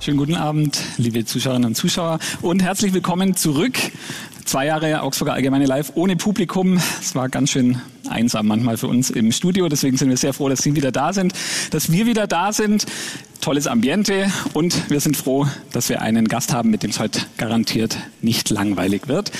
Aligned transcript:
Schönen 0.00 0.18
guten 0.18 0.34
Abend, 0.34 0.78
liebe 0.98 1.24
Zuschauerinnen 1.24 1.68
und 1.68 1.74
Zuschauer 1.76 2.18
und 2.42 2.62
herzlich 2.62 2.92
willkommen 2.92 3.34
zurück. 3.34 3.78
Zwei 4.44 4.66
Jahre 4.66 5.00
Augsburger 5.02 5.32
Allgemeine 5.32 5.64
Live 5.64 5.92
ohne 5.94 6.16
Publikum. 6.16 6.78
Es 7.00 7.14
war 7.14 7.30
ganz 7.30 7.50
schön 7.50 7.80
einsam 8.08 8.46
manchmal 8.46 8.76
für 8.76 8.88
uns 8.88 9.08
im 9.08 9.32
Studio. 9.32 9.68
Deswegen 9.68 9.96
sind 9.96 10.10
wir 10.10 10.16
sehr 10.18 10.34
froh, 10.34 10.48
dass 10.48 10.60
Sie 10.60 10.74
wieder 10.74 10.92
da 10.92 11.12
sind, 11.12 11.32
dass 11.70 11.90
wir 11.90 12.06
wieder 12.06 12.26
da 12.26 12.52
sind. 12.52 12.84
Tolles 13.40 13.66
Ambiente 13.66 14.30
und 14.52 14.90
wir 14.90 15.00
sind 15.00 15.16
froh, 15.16 15.46
dass 15.72 15.88
wir 15.88 16.02
einen 16.02 16.28
Gast 16.28 16.52
haben, 16.52 16.70
mit 16.70 16.82
dem 16.82 16.90
es 16.90 16.98
heute 16.98 17.20
garantiert 17.36 17.96
nicht 18.20 18.50
langweilig 18.50 19.08
wird. 19.08 19.30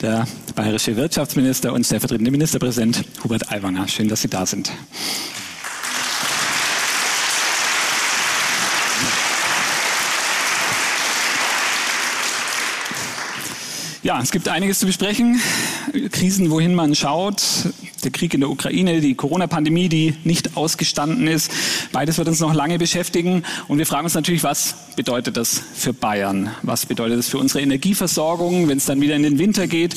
Der 0.00 0.26
bayerische 0.54 0.96
Wirtschaftsminister 0.96 1.72
und 1.72 1.84
stellvertretende 1.84 2.30
Ministerpräsident 2.30 3.04
Hubert 3.22 3.50
Aiwanger. 3.50 3.88
Schön, 3.88 4.08
dass 4.08 4.22
Sie 4.22 4.28
da 4.28 4.44
sind. 4.44 4.72
Ja, 14.02 14.20
es 14.20 14.32
gibt 14.32 14.48
einiges 14.48 14.80
zu 14.80 14.86
besprechen. 14.86 15.40
Krisen, 16.10 16.50
wohin 16.50 16.74
man 16.74 16.94
schaut. 16.94 17.42
Der 18.04 18.10
Krieg 18.10 18.34
in 18.34 18.40
der 18.40 18.50
Ukraine, 18.50 19.00
die 19.00 19.14
Corona-Pandemie, 19.14 19.88
die 19.88 20.14
nicht 20.24 20.56
ausgestanden 20.56 21.26
ist. 21.26 21.50
Beides 21.92 22.18
wird 22.18 22.28
uns 22.28 22.40
noch 22.40 22.52
lange 22.52 22.78
beschäftigen. 22.78 23.44
Und 23.66 23.78
wir 23.78 23.86
fragen 23.86 24.04
uns 24.04 24.14
natürlich, 24.14 24.44
was 24.44 24.74
bedeutet 24.94 25.36
das 25.36 25.62
für 25.74 25.92
Bayern? 25.92 26.50
Was 26.62 26.86
bedeutet 26.86 27.18
das 27.18 27.28
für 27.28 27.38
unsere 27.38 27.62
Energieversorgung, 27.62 28.68
wenn 28.68 28.78
es 28.78 28.84
dann 28.84 29.00
wieder 29.00 29.16
in 29.16 29.22
den 29.22 29.38
Winter 29.38 29.66
geht? 29.66 29.96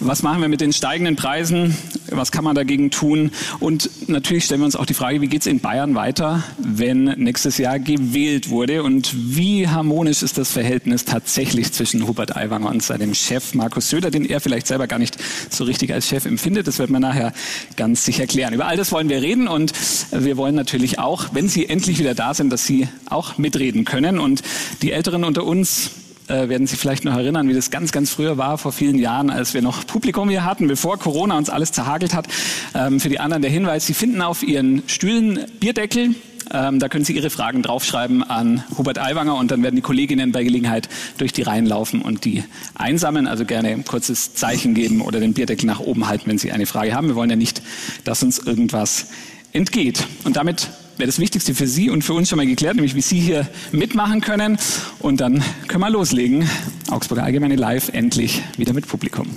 Was 0.00 0.22
machen 0.22 0.40
wir 0.40 0.48
mit 0.48 0.60
den 0.60 0.72
steigenden 0.72 1.16
Preisen? 1.16 1.76
Was 2.10 2.32
kann 2.32 2.44
man 2.44 2.54
dagegen 2.54 2.90
tun? 2.90 3.30
Und 3.60 3.88
natürlich 4.08 4.44
stellen 4.44 4.60
wir 4.60 4.66
uns 4.66 4.76
auch 4.76 4.86
die 4.86 4.94
Frage, 4.94 5.20
wie 5.20 5.28
geht 5.28 5.42
es 5.42 5.46
in 5.46 5.60
Bayern 5.60 5.94
weiter, 5.94 6.42
wenn 6.58 7.04
nächstes 7.04 7.58
Jahr 7.58 7.78
gewählt 7.78 8.50
wurde? 8.50 8.82
Und 8.82 9.12
wie 9.14 9.68
harmonisch 9.68 10.22
ist 10.22 10.38
das 10.38 10.50
Verhältnis 10.50 11.04
tatsächlich 11.04 11.72
zwischen 11.72 12.06
Hubert 12.06 12.36
Aiwanger 12.36 12.70
und 12.70 12.82
seinem 12.82 13.14
Chef 13.14 13.54
Markus 13.54 13.90
Söder, 13.90 14.10
den 14.10 14.24
er 14.24 14.40
vielleicht 14.40 14.66
selber 14.66 14.86
gar 14.86 14.98
nicht 14.98 15.16
so 15.50 15.64
richtig 15.64 15.92
als 15.92 16.08
Chef 16.08 16.26
empfindet? 16.26 16.66
Das 16.66 16.78
wird 16.78 16.90
man 16.90 17.02
nachher 17.02 17.32
ganz 17.76 18.04
sicher 18.04 18.26
klären. 18.26 18.54
Über 18.54 18.66
all 18.66 18.76
das 18.76 18.92
wollen 18.92 19.08
wir 19.08 19.22
reden 19.22 19.48
und 19.48 19.72
wir 20.10 20.36
wollen 20.36 20.54
natürlich 20.54 20.98
auch, 20.98 21.26
wenn 21.32 21.48
Sie 21.48 21.68
endlich 21.68 21.98
wieder 21.98 22.14
da 22.14 22.34
sind, 22.34 22.50
dass 22.50 22.64
Sie 22.64 22.88
auch 23.06 23.38
mitreden 23.38 23.84
können. 23.84 24.18
Und 24.18 24.42
die 24.82 24.92
Älteren 24.92 25.24
unter 25.24 25.44
uns, 25.44 25.90
äh, 26.28 26.48
werden 26.48 26.66
Sie 26.66 26.76
vielleicht 26.76 27.04
noch 27.04 27.16
erinnern, 27.16 27.48
wie 27.48 27.54
das 27.54 27.70
ganz, 27.70 27.92
ganz 27.92 28.10
früher 28.10 28.38
war, 28.38 28.56
vor 28.56 28.72
vielen 28.72 28.98
Jahren, 28.98 29.30
als 29.30 29.52
wir 29.52 29.60
noch 29.60 29.86
Publikum 29.86 30.30
hier 30.30 30.44
hatten, 30.44 30.68
bevor 30.68 30.98
Corona 30.98 31.36
uns 31.36 31.50
alles 31.50 31.72
zerhagelt 31.72 32.14
hat. 32.14 32.26
Ähm, 32.74 33.00
für 33.00 33.08
die 33.10 33.20
anderen 33.20 33.42
der 33.42 33.50
Hinweis, 33.50 33.86
Sie 33.86 33.94
finden 33.94 34.22
auf 34.22 34.42
Ihren 34.42 34.82
Stühlen 34.86 35.40
Bierdeckel. 35.60 36.14
Ähm, 36.52 36.78
da 36.78 36.88
können 36.88 37.04
Sie 37.04 37.14
Ihre 37.14 37.30
Fragen 37.30 37.62
draufschreiben 37.62 38.22
an 38.22 38.64
Hubert 38.76 38.98
Aiwanger 38.98 39.36
und 39.36 39.50
dann 39.50 39.62
werden 39.62 39.76
die 39.76 39.82
Kolleginnen 39.82 40.32
bei 40.32 40.44
Gelegenheit 40.44 40.88
durch 41.18 41.32
die 41.32 41.42
Reihen 41.42 41.66
laufen 41.66 42.02
und 42.02 42.24
die 42.24 42.44
einsammeln. 42.74 43.26
Also 43.26 43.44
gerne 43.44 43.68
ein 43.68 43.84
kurzes 43.84 44.34
Zeichen 44.34 44.74
geben 44.74 45.00
oder 45.00 45.20
den 45.20 45.34
Bierdeckel 45.34 45.66
nach 45.66 45.80
oben 45.80 46.08
halten, 46.08 46.24
wenn 46.26 46.38
Sie 46.38 46.52
eine 46.52 46.66
Frage 46.66 46.94
haben. 46.94 47.08
Wir 47.08 47.14
wollen 47.14 47.30
ja 47.30 47.36
nicht, 47.36 47.62
dass 48.04 48.22
uns 48.22 48.38
irgendwas 48.38 49.06
entgeht. 49.52 50.06
Und 50.24 50.36
damit 50.36 50.68
wäre 50.96 51.06
das 51.06 51.18
Wichtigste 51.18 51.54
für 51.54 51.66
Sie 51.66 51.90
und 51.90 52.02
für 52.02 52.14
uns 52.14 52.28
schon 52.28 52.36
mal 52.36 52.46
geklärt, 52.46 52.76
nämlich 52.76 52.94
wie 52.94 53.00
Sie 53.00 53.20
hier 53.20 53.48
mitmachen 53.72 54.20
können. 54.20 54.58
Und 54.98 55.20
dann 55.20 55.42
können 55.68 55.82
wir 55.82 55.90
loslegen. 55.90 56.48
Augsburger 56.90 57.24
Allgemeine 57.24 57.56
Live 57.56 57.88
endlich 57.88 58.42
wieder 58.56 58.72
mit 58.72 58.86
Publikum. 58.86 59.28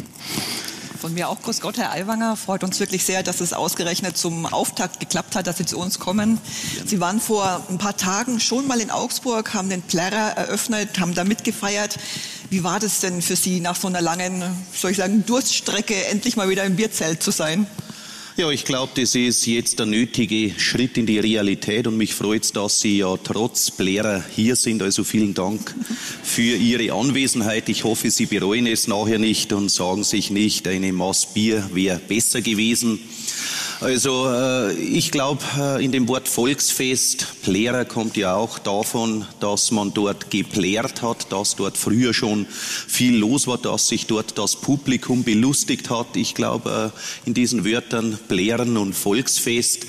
Von 1.00 1.14
mir 1.14 1.30
auch 1.30 1.42
Grüß 1.42 1.62
Gott, 1.62 1.78
Herr 1.78 1.92
Aiwanger. 1.92 2.36
Freut 2.36 2.64
uns 2.64 2.80
wirklich 2.80 3.06
sehr, 3.06 3.22
dass 3.22 3.40
es 3.40 3.54
ausgerechnet 3.54 4.18
zum 4.18 4.48
Auftakt 4.48 5.00
geklappt 5.00 5.36
hat, 5.36 5.46
dass 5.46 5.58
Sie 5.58 5.66
zu 5.66 5.78
uns 5.78 6.00
kommen. 6.00 6.40
Sie 6.86 7.00
waren 7.00 7.20
vor 7.20 7.64
ein 7.70 7.78
paar 7.78 7.96
Tagen 7.96 8.40
schon 8.40 8.66
mal 8.68 8.80
in 8.80 8.90
Augsburg, 8.90 9.54
haben 9.54 9.70
den 9.70 9.84
Plärrer 9.84 10.36
eröffnet, 10.36 11.00
haben 11.00 11.14
da 11.14 11.24
mitgefeiert. 11.24 11.98
Wie 12.50 12.64
war 12.64 12.80
das 12.80 13.00
denn 13.00 13.22
für 13.22 13.36
Sie 13.36 13.60
nach 13.60 13.76
so 13.76 13.88
einer 13.88 14.02
langen, 14.02 14.44
soll 14.74 14.92
ich 14.92 14.98
sagen, 14.98 15.24
Durststrecke, 15.26 16.06
endlich 16.06 16.36
mal 16.36 16.50
wieder 16.50 16.64
im 16.64 16.76
Bierzelt 16.78 17.22
zu 17.22 17.30
sein? 17.30 17.68
Ja, 18.40 18.52
ich 18.52 18.66
glaube, 18.66 18.92
das 18.94 19.16
ist 19.16 19.48
jetzt 19.48 19.80
der 19.80 19.88
nötige 19.88 20.54
Schritt 20.60 20.96
in 21.00 21.08
die 21.08 21.18
Realität 21.18 21.88
und 21.88 21.98
mich 21.98 22.14
freut 22.14 22.44
es, 22.44 22.52
dass 22.52 22.80
Sie 22.80 23.00
ja 23.00 23.18
trotz 23.18 23.72
Blärer 23.72 24.24
hier 24.36 24.56
sind. 24.56 24.84
Also 24.84 25.04
vielen 25.04 25.34
Dank 25.34 25.74
für 26.22 26.56
Ihre 26.56 26.94
Anwesenheit. 26.94 27.68
Ich 27.68 27.84
hoffe, 27.84 28.12
Sie 28.12 28.28
bereuen 28.28 28.68
es 28.68 28.88
nachher 28.88 29.18
nicht 29.18 29.54
und 29.54 29.72
sagen 29.72 30.04
sich 30.04 30.30
nicht, 30.30 30.68
eine 30.68 30.94
Maß 30.94 31.34
Bier 31.34 31.68
wäre 31.74 31.98
besser 31.98 32.44
gewesen. 32.44 33.00
Also 33.80 34.28
äh, 34.28 34.74
ich 34.74 35.12
glaube, 35.12 35.44
äh, 35.60 35.86
in 35.86 35.92
dem 35.92 36.08
Wort 36.08 36.28
Volksfest, 36.28 37.44
Plärer 37.44 37.86
kommt 37.86 38.18
ja 38.18 38.36
auch 38.36 38.58
davon, 38.58 39.26
dass 39.40 39.70
man 39.70 39.94
dort 39.94 40.32
geplärt 40.32 41.04
hat, 41.04 41.32
dass 41.32 41.56
dort 41.56 41.78
früher 41.78 42.12
schon 42.12 42.48
viel 42.50 43.18
los 43.18 43.46
war, 43.46 43.60
dass 43.60 43.88
sich 43.88 44.08
dort 44.08 44.36
das 44.40 44.56
Publikum 44.56 45.24
belustigt 45.24 45.92
hat. 45.92 46.16
Ich 46.16 46.34
glaube, 46.34 46.92
äh, 46.92 47.28
in 47.28 47.36
diesen 47.36 47.66
Wörtern 47.66 48.18
Plären 48.28 48.78
und 48.78 48.94
Volksfest 48.94 49.86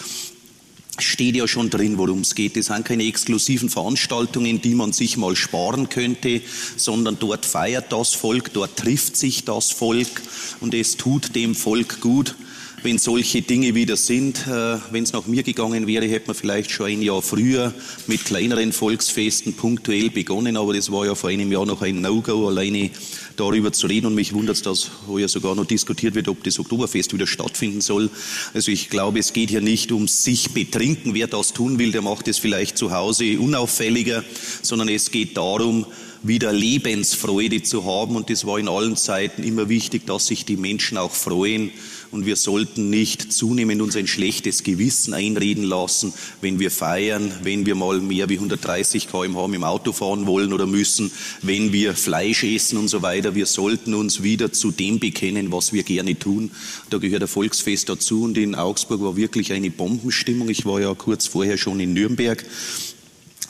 steht 0.99 1.37
ja 1.37 1.49
schon 1.49 1.71
drin, 1.71 1.97
worum 1.97 2.21
es 2.21 2.35
geht. 2.35 2.59
Das 2.59 2.67
sind 2.67 2.85
keine 2.85 3.07
exklusiven 3.07 3.71
Veranstaltungen, 3.71 4.61
die 4.61 4.75
man 4.75 4.93
sich 4.93 5.17
mal 5.17 5.35
sparen 5.35 5.89
könnte, 5.89 6.43
sondern 6.77 7.19
dort 7.19 7.47
feiert 7.47 7.91
das 7.91 8.15
Volk, 8.15 8.53
dort 8.53 8.77
trifft 8.77 9.17
sich 9.17 9.45
das 9.45 9.71
Volk 9.71 10.21
und 10.61 10.75
es 10.75 10.99
tut 10.99 11.35
dem 11.35 11.55
Volk 11.55 12.03
gut, 12.03 12.35
wenn 12.83 12.99
solche 12.99 13.43
Dinge 13.43 13.75
wieder 13.75 13.97
sind. 13.97 14.47
Äh, 14.47 14.79
wenn 14.91 15.03
es 15.03 15.13
nach 15.13 15.27
mir 15.27 15.43
gegangen 15.43 15.87
wäre, 15.87 16.07
hätte 16.07 16.29
man 16.29 16.37
vielleicht 16.37 16.71
schon 16.71 16.87
ein 16.87 17.03
Jahr 17.03 17.23
früher 17.23 17.73
mit 18.07 18.25
kleineren 18.25 18.73
Volksfesten 18.73 19.55
punktuell 19.55 20.11
begonnen, 20.11 20.57
aber 20.57 20.75
das 20.75 20.91
war 20.93 21.07
ja 21.07 21.15
vor 21.15 21.31
einem 21.31 21.51
Jahr 21.51 21.67
noch 21.67 21.83
ein 21.83 22.01
No-Go, 22.01 22.49
alleine 22.49 22.91
darüber 23.37 23.73
zu 23.73 23.87
reden 23.87 24.07
und 24.07 24.15
mich 24.15 24.33
wundert 24.33 24.57
es, 24.57 24.63
dass 24.63 24.91
heuer 25.07 25.29
sogar 25.29 25.55
noch 25.55 25.65
diskutiert 25.65 26.15
wird, 26.15 26.29
ob 26.29 26.43
das 26.45 26.59
Oktoberfest 26.59 27.13
wieder 27.13 27.27
stattfinden 27.27 27.81
soll. 27.81 28.11
Also 28.55 28.71
ich 28.71 28.91
glaube, 28.91 29.19
es 29.19 29.33
geht 29.33 29.51
hier 29.51 29.61
nicht 29.61 29.93
um 29.93 30.09
sich 30.09 30.51
betrinken. 30.51 31.15
Wer 31.15 31.27
das 31.27 31.53
tun 31.53 31.79
will, 31.79 31.93
der 31.93 32.03
macht 32.03 32.29
es 32.29 32.39
vielleicht 32.39 32.79
zu 32.79 32.93
Hause 32.93 33.39
unauffälliger, 33.39 34.25
sondern 34.63 34.89
es 34.89 35.11
geht 35.11 35.37
darum, 35.37 35.87
wieder 36.23 36.53
Lebensfreude 36.53 37.63
zu 37.63 37.85
haben. 37.85 38.17
Und 38.17 38.31
das 38.31 38.45
war 38.45 38.59
in 38.59 38.69
allen 38.69 38.97
Zeiten 38.97 39.45
immer 39.45 39.69
wichtig, 39.69 40.07
dass 40.07 40.27
sich 40.27 40.45
die 40.45 40.57
Menschen 40.57 40.99
auch 40.99 41.13
freuen 41.13 41.71
und 42.11 42.27
wir 42.27 42.37
sollten 42.37 42.91
nicht 42.91 43.33
zunehmend 43.33 43.83
uns 43.83 43.97
ein 43.97 44.07
schlechtes 44.07 44.63
Gewissen 44.63 45.15
einreden 45.15 45.65
lassen, 45.65 46.13
wenn 46.41 46.59
wir 46.59 46.71
feiern, 46.71 47.33
wenn 47.43 47.67
wir 47.67 47.75
mal 47.75 48.01
mehr 48.01 48.29
wie 48.29 48.35
130 48.35 49.09
kmh 49.09 49.55
im 49.55 49.65
Auto 49.65 49.93
fahren 49.93 50.27
wollen 50.27 50.53
oder 50.53 50.67
müssen, 50.67 51.11
wenn 51.43 51.73
wir 51.73 51.95
Fleisch 51.95 52.45
essen 52.45 52.79
und 52.79 52.89
so 52.89 53.03
weiter. 53.03 53.35
Wir 53.35 53.47
sollten 53.47 53.95
uns 53.95 54.23
wieder 54.23 54.53
zu 54.53 54.71
dem 54.71 54.99
bekennen, 54.99 55.53
was 55.53 55.73
wir 55.73 55.83
gerne 55.83 56.19
tun. 56.19 56.51
Da 56.91 56.99
gehört 56.99 57.23
ein 57.23 57.29
Volksfest 57.29 57.89
dazu 57.89 58.23
und 58.23 58.39
in 58.39 58.55
Augsburg 58.55 59.01
war 59.01 59.17
wirklich 59.17 59.53
eine 59.53 59.71
Bombenstimmung. 59.71 60.49
Ich 60.49 60.65
war 60.65 60.81
ja 60.81 60.95
kurz 60.95 61.27
vorher 61.27 61.59
schon 61.59 61.81
in 61.81 61.93
Nürnberg 61.93 62.45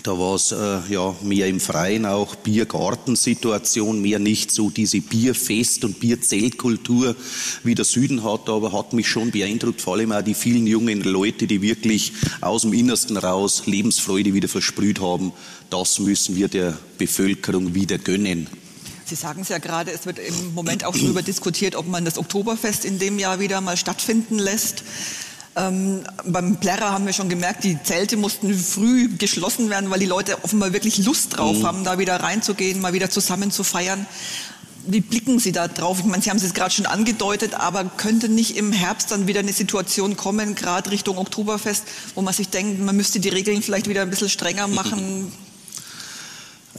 da 0.08 0.18
war 0.18 0.36
es 0.36 0.52
äh, 0.52 0.80
ja 0.88 1.14
mehr 1.20 1.48
im 1.48 1.60
Freien 1.60 2.06
auch 2.06 2.34
Biergartensituation, 2.36 4.00
mehr 4.00 4.18
nicht 4.18 4.50
so 4.50 4.70
diese 4.70 5.02
Bierfest- 5.02 5.84
und 5.84 6.00
Bierzeltkultur, 6.00 7.14
wie 7.62 7.74
der 7.74 7.84
Süden 7.84 8.24
hat, 8.24 8.48
aber 8.48 8.72
hat 8.72 8.94
mich 8.94 9.06
schon 9.06 9.30
beeindruckt, 9.30 9.82
vor 9.82 9.96
allem 9.96 10.12
auch 10.12 10.22
die 10.22 10.32
vielen 10.32 10.66
jungen 10.66 11.02
Leute, 11.02 11.46
die 11.46 11.60
wirklich 11.60 12.14
aus 12.40 12.62
dem 12.62 12.72
Innersten 12.72 13.18
raus 13.18 13.64
Lebensfreude 13.66 14.32
wieder 14.32 14.48
versprüht 14.48 14.98
haben. 14.98 15.32
Das 15.68 15.98
müssen 15.98 16.36
wir 16.36 16.48
der 16.48 16.78
Bevölkerung 16.96 17.74
wieder 17.74 17.98
gönnen. 17.98 18.46
Sie 19.04 19.14
sagen 19.14 19.42
es 19.42 19.50
ja 19.50 19.58
gerade, 19.58 19.90
es 19.90 20.06
wird 20.06 20.18
im 20.20 20.54
Moment 20.54 20.84
auch 20.84 20.96
darüber 20.96 21.20
diskutiert, 21.20 21.76
ob 21.76 21.86
man 21.86 22.06
das 22.06 22.16
Oktoberfest 22.16 22.86
in 22.86 22.98
dem 22.98 23.18
Jahr 23.18 23.40
wieder 23.40 23.60
mal 23.60 23.76
stattfinden 23.76 24.38
lässt. 24.38 24.84
Ähm, 25.58 26.04
beim 26.24 26.56
Plärrer 26.56 26.92
haben 26.92 27.04
wir 27.04 27.12
schon 27.12 27.28
gemerkt, 27.28 27.64
die 27.64 27.82
Zelte 27.82 28.16
mussten 28.16 28.54
früh 28.54 29.08
geschlossen 29.08 29.70
werden, 29.70 29.90
weil 29.90 29.98
die 29.98 30.06
Leute 30.06 30.44
offenbar 30.44 30.72
wirklich 30.72 30.98
Lust 30.98 31.36
drauf 31.36 31.58
mhm. 31.58 31.66
haben, 31.66 31.84
da 31.84 31.98
wieder 31.98 32.16
reinzugehen, 32.16 32.80
mal 32.80 32.92
wieder 32.92 33.10
zusammen 33.10 33.50
zu 33.50 33.64
feiern. 33.64 34.06
Wie 34.86 35.00
blicken 35.00 35.40
Sie 35.40 35.50
da 35.50 35.66
drauf? 35.66 35.98
Ich 35.98 36.04
meine, 36.04 36.22
Sie 36.22 36.30
haben 36.30 36.36
es 36.36 36.54
gerade 36.54 36.70
schon 36.70 36.86
angedeutet, 36.86 37.54
aber 37.54 37.84
könnte 37.84 38.28
nicht 38.28 38.56
im 38.56 38.72
Herbst 38.72 39.10
dann 39.10 39.26
wieder 39.26 39.40
eine 39.40 39.52
Situation 39.52 40.16
kommen, 40.16 40.54
gerade 40.54 40.92
Richtung 40.92 41.18
Oktoberfest, 41.18 41.84
wo 42.14 42.22
man 42.22 42.32
sich 42.32 42.48
denkt, 42.50 42.80
man 42.80 42.96
müsste 42.96 43.18
die 43.18 43.28
Regeln 43.28 43.60
vielleicht 43.60 43.88
wieder 43.88 44.02
ein 44.02 44.10
bisschen 44.10 44.28
strenger 44.28 44.68
machen? 44.68 45.32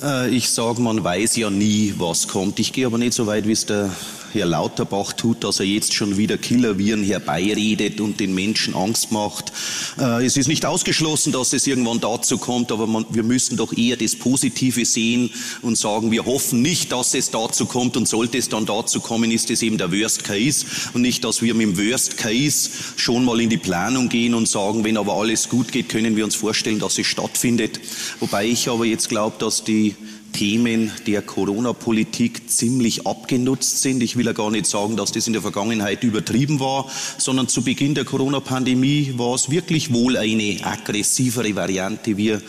Äh, 0.02 0.30
ich 0.30 0.50
sage, 0.50 0.81
man 0.81 1.04
weiß 1.04 1.36
ja 1.36 1.50
nie, 1.50 1.96
was 1.98 2.30
kommt. 2.30 2.60
Ich 2.60 2.72
gehe 2.72 2.86
aber 2.86 2.98
nicht 2.98 3.14
so 3.14 3.28
weit, 3.28 3.46
wie 3.46 3.52
es 3.52 3.66
der 3.66 3.92
Herr 4.31 4.46
Lauterbach 4.46 5.14
tut, 5.14 5.44
dass 5.44 5.60
er 5.60 5.66
jetzt 5.66 5.94
schon 5.94 6.18
wieder 6.18 6.38
Killerviren 6.38 7.04
herbeiredet 7.04 8.00
und 8.00 8.20
den 8.20 8.34
Menschen 8.34 8.76
Angst 8.76 9.12
macht. 9.12 9.52
Äh, 9.98 10.26
es 10.26 10.38
ist 10.38 10.48
nicht 10.48 10.66
ausgeschlossen, 10.66 11.31
dass 11.31 11.54
es 11.54 11.68
irgendwann 11.68 12.00
dazu 12.00 12.38
kommt, 12.38 12.72
aber 12.72 12.88
man, 12.88 13.06
wir 13.10 13.24
müssen 13.24 13.58
doch 13.58 13.76
eher 13.76 13.98
das 13.98 14.16
Positive 14.16 14.86
sehen 14.86 15.31
und 15.62 15.78
sagen, 15.78 16.12
wir 16.12 16.26
hoffen 16.26 16.62
nicht, 16.62 16.92
dass 16.92 17.14
es 17.14 17.31
dazu 17.31 17.66
kommt 17.66 17.98
und 17.98 18.08
sollte 18.08 18.38
es 18.38 18.50
dann 18.50 18.66
dazu 18.66 19.00
kommen, 19.00 19.31
ist 19.31 19.50
es 19.50 19.62
eben 19.62 19.78
der 19.78 19.92
Worst 19.92 20.24
Case 20.24 20.66
und 20.94 21.02
nicht, 21.02 21.24
dass 21.24 21.42
wir 21.42 21.54
mit 21.54 21.68
dem 21.68 21.78
Worst 21.78 22.18
Case 22.18 22.70
schon 22.96 23.26
mal 23.26 23.40
in 23.42 23.50
die 23.50 23.58
Planung 23.58 24.10
gehen 24.10 24.34
und 24.34 24.48
sagen, 24.48 24.84
wenn 24.84 24.98
aber 24.98 25.14
alles 25.14 25.50
gut 25.50 25.72
geht, 25.72 25.90
können 25.90 26.16
wir 26.16 26.26
uns 26.26 26.36
vorstellen, 26.36 26.80
dass 26.80 26.98
es 26.98 27.08
stattfindet. 27.08 27.80
Wobei 28.20 28.46
ich 28.46 28.70
aber 28.70 28.86
jetzt 28.86 29.10
glaube, 29.10 29.38
dass 29.40 29.64
die 29.64 29.96
Themen 30.31 30.92
der 31.08 31.22
Corona-Politik 31.22 32.50
ziemlich 32.50 33.06
abgenutzt 33.08 33.81
sind. 33.81 34.02
Ich 34.04 34.16
will 34.16 34.26
ja 34.26 34.34
gar 34.34 34.52
nicht 34.52 34.66
sagen, 34.66 34.98
dass 34.98 35.12
das 35.12 35.28
in 35.28 35.34
der 35.34 35.42
Vergangenheit 35.42 36.04
übertrieben 36.04 36.60
war, 36.60 36.90
sondern 37.18 37.48
zu 37.48 37.64
Beginn 37.64 37.96
der 37.96 38.06
Corona-Pandemie 38.06 39.14
war 39.18 39.36
es 39.36 39.50
wirklich 39.50 39.94
wohl 39.94 40.18
eine 40.18 40.60
aggressivere 40.64 41.56
Variante. 41.56 42.18
Wir 42.18 42.42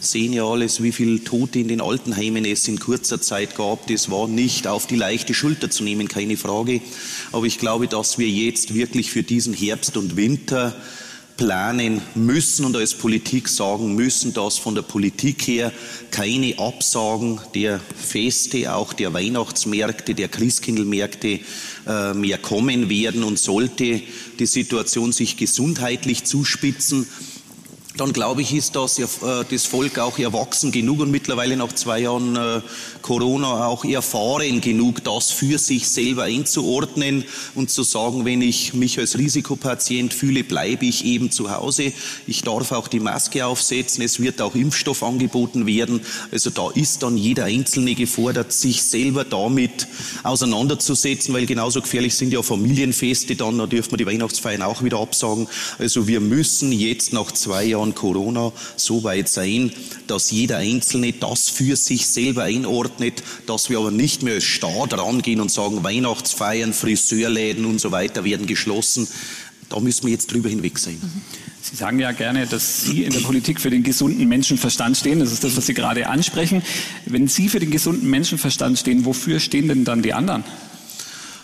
sehen 0.00 0.32
ja 0.32 0.44
alles, 0.44 0.82
wie 0.82 0.92
viele 0.92 1.22
Tote 1.22 1.58
in 1.58 1.68
den 1.68 1.80
Altenheimen 1.80 2.44
es 2.44 2.66
in 2.68 2.78
kurzer 2.78 3.20
Zeit 3.20 3.54
gab. 3.56 3.86
Das 3.86 4.10
war 4.10 4.28
nicht 4.28 4.66
auf 4.66 4.86
die 4.86 4.96
leichte 4.96 5.34
Schulter 5.34 5.70
zu 5.70 5.84
nehmen, 5.84 6.08
keine 6.08 6.36
Frage. 6.36 6.80
Aber 7.30 7.46
ich 7.46 7.58
glaube, 7.58 7.88
dass 7.88 8.18
wir 8.18 8.28
jetzt 8.28 8.74
wirklich 8.74 9.10
für 9.10 9.22
diesen 9.22 9.54
Herbst 9.54 9.96
und 9.96 10.16
Winter 10.16 10.74
planen 11.42 12.00
müssen 12.14 12.64
und 12.64 12.76
als 12.76 12.94
Politik 12.94 13.48
sagen 13.48 13.96
müssen, 13.96 14.32
dass 14.32 14.58
von 14.58 14.76
der 14.76 14.82
Politik 14.82 15.48
her 15.48 15.72
keine 16.12 16.56
Absagen 16.56 17.40
der 17.52 17.80
Feste, 17.80 18.72
auch 18.72 18.92
der 18.92 19.12
Weihnachtsmärkte, 19.12 20.14
der 20.14 20.28
Christkindlmärkte 20.28 21.40
äh, 21.88 22.14
mehr 22.14 22.38
kommen 22.38 22.88
werden 22.88 23.24
und 23.24 23.40
sollte 23.40 24.02
die 24.38 24.46
Situation 24.46 25.10
sich 25.10 25.36
gesundheitlich 25.36 26.22
zuspitzen, 26.22 27.08
dann 27.96 28.12
glaube 28.12 28.42
ich, 28.42 28.54
ist 28.54 28.74
das, 28.74 28.98
äh, 28.98 29.04
das 29.50 29.66
Volk 29.66 29.98
auch 29.98 30.18
erwachsen 30.18 30.72
genug 30.72 31.00
und 31.00 31.10
mittlerweile 31.10 31.56
nach 31.56 31.72
zwei 31.72 32.00
Jahren 32.00 32.36
äh, 32.36 32.60
Corona 33.02 33.66
auch 33.66 33.84
erfahren 33.84 34.60
genug, 34.60 35.04
das 35.04 35.30
für 35.30 35.58
sich 35.58 35.88
selber 35.88 36.24
einzuordnen 36.24 37.24
und 37.54 37.70
zu 37.70 37.82
sagen, 37.82 38.24
wenn 38.24 38.40
ich 38.40 38.72
mich 38.72 38.98
als 38.98 39.18
Risikopatient 39.18 40.14
fühle, 40.14 40.42
bleibe 40.42 40.86
ich 40.86 41.04
eben 41.04 41.30
zu 41.30 41.50
Hause. 41.50 41.92
Ich 42.26 42.42
darf 42.42 42.72
auch 42.72 42.88
die 42.88 43.00
Maske 43.00 43.44
aufsetzen. 43.44 44.02
Es 44.02 44.20
wird 44.20 44.40
auch 44.40 44.54
Impfstoff 44.54 45.02
angeboten 45.02 45.66
werden. 45.66 46.00
Also 46.30 46.50
da 46.50 46.70
ist 46.70 47.02
dann 47.02 47.18
jeder 47.18 47.44
Einzelne 47.44 47.94
gefordert, 47.94 48.52
sich 48.52 48.82
selber 48.82 49.24
damit 49.24 49.86
auseinanderzusetzen, 50.22 51.34
weil 51.34 51.46
genauso 51.46 51.82
gefährlich 51.82 52.14
sind 52.14 52.32
ja 52.32 52.42
Familienfeste 52.42 53.36
dann. 53.36 53.58
Da 53.58 53.66
dürfen 53.66 53.92
wir 53.92 53.98
die 53.98 54.06
Weihnachtsfeiern 54.06 54.62
auch 54.62 54.82
wieder 54.82 54.98
absagen. 54.98 55.46
Also 55.78 56.06
wir 56.06 56.20
müssen 56.20 56.72
jetzt 56.72 57.12
nach 57.12 57.32
zwei 57.32 57.64
Jahren 57.64 57.81
Corona 57.90 58.52
so 58.76 59.04
weit 59.04 59.28
sein, 59.28 59.72
dass 60.06 60.30
jeder 60.30 60.58
Einzelne 60.58 61.12
das 61.12 61.48
für 61.48 61.76
sich 61.76 62.06
selber 62.06 62.44
einordnet, 62.44 63.22
dass 63.46 63.68
wir 63.68 63.78
aber 63.78 63.90
nicht 63.90 64.22
mehr 64.22 64.34
als 64.34 64.44
Staat 64.44 64.96
rangehen 64.96 65.40
und 65.40 65.50
sagen, 65.50 65.82
Weihnachtsfeiern, 65.82 66.72
Friseurläden 66.72 67.64
und 67.64 67.80
so 67.80 67.90
weiter 67.90 68.24
werden 68.24 68.46
geschlossen. 68.46 69.08
Da 69.68 69.80
müssen 69.80 70.04
wir 70.04 70.12
jetzt 70.12 70.30
drüber 70.30 70.48
hinweg 70.48 70.78
sein. 70.78 71.00
Sie 71.62 71.76
sagen 71.76 71.98
ja 71.98 72.12
gerne, 72.12 72.46
dass 72.46 72.82
Sie 72.84 73.04
in 73.04 73.12
der 73.12 73.20
Politik 73.20 73.60
für 73.60 73.70
den 73.70 73.82
gesunden 73.82 74.28
Menschenverstand 74.28 74.96
stehen. 74.96 75.20
Das 75.20 75.32
ist 75.32 75.44
das, 75.44 75.56
was 75.56 75.66
Sie 75.66 75.74
gerade 75.74 76.08
ansprechen. 76.08 76.62
Wenn 77.06 77.28
Sie 77.28 77.48
für 77.48 77.60
den 77.60 77.70
gesunden 77.70 78.10
Menschenverstand 78.10 78.78
stehen, 78.78 79.04
wofür 79.04 79.38
stehen 79.40 79.68
denn 79.68 79.84
dann 79.84 80.02
die 80.02 80.12
anderen? 80.12 80.44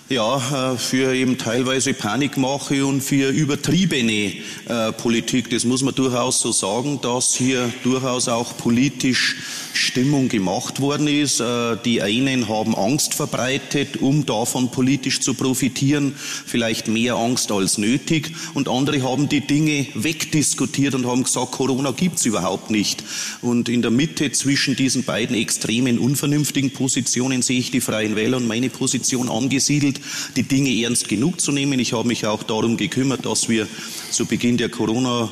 Ja, 0.09 0.73
äh, 0.73 0.79
für 0.79 1.15
eben 1.15 1.37
teilweise 1.37 1.93
Panikmache 1.93 2.87
und 2.87 3.03
für 3.03 3.29
übertriebene 3.29 4.33
äh, 4.67 4.93
Politik. 4.93 5.51
Das 5.51 5.65
muss 5.65 5.83
man 5.83 5.95
durchaus 5.95 6.41
so 6.41 6.51
sagen, 6.51 7.01
dass 7.03 7.35
hier 7.35 7.71
durchaus 7.83 8.29
auch 8.29 8.57
politisch 8.57 9.37
Stimmung 9.75 10.29
gemacht 10.29 10.81
worden 10.81 11.09
ist. 11.09 11.41
Äh, 11.41 11.77
die 11.85 12.01
einen 12.01 12.49
haben 12.49 12.75
Angst 12.75 13.13
verbreitet, 13.13 13.99
um 13.99 14.25
davon 14.25 14.71
politisch 14.71 15.21
zu 15.21 15.35
profitieren, 15.35 16.15
vielleicht 16.17 16.89
mehr 16.89 17.17
Angst 17.17 17.53
als 17.53 17.77
nötig. 17.77 18.33
Und 18.55 18.69
andere 18.69 19.03
haben 19.03 19.29
die 19.29 19.47
Dinge 19.47 19.87
wegdiskutiert 19.95 20.95
und 20.95 21.07
haben 21.07 21.25
gesagt, 21.25 21.53
Corona 21.53 21.91
gibt's 21.91 22.25
überhaupt 22.25 22.71
nicht. 22.71 23.05
Und 23.43 23.69
in 23.69 23.83
der 23.83 23.91
Mitte 23.91 24.33
zwischen 24.33 24.75
diesen 24.75 25.05
beiden 25.05 25.37
extremen, 25.37 25.99
unvernünftigen 25.99 26.71
Positionen 26.71 27.43
sehe 27.43 27.59
ich 27.59 27.71
die 27.71 27.83
Freien 27.83 28.17
Wähler 28.17 28.39
und 28.39 28.47
meine 28.47 28.71
Position 28.71 29.29
angesiedelt 29.29 29.98
die 30.37 30.43
Dinge 30.43 30.71
ernst 30.83 31.09
genug 31.09 31.41
zu 31.41 31.53
nehmen. 31.53 31.79
Ich 31.79 31.93
habe 31.93 32.09
mich 32.09 32.27
auch 32.27 32.43
darum 32.43 32.77
gekümmert, 32.77 33.25
dass 33.27 33.49
wir 33.49 33.67
zu 34.11 34.27
Beginn 34.27 34.57
der 34.57 34.69
Corona 34.69 35.31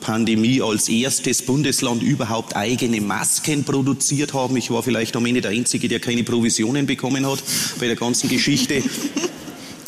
Pandemie 0.00 0.62
als 0.62 0.88
erstes 0.88 1.42
Bundesland 1.42 2.02
überhaupt 2.02 2.54
eigene 2.56 3.00
Masken 3.00 3.64
produziert 3.64 4.32
haben. 4.32 4.56
Ich 4.56 4.70
war 4.70 4.82
vielleicht 4.82 5.16
am 5.16 5.26
Ende 5.26 5.40
der 5.40 5.50
Einzige, 5.50 5.88
der 5.88 6.00
keine 6.00 6.22
Provisionen 6.22 6.86
bekommen 6.86 7.26
hat 7.26 7.42
bei 7.78 7.86
der 7.86 7.96
ganzen 7.96 8.28
Geschichte. 8.28 8.82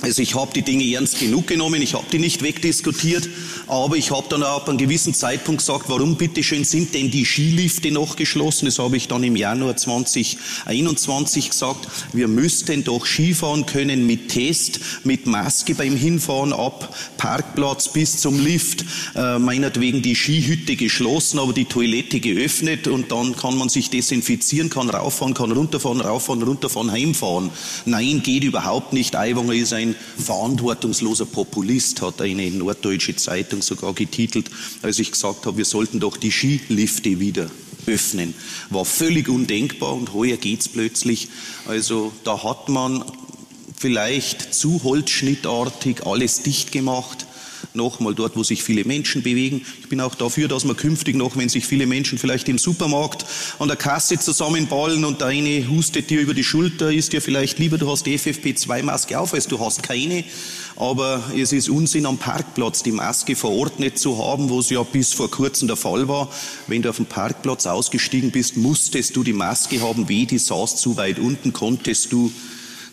Also 0.02 0.20
ich 0.20 0.34
habe 0.34 0.52
die 0.52 0.62
Dinge 0.62 0.84
ernst 0.92 1.20
genug 1.20 1.46
genommen, 1.46 1.80
ich 1.80 1.94
habe 1.94 2.06
die 2.10 2.18
nicht 2.18 2.42
wegdiskutiert, 2.42 3.28
aber 3.68 3.96
ich 3.96 4.10
habe 4.10 4.26
dann 4.28 4.42
auch 4.42 4.56
ab 4.56 4.68
einem 4.68 4.76
gewissen 4.76 5.14
Zeitpunkt 5.14 5.60
gesagt, 5.60 5.84
warum 5.86 6.16
bitteschön 6.16 6.64
sind 6.64 6.92
denn 6.92 7.08
die 7.08 7.24
Skilifte 7.24 7.92
noch 7.92 8.16
geschlossen? 8.16 8.66
Das 8.66 8.80
habe 8.80 8.96
ich 8.96 9.06
dann 9.06 9.22
im 9.22 9.36
Januar 9.36 9.76
2021 9.76 11.50
gesagt. 11.50 11.86
Wir 12.12 12.26
müssten 12.26 12.82
doch 12.82 13.06
Skifahren 13.06 13.64
können 13.64 14.04
mit 14.04 14.30
Test, 14.30 14.80
mit 15.04 15.26
Maske 15.28 15.76
beim 15.76 15.96
Hinfahren 15.96 16.52
ab 16.52 16.92
Parkplatz 17.16 17.92
bis 17.92 18.20
zum 18.20 18.44
Lift. 18.44 18.84
Äh, 19.14 19.38
meinetwegen 19.38 20.02
die 20.02 20.16
Skihütte 20.16 20.74
geschlossen, 20.74 21.38
aber 21.38 21.52
die 21.52 21.66
Toilette 21.66 22.18
geöffnet 22.18 22.88
und 22.88 23.12
dann 23.12 23.36
kann 23.36 23.56
man 23.56 23.68
sich 23.68 23.88
desinfizieren, 23.88 24.68
kann 24.68 24.90
rauffahren, 24.90 25.34
kann 25.34 25.52
runterfahren, 25.52 26.00
rauffahren, 26.00 26.42
runterfahren, 26.42 26.90
heimfahren. 26.90 27.50
Nein, 27.84 28.20
geht 28.24 28.42
überhaupt 28.42 28.92
nicht. 28.92 29.14
Aiwanger 29.14 29.54
ist 29.54 29.72
ein 29.72 29.91
verantwortungsloser 30.18 31.26
Populist, 31.26 32.02
hat 32.02 32.20
eine 32.20 32.50
norddeutsche 32.50 33.16
Zeitung 33.16 33.62
sogar 33.62 33.92
getitelt, 33.94 34.50
als 34.82 34.98
ich 34.98 35.12
gesagt 35.12 35.46
habe, 35.46 35.58
wir 35.58 35.64
sollten 35.64 36.00
doch 36.00 36.16
die 36.16 36.30
Skilifte 36.30 37.20
wieder 37.20 37.50
öffnen. 37.86 38.34
War 38.70 38.84
völlig 38.84 39.28
undenkbar 39.28 39.94
und 39.94 40.12
heuer 40.12 40.36
geht's 40.36 40.68
plötzlich. 40.68 41.28
Also 41.66 42.12
da 42.24 42.42
hat 42.42 42.68
man 42.68 43.04
vielleicht 43.76 44.54
zu 44.54 44.82
holzschnittartig 44.84 46.06
alles 46.06 46.42
dicht 46.42 46.70
gemacht 46.70 47.26
nochmal 47.74 48.14
dort, 48.14 48.36
wo 48.36 48.42
sich 48.42 48.62
viele 48.62 48.84
Menschen 48.84 49.22
bewegen. 49.22 49.64
Ich 49.80 49.88
bin 49.88 50.00
auch 50.00 50.14
dafür, 50.14 50.48
dass 50.48 50.64
man 50.64 50.76
künftig 50.76 51.16
noch, 51.16 51.36
wenn 51.36 51.48
sich 51.48 51.66
viele 51.66 51.86
Menschen 51.86 52.18
vielleicht 52.18 52.48
im 52.48 52.58
Supermarkt 52.58 53.24
an 53.58 53.68
der 53.68 53.76
Kasse 53.76 54.18
zusammenballen 54.18 55.04
und 55.04 55.20
der 55.20 55.28
eine 55.28 55.68
hustet 55.68 56.10
dir 56.10 56.20
über 56.20 56.34
die 56.34 56.44
Schulter, 56.44 56.92
ist 56.92 57.12
dir 57.12 57.22
vielleicht 57.22 57.58
lieber, 57.58 57.78
du 57.78 57.90
hast 57.90 58.06
die 58.06 58.18
FFP2-Maske 58.18 59.18
auf, 59.18 59.34
als 59.34 59.46
du 59.46 59.58
hast 59.60 59.82
keine. 59.82 60.24
Aber 60.76 61.22
es 61.36 61.52
ist 61.52 61.68
Unsinn, 61.68 62.06
am 62.06 62.18
Parkplatz 62.18 62.82
die 62.82 62.92
Maske 62.92 63.36
verordnet 63.36 63.98
zu 63.98 64.18
haben, 64.18 64.48
wo 64.48 64.60
es 64.60 64.70
ja 64.70 64.82
bis 64.82 65.12
vor 65.12 65.30
kurzem 65.30 65.68
der 65.68 65.76
Fall 65.76 66.08
war. 66.08 66.30
Wenn 66.66 66.82
du 66.82 66.90
auf 66.90 66.96
dem 66.96 67.06
Parkplatz 67.06 67.66
ausgestiegen 67.66 68.30
bist, 68.30 68.56
musstest 68.56 69.14
du 69.14 69.22
die 69.22 69.32
Maske 69.32 69.80
haben, 69.80 70.08
weh, 70.08 70.26
die 70.26 70.38
saß 70.38 70.76
zu 70.76 70.96
weit 70.96 71.18
unten, 71.18 71.52
konntest 71.52 72.12
du 72.12 72.32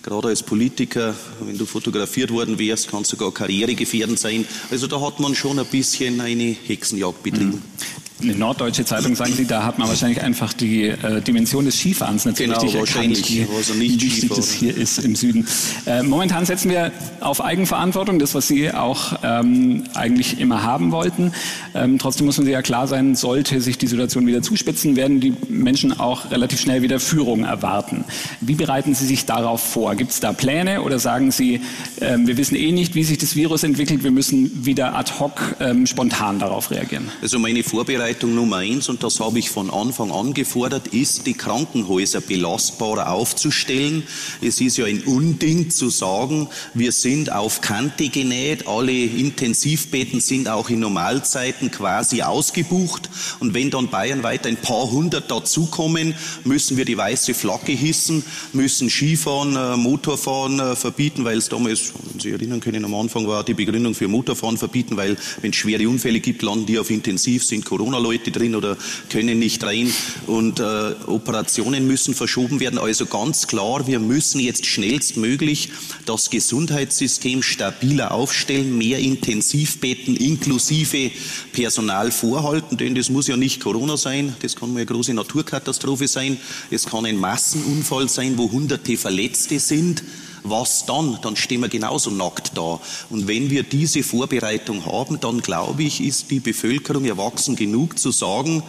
gerade 0.03 0.29
als 0.29 0.43
Politiker, 0.43 1.15
wenn 1.41 1.57
du 1.57 1.65
fotografiert 1.65 2.31
worden 2.31 2.59
wärst, 2.59 2.89
kann 2.89 3.01
es 3.01 3.09
sogar 3.09 3.33
karrieregefährdend 3.33 4.19
sein. 4.19 4.45
Also 4.71 4.87
da 4.87 5.01
hat 5.01 5.19
man 5.19 5.35
schon 5.35 5.59
ein 5.59 5.65
bisschen 5.65 6.21
eine 6.21 6.55
Hexenjagd 6.65 7.23
betrieben. 7.23 7.55
Mhm 7.55 7.98
eine 8.21 8.35
norddeutsche 8.35 8.85
Zeitung, 8.85 9.15
sagen 9.15 9.33
Sie, 9.33 9.45
da 9.45 9.63
hat 9.63 9.79
man 9.79 9.87
wahrscheinlich 9.87 10.21
einfach 10.21 10.53
die 10.53 10.87
äh, 10.87 11.21
Dimension 11.21 11.65
des 11.65 11.77
Skifahrens 11.77 12.25
natürlich 12.25 12.51
genau, 12.51 12.61
richtig 12.61 12.79
wahrscheinlich, 12.79 13.39
erkannt, 13.39 13.79
wie, 13.79 13.89
wie 13.89 14.01
wichtig 14.01 14.29
das 14.35 14.51
hier 14.51 14.75
ist 14.75 14.99
im 14.99 15.15
Süden. 15.15 15.47
Äh, 15.85 16.03
momentan 16.03 16.45
setzen 16.45 16.69
wir 16.69 16.91
auf 17.21 17.43
Eigenverantwortung, 17.43 18.19
das, 18.19 18.35
was 18.35 18.47
Sie 18.47 18.71
auch 18.71 19.13
ähm, 19.23 19.85
eigentlich 19.93 20.39
immer 20.39 20.63
haben 20.63 20.91
wollten. 20.91 21.31
Ähm, 21.73 21.97
trotzdem 21.97 22.25
muss 22.25 22.37
man 22.37 22.45
sich 22.45 22.53
ja 22.53 22.61
klar 22.61 22.87
sein, 22.87 23.15
sollte 23.15 23.61
sich 23.61 23.77
die 23.77 23.87
Situation 23.87 24.27
wieder 24.27 24.41
zuspitzen, 24.41 24.95
werden 24.95 25.21
die 25.21 25.33
Menschen 25.47 25.97
auch 25.97 26.31
relativ 26.31 26.59
schnell 26.59 26.81
wieder 26.81 26.99
Führung 26.99 27.45
erwarten. 27.45 28.03
Wie 28.41 28.55
bereiten 28.55 28.95
Sie 28.95 29.05
sich 29.05 29.25
darauf 29.25 29.61
vor? 29.61 29.95
Gibt 29.95 30.11
es 30.11 30.19
da 30.19 30.33
Pläne 30.33 30.81
oder 30.81 30.99
sagen 30.99 31.31
Sie, 31.31 31.61
äh, 32.01 32.17
wir 32.17 32.37
wissen 32.37 32.55
eh 32.55 32.71
nicht, 32.71 32.95
wie 32.95 33.03
sich 33.03 33.17
das 33.17 33.35
Virus 33.35 33.63
entwickelt, 33.63 34.03
wir 34.03 34.11
müssen 34.11 34.65
wieder 34.65 34.95
ad 34.95 35.13
hoc 35.19 35.55
ähm, 35.61 35.85
spontan 35.85 36.39
darauf 36.39 36.71
reagieren? 36.71 37.09
Also 37.21 37.39
meine 37.39 37.63
Vorbereitung 37.63 38.08
Vorbereitung 38.09 38.33
Nummer 38.33 38.57
eins, 38.57 38.89
und 38.89 39.03
das 39.03 39.19
habe 39.19 39.37
ich 39.37 39.51
von 39.51 39.69
Anfang 39.69 40.11
an 40.11 40.33
gefordert, 40.33 40.87
ist, 40.87 41.27
die 41.27 41.35
Krankenhäuser 41.35 42.21
belastbarer 42.21 43.11
aufzustellen. 43.11 44.01
Es 44.41 44.59
ist 44.59 44.77
ja 44.77 44.85
ein 44.85 45.03
Unding 45.03 45.69
zu 45.69 45.91
sagen, 45.91 46.47
wir 46.73 46.91
sind 46.91 47.31
auf 47.31 47.61
Kante 47.61 48.09
genäht, 48.09 48.67
alle 48.67 48.91
Intensivbetten 48.91 50.21
sind 50.21 50.49
auch 50.49 50.71
in 50.71 50.79
Normalzeiten 50.79 51.69
quasi 51.69 52.23
ausgebucht. 52.23 53.11
Und 53.39 53.53
wenn 53.53 53.69
dann 53.69 53.89
bayernweit 53.89 54.47
ein 54.47 54.57
paar 54.57 54.89
hundert 54.89 55.29
dazukommen, 55.29 56.15
müssen 56.45 56.77
wir 56.77 56.85
die 56.85 56.97
weiße 56.97 57.35
Flagge 57.35 57.73
hissen, 57.73 58.23
müssen 58.53 58.89
Skifahren, 58.89 59.55
äh, 59.55 59.77
Motorfahren 59.77 60.59
äh, 60.59 60.75
verbieten, 60.75 61.25
weil 61.25 61.37
es 61.37 61.49
damals, 61.49 61.93
wenn 62.11 62.19
Sie 62.19 62.31
erinnern 62.31 62.59
können, 62.59 62.85
am 62.85 62.95
Anfang 62.95 63.27
war 63.27 63.43
die 63.43 63.53
Begründung 63.53 63.93
für 63.93 64.07
Motorfahren 64.07 64.57
verbieten, 64.57 64.97
weil 64.97 65.15
wenn 65.41 65.51
es 65.51 65.57
schwere 65.57 65.87
Unfälle 65.87 66.19
gibt, 66.19 66.41
landen 66.41 66.65
die 66.65 66.79
auf 66.79 66.89
Intensiv, 66.89 67.45
sind 67.45 67.65
Corona-Leute 67.99 68.31
drin 68.31 68.55
oder 68.55 68.77
können 69.09 69.39
nicht 69.39 69.63
rein. 69.63 69.91
Und 70.27 70.59
äh, 70.59 70.95
Operationen 71.07 71.87
müssen 71.87 72.13
verschoben 72.13 72.59
werden. 72.59 72.79
Also 72.79 73.05
ganz 73.05 73.47
klar, 73.47 73.87
wir 73.87 73.99
müssen 73.99 74.39
jetzt 74.39 74.65
schnellstmöglich 74.65 75.69
das 76.05 76.29
Gesundheitssystem 76.29 77.43
stabiler 77.43 78.11
aufstellen, 78.11 78.77
mehr 78.77 78.99
Intensivbetten 78.99 80.15
inklusive 80.15 81.11
Personal 81.51 82.11
vorhalten, 82.11 82.77
denn 82.77 82.95
das 82.95 83.09
muss 83.09 83.27
ja 83.27 83.37
nicht 83.37 83.61
Corona 83.61 83.97
sein, 83.97 84.35
das 84.41 84.55
kann 84.55 84.71
eine 84.71 84.85
große 84.85 85.13
Naturkatastrophe 85.13 86.07
sein, 86.07 86.37
es 86.71 86.85
kann 86.85 87.05
ein 87.05 87.17
Massenunfall 87.17 88.09
sein, 88.09 88.37
wo 88.37 88.51
hunderte 88.51 88.97
Verletzte 88.97 89.59
sind 89.59 90.03
was 90.43 90.85
dann? 90.85 91.19
Dann 91.21 91.35
stehen 91.35 91.61
wir 91.61 91.69
genauso 91.69 92.09
nackt 92.09 92.57
da. 92.57 92.79
Und 93.09 93.27
wenn 93.27 93.49
wir 93.49 93.63
diese 93.63 94.03
Vorbereitung 94.03 94.85
haben, 94.85 95.19
dann 95.19 95.41
glaube 95.41 95.83
ich, 95.83 96.01
ist 96.01 96.31
die 96.31 96.39
Bevölkerung 96.39 97.05
erwachsen 97.05 97.55
genug 97.55 97.99
zu 97.99 98.11
sagen, 98.11 98.63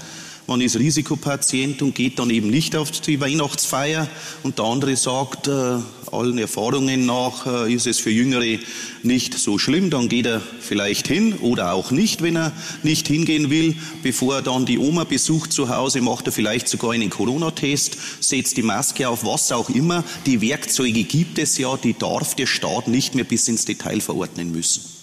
man 0.51 0.61
ist 0.61 0.77
Risikopatient 0.77 1.81
und 1.81 1.95
geht 1.95 2.19
dann 2.19 2.29
eben 2.29 2.51
nicht 2.51 2.75
auf 2.75 2.91
die 2.91 3.21
Weihnachtsfeier. 3.21 4.09
Und 4.43 4.59
der 4.59 4.65
andere 4.65 4.97
sagt, 4.97 5.47
äh, 5.47 5.79
allen 6.11 6.39
Erfahrungen 6.39 7.07
nach 7.07 7.47
äh, 7.47 7.73
ist 7.73 7.87
es 7.87 8.01
für 8.01 8.11
Jüngere 8.11 8.59
nicht 9.05 9.39
so 9.39 9.59
schlimm. 9.59 9.91
Dann 9.91 10.09
geht 10.09 10.27
er 10.27 10.43
vielleicht 10.61 11.07
hin 11.07 11.35
oder 11.35 11.73
auch 11.73 11.93
nicht, 11.93 12.21
wenn 12.21 12.37
er 12.37 12.53
nicht 12.83 13.07
hingehen 13.07 13.49
will. 13.49 13.77
Bevor 14.03 14.35
er 14.35 14.43
dann 14.43 14.67
die 14.67 14.79
Oma 14.79 15.05
besucht 15.05 15.53
zu 15.53 15.69
Hause, 15.69 16.01
macht 16.01 16.27
er 16.27 16.33
vielleicht 16.33 16.67
sogar 16.67 16.91
einen 16.91 17.11
Corona-Test, 17.11 17.97
setzt 18.19 18.57
die 18.57 18.63
Maske 18.63 19.09
auf, 19.09 19.25
was 19.25 19.53
auch 19.53 19.71
immer. 19.71 20.03
Die 20.27 20.41
Werkzeuge 20.41 21.05
gibt 21.05 21.39
es 21.39 21.59
ja, 21.59 21.77
die 21.77 21.95
darf 21.95 22.35
der 22.35 22.47
Staat 22.47 22.89
nicht 22.89 23.15
mehr 23.15 23.25
bis 23.25 23.47
ins 23.47 23.67
Detail 23.67 24.01
verordnen 24.01 24.51
müssen. 24.51 25.00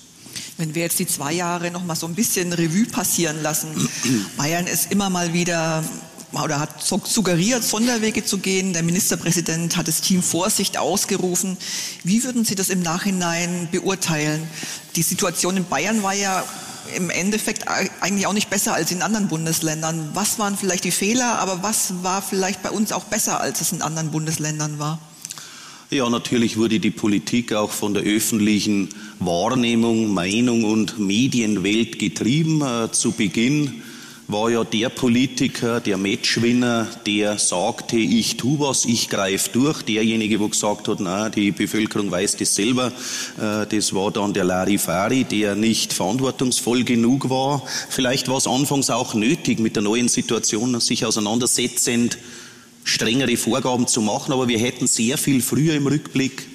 Wenn 0.57 0.73
wir 0.73 0.81
jetzt 0.81 0.97
die 0.97 1.05
zwei 1.05 1.33
Jahre 1.33 1.69
noch 1.69 1.83
mal 1.83 1.95
so 1.95 2.07
ein 2.07 2.15
bisschen 2.15 2.51
Revue 2.51 2.85
passieren 2.85 3.43
lassen, 3.43 3.69
Bayern 4.37 4.65
ist 4.65 4.91
immer 4.91 5.09
mal 5.09 5.31
wieder 5.33 5.83
oder 6.33 6.59
hat 6.59 6.83
suggeriert, 6.83 7.63
Sonderwege 7.63 8.25
zu 8.25 8.39
gehen. 8.39 8.73
Der 8.73 8.83
Ministerpräsident 8.83 9.77
hat 9.77 9.87
das 9.87 10.01
Team 10.01 10.21
Vorsicht 10.21 10.77
ausgerufen. 10.77 11.57
Wie 12.03 12.23
würden 12.23 12.43
Sie 12.43 12.55
das 12.55 12.69
im 12.69 12.81
Nachhinein 12.81 13.69
beurteilen? 13.71 14.47
Die 14.95 15.03
Situation 15.03 15.57
in 15.57 15.65
Bayern 15.65 16.03
war 16.03 16.13
ja 16.13 16.43
im 16.95 17.09
Endeffekt 17.09 17.67
eigentlich 17.67 18.27
auch 18.27 18.33
nicht 18.33 18.49
besser 18.49 18.73
als 18.73 18.91
in 18.91 19.01
anderen 19.01 19.27
Bundesländern. 19.27 20.09
Was 20.13 20.39
waren 20.39 20.57
vielleicht 20.57 20.83
die 20.83 20.91
Fehler, 20.91 21.39
aber 21.39 21.61
was 21.61 22.03
war 22.03 22.21
vielleicht 22.21 22.63
bei 22.63 22.71
uns 22.71 22.91
auch 22.91 23.03
besser, 23.05 23.39
als 23.41 23.61
es 23.61 23.71
in 23.71 23.81
anderen 23.81 24.11
Bundesländern 24.11 24.79
war? 24.79 24.99
Ja, 25.89 26.09
natürlich 26.09 26.57
wurde 26.57 26.81
die 26.81 26.91
Politik 26.91 27.53
auch 27.53 27.71
von 27.71 27.93
der 27.93 28.03
öffentlichen 28.03 28.89
Wahrnehmung, 29.19 30.13
Meinung 30.13 30.65
und 30.65 30.99
Medienwelt 30.99 31.97
getrieben. 31.97 32.61
Äh, 32.61 32.91
zu 32.91 33.13
Beginn 33.13 33.83
war 34.27 34.49
ja 34.49 34.65
der 34.65 34.89
Politiker, 34.89 35.79
der 35.79 35.95
Matchwinner, 35.95 36.87
der 37.05 37.37
sagte, 37.37 37.95
ich 37.95 38.35
tu 38.35 38.59
was, 38.59 38.83
ich 38.83 39.07
greife 39.07 39.49
durch. 39.53 39.81
Derjenige, 39.83 40.41
wo 40.41 40.49
gesagt 40.49 40.89
hat, 40.89 40.99
na, 40.99 41.29
die 41.29 41.53
Bevölkerung 41.53 42.11
weiß 42.11 42.35
das 42.35 42.53
selber, 42.53 42.91
äh, 43.39 43.65
das 43.65 43.93
war 43.93 44.11
dann 44.11 44.33
der 44.33 44.43
Larifari, 44.43 45.23
der 45.23 45.55
nicht 45.55 45.93
verantwortungsvoll 45.93 46.83
genug 46.83 47.29
war. 47.29 47.63
Vielleicht 47.87 48.27
war 48.27 48.35
es 48.35 48.47
anfangs 48.47 48.89
auch 48.89 49.13
nötig, 49.13 49.59
mit 49.59 49.77
der 49.77 49.83
neuen 49.83 50.09
Situation 50.09 50.77
sich 50.81 51.05
auseinandersetzend 51.05 52.17
strengere 52.87 53.37
Vorgaben 53.37 53.87
zu 53.87 54.01
machen, 54.01 54.33
aber 54.33 54.47
wir 54.47 54.59
hätten 54.59 54.87
sehr 54.87 55.17
viel 55.17 55.41
früher 55.41 55.75
im 55.75 55.87
Rückblick 55.87 56.47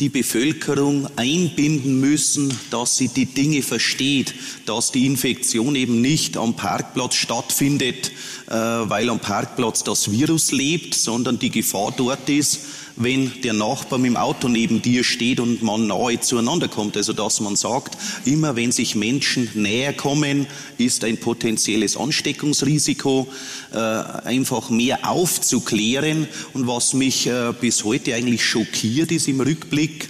die 0.00 0.08
Bevölkerung 0.08 1.06
einbinden 1.14 2.00
müssen, 2.00 2.52
dass 2.70 2.96
sie 2.96 3.06
die 3.06 3.26
Dinge 3.26 3.62
versteht, 3.62 4.34
dass 4.66 4.90
die 4.90 5.06
Infektion 5.06 5.76
eben 5.76 6.00
nicht 6.00 6.36
am 6.36 6.56
Parkplatz 6.56 7.14
stattfindet, 7.14 8.10
äh, 8.48 8.52
weil 8.52 9.08
am 9.10 9.20
Parkplatz 9.20 9.84
das 9.84 10.10
Virus 10.10 10.50
lebt, 10.50 10.94
sondern 10.94 11.38
die 11.38 11.50
Gefahr 11.50 11.94
dort 11.96 12.28
ist, 12.28 12.62
wenn 12.96 13.32
der 13.42 13.52
Nachbar 13.52 13.98
mit 13.98 14.10
dem 14.10 14.16
Auto 14.16 14.48
neben 14.48 14.82
dir 14.82 15.04
steht 15.04 15.40
und 15.40 15.62
man 15.62 15.86
nahe 15.86 16.20
zueinander 16.20 16.68
kommt. 16.68 16.96
Also 16.96 17.12
dass 17.12 17.40
man 17.40 17.56
sagt, 17.56 17.96
immer 18.24 18.56
wenn 18.56 18.72
sich 18.72 18.94
Menschen 18.94 19.50
näher 19.54 19.92
kommen, 19.92 20.46
ist 20.78 21.04
ein 21.04 21.18
potenzielles 21.18 21.96
Ansteckungsrisiko, 21.96 23.28
äh, 23.72 23.76
einfach 23.76 24.70
mehr 24.70 25.08
aufzuklären. 25.10 26.28
Und 26.52 26.66
was 26.66 26.94
mich 26.94 27.26
äh, 27.26 27.52
bis 27.60 27.84
heute 27.84 28.14
eigentlich 28.14 28.44
schockiert, 28.44 29.12
ist 29.12 29.28
im 29.28 29.40
Rückblick 29.40 30.08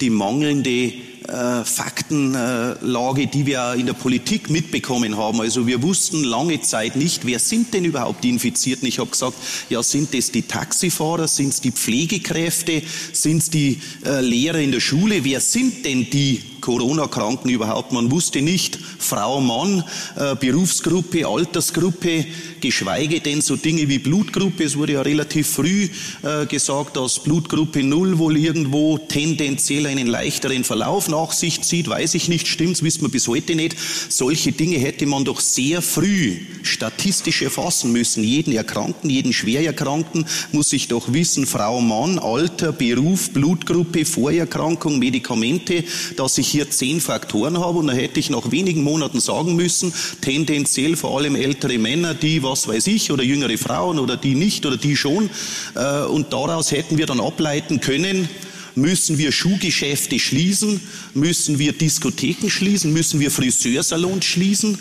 die 0.00 0.10
mangelnde 0.10 0.92
äh, 1.28 1.64
Faktenlage, 1.64 3.26
die 3.26 3.46
wir 3.46 3.74
in 3.74 3.86
der 3.86 3.92
Politik 3.92 4.50
mitbekommen 4.50 5.16
haben. 5.16 5.40
Also 5.40 5.66
wir 5.66 5.82
wussten 5.82 6.24
lange 6.24 6.60
Zeit 6.60 6.96
nicht, 6.96 7.26
wer 7.26 7.38
sind 7.38 7.74
denn 7.74 7.84
überhaupt 7.84 8.24
die 8.24 8.30
Infizierten. 8.30 8.86
Ich 8.86 8.98
habe 8.98 9.10
gesagt, 9.10 9.36
ja, 9.68 9.82
sind 9.82 10.14
es 10.14 10.32
die 10.32 10.42
Taxifahrer, 10.42 11.28
sind 11.28 11.48
es 11.48 11.60
die 11.60 11.72
Pflegekräfte, 11.72 12.82
sind 13.12 13.38
es 13.38 13.50
die 13.50 13.80
äh, 14.04 14.20
Lehrer 14.20 14.58
in 14.58 14.72
der 14.72 14.80
Schule? 14.80 15.24
Wer 15.24 15.40
sind 15.40 15.84
denn 15.84 16.08
die 16.10 16.42
Corona-Kranken 16.62 17.50
überhaupt? 17.50 17.92
Man 17.92 18.10
wusste 18.10 18.40
nicht, 18.40 18.78
Frau, 18.98 19.40
Mann, 19.42 19.84
äh, 20.16 20.34
Berufsgruppe, 20.34 21.26
Altersgruppe, 21.26 22.24
geschweige 22.62 23.20
denn 23.20 23.42
so 23.42 23.56
Dinge 23.56 23.88
wie 23.88 23.98
Blutgruppe. 23.98 24.64
Es 24.64 24.78
wurde 24.78 24.94
ja 24.94 25.02
relativ 25.02 25.48
früh 25.48 25.90
äh, 26.22 26.46
gesagt, 26.46 26.96
dass 26.96 27.22
Blutgruppe 27.22 27.82
Null 27.82 28.16
wohl 28.16 28.38
irgendwo 28.38 28.96
tendenziell 28.96 29.86
einen 29.86 30.06
leichteren 30.06 30.64
Verlauf 30.64 31.08
nach 31.08 31.32
sich 31.32 31.60
zieht, 31.60 31.88
weiß 31.88 32.14
ich 32.14 32.28
nicht, 32.28 32.48
stimmt's, 32.48 32.82
wissen 32.82 33.02
wir 33.02 33.10
bis 33.10 33.28
heute 33.28 33.54
nicht. 33.54 33.76
Solche 34.08 34.52
Dinge 34.52 34.78
hätte 34.78 35.04
man 35.04 35.24
doch 35.24 35.40
sehr 35.40 35.82
früh 35.82 36.38
statistisch 36.62 37.42
erfassen 37.42 37.92
müssen. 37.92 38.24
Jeden 38.24 38.52
Erkrankten, 38.52 39.10
jeden 39.10 39.32
Schwererkrankten 39.32 40.24
muss 40.52 40.72
ich 40.72 40.88
doch 40.88 41.12
wissen, 41.12 41.46
Frau, 41.46 41.80
Mann, 41.80 42.18
Alter, 42.18 42.72
Beruf, 42.72 43.30
Blutgruppe, 43.30 44.04
Vorerkrankung, 44.04 44.98
Medikamente, 44.98 45.84
dass 46.16 46.38
ich 46.38 46.51
hier 46.52 46.70
zehn 46.70 47.00
Faktoren 47.00 47.58
habe 47.58 47.78
und 47.78 47.88
da 47.88 47.92
hätte 47.92 48.20
ich 48.20 48.30
nach 48.30 48.50
wenigen 48.50 48.82
Monaten 48.82 49.20
sagen 49.20 49.56
müssen, 49.56 49.92
tendenziell 50.20 50.96
vor 50.96 51.18
allem 51.18 51.34
ältere 51.34 51.78
Männer, 51.78 52.14
die 52.14 52.42
was 52.42 52.68
weiß 52.68 52.86
ich, 52.86 53.10
oder 53.10 53.24
jüngere 53.24 53.58
Frauen 53.58 53.98
oder 53.98 54.16
die 54.16 54.34
nicht 54.34 54.64
oder 54.64 54.76
die 54.76 54.96
schon. 54.96 55.28
Äh, 55.74 56.04
und 56.04 56.32
daraus 56.32 56.70
hätten 56.70 56.98
wir 56.98 57.06
dann 57.06 57.20
ableiten 57.20 57.80
können, 57.80 58.28
Müssen 58.74 59.18
wir 59.18 59.32
Schuhgeschäfte 59.32 60.18
schließen? 60.18 60.80
Müssen 61.12 61.58
wir 61.58 61.72
Diskotheken 61.72 62.48
schließen? 62.48 62.90
Müssen 62.90 63.20
wir 63.20 63.30
Friseursalons 63.30 64.24
schließen? 64.24 64.78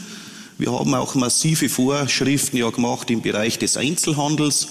Wir 0.57 0.71
haben 0.71 0.93
auch 0.93 1.15
massive 1.15 1.67
Vorschriften 1.67 2.55
ja 2.55 2.69
gemacht 2.69 3.09
im 3.11 3.21
Bereich 3.21 3.59
des 3.59 3.75
Einzelhandels 3.75 4.67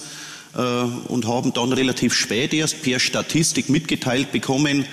äh, 0.54 0.60
und 1.08 1.26
haben 1.26 1.52
dann 1.52 1.72
relativ 1.72 2.14
spät 2.14 2.54
erst 2.54 2.82
per 2.82 2.98
Statistik 2.98 3.68
mitgeteilt 3.68 4.32
bekommen, 4.32 4.86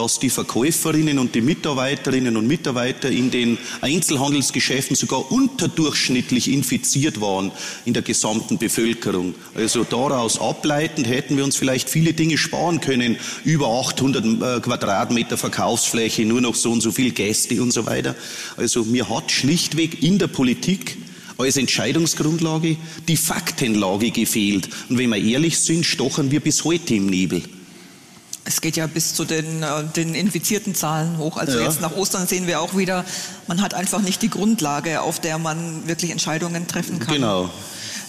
dass 0.00 0.18
die 0.18 0.30
Verkäuferinnen 0.30 1.18
und 1.18 1.34
die 1.34 1.42
Mitarbeiterinnen 1.42 2.38
und 2.38 2.46
Mitarbeiter 2.46 3.10
in 3.10 3.30
den 3.30 3.58
Einzelhandelsgeschäften 3.82 4.96
sogar 4.96 5.30
unterdurchschnittlich 5.30 6.50
infiziert 6.50 7.20
waren 7.20 7.52
in 7.84 7.92
der 7.92 8.02
gesamten 8.02 8.56
Bevölkerung. 8.56 9.34
Also 9.54 9.84
daraus 9.84 10.40
ableitend 10.40 11.06
hätten 11.06 11.36
wir 11.36 11.44
uns 11.44 11.56
vielleicht 11.56 11.90
viele 11.90 12.14
Dinge 12.14 12.38
sparen 12.38 12.80
können. 12.80 13.18
Über 13.44 13.68
800 13.68 14.24
äh, 14.24 14.60
Quadratmeter 14.60 15.36
Verkaufsfläche, 15.36 16.24
nur 16.24 16.40
noch 16.40 16.54
so 16.54 16.72
und 16.72 16.80
so 16.80 16.92
viel 16.92 17.10
Gäste 17.10 17.60
und 17.60 17.70
so 17.70 17.84
weiter. 17.84 18.16
Also 18.56 18.84
mir 18.84 19.10
hat 19.10 19.30
schlichtweg 19.30 20.02
in 20.02 20.18
der 20.18 20.28
Politik 20.28 20.96
als 21.36 21.58
Entscheidungsgrundlage 21.58 22.78
die 23.06 23.18
Faktenlage 23.18 24.12
gefehlt. 24.12 24.70
Und 24.88 24.96
wenn 24.96 25.10
wir 25.10 25.22
ehrlich 25.22 25.58
sind, 25.58 25.84
stochern 25.84 26.30
wir 26.30 26.40
bis 26.40 26.64
heute 26.64 26.94
im 26.94 27.04
Nebel. 27.04 27.42
Es 28.44 28.60
geht 28.60 28.76
ja 28.76 28.86
bis 28.86 29.14
zu 29.14 29.24
den, 29.24 29.62
äh, 29.62 29.84
den 29.94 30.14
infizierten 30.14 30.74
Zahlen 30.74 31.18
hoch. 31.18 31.36
Also 31.36 31.58
ja. 31.58 31.64
jetzt 31.64 31.80
nach 31.80 31.94
Ostern 31.94 32.26
sehen 32.26 32.46
wir 32.46 32.60
auch 32.60 32.76
wieder, 32.76 33.04
man 33.46 33.60
hat 33.60 33.74
einfach 33.74 34.00
nicht 34.00 34.22
die 34.22 34.30
Grundlage, 34.30 35.02
auf 35.02 35.20
der 35.20 35.38
man 35.38 35.86
wirklich 35.86 36.10
Entscheidungen 36.10 36.66
treffen 36.66 36.98
kann. 36.98 37.14
Genau. 37.14 37.50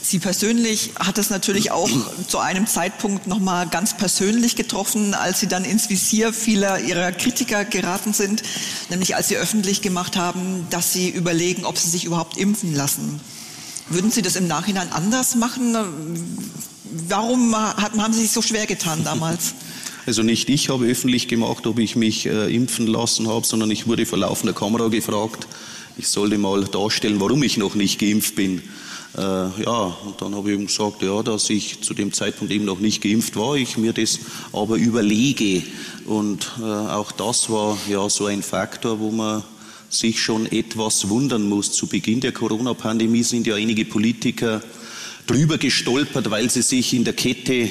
Sie 0.03 0.19
persönlich 0.19 0.91
hat 1.00 1.17
es 1.17 1.29
natürlich 1.29 1.71
auch 1.71 1.89
zu 2.27 2.39
einem 2.39 2.65
Zeitpunkt 2.65 3.27
nochmal 3.27 3.67
ganz 3.67 3.95
persönlich 3.95 4.55
getroffen, 4.55 5.13
als 5.13 5.39
Sie 5.39 5.47
dann 5.47 5.63
ins 5.63 5.89
Visier 5.89 6.33
vieler 6.33 6.79
Ihrer 6.79 7.11
Kritiker 7.11 7.65
geraten 7.65 8.13
sind, 8.13 8.41
nämlich 8.89 9.15
als 9.15 9.27
Sie 9.27 9.38
öffentlich 9.38 9.81
gemacht 9.81 10.17
haben, 10.17 10.65
dass 10.69 10.93
Sie 10.93 11.09
überlegen, 11.09 11.65
ob 11.65 11.77
Sie 11.77 11.89
sich 11.89 12.05
überhaupt 12.05 12.38
impfen 12.38 12.73
lassen. 12.73 13.19
Würden 13.89 14.11
Sie 14.11 14.21
das 14.21 14.35
im 14.35 14.47
Nachhinein 14.47 14.91
anders 14.91 15.35
machen? 15.35 15.75
Warum 17.07 17.55
haben 17.55 18.13
Sie 18.13 18.21
sich 18.21 18.31
so 18.31 18.41
schwer 18.41 18.65
getan 18.65 19.03
damals? 19.03 19.53
Also 20.05 20.24
nicht 20.24 20.50
ich 20.50 20.70
habe 20.70 20.86
öffentlich 20.88 21.27
gemacht, 21.27 21.67
ob 21.67 21.77
ich 21.77 21.96
mich 21.96 22.25
äh, 22.25 22.53
impfen 22.53 22.88
lassen 22.88 23.27
habe, 23.27 23.46
sondern 23.46 23.70
ich 23.70 23.88
wurde 23.88 24.05
vor 24.05 24.17
laufender 24.17 24.53
Kamera 24.53 24.88
gefragt. 24.88 25.48
Ich 25.98 26.08
sollte 26.08 26.38
mal 26.38 26.63
darstellen, 26.65 27.20
warum 27.20 27.43
ich 27.43 27.58
noch 27.58 27.75
nicht 27.75 28.00
geimpft 28.00 28.36
bin. 28.36 28.62
Äh, 29.15 29.22
ja, 29.22 29.96
und 30.05 30.20
dann 30.20 30.34
habe 30.34 30.51
ich 30.51 30.58
ihm 30.58 30.65
gesagt, 30.67 31.03
ja, 31.03 31.22
dass 31.22 31.50
ich 31.50 31.81
zu 31.81 31.93
dem 31.93 32.13
Zeitpunkt 32.13 32.51
eben 32.51 32.65
noch 32.65 32.79
nicht 32.79 33.03
geimpft 33.03 33.36
war, 33.36 33.55
ich 33.55 33.77
mir 33.77 33.93
das 33.93 34.20
aber 34.53 34.77
überlege. 34.77 35.63
Und 36.05 36.50
äh, 36.60 36.63
auch 36.63 37.12
das 37.12 37.50
war 37.50 37.77
ja 37.89 38.10
so 38.10 38.25
ein 38.25 38.41
Faktor, 38.41 39.00
wo 39.00 39.12
man 39.12 39.43
sich 39.89 40.22
schon 40.22 40.51
etwas 40.51 41.10
wundern 41.10 41.48
muss. 41.48 41.74
Zu 41.74 41.88
Beginn 41.88 42.22
der 42.22 42.31
Corona-Pandemie 42.31 43.24
sind 43.24 43.46
ja 43.46 43.55
einige 43.55 43.86
Politiker 43.86 44.62
drüber 45.27 45.58
gestolpert, 45.58 46.31
weil 46.31 46.50
sie 46.50 46.62
sich 46.62 46.93
in 46.93 47.03
der 47.03 47.13
Kette 47.13 47.70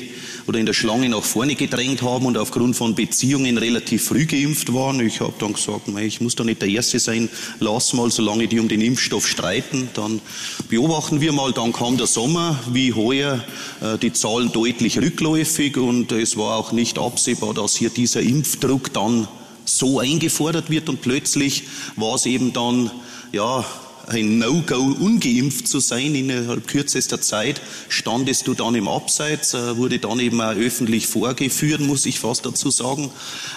oder 0.51 0.59
in 0.59 0.67
der 0.67 0.73
Schlange 0.73 1.09
nach 1.09 1.23
vorne 1.23 1.55
gedrängt 1.55 2.03
haben 2.03 2.27
und 2.27 2.37
aufgrund 2.37 2.75
von 2.75 2.97
Beziehungen 2.97 3.57
relativ 3.57 4.07
früh 4.07 4.27
geimpft 4.27 4.75
waren. 4.75 4.99
Ich 4.99 5.21
habe 5.21 5.33
dann 5.39 5.53
gesagt, 5.53 5.83
ich 6.01 6.21
muss 6.21 6.35
da 6.35 6.43
nicht 6.43 6.61
der 6.61 6.69
Erste 6.69 6.99
sein, 6.99 7.29
lass 7.61 7.93
mal, 7.93 8.11
solange 8.11 8.49
die 8.49 8.59
um 8.59 8.67
den 8.67 8.81
Impfstoff 8.81 9.29
streiten, 9.29 9.91
dann 9.95 10.21
beobachten 10.69 11.21
wir 11.21 11.31
mal. 11.31 11.53
Dann 11.53 11.73
kam 11.73 11.97
der 11.99 12.09
Sommer, 12.09 12.59
wie 12.73 12.93
heuer, 12.93 13.45
äh, 13.81 13.97
die 13.99 14.13
Zahlen 14.13 14.51
deutlich 14.51 14.99
rückläufig 14.99 15.77
und 15.77 16.11
es 16.11 16.37
war 16.37 16.57
auch 16.57 16.73
nicht 16.73 16.99
absehbar, 16.99 17.55
dass 17.55 17.77
hier 17.77 17.91
dieser 17.91 18.21
Impfdruck 18.21 18.93
dann 18.93 19.29
so 19.65 20.01
eingefordert 20.01 20.69
wird 20.69 20.89
und 20.89 21.01
plötzlich 21.01 21.63
war 21.95 22.17
es 22.17 22.27
eben 22.27 22.53
dann, 22.53 22.91
ja, 23.31 23.65
ein 24.11 24.39
No-Go, 24.39 24.97
ungeimpft 24.99 25.69
zu 25.69 25.79
sein 25.79 26.15
innerhalb 26.15 26.67
kürzester 26.67 27.21
Zeit, 27.21 27.61
standest 27.89 28.47
du 28.47 28.55
dann 28.55 28.75
im 28.75 28.89
Abseits, 28.89 29.55
äh, 29.55 29.77
wurde 29.77 30.01
dann 30.01 30.19
eben 30.19 30.41
auch 30.41 30.55
öffentlich 30.55 31.07
vorgeführt, 31.07 31.81
muss 31.81 32.07
ich 32.07 32.19
fast 32.19 32.45
dazu 32.45 32.71
sagen. 32.71 33.11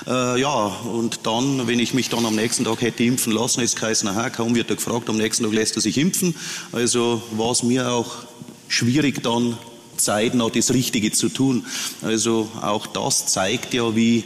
Äh, 0.06 0.40
ja, 0.40 0.68
und 0.68 1.22
dann, 1.24 1.68
wenn 1.68 1.80
ich 1.80 1.96
mich 1.96 2.10
dann 2.10 2.26
am 2.26 2.36
nächsten 2.36 2.66
Tag 2.66 2.82
hätte 2.82 3.04
impfen 3.04 3.34
lassen, 3.34 3.62
ist 3.62 3.80
geheißen, 3.80 4.08
aha, 4.08 4.30
kaum 4.30 4.54
wird 4.54 4.70
er 4.70 4.76
gefragt, 4.76 5.10
am 5.10 5.18
nächsten 5.18 5.44
Tag 5.44 5.54
lässt 5.54 5.76
er 5.76 5.82
sich 5.82 5.98
impfen. 5.98 6.36
Also 6.72 7.24
war 7.32 7.52
es 7.52 7.64
mir 7.64 7.92
auch 7.92 8.24
schwierig 8.68 9.24
dann 9.24 9.58
zeitnah 9.98 10.50
das 10.50 10.72
Richtige 10.72 11.12
zu 11.12 11.30
tun. 11.30 11.66
Also 12.04 12.48
auch 12.62 12.86
das 12.86 13.26
zeigt 13.26 13.74
ja, 13.74 13.96
wie 13.96 14.24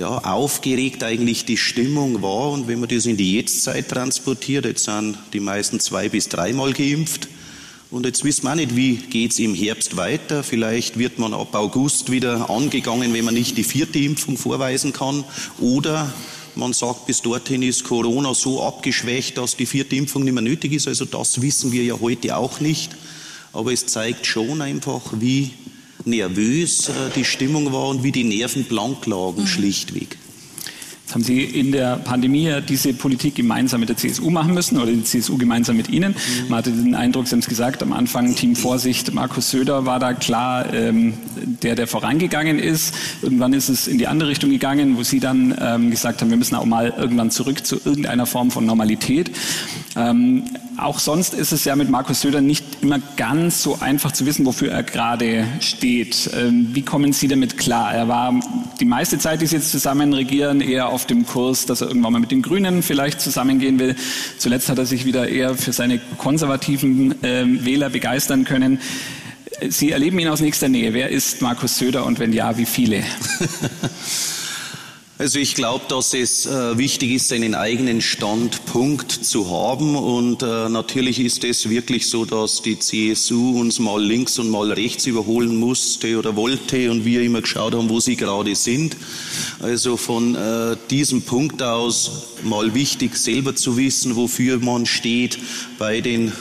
ja, 0.00 0.16
aufgeregt 0.16 1.04
eigentlich 1.04 1.44
die 1.44 1.58
Stimmung 1.58 2.22
war. 2.22 2.52
Und 2.52 2.68
wenn 2.68 2.80
man 2.80 2.88
das 2.88 3.04
in 3.04 3.18
die 3.18 3.36
Jetztzeit 3.36 3.90
transportiert, 3.90 4.64
jetzt 4.64 4.84
sind 4.84 5.18
die 5.34 5.40
meisten 5.40 5.78
zwei 5.78 6.08
bis 6.08 6.30
dreimal 6.30 6.72
geimpft. 6.72 7.28
Und 7.90 8.06
jetzt 8.06 8.24
wissen 8.24 8.44
wir 8.44 8.52
auch 8.52 8.54
nicht, 8.54 8.76
wie 8.76 8.96
geht's 8.96 9.38
im 9.38 9.54
Herbst 9.54 9.98
weiter. 9.98 10.42
Vielleicht 10.42 10.98
wird 10.98 11.18
man 11.18 11.34
ab 11.34 11.54
August 11.54 12.10
wieder 12.10 12.48
angegangen, 12.48 13.12
wenn 13.12 13.26
man 13.26 13.34
nicht 13.34 13.58
die 13.58 13.62
vierte 13.62 13.98
Impfung 13.98 14.38
vorweisen 14.38 14.94
kann. 14.94 15.22
Oder 15.58 16.10
man 16.54 16.72
sagt, 16.72 17.06
bis 17.06 17.20
dorthin 17.20 17.62
ist 17.62 17.84
Corona 17.84 18.32
so 18.32 18.62
abgeschwächt, 18.62 19.36
dass 19.36 19.56
die 19.56 19.66
vierte 19.66 19.96
Impfung 19.96 20.24
nicht 20.24 20.32
mehr 20.32 20.42
nötig 20.42 20.72
ist. 20.72 20.88
Also 20.88 21.04
das 21.04 21.42
wissen 21.42 21.72
wir 21.72 21.84
ja 21.84 22.00
heute 22.00 22.38
auch 22.38 22.60
nicht. 22.60 22.96
Aber 23.52 23.70
es 23.70 23.84
zeigt 23.84 24.24
schon 24.24 24.62
einfach, 24.62 25.02
wie 25.18 25.50
nervös 26.04 26.88
äh, 26.88 26.92
die 27.14 27.24
Stimmung 27.24 27.72
war 27.72 27.88
und 27.88 28.02
wie 28.02 28.12
die 28.12 28.24
Nerven 28.24 28.64
blank 28.64 29.06
lagen, 29.06 29.42
mhm. 29.42 29.46
schlichtweg. 29.46 30.16
Jetzt 31.10 31.16
haben 31.16 31.24
Sie 31.24 31.42
in 31.42 31.72
der 31.72 31.96
Pandemie 31.96 32.44
ja 32.44 32.60
diese 32.60 32.94
Politik 32.94 33.34
gemeinsam 33.34 33.80
mit 33.80 33.88
der 33.88 33.96
CSU 33.96 34.30
machen 34.30 34.54
müssen 34.54 34.78
oder 34.78 34.92
die 34.92 35.02
CSU 35.02 35.38
gemeinsam 35.38 35.76
mit 35.76 35.88
Ihnen. 35.88 36.14
Man 36.48 36.58
hatte 36.58 36.70
den 36.70 36.94
Eindruck, 36.94 37.26
Sie 37.26 37.32
haben 37.32 37.40
es 37.40 37.48
gesagt, 37.48 37.82
am 37.82 37.92
Anfang 37.92 38.32
Team 38.36 38.54
Vorsicht, 38.54 39.12
Markus 39.12 39.50
Söder 39.50 39.86
war 39.86 39.98
da 39.98 40.12
klar 40.12 40.72
ähm, 40.72 41.14
der, 41.64 41.74
der 41.74 41.88
vorangegangen 41.88 42.60
ist. 42.60 42.94
Irgendwann 43.22 43.54
ist 43.54 43.68
es 43.68 43.88
in 43.88 43.98
die 43.98 44.06
andere 44.06 44.28
Richtung 44.28 44.50
gegangen, 44.50 44.96
wo 44.96 45.02
Sie 45.02 45.18
dann 45.18 45.52
ähm, 45.60 45.90
gesagt 45.90 46.20
haben, 46.20 46.30
wir 46.30 46.36
müssen 46.36 46.54
auch 46.54 46.64
mal 46.64 46.94
irgendwann 46.96 47.32
zurück 47.32 47.66
zu 47.66 47.80
irgendeiner 47.84 48.26
Form 48.26 48.52
von 48.52 48.64
Normalität. 48.64 49.32
Ähm, 49.96 50.44
auch 50.82 50.98
sonst 50.98 51.34
ist 51.34 51.52
es 51.52 51.64
ja 51.64 51.76
mit 51.76 51.90
Markus 51.90 52.20
Söder 52.20 52.40
nicht 52.40 52.64
immer 52.82 52.98
ganz 53.16 53.62
so 53.62 53.78
einfach 53.80 54.12
zu 54.12 54.26
wissen, 54.26 54.46
wofür 54.46 54.70
er 54.70 54.82
gerade 54.82 55.46
steht. 55.60 56.30
Ähm, 56.34 56.70
wie 56.72 56.82
kommen 56.82 57.12
Sie 57.12 57.28
damit 57.28 57.58
klar? 57.58 57.92
Er 57.92 58.08
war 58.08 58.38
die 58.80 58.84
meiste 58.84 59.18
Zeit, 59.18 59.40
die 59.40 59.46
Sie 59.46 59.56
jetzt 59.56 59.70
zusammen 59.70 60.12
regieren, 60.12 60.60
eher 60.60 60.88
auf 60.88 61.06
dem 61.06 61.26
Kurs, 61.26 61.66
dass 61.66 61.80
er 61.80 61.88
irgendwann 61.88 62.12
mal 62.14 62.18
mit 62.20 62.30
den 62.30 62.42
Grünen 62.42 62.82
vielleicht 62.82 63.20
zusammengehen 63.20 63.78
will. 63.78 63.96
Zuletzt 64.38 64.68
hat 64.68 64.78
er 64.78 64.86
sich 64.86 65.04
wieder 65.04 65.28
eher 65.28 65.54
für 65.54 65.72
seine 65.72 66.00
konservativen 66.18 67.14
ähm, 67.22 67.64
Wähler 67.64 67.90
begeistern 67.90 68.44
können. 68.44 68.80
Sie 69.68 69.90
erleben 69.90 70.18
ihn 70.18 70.28
aus 70.28 70.40
nächster 70.40 70.68
Nähe. 70.68 70.94
Wer 70.94 71.10
ist 71.10 71.42
Markus 71.42 71.78
Söder 71.78 72.06
und 72.06 72.18
wenn 72.18 72.32
ja, 72.32 72.56
wie 72.56 72.66
viele? 72.66 73.02
Also 75.20 75.38
ich 75.38 75.54
glaube, 75.54 75.84
dass 75.86 76.14
es 76.14 76.46
äh, 76.46 76.78
wichtig 76.78 77.10
ist, 77.10 77.30
einen 77.30 77.54
eigenen 77.54 78.00
Standpunkt 78.00 79.12
zu 79.12 79.50
haben. 79.50 79.94
Und 79.94 80.42
äh, 80.42 80.70
natürlich 80.70 81.20
ist 81.20 81.44
es 81.44 81.68
wirklich 81.68 82.08
so, 82.08 82.24
dass 82.24 82.62
die 82.62 82.78
CSU 82.78 83.60
uns 83.60 83.78
mal 83.78 84.02
links 84.02 84.38
und 84.38 84.48
mal 84.48 84.72
rechts 84.72 85.04
überholen 85.04 85.56
musste 85.56 86.18
oder 86.18 86.36
wollte 86.36 86.90
und 86.90 87.04
wir 87.04 87.20
immer 87.20 87.42
geschaut 87.42 87.74
haben, 87.74 87.90
wo 87.90 88.00
sie 88.00 88.16
gerade 88.16 88.54
sind. 88.56 88.96
Also 89.58 89.98
von 89.98 90.36
äh, 90.36 90.78
diesem 90.88 91.20
Punkt 91.20 91.62
aus 91.62 92.28
mal 92.42 92.72
wichtig, 92.72 93.14
selber 93.14 93.54
zu 93.54 93.76
wissen, 93.76 94.16
wofür 94.16 94.58
man 94.58 94.86
steht 94.86 95.38
bei 95.78 96.00
den 96.00 96.32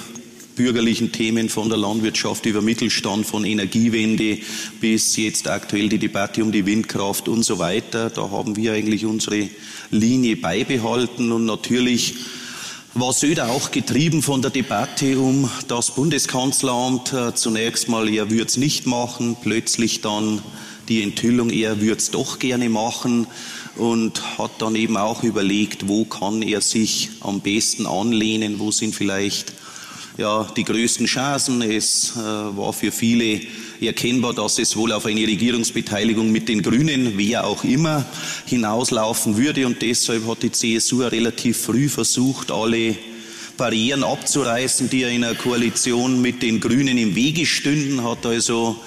bürgerlichen 0.59 1.13
Themen 1.13 1.47
von 1.47 1.69
der 1.69 1.77
Landwirtschaft 1.77 2.45
über 2.45 2.61
Mittelstand, 2.61 3.25
von 3.25 3.45
Energiewende 3.45 4.39
bis 4.81 5.15
jetzt 5.15 5.47
aktuell 5.47 5.87
die 5.87 5.99
Debatte 5.99 6.43
um 6.43 6.51
die 6.51 6.65
Windkraft 6.65 7.29
und 7.29 7.43
so 7.43 7.59
weiter. 7.59 8.09
Da 8.09 8.29
haben 8.29 8.57
wir 8.57 8.73
eigentlich 8.73 9.05
unsere 9.05 9.47
Linie 9.89 10.35
beibehalten 10.35 11.31
und 11.31 11.45
natürlich 11.45 12.15
war 12.93 13.13
Söder 13.13 13.47
auch 13.51 13.71
getrieben 13.71 14.21
von 14.21 14.41
der 14.41 14.51
Debatte 14.51 15.17
um 15.17 15.49
das 15.69 15.95
Bundeskanzleramt. 15.95 17.15
Zunächst 17.35 17.87
mal, 17.87 18.09
er 18.09 18.29
würde 18.29 18.47
es 18.47 18.57
nicht 18.57 18.85
machen, 18.85 19.37
plötzlich 19.41 20.01
dann 20.01 20.41
die 20.89 21.03
Enthüllung, 21.03 21.51
er 21.51 21.79
würde 21.79 22.01
es 22.01 22.11
doch 22.11 22.37
gerne 22.37 22.67
machen 22.67 23.27
und 23.77 24.37
hat 24.37 24.51
dann 24.59 24.75
eben 24.75 24.97
auch 24.97 25.23
überlegt, 25.23 25.87
wo 25.87 26.03
kann 26.03 26.41
er 26.41 26.59
sich 26.59 27.11
am 27.21 27.39
besten 27.39 27.85
anlehnen, 27.85 28.59
wo 28.59 28.71
sind 28.71 28.93
vielleicht 28.93 29.53
ja, 30.19 30.45
die 30.55 30.65
größten 30.65 31.05
Chancen. 31.05 31.61
Es 31.61 32.11
äh, 32.15 32.19
war 32.19 32.73
für 32.73 32.91
viele 32.91 33.39
erkennbar, 33.79 34.33
dass 34.33 34.59
es 34.59 34.75
wohl 34.75 34.91
auf 34.91 35.05
eine 35.05 35.21
Regierungsbeteiligung 35.21 36.29
mit 36.29 36.49
den 36.49 36.61
Grünen, 36.61 37.13
wer 37.15 37.47
auch 37.47 37.63
immer, 37.63 38.05
hinauslaufen 38.45 39.37
würde. 39.37 39.65
Und 39.65 39.81
deshalb 39.81 40.27
hat 40.27 40.43
die 40.43 40.51
CSU 40.51 41.03
relativ 41.03 41.57
früh 41.61 41.87
versucht, 41.87 42.51
alle 42.51 42.97
Barrieren 43.55 44.03
abzureißen, 44.03 44.89
die 44.89 45.03
in 45.03 45.23
einer 45.23 45.35
Koalition 45.35 46.21
mit 46.21 46.41
den 46.41 46.59
Grünen 46.59 46.97
im 46.97 47.15
Wege 47.15 47.45
stünden, 47.45 48.03
hat 48.03 48.25
also 48.25 48.77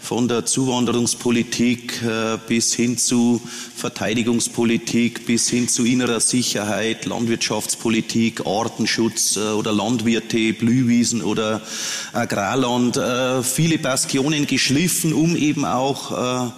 von 0.00 0.28
der 0.28 0.46
Zuwanderungspolitik 0.46 2.02
äh, 2.02 2.38
bis 2.46 2.74
hin 2.74 2.96
zu 2.96 3.40
Verteidigungspolitik, 3.76 5.26
bis 5.26 5.48
hin 5.48 5.68
zu 5.68 5.84
innerer 5.84 6.20
Sicherheit, 6.20 7.04
Landwirtschaftspolitik, 7.04 8.46
Artenschutz 8.46 9.36
äh, 9.36 9.50
oder 9.50 9.72
Landwirte, 9.72 10.52
Blühwiesen 10.52 11.22
oder 11.22 11.60
Agrarland, 12.12 12.96
äh, 12.96 13.42
viele 13.42 13.78
Bastionen 13.78 14.46
geschliffen, 14.46 15.12
um 15.12 15.36
eben 15.36 15.64
auch 15.64 16.52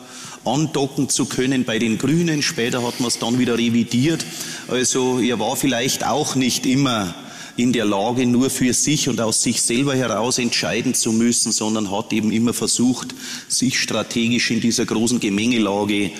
andocken 0.45 1.09
zu 1.09 1.27
können 1.27 1.65
bei 1.65 1.79
den 1.79 1.99
Grünen. 1.99 2.43
Später 2.43 2.83
hat 2.83 3.01
man 3.01 3.09
es 3.09 3.19
dann 3.19 3.39
wieder 3.39 3.59
revidiert. 3.59 4.25
Also 4.69 5.19
er 5.19 5.39
war 5.39 5.57
vielleicht 5.57 6.07
auch 6.07 6.35
nicht 6.35 6.67
immer 6.67 7.15
in 7.61 7.73
der 7.73 7.85
Lage, 7.85 8.27
nur 8.27 8.51
für 8.51 8.73
sich 8.73 9.09
und 9.09 9.21
aus 9.21 9.43
sich 9.43 9.61
selber 9.61 9.95
heraus 9.95 10.39
entscheiden 10.39 10.95
zu 10.95 11.13
müssen, 11.13 11.53
sondern 11.53 11.91
hat 11.91 12.13
eben 12.13 12.33
immer 12.33 12.55
versucht, 12.55 13.15
sich 13.49 13.79
strategisch 13.79 14.51
in 14.51 14.61
dieser 14.61 14.87
großen 14.87 15.21
Gemengelage 15.21 16.11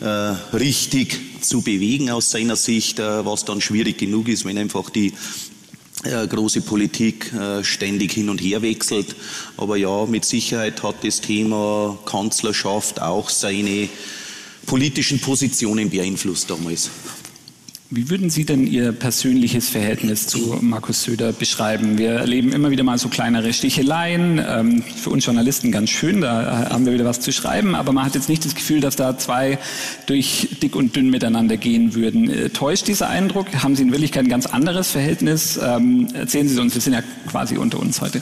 äh, 0.00 0.06
richtig 0.56 1.18
zu 1.40 1.62
bewegen 1.62 2.10
aus 2.10 2.30
seiner 2.30 2.56
Sicht, 2.56 2.98
äh, 2.98 3.24
was 3.24 3.44
dann 3.44 3.60
schwierig 3.60 3.98
genug 3.98 4.28
ist, 4.28 4.44
wenn 4.44 4.58
einfach 4.58 4.90
die 4.90 5.12
äh, 6.04 6.26
große 6.26 6.60
Politik 6.60 7.32
äh, 7.32 7.64
ständig 7.64 8.12
hin 8.12 8.28
und 8.28 8.40
her 8.40 8.62
wechselt. 8.62 9.16
Aber 9.56 9.76
ja, 9.76 10.06
mit 10.06 10.24
Sicherheit 10.24 10.82
hat 10.82 11.02
das 11.02 11.20
Thema 11.20 11.98
Kanzlerschaft 12.04 13.00
auch 13.00 13.30
seine 13.30 13.88
politischen 14.66 15.18
Positionen 15.20 15.90
beeinflusst 15.90 16.50
damals. 16.50 16.90
Wie 17.90 18.10
würden 18.10 18.28
Sie 18.28 18.44
denn 18.44 18.66
Ihr 18.66 18.92
persönliches 18.92 19.70
Verhältnis 19.70 20.26
zu 20.26 20.58
Markus 20.60 21.04
Söder 21.04 21.32
beschreiben? 21.32 21.96
Wir 21.96 22.10
erleben 22.10 22.52
immer 22.52 22.70
wieder 22.70 22.84
mal 22.84 22.98
so 22.98 23.08
kleinere 23.08 23.54
Sticheleien. 23.54 24.44
Ähm, 24.46 24.82
für 24.82 25.08
uns 25.08 25.24
Journalisten 25.24 25.72
ganz 25.72 25.88
schön, 25.88 26.20
da 26.20 26.68
haben 26.68 26.84
wir 26.84 26.92
wieder 26.92 27.06
was 27.06 27.20
zu 27.20 27.32
schreiben, 27.32 27.74
aber 27.74 27.92
man 27.92 28.04
hat 28.04 28.14
jetzt 28.14 28.28
nicht 28.28 28.44
das 28.44 28.54
Gefühl, 28.54 28.82
dass 28.82 28.96
da 28.96 29.16
zwei 29.16 29.58
durch 30.04 30.58
dick 30.62 30.76
und 30.76 30.96
dünn 30.96 31.08
miteinander 31.08 31.56
gehen 31.56 31.94
würden. 31.94 32.28
Äh, 32.28 32.50
täuscht 32.50 32.88
dieser 32.88 33.08
Eindruck? 33.08 33.46
Haben 33.62 33.74
Sie 33.74 33.84
in 33.84 33.90
Wirklichkeit 33.90 34.24
ein 34.24 34.28
ganz 34.28 34.44
anderes 34.44 34.90
Verhältnis? 34.90 35.58
Ähm, 35.62 36.08
erzählen 36.12 36.46
Sie 36.46 36.56
es 36.56 36.60
uns, 36.60 36.74
wir 36.74 36.82
sind 36.82 36.92
ja 36.92 37.02
quasi 37.30 37.56
unter 37.56 37.80
uns 37.80 38.02
heute. 38.02 38.20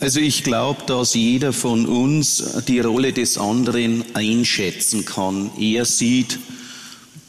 Also 0.00 0.20
ich 0.20 0.44
glaube, 0.44 0.82
dass 0.86 1.14
jeder 1.14 1.54
von 1.54 1.86
uns 1.86 2.44
die 2.68 2.80
Rolle 2.80 3.14
des 3.14 3.38
anderen 3.38 4.04
einschätzen 4.12 5.06
kann. 5.06 5.50
Er 5.58 5.86
sieht, 5.86 6.38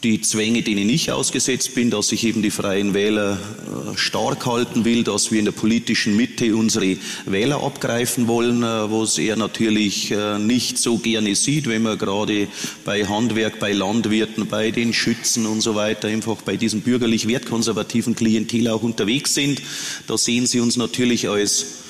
die 0.06 0.22
Zwänge, 0.22 0.62
denen 0.62 0.88
ich 0.88 1.12
ausgesetzt 1.12 1.74
bin, 1.74 1.90
dass 1.90 2.12
ich 2.12 2.24
eben 2.26 2.44
die 2.44 2.52
Freien 2.52 2.94
Wähler 2.94 3.40
äh, 3.40 3.98
stark 3.98 4.46
halten 4.46 4.86
will, 4.86 5.04
dass 5.04 5.32
wir 5.32 5.40
in 5.40 5.46
der 5.46 5.52
politischen 5.52 6.16
Mitte 6.16 6.56
unsere 6.56 6.98
Wähler 7.26 7.64
abgreifen 7.64 8.28
wollen, 8.28 8.62
äh, 8.62 8.92
was 8.92 9.18
er 9.18 9.36
natürlich 9.36 10.12
äh, 10.12 10.38
nicht 10.38 10.78
so 10.78 11.00
gerne 11.00 11.34
sieht, 11.36 11.68
wenn 11.68 11.82
wir 11.82 11.98
gerade 11.98 12.48
bei 12.86 13.04
Handwerk, 13.04 13.60
bei 13.60 13.74
Landwirten, 13.74 14.46
bei 14.46 14.70
den 14.70 14.94
Schützen 14.94 15.48
und 15.48 15.62
so 15.62 15.74
weiter 15.74 16.08
einfach 16.08 16.44
bei 16.44 16.56
diesem 16.56 16.82
bürgerlich 16.82 17.28
wertkonservativen 17.28 18.16
Klientel 18.16 18.68
auch 18.68 18.84
unterwegs 18.84 19.34
sind. 19.34 19.60
Da 20.06 20.20
sehen 20.20 20.46
Sie 20.46 20.60
uns 20.60 20.78
natürlich 20.78 21.28
als 21.28 21.85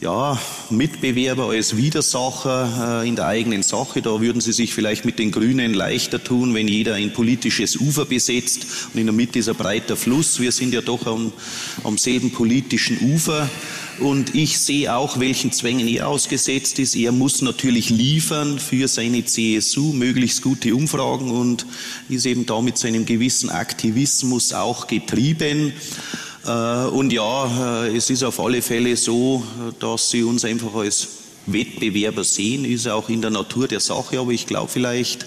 ja, 0.00 0.38
Mitbewerber 0.68 1.48
als 1.48 1.76
Widersacher 1.76 3.02
äh, 3.02 3.08
in 3.08 3.16
der 3.16 3.26
eigenen 3.26 3.62
Sache. 3.62 4.02
Da 4.02 4.20
würden 4.20 4.40
sie 4.40 4.52
sich 4.52 4.74
vielleicht 4.74 5.04
mit 5.04 5.18
den 5.18 5.30
Grünen 5.30 5.72
leichter 5.72 6.22
tun, 6.22 6.54
wenn 6.54 6.68
jeder 6.68 6.94
ein 6.94 7.12
politisches 7.12 7.76
Ufer 7.76 8.04
besetzt 8.04 8.66
und 8.92 9.00
in 9.00 9.06
der 9.06 9.14
Mitte 9.14 9.38
ist 9.38 9.48
ein 9.48 9.54
breiter 9.54 9.96
Fluss. 9.96 10.38
Wir 10.38 10.52
sind 10.52 10.74
ja 10.74 10.82
doch 10.82 11.06
am, 11.06 11.32
am 11.82 11.96
selben 11.96 12.30
politischen 12.30 12.98
Ufer. 13.14 13.48
Und 13.98 14.34
ich 14.34 14.58
sehe 14.58 14.94
auch, 14.94 15.18
welchen 15.20 15.52
Zwängen 15.52 15.88
er 15.88 16.08
ausgesetzt 16.08 16.78
ist. 16.78 16.94
Er 16.96 17.12
muss 17.12 17.40
natürlich 17.40 17.88
liefern 17.88 18.58
für 18.58 18.88
seine 18.88 19.24
CSU, 19.24 19.94
möglichst 19.94 20.42
gute 20.42 20.74
Umfragen 20.74 21.30
und 21.30 21.64
ist 22.10 22.26
eben 22.26 22.44
da 22.44 22.60
mit 22.60 22.76
seinem 22.76 23.06
gewissen 23.06 23.48
Aktivismus 23.48 24.52
auch 24.52 24.86
getrieben. 24.86 25.72
Äh, 26.46 26.86
und 26.88 27.12
ja, 27.12 27.84
äh, 27.84 27.96
es 27.96 28.10
ist 28.10 28.22
auf 28.22 28.38
alle 28.40 28.62
Fälle 28.62 28.96
so, 28.96 29.42
dass 29.80 30.10
sie 30.10 30.22
uns 30.22 30.44
einfach 30.44 30.74
als 30.74 31.08
Wettbewerber 31.46 32.24
sehen, 32.24 32.64
ist 32.64 32.88
auch 32.88 33.08
in 33.08 33.20
der 33.20 33.30
Natur 33.30 33.68
der 33.68 33.80
Sache, 33.80 34.18
aber 34.18 34.30
ich 34.30 34.46
glaube 34.46 34.68
vielleicht, 34.68 35.26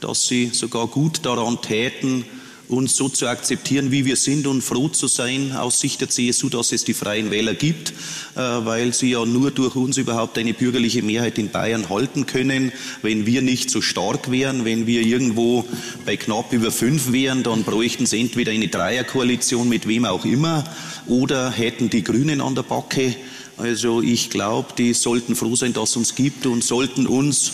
dass 0.00 0.26
sie 0.26 0.50
sogar 0.52 0.86
gut 0.86 1.20
daran 1.24 1.60
täten, 1.60 2.24
uns 2.70 2.96
so 2.96 3.08
zu 3.08 3.26
akzeptieren, 3.26 3.90
wie 3.90 4.04
wir 4.04 4.16
sind 4.16 4.46
und 4.46 4.62
froh 4.62 4.88
zu 4.88 5.08
sein 5.08 5.52
aus 5.52 5.80
Sicht 5.80 6.00
der 6.00 6.08
CSU, 6.08 6.48
dass 6.48 6.72
es 6.72 6.84
die 6.84 6.94
Freien 6.94 7.30
Wähler 7.30 7.54
gibt, 7.54 7.90
äh, 7.90 8.40
weil 8.40 8.94
sie 8.94 9.10
ja 9.10 9.26
nur 9.26 9.50
durch 9.50 9.76
uns 9.76 9.96
überhaupt 9.96 10.38
eine 10.38 10.54
bürgerliche 10.54 11.02
Mehrheit 11.02 11.38
in 11.38 11.50
Bayern 11.50 11.88
halten 11.88 12.26
können. 12.26 12.72
Wenn 13.02 13.26
wir 13.26 13.42
nicht 13.42 13.70
so 13.70 13.80
stark 13.80 14.30
wären, 14.30 14.64
wenn 14.64 14.86
wir 14.86 15.02
irgendwo 15.02 15.64
bei 16.06 16.16
knapp 16.16 16.52
über 16.52 16.70
fünf 16.70 17.12
wären, 17.12 17.42
dann 17.42 17.64
bräuchten 17.64 18.06
sie 18.06 18.20
entweder 18.20 18.52
eine 18.52 18.68
Dreierkoalition 18.68 19.68
mit 19.68 19.88
wem 19.88 20.04
auch 20.04 20.24
immer 20.24 20.64
oder 21.06 21.50
hätten 21.50 21.90
die 21.90 22.04
Grünen 22.04 22.40
an 22.40 22.54
der 22.54 22.62
Backe. 22.62 23.16
Also 23.56 24.00
ich 24.00 24.30
glaube, 24.30 24.68
die 24.78 24.94
sollten 24.94 25.36
froh 25.36 25.56
sein, 25.56 25.72
dass 25.72 25.90
es 25.90 25.96
uns 25.96 26.14
gibt 26.14 26.46
und 26.46 26.64
sollten 26.64 27.06
uns 27.06 27.52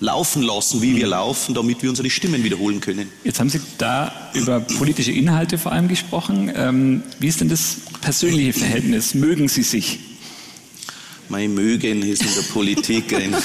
laufen 0.00 0.42
lassen, 0.42 0.82
wie 0.82 0.96
wir 0.96 1.06
laufen, 1.06 1.54
damit 1.54 1.82
wir 1.82 1.90
unsere 1.90 2.10
Stimmen 2.10 2.44
wiederholen 2.44 2.80
können. 2.80 3.08
Jetzt 3.24 3.40
haben 3.40 3.50
Sie 3.50 3.60
da 3.78 4.12
über 4.34 4.60
politische 4.60 5.12
Inhalte 5.12 5.58
vor 5.58 5.72
allem 5.72 5.88
gesprochen. 5.88 6.52
Ähm, 6.54 7.02
wie 7.18 7.28
ist 7.28 7.40
denn 7.40 7.48
das 7.48 7.78
persönliche 8.00 8.52
Verhältnis? 8.52 9.14
Mögen 9.14 9.48
Sie 9.48 9.62
sich? 9.62 9.98
Mein 11.28 11.52
Mögen 11.52 12.02
ist 12.02 12.22
in 12.22 12.34
der 12.34 12.52
Politik 12.52 13.12
ein. 13.14 13.36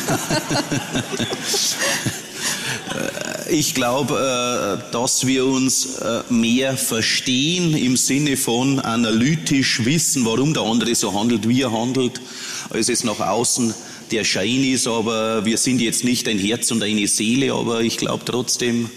ich 3.49 3.73
glaube, 3.73 4.79
äh, 4.87 4.91
dass 4.93 5.27
wir 5.27 5.45
uns 5.45 5.97
äh, 5.97 6.21
mehr 6.29 6.77
verstehen 6.77 7.75
im 7.75 7.97
Sinne 7.97 8.37
von 8.37 8.79
analytisch 8.79 9.83
wissen, 9.83 10.25
warum 10.25 10.53
der 10.53 10.63
andere 10.63 10.95
so 10.95 11.19
handelt, 11.19 11.47
wie 11.49 11.61
er 11.61 11.71
handelt, 11.71 12.21
als 12.69 12.89
es 12.89 13.03
nach 13.03 13.19
außen 13.19 13.73
der 14.11 14.23
Schein 14.23 14.63
ist, 14.63 14.87
aber 14.87 15.45
wir 15.45 15.57
sind 15.57 15.81
jetzt 15.81 16.03
nicht 16.03 16.27
ein 16.27 16.37
Herz 16.37 16.71
und 16.71 16.83
eine 16.83 17.07
Seele, 17.07 17.53
aber 17.53 17.81
ich 17.81 17.97
glaube 17.97 18.23
trotzdem, 18.25 18.89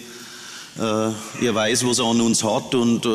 äh, 0.78 0.82
er 1.44 1.54
weiß, 1.54 1.86
was 1.86 1.98
er 1.98 2.06
an 2.06 2.20
uns 2.20 2.44
hat 2.44 2.74
und 2.74 3.06
äh, 3.06 3.08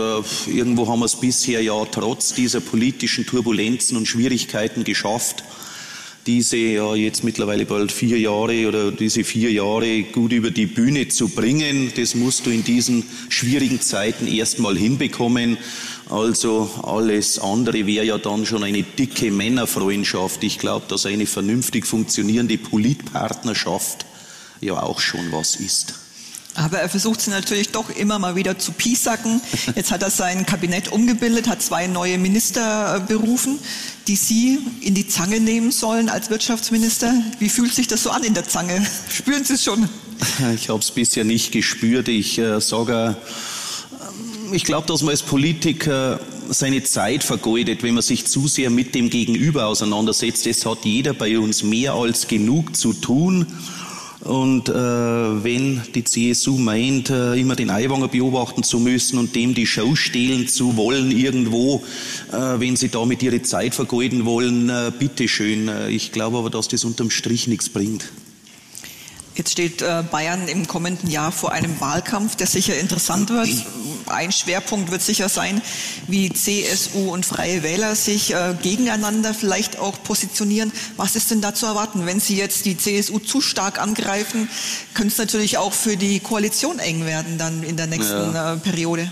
irgendwo 0.49 0.88
haben 0.88 0.99
wir 0.99 1.06
es 1.06 1.15
bisher 1.15 1.62
ja 1.62 1.86
trotz 1.86 2.34
dieser 2.34 2.60
politischen 2.60 3.25
Turbulenzen 3.25 3.97
und 3.97 4.08
Schwierigkeiten 4.08 4.84
geschafft, 4.84 5.43
diese 6.25 6.58
ja 6.58 6.95
jetzt 6.95 7.23
mittlerweile 7.23 7.65
bald 7.65 7.91
vier 7.91 8.19
Jahre 8.19 8.67
oder 8.67 8.91
diese 8.91 9.23
vier 9.23 9.51
Jahre 9.51 10.04
gut 10.04 10.32
über 10.32 10.51
die 10.51 10.67
Bühne 10.67 11.08
zu 11.08 11.30
bringen. 11.30 11.91
Das 11.95 12.15
musst 12.15 12.45
du 12.45 12.51
in 12.51 12.63
diesen 12.63 13.04
schwierigen 13.30 13.82
Zeiten 13.82 14.27
erstmal 14.27 14.77
hinbekommen. 14.77 15.58
Also 16.12 16.69
alles 16.84 17.39
andere 17.39 17.88
wäre 17.88 18.06
ja 18.06 18.17
dann 18.17 18.45
schon 18.45 18.65
eine 18.65 18.84
dicke 18.84 19.32
Männerfreundschaft. 19.32 20.43
Ich 20.43 20.60
glaube, 20.60 20.86
dass 20.89 21.06
eine 21.06 21.26
vernünftig 21.26 21.88
funktionierende 21.88 22.58
Politpartnerschaft 22.58 24.06
ja 24.60 24.84
auch 24.84 25.00
schon 25.00 25.32
was 25.32 25.56
ist. 25.56 25.93
Aber 26.54 26.80
er 26.80 26.89
versucht 26.89 27.21
sie 27.21 27.30
natürlich 27.30 27.69
doch 27.69 27.89
immer 27.89 28.19
mal 28.19 28.36
wieder 28.36 28.60
zu 28.60 28.74
piesacken. 28.74 29.39
Jetzt 29.74 29.91
hat 29.91 30.04
er 30.04 30.10
sein 30.10 30.45
Kabinett 30.45 30.91
umgebildet, 30.91 31.47
hat 31.47 31.62
zwei 31.62 31.88
neue 31.88 32.17
Minister 32.17 32.97
äh, 32.97 33.00
berufen, 33.00 33.58
die 34.08 34.17
Sie 34.17 34.60
in 34.82 34.93
die 34.93 35.08
Zange 35.08 35.39
nehmen 35.39 35.71
sollen 35.71 36.10
als 36.10 36.30
Wirtschaftsminister. 36.30 37.13
Wie 37.39 37.47
fühlt 37.47 37.74
sich 37.74 37.88
das 37.88 38.04
so 38.04 38.10
an 38.10 38.26
in 38.26 38.34
der 38.34 38.43
Zange? 38.43 38.86
Spüren 39.10 39.45
Sie 39.45 39.54
es 39.54 39.63
schon? 39.63 39.88
Ich 40.54 40.67
habe 40.67 40.80
es 40.80 40.91
bisher 40.91 41.24
nicht 41.24 41.54
gespürt. 41.54 42.10
Ich 42.10 42.38
äh, 42.38 42.60
sage, 42.60 43.15
ähm, 43.15 43.50
ich 44.53 44.63
glaube, 44.63 44.87
dass 44.87 45.01
man 45.01 45.11
als 45.11 45.23
Politiker 45.23 46.19
seine 46.49 46.83
Zeit 46.83 47.23
vergeudet, 47.23 47.83
wenn 47.83 47.93
man 47.93 48.03
sich 48.03 48.25
zu 48.25 48.47
sehr 48.47 48.69
mit 48.69 48.95
dem 48.95 49.09
Gegenüber 49.09 49.67
auseinandersetzt. 49.67 50.47
Es 50.47 50.65
hat 50.65 50.79
jeder 50.83 51.13
bei 51.13 51.37
uns 51.39 51.63
mehr 51.63 51.93
als 51.93 52.27
genug 52.27 52.75
zu 52.75 52.93
tun. 52.93 53.45
Und 54.21 54.69
äh, 54.69 54.73
wenn 54.73 55.81
die 55.95 56.03
CSU 56.03 56.57
meint, 56.57 57.09
äh, 57.09 57.33
immer 57.35 57.55
den 57.55 57.71
Aiwanger 57.71 58.07
beobachten 58.07 58.61
zu 58.61 58.79
müssen 58.79 59.17
und 59.17 59.35
dem 59.35 59.55
die 59.55 59.65
Show 59.65 59.95
stehlen 59.95 60.47
zu 60.47 60.77
wollen 60.77 61.11
irgendwo, 61.11 61.83
äh, 62.31 62.59
wenn 62.59 62.75
sie 62.75 62.89
damit 62.89 63.23
ihre 63.23 63.41
Zeit 63.41 63.73
vergeuden 63.73 64.25
wollen, 64.25 64.69
äh, 64.69 64.91
bitteschön. 64.97 65.69
Äh, 65.69 65.89
ich 65.89 66.11
glaube 66.11 66.37
aber, 66.37 66.51
dass 66.51 66.67
das 66.67 66.83
unterm 66.83 67.09
Strich 67.09 67.47
nichts 67.47 67.69
bringt. 67.69 68.11
Jetzt 69.35 69.51
steht 69.51 69.81
äh, 69.81 70.03
Bayern 70.11 70.47
im 70.49 70.67
kommenden 70.67 71.09
Jahr 71.09 71.31
vor 71.31 71.53
einem 71.53 71.79
Wahlkampf, 71.79 72.35
der 72.35 72.47
sicher 72.47 72.77
interessant 72.77 73.29
wird. 73.29 73.49
Ein 74.07 74.33
Schwerpunkt 74.33 74.91
wird 74.91 75.01
sicher 75.01 75.29
sein, 75.29 75.61
wie 76.07 76.33
CSU 76.33 77.13
und 77.13 77.25
Freie 77.25 77.63
Wähler 77.63 77.95
sich 77.95 78.33
äh, 78.33 78.55
gegeneinander 78.61 79.33
vielleicht 79.33 79.79
auch 79.79 80.03
positionieren. 80.03 80.73
Was 80.97 81.15
ist 81.15 81.31
denn 81.31 81.39
da 81.39 81.53
zu 81.53 81.65
erwarten? 81.65 82.05
Wenn 82.05 82.19
Sie 82.19 82.35
jetzt 82.35 82.65
die 82.65 82.77
CSU 82.77 83.19
zu 83.19 83.39
stark 83.39 83.81
angreifen, 83.81 84.49
könnte 84.93 85.13
es 85.13 85.17
natürlich 85.17 85.57
auch 85.57 85.71
für 85.71 85.95
die 85.95 86.19
Koalition 86.19 86.79
eng 86.79 87.05
werden 87.05 87.37
dann 87.37 87.63
in 87.63 87.77
der 87.77 87.87
nächsten 87.87 88.33
ja. 88.33 88.55
Äh, 88.55 88.57
Periode. 88.57 89.09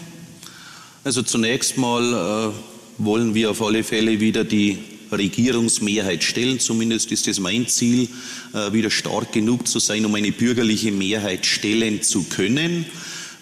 Also 1.05 1.21
zunächst 1.21 1.77
mal 1.77 2.53
wollen 2.97 3.34
wir 3.34 3.51
auf 3.51 3.62
alle 3.62 3.84
Fälle 3.84 4.19
wieder 4.19 4.43
die 4.43 4.77
Regierungsmehrheit 5.12 6.24
stellen. 6.24 6.60
Zumindest 6.60 7.12
ist 7.12 7.28
es 7.28 7.39
mein 7.39 7.67
Ziel, 7.67 8.08
äh, 8.54 8.74
wieder 8.74 8.89
stark 8.89 9.32
genug 9.32 9.67
zu 9.67 9.80
sein, 9.80 10.06
um 10.06 10.15
eine 10.15 10.32
bürgerliche 10.32 10.91
Mehrheit 10.91 11.45
stellen 11.45 12.02
zu 12.02 12.24
können. 12.24 12.86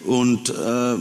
Und 0.05 0.49
äh, 0.49 0.95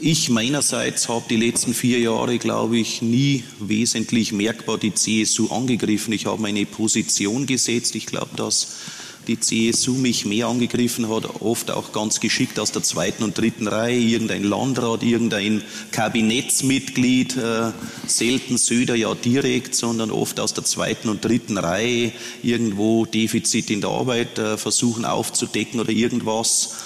ich 0.00 0.30
meinerseits 0.30 1.08
habe 1.08 1.24
die 1.28 1.36
letzten 1.36 1.74
vier 1.74 1.98
Jahre, 1.98 2.38
glaube 2.38 2.78
ich, 2.78 3.02
nie 3.02 3.44
wesentlich 3.58 4.32
merkbar 4.32 4.78
die 4.78 4.94
CSU 4.94 5.48
angegriffen. 5.48 6.12
Ich 6.14 6.26
habe 6.26 6.40
meine 6.40 6.64
Position 6.64 7.46
gesetzt. 7.46 7.94
Ich 7.94 8.06
glaube, 8.06 8.30
dass 8.36 8.76
die 9.26 9.38
CSU 9.38 9.92
mich 9.92 10.24
mehr 10.24 10.46
angegriffen 10.46 11.08
hat, 11.08 11.40
oft 11.40 11.70
auch 11.70 11.92
ganz 11.92 12.20
geschickt 12.20 12.58
aus 12.58 12.72
der 12.72 12.82
zweiten 12.82 13.22
und 13.22 13.36
dritten 13.36 13.68
Reihe, 13.68 13.98
irgendein 13.98 14.44
Landrat, 14.44 15.02
irgendein 15.02 15.62
Kabinettsmitglied, 15.92 17.36
äh, 17.36 17.72
selten 18.06 18.58
Söder 18.58 18.94
ja 18.94 19.14
direkt, 19.14 19.74
sondern 19.74 20.10
oft 20.10 20.40
aus 20.40 20.54
der 20.54 20.64
zweiten 20.64 21.08
und 21.08 21.24
dritten 21.24 21.58
Reihe 21.58 22.12
irgendwo 22.42 23.04
Defizit 23.04 23.70
in 23.70 23.80
der 23.80 23.90
Arbeit 23.90 24.38
äh, 24.38 24.56
versuchen 24.56 25.04
aufzudecken 25.04 25.80
oder 25.80 25.90
irgendwas. 25.90 26.76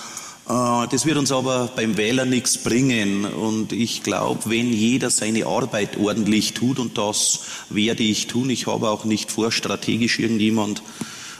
Äh, 0.48 0.86
das 0.90 1.06
wird 1.06 1.16
uns 1.16 1.32
aber 1.32 1.70
beim 1.74 1.96
Wähler 1.96 2.24
nichts 2.24 2.58
bringen. 2.58 3.24
Und 3.24 3.72
ich 3.72 4.02
glaube, 4.02 4.50
wenn 4.50 4.72
jeder 4.72 5.10
seine 5.10 5.46
Arbeit 5.46 5.96
ordentlich 5.96 6.52
tut, 6.52 6.78
und 6.78 6.98
das 6.98 7.40
werde 7.70 8.02
ich 8.02 8.26
tun, 8.26 8.50
ich 8.50 8.66
habe 8.66 8.90
auch 8.90 9.04
nicht 9.04 9.30
vor, 9.30 9.52
strategisch 9.52 10.18
irgendjemand 10.18 10.82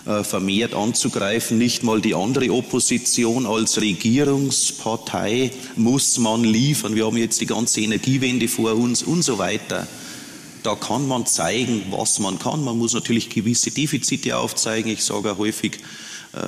vermehrt 0.05 0.75
anzugreifen. 0.75 1.57
Nicht 1.57 1.83
mal 1.83 2.01
die 2.01 2.15
andere 2.15 2.51
Opposition 2.51 3.47
als 3.47 3.81
Regierungspartei 3.81 5.51
muss 5.77 6.19
man 6.19 6.45
liefern. 6.45 6.95
Wir 6.95 7.07
haben 7.07 7.17
jetzt 7.17 7.41
die 7.41 7.47
ganze 7.47 7.81
Energiewende 7.81 8.49
vor 8.49 8.75
uns 8.75 9.03
und 9.03 9.23
so 9.23 9.39
weiter. 9.39 9.87
Da 10.63 10.75
kann 10.75 11.07
man 11.09 11.27
zeigen, 11.27 11.85
was 11.91 12.19
man 12.19 12.39
kann. 12.39 12.65
Man 12.65 12.79
muss 12.79 12.95
natürlich 12.95 13.31
gewisse 13.31 13.71
Defizite 13.71 14.37
aufzeigen. 14.37 14.91
Ich 14.91 15.05
sage 15.05 15.33
auch 15.33 15.39
häufig, 15.39 15.79
äh, 16.33 16.39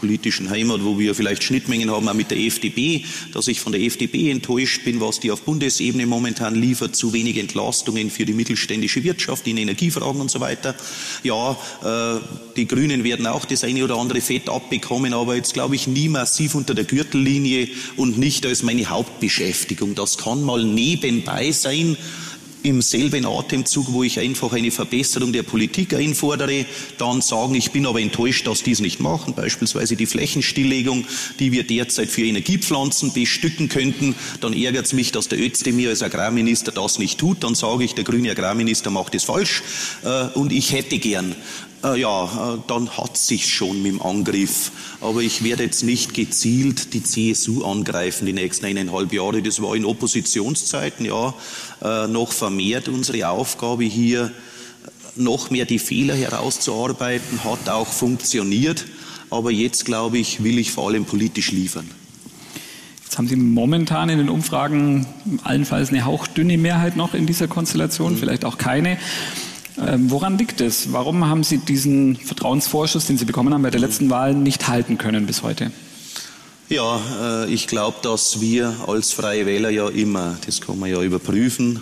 politischen 0.00 0.50
Heimat, 0.50 0.84
wo 0.84 0.98
wir 0.98 1.14
vielleicht 1.14 1.44
Schnittmengen 1.44 1.90
haben, 1.90 2.08
auch 2.08 2.14
mit 2.14 2.30
der 2.30 2.38
FDP, 2.38 3.04
dass 3.32 3.48
ich 3.48 3.60
von 3.60 3.72
der 3.72 3.82
FDP 3.82 4.30
enttäuscht 4.30 4.84
bin, 4.84 5.00
was 5.00 5.20
die 5.20 5.30
auf 5.30 5.42
Bundesebene 5.42 6.06
momentan 6.06 6.54
liefert, 6.54 6.96
zu 6.96 7.12
wenig 7.12 7.38
Entlastungen 7.38 8.10
für 8.10 8.24
die 8.24 8.32
mittelständische 8.32 9.04
Wirtschaft 9.04 9.46
in 9.46 9.56
Energiefragen 9.56 10.20
und 10.20 10.30
so 10.30 10.40
weiter. 10.40 10.74
Ja, 11.22 11.56
äh, 11.84 12.20
die 12.56 12.66
Grünen 12.66 13.04
werden 13.04 13.26
auch 13.26 13.44
das 13.44 13.64
eine 13.64 13.84
oder 13.84 13.96
andere 13.96 14.20
Fett 14.20 14.48
abbekommen, 14.48 15.14
aber 15.14 15.36
jetzt 15.36 15.54
glaube 15.54 15.76
ich 15.76 15.86
nie 15.86 16.08
massiv 16.08 16.54
unter 16.54 16.74
der 16.74 16.84
Gürtellinie 16.84 17.68
und 17.96 18.18
nicht 18.18 18.46
als 18.46 18.62
meine 18.62 18.86
Hauptbeschäftigung. 18.86 19.94
Das 19.94 20.18
kann 20.18 20.42
mal 20.42 20.64
nebenbei 20.64 21.52
sein 21.52 21.96
im 22.62 22.82
selben 22.82 23.26
Atemzug, 23.26 23.92
wo 23.92 24.02
ich 24.02 24.20
einfach 24.20 24.52
eine 24.52 24.70
Verbesserung 24.70 25.32
der 25.32 25.42
Politik 25.42 25.94
einfordere, 25.94 26.64
dann 26.98 27.20
sagen, 27.20 27.54
ich 27.54 27.72
bin 27.72 27.86
aber 27.86 28.00
enttäuscht, 28.00 28.46
dass 28.46 28.62
die 28.62 28.72
es 28.72 28.80
nicht 28.80 29.00
machen. 29.00 29.34
Beispielsweise 29.34 29.96
die 29.96 30.06
Flächenstilllegung, 30.06 31.04
die 31.38 31.52
wir 31.52 31.64
derzeit 31.64 32.08
für 32.08 32.22
Energiepflanzen 32.22 33.12
bestücken 33.12 33.68
könnten. 33.68 34.14
Dann 34.40 34.52
ärgert 34.52 34.86
es 34.86 34.92
mich, 34.92 35.12
dass 35.12 35.28
der 35.28 35.40
Özdemir 35.40 35.90
als 35.90 36.02
Agrarminister 36.02 36.72
das 36.72 36.98
nicht 36.98 37.18
tut. 37.18 37.42
Dann 37.44 37.54
sage 37.54 37.84
ich, 37.84 37.94
der 37.94 38.04
grüne 38.04 38.30
Agrarminister 38.30 38.90
macht 38.90 39.14
es 39.14 39.24
falsch 39.24 39.62
äh, 40.04 40.26
und 40.38 40.52
ich 40.52 40.72
hätte 40.72 40.98
gern 40.98 41.34
ja, 41.88 42.54
äh, 42.54 42.58
dann 42.66 42.96
hat 42.96 43.16
sich 43.16 43.48
schon 43.48 43.82
mit 43.82 43.92
dem 43.92 44.02
Angriff. 44.02 44.70
Aber 45.00 45.20
ich 45.20 45.42
werde 45.42 45.64
jetzt 45.64 45.82
nicht 45.82 46.14
gezielt 46.14 46.94
die 46.94 47.02
CSU 47.02 47.64
angreifen 47.64 48.26
die 48.26 48.32
nächsten 48.32 48.66
eineinhalb 48.66 49.12
Jahre. 49.12 49.42
Das 49.42 49.60
war 49.60 49.74
in 49.74 49.84
Oppositionszeiten 49.84 51.06
ja 51.06 51.34
äh, 51.82 52.06
noch 52.06 52.32
vermehrt 52.32 52.88
unsere 52.88 53.28
Aufgabe 53.28 53.84
hier, 53.84 54.30
noch 55.16 55.50
mehr 55.50 55.64
die 55.64 55.78
Fehler 55.78 56.14
herauszuarbeiten, 56.14 57.44
hat 57.44 57.68
auch 57.68 57.88
funktioniert. 57.88 58.86
Aber 59.30 59.50
jetzt, 59.50 59.84
glaube 59.84 60.18
ich, 60.18 60.44
will 60.44 60.58
ich 60.58 60.72
vor 60.72 60.88
allem 60.88 61.04
politisch 61.04 61.52
liefern. 61.52 61.90
Jetzt 63.02 63.18
haben 63.18 63.28
Sie 63.28 63.36
momentan 63.36 64.08
in 64.08 64.18
den 64.18 64.28
Umfragen 64.28 65.06
allenfalls 65.42 65.90
eine 65.90 66.04
hauchdünne 66.04 66.56
Mehrheit 66.56 66.96
noch 66.96 67.12
in 67.12 67.26
dieser 67.26 67.46
Konstellation, 67.46 68.14
mhm. 68.14 68.18
vielleicht 68.18 68.44
auch 68.44 68.56
keine. 68.56 68.98
Ähm, 69.78 70.10
woran 70.10 70.38
liegt 70.38 70.60
es? 70.60 70.92
Warum 70.92 71.26
haben 71.26 71.44
Sie 71.44 71.58
diesen 71.58 72.16
Vertrauensvorschuss, 72.16 73.06
den 73.06 73.18
Sie 73.18 73.24
bekommen 73.24 73.54
haben 73.54 73.62
bei 73.62 73.70
der 73.70 73.80
letzten 73.80 74.10
Wahl, 74.10 74.34
nicht 74.34 74.68
halten 74.68 74.98
können 74.98 75.26
bis 75.26 75.42
heute? 75.42 75.70
Ja, 76.68 77.00
äh, 77.22 77.52
ich 77.52 77.66
glaube, 77.66 77.98
dass 78.02 78.40
wir 78.40 78.74
als 78.86 79.12
Freie 79.12 79.46
Wähler 79.46 79.70
ja 79.70 79.88
immer, 79.88 80.38
das 80.46 80.60
kann 80.60 80.78
man 80.78 80.90
ja 80.90 81.02
überprüfen, 81.02 81.80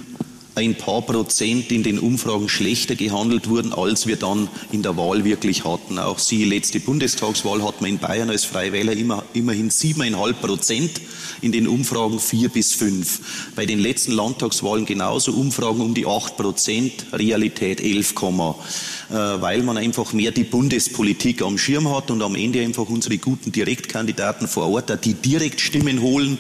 ein 0.55 0.75
paar 0.75 1.03
Prozent 1.03 1.71
in 1.71 1.83
den 1.83 1.99
Umfragen 1.99 2.49
schlechter 2.49 2.97
gehandelt 2.97 3.49
wurden, 3.49 3.73
als 3.73 4.07
wir 4.07 4.17
dann 4.17 4.49
in 4.73 4.83
der 4.83 4.97
Wahl 4.97 5.25
wirklich 5.25 5.65
hatten. 5.65 5.99
Auch 5.99 6.19
Sie, 6.19 6.45
letzte 6.45 6.81
Bundestagswahl 6.81 7.63
hat 7.63 7.81
man 7.81 7.91
in 7.91 7.99
Bayern 7.99 8.31
als 8.31 8.45
Freiwähler 8.45 8.93
immer, 8.93 9.25
immerhin 9.33 9.71
siebeneinhalb 9.71 10.41
Prozent, 10.41 11.01
in 11.41 11.53
den 11.53 11.69
Umfragen 11.69 12.19
vier 12.19 12.49
bis 12.49 12.73
fünf. 12.73 13.21
Bei 13.55 13.65
den 13.65 13.79
letzten 13.79 14.13
Landtagswahlen 14.13 14.87
genauso 14.87 15.33
Umfragen 15.33 15.81
um 15.81 15.95
die 15.95 16.07
acht 16.07 16.37
Prozent, 16.37 17.07
Realität 17.13 17.81
elf 17.81 18.15
Komma, 18.15 18.57
äh, 19.11 19.15
weil 19.15 19.63
man 19.63 19.77
einfach 19.77 20.13
mehr 20.13 20.33
die 20.33 20.45
Bundespolitik 20.45 21.43
am 21.43 21.59
Schirm 21.59 21.95
hat 21.95 22.11
und 22.11 22.23
am 22.23 22.35
Ende 22.35 22.61
einfach 22.61 22.89
unsere 22.89 23.19
guten 23.19 23.53
Direktkandidaten 23.53 24.49
vor 24.49 24.69
Ort, 24.69 25.05
die 25.05 25.15
direkt 25.15 25.61
Stimmen 25.61 26.03
holen, 26.03 26.39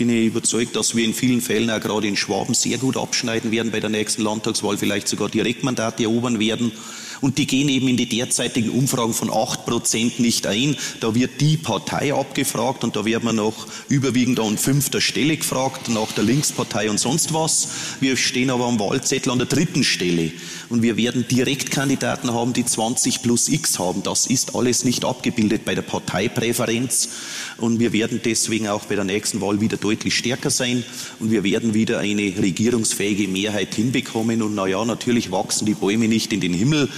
bin 0.00 0.08
ich 0.08 0.28
überzeugt, 0.28 0.76
dass 0.76 0.96
wir 0.96 1.04
in 1.04 1.12
vielen 1.12 1.42
Fällen 1.42 1.68
auch 1.68 1.78
gerade 1.78 2.08
in 2.08 2.16
Schwaben 2.16 2.54
sehr 2.54 2.78
gut 2.78 2.96
abschneiden 2.96 3.50
werden 3.50 3.70
bei 3.70 3.80
der 3.80 3.90
nächsten 3.90 4.22
Landtagswahl, 4.22 4.78
vielleicht 4.78 5.08
sogar 5.08 5.28
Direktmandate 5.28 6.04
erobern 6.04 6.40
werden. 6.40 6.72
Und 7.20 7.36
die 7.36 7.46
gehen 7.46 7.68
eben 7.68 7.86
in 7.86 7.98
die 7.98 8.08
derzeitigen 8.08 8.70
Umfragen 8.70 9.12
von 9.12 9.30
acht 9.30 9.66
Prozent 9.66 10.18
nicht 10.18 10.46
ein. 10.46 10.74
Da 11.00 11.14
wird 11.14 11.38
die 11.42 11.58
Partei 11.58 12.14
abgefragt 12.14 12.82
und 12.82 12.96
da 12.96 13.04
wird 13.04 13.22
man 13.22 13.36
noch 13.36 13.66
überwiegend 13.90 14.40
an 14.40 14.56
fünfter 14.56 15.02
Stelle 15.02 15.36
gefragt, 15.36 15.90
nach 15.90 16.12
der 16.12 16.24
Linkspartei 16.24 16.88
und 16.88 16.98
sonst 16.98 17.34
was. 17.34 17.68
Wir 18.00 18.16
stehen 18.16 18.48
aber 18.48 18.64
am 18.64 18.80
Wahlzettel 18.80 19.30
an 19.30 19.38
der 19.38 19.48
dritten 19.48 19.84
Stelle. 19.84 20.32
Und 20.70 20.82
wir 20.82 20.96
werden 20.96 21.26
Direktkandidaten 21.26 22.32
haben, 22.32 22.52
die 22.52 22.64
20 22.64 23.22
plus 23.22 23.48
X 23.48 23.80
haben. 23.80 24.04
Das 24.04 24.26
ist 24.26 24.54
alles 24.54 24.84
nicht 24.84 25.04
abgebildet 25.04 25.64
bei 25.64 25.74
der 25.74 25.82
Parteipräferenz. 25.82 27.08
Und 27.56 27.80
wir 27.80 27.92
werden 27.92 28.20
deswegen 28.24 28.68
auch 28.68 28.84
bei 28.84 28.94
der 28.94 29.02
nächsten 29.02 29.40
Wahl 29.40 29.60
wieder 29.60 29.76
deutlich 29.76 30.16
stärker 30.16 30.50
sein. 30.50 30.84
Und 31.18 31.32
wir 31.32 31.42
werden 31.42 31.74
wieder 31.74 31.98
eine 31.98 32.22
regierungsfähige 32.22 33.26
Mehrheit 33.26 33.74
hinbekommen. 33.74 34.42
Und 34.42 34.54
naja, 34.54 34.84
natürlich 34.84 35.32
wachsen 35.32 35.66
die 35.66 35.74
Bäume 35.74 36.06
nicht 36.06 36.32
in 36.32 36.40
den 36.40 36.54
Himmel. 36.54 36.88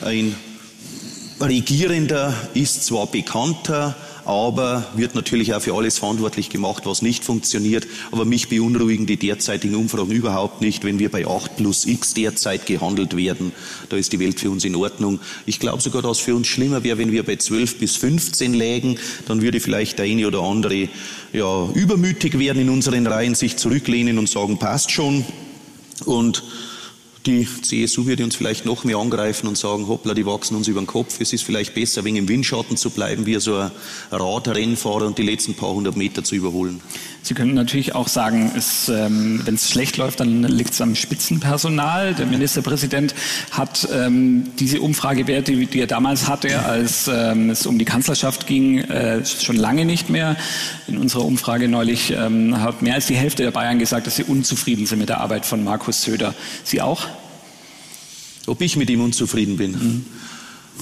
Ein 0.00 0.34
Regierender 1.38 2.34
ist 2.54 2.86
zwar 2.86 3.08
bekannter, 3.08 3.94
aber 4.28 4.86
wird 4.94 5.14
natürlich 5.14 5.54
auch 5.54 5.62
für 5.62 5.74
alles 5.74 5.96
verantwortlich 5.96 6.50
gemacht, 6.50 6.84
was 6.84 7.00
nicht 7.00 7.24
funktioniert. 7.24 7.86
Aber 8.12 8.26
mich 8.26 8.50
beunruhigen 8.50 9.06
die 9.06 9.16
derzeitigen 9.16 9.74
Umfragen 9.74 10.10
überhaupt 10.10 10.60
nicht, 10.60 10.84
wenn 10.84 10.98
wir 10.98 11.10
bei 11.10 11.26
8 11.26 11.56
plus 11.56 11.86
X 11.86 12.12
derzeit 12.12 12.66
gehandelt 12.66 13.16
werden. 13.16 13.52
Da 13.88 13.96
ist 13.96 14.12
die 14.12 14.20
Welt 14.20 14.38
für 14.38 14.50
uns 14.50 14.66
in 14.66 14.76
Ordnung. 14.76 15.18
Ich 15.46 15.60
glaube 15.60 15.80
sogar, 15.80 16.02
dass 16.02 16.18
es 16.18 16.24
für 16.24 16.36
uns 16.36 16.46
schlimmer 16.46 16.84
wäre, 16.84 16.98
wenn 16.98 17.10
wir 17.10 17.22
bei 17.22 17.36
12 17.36 17.78
bis 17.78 17.96
15 17.96 18.52
lägen. 18.52 18.98
Dann 19.26 19.40
würde 19.40 19.60
vielleicht 19.60 19.98
der 19.98 20.04
eine 20.04 20.26
oder 20.26 20.42
andere 20.42 20.90
ja, 21.32 21.68
übermütig 21.72 22.38
werden 22.38 22.60
in 22.60 22.68
unseren 22.68 23.06
Reihen, 23.06 23.34
sich 23.34 23.56
zurücklehnen 23.56 24.18
und 24.18 24.28
sagen, 24.28 24.58
passt 24.58 24.90
schon. 24.90 25.24
Und 26.04 26.44
die 27.26 27.46
CSU 27.62 28.06
würde 28.06 28.24
uns 28.24 28.36
vielleicht 28.36 28.64
noch 28.64 28.84
mehr 28.84 28.96
angreifen 28.96 29.48
und 29.48 29.58
sagen, 29.58 29.88
hoppla, 29.88 30.14
die 30.14 30.24
wachsen 30.24 30.56
uns 30.56 30.68
über 30.68 30.80
den 30.80 30.86
Kopf. 30.86 31.20
Es 31.20 31.32
ist 31.32 31.42
vielleicht 31.42 31.74
besser, 31.74 32.04
wegen 32.04 32.16
im 32.16 32.28
Windschatten 32.28 32.76
zu 32.76 32.90
bleiben, 32.90 33.26
wie 33.26 33.38
so 33.40 33.56
ein 33.56 33.70
Radrennfahrer 34.10 35.06
und 35.06 35.18
die 35.18 35.22
letzten 35.22 35.54
paar 35.54 35.74
hundert 35.74 35.96
Meter 35.96 36.24
zu 36.24 36.34
überholen. 36.34 36.80
Sie 37.22 37.34
können 37.34 37.54
natürlich 37.54 37.94
auch 37.94 38.08
sagen, 38.08 38.50
ähm, 38.88 39.42
wenn 39.44 39.54
es 39.54 39.68
schlecht 39.68 39.96
läuft, 39.96 40.20
dann 40.20 40.44
liegt 40.44 40.72
es 40.72 40.80
am 40.80 40.94
Spitzenpersonal. 40.94 42.14
Der 42.14 42.26
Ministerpräsident 42.26 43.14
hat 43.50 43.86
ähm, 43.92 44.46
diese 44.58 44.80
Umfragewerte, 44.80 45.52
die, 45.52 45.80
er 45.80 45.86
damals 45.86 46.28
hatte, 46.28 46.64
als 46.64 47.10
ähm, 47.12 47.50
es 47.50 47.66
um 47.66 47.78
die 47.78 47.84
Kanzlerschaft 47.84 48.46
ging, 48.46 48.78
äh, 48.78 49.26
schon 49.26 49.56
lange 49.56 49.84
nicht 49.84 50.08
mehr. 50.08 50.36
In 50.86 50.96
unserer 50.96 51.24
Umfrage 51.24 51.68
neulich 51.68 52.12
ähm, 52.12 52.60
hat 52.60 52.80
mehr 52.80 52.94
als 52.94 53.08
die 53.08 53.16
Hälfte 53.16 53.42
der 53.42 53.50
Bayern 53.50 53.78
gesagt, 53.78 54.06
dass 54.06 54.16
sie 54.16 54.24
unzufrieden 54.24 54.86
sind 54.86 55.00
mit 55.00 55.08
der 55.08 55.20
Arbeit 55.20 55.44
von 55.44 55.62
Markus 55.62 56.02
Söder. 56.02 56.34
Sie 56.64 56.80
auch? 56.80 57.08
Ob 58.48 58.60
ich 58.60 58.76
mit 58.76 58.90
ihm 58.90 59.00
unzufrieden 59.00 59.56
bin? 59.56 59.72
Mhm. 59.72 60.04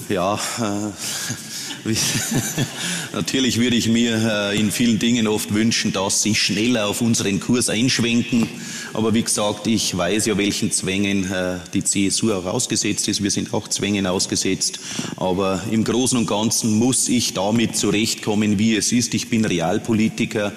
Ja, 0.09 0.35
äh, 0.35 0.91
natürlich 3.13 3.59
würde 3.59 3.77
ich 3.77 3.89
mir 3.89 4.51
äh, 4.53 4.59
in 4.59 4.71
vielen 4.71 4.99
Dingen 4.99 5.27
oft 5.27 5.55
wünschen, 5.55 5.93
dass 5.93 6.23
sie 6.23 6.35
schneller 6.35 6.87
auf 6.87 7.01
unseren 7.01 7.41
Kurs 7.41 7.69
einschwenken. 7.69 8.49
Aber 8.93 9.15
wie 9.15 9.23
gesagt, 9.23 9.67
ich 9.67 9.97
weiß 9.97 10.27
ja, 10.27 10.39
welchen 10.39 10.73
Zwängen 10.73 11.31
äh, 11.31 11.59
die 11.75 11.85
CSU 11.85 12.33
auch 12.33 12.47
ausgesetzt 12.47 13.09
ist. 13.09 13.23
Wir 13.23 13.31
sind 13.31 13.53
auch 13.53 13.69
Zwängen 13.69 14.07
ausgesetzt. 14.07 14.81
Aber 15.17 15.63
im 15.71 15.85
Großen 15.85 16.19
und 16.19 16.27
Ganzen 16.27 16.79
muss 16.79 17.09
ich 17.09 17.35
damit 17.35 17.77
zurechtkommen, 17.77 18.59
wie 18.59 18.77
es 18.77 18.93
ist. 18.93 19.15
Ich 19.15 19.29
bin 19.29 19.45
Realpolitiker. 19.45 20.53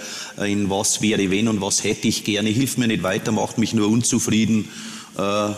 In 0.45 0.69
was 0.69 1.01
wäre 1.01 1.31
wenn 1.31 1.47
und 1.47 1.61
was 1.61 1.83
hätte 1.83 2.07
ich 2.07 2.23
gerne. 2.23 2.49
Hilft 2.49 2.77
mir 2.77 2.87
nicht 2.87 3.03
weiter, 3.03 3.31
macht 3.31 3.57
mich 3.57 3.73
nur 3.73 3.89
unzufrieden. 3.89 4.69
Äh, 5.19 5.53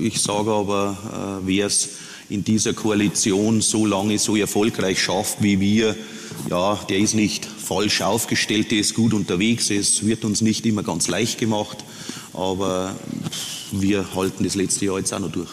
ich 0.00 0.20
sage 0.20 0.50
aber, 0.50 1.40
äh, 1.42 1.46
wer 1.46 1.66
es 1.66 1.88
in 2.28 2.44
dieser 2.44 2.74
Koalition 2.74 3.60
so 3.60 3.86
lange 3.86 4.18
so 4.18 4.36
erfolgreich 4.36 5.02
schafft 5.02 5.42
wie 5.42 5.60
wir, 5.60 5.94
ja, 6.50 6.74
der 6.88 6.98
ist 6.98 7.14
nicht 7.14 7.46
falsch 7.46 8.02
aufgestellt, 8.02 8.70
der 8.72 8.78
ist 8.78 8.94
gut 8.94 9.14
unterwegs. 9.14 9.70
Es 9.70 10.04
wird 10.04 10.24
uns 10.24 10.40
nicht 10.40 10.66
immer 10.66 10.82
ganz 10.82 11.08
leicht 11.08 11.38
gemacht, 11.38 11.78
aber 12.32 12.94
wir 13.72 14.14
halten 14.14 14.44
das 14.44 14.54
letzte 14.54 14.86
Jahr 14.86 14.98
jetzt 14.98 15.12
auch 15.12 15.20
noch 15.20 15.32
durch. 15.32 15.50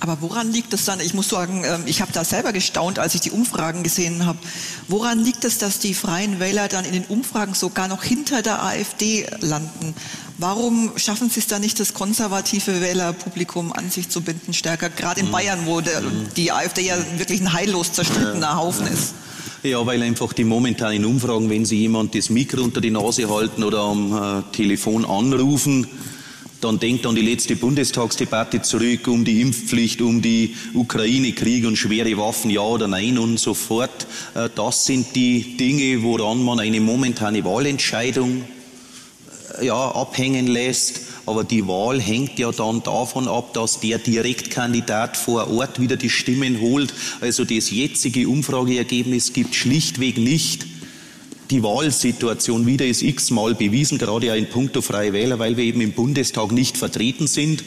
Aber 0.00 0.22
woran 0.22 0.52
liegt 0.52 0.72
es 0.72 0.84
dann? 0.84 1.00
Ich 1.00 1.12
muss 1.12 1.28
sagen, 1.28 1.64
ähm, 1.64 1.82
ich 1.86 2.00
habe 2.00 2.12
da 2.12 2.24
selber 2.24 2.52
gestaunt, 2.52 2.98
als 2.98 3.14
ich 3.14 3.20
die 3.20 3.30
Umfragen 3.30 3.82
gesehen 3.82 4.26
habe. 4.26 4.38
Woran 4.86 5.22
liegt 5.22 5.44
es, 5.44 5.58
dass 5.58 5.80
die 5.80 5.92
Freien 5.92 6.38
Wähler 6.40 6.68
dann 6.68 6.84
in 6.84 6.92
den 6.92 7.04
Umfragen 7.04 7.54
sogar 7.54 7.88
noch 7.88 8.04
hinter 8.04 8.42
der 8.42 8.62
AfD 8.62 9.26
landen? 9.40 9.94
Warum 10.40 10.92
schaffen 10.96 11.28
Sie 11.30 11.40
es 11.40 11.48
da 11.48 11.58
nicht, 11.58 11.80
das 11.80 11.94
konservative 11.94 12.80
Wählerpublikum 12.80 13.72
an 13.72 13.90
sich 13.90 14.08
zu 14.08 14.20
binden 14.20 14.54
stärker? 14.54 14.88
Gerade 14.88 15.20
in 15.20 15.26
mhm. 15.26 15.32
Bayern, 15.32 15.58
wo 15.64 15.80
der, 15.80 16.00
die 16.36 16.52
AfD 16.52 16.82
ja 16.82 16.96
wirklich 17.16 17.40
ein 17.40 17.52
heillos 17.52 17.92
zerstrittener 17.92 18.56
Haufen 18.56 18.86
ist. 18.86 19.14
Ja, 19.64 19.84
weil 19.84 20.00
einfach 20.00 20.32
die 20.32 20.44
momentanen 20.44 21.04
Umfragen, 21.04 21.50
wenn 21.50 21.64
Sie 21.64 21.78
jemand 21.78 22.14
das 22.14 22.30
Mikro 22.30 22.62
unter 22.62 22.80
die 22.80 22.92
Nase 22.92 23.28
halten 23.28 23.64
oder 23.64 23.80
am 23.80 24.12
äh, 24.12 24.42
Telefon 24.52 25.04
anrufen, 25.04 25.88
dann 26.60 26.78
denkt 26.78 27.04
an 27.06 27.16
die 27.16 27.22
letzte 27.22 27.56
Bundestagsdebatte 27.56 28.62
zurück 28.62 29.08
um 29.08 29.24
die 29.24 29.40
Impfpflicht, 29.40 30.00
um 30.00 30.22
die 30.22 30.54
Ukraine-Krieg 30.74 31.66
und 31.66 31.76
schwere 31.76 32.16
Waffen, 32.16 32.50
ja 32.50 32.60
oder 32.60 32.86
nein 32.86 33.18
und 33.18 33.40
so 33.40 33.54
fort. 33.54 34.06
Äh, 34.36 34.48
das 34.54 34.86
sind 34.86 35.16
die 35.16 35.56
Dinge, 35.56 36.00
woran 36.04 36.44
man 36.44 36.60
eine 36.60 36.80
momentane 36.80 37.44
Wahlentscheidung 37.44 38.44
ja, 39.62 39.90
abhängen 39.92 40.46
lässt. 40.46 41.00
Aber 41.26 41.44
die 41.44 41.66
Wahl 41.66 42.00
hängt 42.00 42.38
ja 42.38 42.50
dann 42.52 42.82
davon 42.82 43.28
ab, 43.28 43.52
dass 43.52 43.80
der 43.80 43.98
Direktkandidat 43.98 45.16
vor 45.16 45.50
Ort 45.50 45.80
wieder 45.80 45.96
die 45.96 46.10
Stimmen 46.10 46.60
holt. 46.60 46.94
Also 47.20 47.44
das 47.44 47.70
jetzige 47.70 48.28
Umfrageergebnis 48.28 49.32
gibt 49.32 49.54
schlichtweg 49.54 50.16
nicht 50.16 50.66
die 51.50 51.62
Wahlsituation 51.62 52.66
wieder 52.66 52.86
ist 52.86 53.02
x-mal 53.02 53.54
bewiesen, 53.54 53.98
gerade 53.98 54.26
ja 54.26 54.34
in 54.34 54.48
puncto 54.50 54.82
Freie 54.82 55.12
Wähler, 55.12 55.38
weil 55.38 55.56
wir 55.56 55.64
eben 55.64 55.80
im 55.80 55.92
Bundestag 55.92 56.52
nicht 56.52 56.76
vertreten 56.76 57.26
sind. 57.26 57.64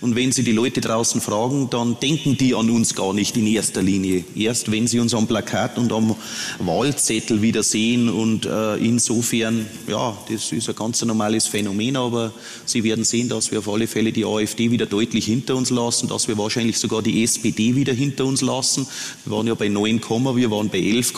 Und 0.00 0.16
wenn 0.16 0.32
Sie 0.32 0.44
die 0.44 0.52
Leute 0.52 0.80
draußen 0.80 1.20
fragen, 1.20 1.70
dann 1.70 1.98
denken 2.00 2.36
die 2.36 2.54
an 2.54 2.70
uns 2.70 2.94
gar 2.94 3.12
nicht 3.12 3.36
in 3.36 3.46
erster 3.46 3.82
Linie. 3.82 4.24
Erst 4.36 4.70
wenn 4.70 4.86
sie 4.86 4.98
uns 4.98 5.14
am 5.14 5.26
Plakat 5.26 5.78
und 5.78 5.92
am 5.92 6.14
Wahlzettel 6.58 7.42
wieder 7.42 7.62
sehen. 7.62 8.08
Und 8.08 8.46
äh, 8.46 8.76
insofern, 8.76 9.66
ja, 9.88 10.16
das 10.30 10.52
ist 10.52 10.68
ein 10.68 10.76
ganz 10.76 11.02
normales 11.04 11.46
Phänomen. 11.46 11.96
Aber 11.96 12.32
Sie 12.64 12.84
werden 12.84 13.04
sehen, 13.04 13.28
dass 13.28 13.50
wir 13.50 13.60
auf 13.60 13.68
alle 13.68 13.86
Fälle 13.86 14.12
die 14.12 14.24
AfD 14.24 14.70
wieder 14.70 14.86
deutlich 14.86 15.26
hinter 15.26 15.56
uns 15.56 15.70
lassen, 15.70 16.08
dass 16.08 16.28
wir 16.28 16.38
wahrscheinlich 16.38 16.78
sogar 16.78 17.02
die 17.02 17.22
SPD 17.22 17.74
wieder 17.74 17.92
hinter 17.92 18.24
uns 18.24 18.40
lassen. 18.40 18.86
Wir 19.24 19.36
waren 19.36 19.46
ja 19.46 19.54
bei 19.54 19.68
9, 19.68 20.00
wir 20.00 20.50
waren 20.50 20.68
bei 20.68 20.78
11, 20.78 21.12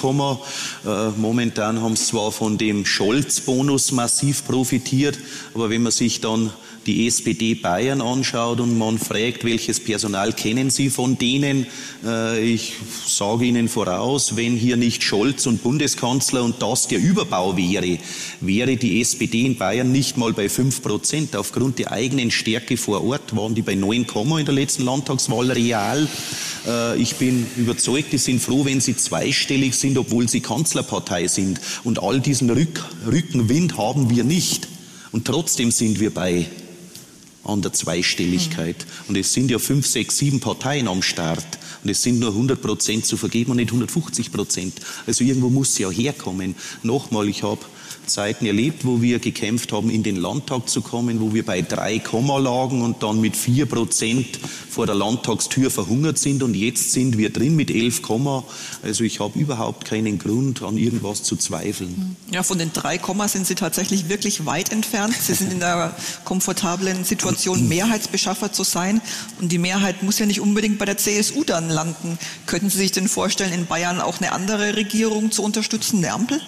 äh, 0.85 1.11
momentan 1.17 1.81
haben 1.81 1.97
sie 1.97 2.07
zwar 2.07 2.33
von 2.33 2.59
dem 2.59 2.85
Scholz-Bonus 2.85 3.93
massiv 3.93 4.45
profitiert, 4.47 5.19
aber 5.55 5.71
wenn 5.71 5.83
man 5.83 5.93
sich 5.93 6.21
dann 6.21 6.51
die 6.87 7.07
SPD 7.07 7.55
Bayern 7.55 8.01
anschaut 8.01 8.61
und 8.61 8.79
man 8.79 8.99
fragt, 8.99 9.45
welches 9.45 9.81
Personal 9.81 10.33
kennen 10.33 10.71
Sie 10.71 10.89
von 10.89 11.19
denen, 11.19 11.67
äh, 12.05 12.41
ich 12.41 12.75
sage 13.07 13.47
Ihnen 13.47 13.69
voraus, 13.69 14.37
wenn 14.37 14.57
hier 14.57 14.77
nicht 14.77 15.03
Scholz 15.03 15.47
und 15.47 15.63
Bundeskanzler 15.63 16.45
und 16.45 16.63
das 16.63 16.87
der 16.89 16.99
Überbau 17.01 17.57
wäre, 17.57 17.99
wäre 18.41 18.77
die 18.77 19.01
SPD 19.01 19.45
in 19.45 19.57
Bayern 19.57 19.91
nicht 19.91 20.17
mal 20.17 20.33
bei 20.33 20.49
fünf 20.49 20.83
Prozent. 20.83 21.35
Aufgrund 21.35 21.79
der 21.79 21.93
eigenen 21.93 22.31
Stärke 22.31 22.77
vor 22.77 23.05
Ort 23.05 23.35
waren 23.37 23.55
die 23.55 23.63
bei 23.63 23.75
9, 23.75 24.07
in 24.39 24.45
der 24.45 24.55
letzten 24.55 24.85
Landtagswahl 24.85 25.51
real. 25.51 26.09
Äh, 26.67 27.01
ich 27.01 27.17
bin 27.17 27.47
überzeugt, 27.57 28.13
die 28.13 28.19
sind 28.19 28.41
froh, 28.41 28.65
wenn 28.65 28.81
sie 28.81 28.97
zweistellig 28.97 29.75
sind, 29.75 29.99
obwohl 29.99 30.29
sie 30.29 30.41
Kanzlerpartei 30.41 31.27
sind. 31.27 31.61
Und 31.85 32.03
all 32.03 32.21
diesen 32.21 32.51
Rück 32.51 32.85
Rückenwind 33.07 33.77
haben 33.77 34.11
wir 34.11 34.25
nicht. 34.25 34.69
Und 35.13 35.27
trotzdem 35.27 35.71
sind 35.71 36.01
wir 36.01 36.13
bei 36.13 36.47
an 37.47 37.63
der 37.63 37.73
Zweistelligkeit. 37.73 38.77
Mhm. 38.79 39.09
Und 39.09 39.17
es 39.17 39.33
sind 39.33 39.51
ja 39.51 39.59
fünf, 39.59 39.87
sechs, 39.87 40.19
sieben 40.19 40.41
Parteien 40.41 40.89
am 40.89 41.03
Start. 41.03 41.47
Und 41.83 41.91
es 41.91 42.03
sind 42.03 42.19
nur 42.19 42.31
100 42.31 42.61
Prozent 42.61 43.07
zu 43.07 43.17
vergeben 43.17 43.53
und 43.53 43.59
nicht 43.59 43.71
150 43.71 44.33
Prozent. 44.33 44.75
Also 45.07 45.25
irgendwo 45.25 45.51
muss 45.51 45.75
sie 45.75 45.83
ja 45.83 45.91
herkommen. 45.91 46.57
Nochmal, 46.83 47.29
ich 47.29 47.43
habe 47.43 47.61
Zeiten 48.07 48.47
erlebt, 48.47 48.85
wo 48.85 49.03
wir 49.03 49.19
gekämpft 49.19 49.73
haben, 49.73 49.91
in 49.91 50.03
den 50.03 50.17
Landtag 50.17 50.69
zu 50.69 50.81
kommen, 50.81 51.21
wo 51.21 51.35
wir 51.35 51.45
bei 51.45 51.63
drei 51.63 51.99
Komma 51.99 52.39
lagen 52.39 52.83
und 52.83 53.03
dann 53.03 53.21
mit 53.21 53.37
vier 53.37 53.67
Prozent 53.67 54.39
vor 54.71 54.87
der 54.87 54.95
Landtagstür 54.95 55.71
verhungert 55.71 56.19
sind 56.19 56.43
und 56.43 56.55
jetzt 56.55 56.93
sind 56.93 57.19
wir 57.19 57.31
drin 57.31 57.57
mit 57.57 57.71
elf 57.71 58.03
Komma. 58.03 58.45
Also 58.83 59.05
ich 59.05 59.21
habe 59.21 59.39
überhaupt 59.39 59.85
keinen 59.85 60.19
Grund, 60.19 60.63
an 60.63 60.77
irgendwas 60.77 61.23
zu 61.23 61.37
zweifeln. 61.37 62.17
Ja, 62.31 62.43
von 62.43 62.59
den 62.59 62.73
drei 62.73 62.99
Komma 62.99 63.29
sind 63.29 63.47
Sie 63.47 63.55
tatsächlich 63.55 64.09
wirklich 64.09 64.47
weit 64.47 64.73
entfernt. 64.73 65.15
Sie 65.15 65.35
sind 65.35 65.53
in 65.53 65.61
der 65.61 65.97
komfortablen 66.25 67.05
Situation, 67.05 67.69
Mehrheitsbeschaffer 67.69 68.53
zu 68.53 68.65
sein 68.65 69.01
und 69.41 69.53
die 69.53 69.59
Mehrheit 69.59 70.03
muss 70.03 70.19
ja 70.19 70.27
nicht 70.27 70.41
unbedingt 70.41 70.79
bei 70.79 70.85
der 70.85 70.99
CSU 70.99 71.45
dann 71.45 71.69
landen. 71.69 72.19
Könnten 72.47 72.71
Sie 72.71 72.79
sich 72.79 72.93
denn 72.93 73.09
vorstellen, 73.09 73.53
in 73.53 73.67
Bayern 73.67 74.01
auch 74.01 74.21
eine 74.21 74.33
andere 74.33 74.77
Regierung 74.77 75.31
zu 75.31 75.43
unterstützen, 75.43 75.99
eine 75.99 76.13
Ampel? 76.13 76.41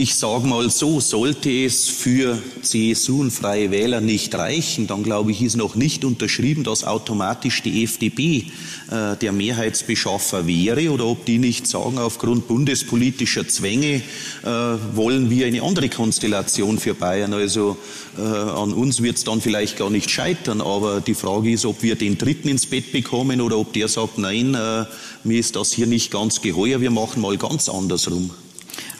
Ich 0.00 0.14
sage 0.14 0.46
mal 0.46 0.70
so, 0.70 1.00
sollte 1.00 1.50
es 1.50 1.88
für 1.88 2.40
CSU 2.62 3.20
und 3.20 3.32
Freie 3.32 3.72
Wähler 3.72 4.00
nicht 4.00 4.32
reichen, 4.32 4.86
dann 4.86 5.02
glaube 5.02 5.32
ich, 5.32 5.42
ist 5.42 5.56
noch 5.56 5.74
nicht 5.74 6.04
unterschrieben, 6.04 6.62
dass 6.62 6.84
automatisch 6.84 7.64
die 7.64 7.82
FDP 7.82 8.44
äh, 8.92 9.16
der 9.16 9.32
Mehrheitsbeschaffer 9.32 10.46
wäre 10.46 10.92
oder 10.92 11.04
ob 11.06 11.24
die 11.24 11.38
nicht 11.38 11.66
sagen, 11.66 11.98
aufgrund 11.98 12.46
bundespolitischer 12.46 13.48
Zwänge 13.48 14.00
äh, 14.44 14.48
wollen 14.94 15.30
wir 15.30 15.48
eine 15.48 15.64
andere 15.64 15.88
Konstellation 15.88 16.78
für 16.78 16.94
Bayern. 16.94 17.34
Also 17.34 17.76
äh, 18.16 18.22
an 18.22 18.74
uns 18.74 19.02
wird 19.02 19.16
es 19.16 19.24
dann 19.24 19.40
vielleicht 19.40 19.78
gar 19.78 19.90
nicht 19.90 20.12
scheitern, 20.12 20.60
aber 20.60 21.00
die 21.00 21.14
Frage 21.14 21.50
ist, 21.50 21.66
ob 21.66 21.82
wir 21.82 21.96
den 21.96 22.16
Dritten 22.16 22.46
ins 22.46 22.66
Bett 22.66 22.92
bekommen 22.92 23.40
oder 23.40 23.58
ob 23.58 23.72
der 23.72 23.88
sagt, 23.88 24.16
nein, 24.18 24.54
äh, 24.54 24.84
mir 25.24 25.40
ist 25.40 25.56
das 25.56 25.72
hier 25.72 25.88
nicht 25.88 26.12
ganz 26.12 26.40
geheuer, 26.40 26.80
wir 26.80 26.92
machen 26.92 27.20
mal 27.20 27.36
ganz 27.36 27.68
andersrum. 27.68 28.30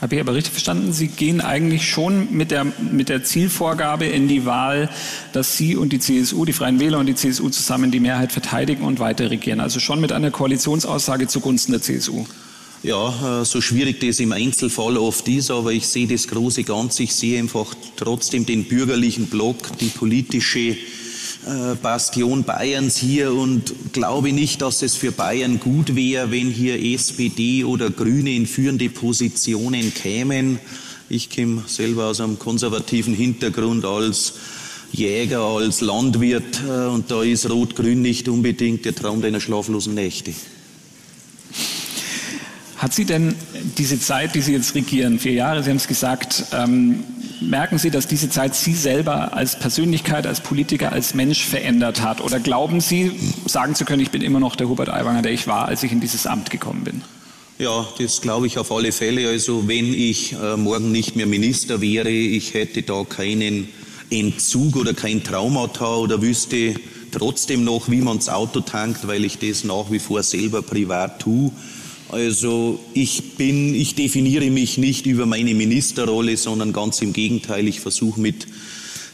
Habe 0.00 0.14
ich 0.14 0.20
aber 0.20 0.34
richtig 0.34 0.52
verstanden, 0.52 0.92
Sie 0.92 1.08
gehen 1.08 1.40
eigentlich 1.40 1.88
schon 1.88 2.32
mit 2.32 2.50
der, 2.50 2.64
mit 2.64 3.08
der 3.08 3.24
Zielvorgabe 3.24 4.06
in 4.06 4.28
die 4.28 4.44
Wahl, 4.44 4.88
dass 5.32 5.56
Sie 5.56 5.76
und 5.76 5.92
die 5.92 5.98
CSU, 5.98 6.44
die 6.44 6.52
Freien 6.52 6.80
Wähler 6.80 6.98
und 6.98 7.06
die 7.06 7.14
CSU 7.14 7.48
zusammen 7.48 7.90
die 7.90 8.00
Mehrheit 8.00 8.32
verteidigen 8.32 8.84
und 8.84 9.00
weiter 9.00 9.30
regieren. 9.30 9.60
Also 9.60 9.80
schon 9.80 10.00
mit 10.00 10.12
einer 10.12 10.30
Koalitionsaussage 10.30 11.26
zugunsten 11.26 11.72
der 11.72 11.82
CSU. 11.82 12.26
Ja, 12.82 13.40
äh, 13.40 13.44
so 13.44 13.60
schwierig 13.60 14.00
das 14.00 14.20
im 14.20 14.32
Einzelfall 14.32 14.96
oft 14.98 15.26
ist, 15.26 15.50
aber 15.50 15.72
ich 15.72 15.88
sehe 15.88 16.06
das 16.06 16.28
große 16.28 16.62
Ganze. 16.62 17.02
Ich 17.02 17.14
sehe 17.14 17.38
einfach 17.38 17.74
trotzdem 17.96 18.46
den 18.46 18.64
bürgerlichen 18.64 19.26
Block, 19.26 19.56
die 19.78 19.86
politische 19.86 20.76
äh, 21.48 21.74
Bastion 21.76 22.44
Bayerns 22.44 22.98
hier 22.98 23.32
und 23.32 23.92
glaube 23.92 24.32
nicht, 24.32 24.60
dass 24.60 24.82
es 24.82 24.96
für 24.96 25.12
Bayern 25.12 25.58
gut 25.60 25.96
wäre, 25.96 26.30
wenn 26.30 26.50
hier 26.50 26.78
SPD 26.94 27.64
oder 27.64 27.90
Grüne 27.90 28.34
in 28.34 28.46
führende 28.46 28.90
Positionen 28.90 29.94
kämen. 29.94 30.58
Ich 31.08 31.30
komme 31.34 31.64
selber 31.66 32.06
aus 32.06 32.20
einem 32.20 32.38
konservativen 32.38 33.14
Hintergrund 33.14 33.86
als 33.86 34.34
Jäger, 34.92 35.40
als 35.40 35.80
Landwirt 35.80 36.60
äh, 36.68 36.86
und 36.86 37.10
da 37.10 37.22
ist 37.22 37.48
Rot-Grün 37.48 38.02
nicht 38.02 38.28
unbedingt 38.28 38.84
der 38.84 38.94
Traum 38.94 39.22
deiner 39.22 39.40
schlaflosen 39.40 39.94
Nächte. 39.94 40.34
Hat 42.76 42.94
sie 42.94 43.06
denn 43.06 43.34
diese 43.76 43.98
Zeit, 43.98 44.34
die 44.34 44.40
Sie 44.40 44.52
jetzt 44.52 44.74
regieren, 44.74 45.18
vier 45.18 45.32
Jahre, 45.32 45.62
Sie 45.62 45.70
haben 45.70 45.78
es 45.78 45.88
gesagt, 45.88 46.44
ähm, 46.52 47.02
merken 47.40 47.78
Sie, 47.78 47.90
dass 47.90 48.06
diese 48.06 48.30
Zeit 48.30 48.54
Sie 48.54 48.74
selber 48.74 49.34
als 49.34 49.58
Persönlichkeit, 49.58 50.26
als 50.26 50.40
Politiker, 50.40 50.92
als 50.92 51.14
Mensch 51.14 51.44
verändert 51.44 52.02
hat? 52.02 52.20
Oder 52.20 52.40
glauben 52.40 52.80
Sie, 52.80 53.12
sagen 53.46 53.74
zu 53.74 53.84
können, 53.84 54.02
ich 54.02 54.10
bin 54.10 54.22
immer 54.22 54.40
noch 54.40 54.56
der 54.56 54.68
Hubert 54.68 54.88
Aiwanger, 54.88 55.22
der 55.22 55.32
ich 55.32 55.46
war, 55.46 55.66
als 55.66 55.82
ich 55.82 55.92
in 55.92 56.00
dieses 56.00 56.26
Amt 56.26 56.50
gekommen 56.50 56.84
bin? 56.84 57.02
Ja, 57.58 57.86
das 57.98 58.20
glaube 58.20 58.46
ich 58.46 58.56
auf 58.58 58.70
alle 58.70 58.92
Fälle. 58.92 59.28
Also 59.28 59.66
wenn 59.66 59.92
ich 59.92 60.32
äh, 60.34 60.56
morgen 60.56 60.92
nicht 60.92 61.16
mehr 61.16 61.26
Minister 61.26 61.80
wäre, 61.80 62.08
ich 62.08 62.54
hätte 62.54 62.82
da 62.82 63.04
keinen 63.04 63.68
Entzug 64.10 64.76
oder 64.76 64.94
kein 64.94 65.24
Traumata 65.24 65.96
oder 65.96 66.22
wüsste 66.22 66.74
trotzdem 67.10 67.64
noch, 67.64 67.90
wie 67.90 68.00
man 68.00 68.18
das 68.18 68.28
Auto 68.28 68.60
tankt, 68.60 69.08
weil 69.08 69.24
ich 69.24 69.38
das 69.38 69.64
nach 69.64 69.90
wie 69.90 69.98
vor 69.98 70.22
selber 70.22 70.62
privat 70.62 71.20
tue. 71.20 71.50
Also 72.10 72.80
ich 72.94 73.36
bin, 73.36 73.74
ich 73.74 73.94
definiere 73.94 74.50
mich 74.50 74.78
nicht 74.78 75.04
über 75.04 75.26
meine 75.26 75.54
Ministerrolle, 75.54 76.38
sondern 76.38 76.72
ganz 76.72 77.02
im 77.02 77.12
Gegenteil. 77.12 77.68
Ich 77.68 77.80
versuche 77.80 78.18
mit 78.18 78.46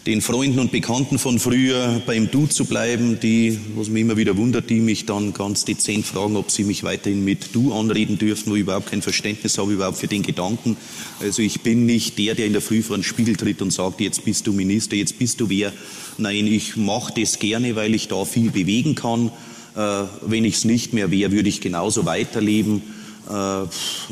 den 0.06 0.20
Freunden 0.20 0.60
und 0.60 0.70
Bekannten 0.70 1.18
von 1.18 1.40
früher 1.40 2.00
beim 2.06 2.30
Du 2.30 2.46
zu 2.46 2.66
bleiben, 2.66 3.18
die, 3.20 3.58
was 3.74 3.88
mich 3.88 4.02
immer 4.02 4.16
wieder 4.16 4.36
wundert, 4.36 4.68
die 4.70 4.80
mich 4.80 5.06
dann 5.06 5.32
ganz 5.32 5.64
dezent 5.64 6.06
fragen, 6.06 6.36
ob 6.36 6.50
sie 6.50 6.62
mich 6.62 6.84
weiterhin 6.84 7.24
mit 7.24 7.54
Du 7.54 7.72
anreden 7.72 8.18
dürfen, 8.18 8.52
wo 8.52 8.54
ich 8.54 8.60
überhaupt 8.60 8.90
kein 8.90 9.02
Verständnis 9.02 9.58
habe 9.58 9.72
überhaupt 9.72 9.96
für 9.96 10.06
den 10.06 10.22
Gedanken. 10.22 10.76
Also 11.20 11.42
ich 11.42 11.62
bin 11.62 11.86
nicht 11.86 12.18
der, 12.18 12.34
der 12.34 12.46
in 12.46 12.52
der 12.52 12.62
Früh 12.62 12.82
vor 12.82 12.96
den 12.96 13.02
Spiegel 13.02 13.34
tritt 13.34 13.60
und 13.60 13.72
sagt, 13.72 14.00
jetzt 14.00 14.24
bist 14.24 14.46
du 14.46 14.52
Minister, 14.52 14.94
jetzt 14.94 15.18
bist 15.18 15.40
du 15.40 15.48
wer. 15.48 15.72
Nein, 16.18 16.46
ich 16.46 16.76
mache 16.76 17.18
das 17.20 17.40
gerne, 17.40 17.74
weil 17.74 17.94
ich 17.94 18.06
da 18.06 18.24
viel 18.24 18.50
bewegen 18.50 18.94
kann 18.94 19.32
wenn 19.74 20.44
ich 20.44 20.56
es 20.56 20.64
nicht 20.64 20.92
mehr 20.92 21.10
wäre, 21.10 21.32
würde 21.32 21.48
ich 21.48 21.60
genauso 21.60 22.04
weiterleben. 22.06 22.82
Äh, 23.28 23.32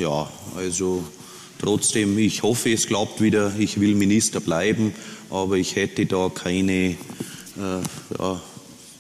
ja, 0.00 0.30
also 0.56 1.04
trotzdem, 1.58 2.18
ich 2.18 2.42
hoffe, 2.42 2.72
es 2.72 2.86
klappt 2.86 3.20
wieder. 3.20 3.52
Ich 3.58 3.80
will 3.80 3.94
Minister 3.94 4.40
bleiben, 4.40 4.92
aber 5.30 5.56
ich 5.56 5.76
hätte 5.76 6.06
da 6.06 6.30
keine 6.34 6.72
äh, 6.72 6.96
ja, 8.18 8.40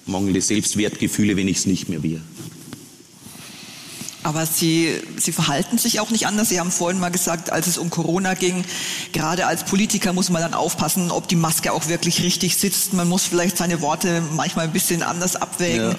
mangelnde 0.06 0.40
Selbstwertgefühle, 0.40 1.36
wenn 1.36 1.48
ich 1.48 1.58
es 1.58 1.66
nicht 1.66 1.88
mehr 1.88 2.02
wäre. 2.02 2.20
Aber 4.24 4.46
Sie, 4.46 5.00
Sie 5.16 5.32
verhalten 5.32 5.78
sich 5.78 5.98
auch 5.98 6.10
nicht 6.10 6.28
anders. 6.28 6.48
Sie 6.48 6.60
haben 6.60 6.70
vorhin 6.70 7.00
mal 7.00 7.10
gesagt, 7.10 7.50
als 7.50 7.66
es 7.66 7.76
um 7.76 7.90
Corona 7.90 8.34
ging, 8.34 8.64
gerade 9.12 9.46
als 9.46 9.64
Politiker 9.64 10.12
muss 10.12 10.30
man 10.30 10.42
dann 10.42 10.54
aufpassen, 10.54 11.10
ob 11.10 11.26
die 11.26 11.34
Maske 11.34 11.72
auch 11.72 11.88
wirklich 11.88 12.22
richtig 12.22 12.56
sitzt. 12.56 12.92
Man 12.92 13.08
muss 13.08 13.24
vielleicht 13.24 13.56
seine 13.56 13.80
Worte 13.80 14.22
manchmal 14.32 14.66
ein 14.66 14.72
bisschen 14.72 15.02
anders 15.02 15.34
abwägen. 15.34 15.90
Ja. 15.90 15.96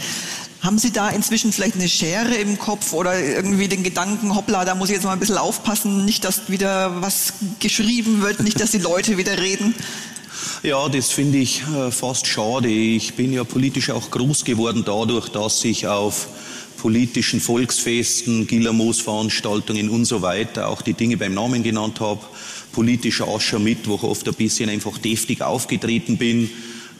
Haben 0.63 0.77
Sie 0.77 0.91
da 0.91 1.09
inzwischen 1.09 1.51
vielleicht 1.51 1.75
eine 1.75 1.89
Schere 1.89 2.35
im 2.35 2.57
Kopf 2.57 2.93
oder 2.93 3.19
irgendwie 3.19 3.67
den 3.67 3.83
Gedanken, 3.83 4.33
hoppla, 4.33 4.63
da 4.63 4.75
muss 4.75 4.87
ich 4.87 4.95
jetzt 4.95 5.03
mal 5.03 5.11
ein 5.11 5.19
bisschen 5.19 5.37
aufpassen, 5.37 6.05
nicht, 6.05 6.23
dass 6.23 6.49
wieder 6.49 7.01
was 7.01 7.33
geschrieben 7.59 8.21
wird, 8.21 8.39
nicht, 8.39 8.61
dass 8.61 8.71
die 8.71 8.77
Leute 8.77 9.17
wieder 9.17 9.37
reden? 9.37 9.75
Ja, 10.61 10.89
das 10.89 11.11
finde 11.11 11.37
ich 11.37 11.61
äh, 11.61 11.91
fast 11.91 12.27
schade. 12.27 12.67
Ich 12.67 13.13
bin 13.13 13.31
ja 13.33 13.43
politisch 13.43 13.89
auch 13.89 14.11
groß 14.11 14.43
geworden 14.43 14.83
dadurch, 14.85 15.29
dass 15.29 15.63
ich 15.63 15.87
auf 15.87 16.27
politischen 16.77 17.39
Volksfesten, 17.39 18.47
Gillermoos-Veranstaltungen 18.47 19.89
und 19.89 20.05
so 20.05 20.21
weiter 20.21 20.67
auch 20.69 20.81
die 20.81 20.93
Dinge 20.93 21.17
beim 21.17 21.33
Namen 21.33 21.63
genannt 21.63 21.99
habe. 21.99 22.21
Politischer 22.71 23.27
Aschermittwoch 23.27 24.03
oft 24.03 24.27
ein 24.27 24.33
bisschen 24.33 24.69
einfach 24.69 24.97
deftig 24.97 25.41
aufgetreten 25.41 26.17
bin. 26.17 26.49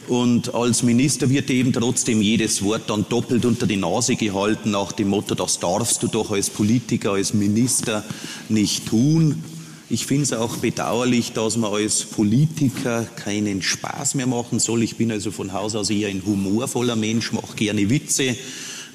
Und 0.08 0.54
als 0.54 0.82
Minister 0.82 1.30
wird 1.30 1.50
eben 1.50 1.72
trotzdem 1.72 2.20
jedes 2.20 2.62
Wort 2.62 2.82
dann 2.88 3.06
doppelt 3.08 3.44
unter 3.44 3.66
die 3.66 3.76
Nase 3.76 4.16
gehalten, 4.16 4.70
nach 4.70 4.92
dem 4.92 5.08
Motto, 5.08 5.34
das 5.34 5.60
darfst 5.60 6.02
du 6.02 6.08
doch 6.08 6.30
als 6.30 6.50
Politiker, 6.50 7.12
als 7.12 7.32
Minister 7.34 8.04
nicht 8.48 8.86
tun. 8.86 9.42
Ich 9.90 10.06
finde 10.06 10.24
es 10.24 10.32
auch 10.32 10.56
bedauerlich, 10.56 11.32
dass 11.32 11.56
man 11.56 11.72
als 11.72 12.04
Politiker 12.04 13.04
keinen 13.16 13.62
Spaß 13.62 14.14
mehr 14.14 14.26
machen 14.26 14.58
soll. 14.58 14.82
Ich 14.82 14.96
bin 14.96 15.12
also 15.12 15.30
von 15.30 15.52
Haus 15.52 15.74
aus 15.74 15.90
eher 15.90 16.08
ein 16.08 16.22
humorvoller 16.24 16.96
Mensch, 16.96 17.32
mache 17.32 17.54
gerne 17.54 17.88
Witze. 17.90 18.36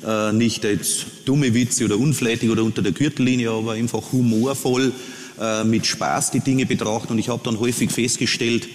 Äh, 0.06 0.34
nicht 0.34 0.64
jetzt 0.64 1.06
dumme 1.26 1.54
Witze 1.54 1.86
oder 1.86 1.98
unflätig 1.98 2.50
oder 2.50 2.64
unter 2.64 2.82
der 2.82 2.92
Gürtellinie, 2.92 3.52
aber 3.52 3.74
einfach 3.74 4.12
humorvoll 4.12 4.92
äh, 5.40 5.64
mit 5.64 5.86
Spaß 5.86 6.32
die 6.32 6.40
Dinge 6.40 6.66
betrachten. 6.66 7.14
Und 7.14 7.20
ich 7.20 7.30
habe 7.30 7.42
dann 7.44 7.60
häufig 7.60 7.92
festgestellt, 7.92 8.68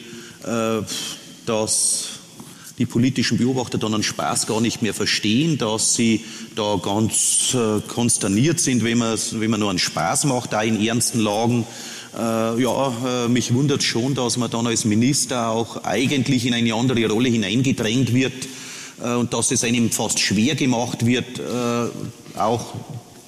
äh, 0.45 0.83
dass 1.47 2.09
die 2.79 2.87
politischen 2.87 3.39
Beobachter 3.39 3.79
dann 3.79 3.95
einen 3.95 4.03
Spaß 4.03 4.47
gar 4.47 4.61
nicht 4.61 4.83
mehr 4.83 4.95
verstehen, 4.95 5.59
dass 5.59 5.95
sie 5.95 6.25
da 6.57 6.77
ganz 6.83 7.55
äh, 7.55 7.81
konsterniert 7.87 8.59
sind, 8.59 8.83
wenn 8.83 8.99
man, 8.99 9.19
wenn 9.33 9.51
man 9.51 9.61
nur 9.61 9.71
einen 9.71 9.79
Spaß 9.79 10.25
macht, 10.25 10.53
da 10.53 10.63
in 10.63 10.85
ernsten 10.85 11.21
Lagen. 11.21 11.67
Äh, 12.17 12.63
ja, 12.63 13.27
äh, 13.27 13.29
mich 13.29 13.55
wundert 13.55 13.83
schon, 13.83 14.15
dass 14.15 14.37
man 14.37 14.51
dann 14.51 14.67
als 14.67 14.85
Minister 14.85 15.51
auch 15.51 15.85
eigentlich 15.85 16.47
in 16.47 16.55
eine 16.55 16.75
andere 16.75 17.09
Rolle 17.09 17.29
hineingedrängt 17.29 18.13
wird 18.13 18.49
äh, 19.03 19.15
und 19.15 19.33
dass 19.33 19.53
es 19.53 19.63
einem 19.63 19.91
fast 19.91 20.19
schwer 20.19 20.57
gemacht 20.57 21.07
wird, 21.07 21.39
äh, 21.39 22.39
auch 22.39 22.75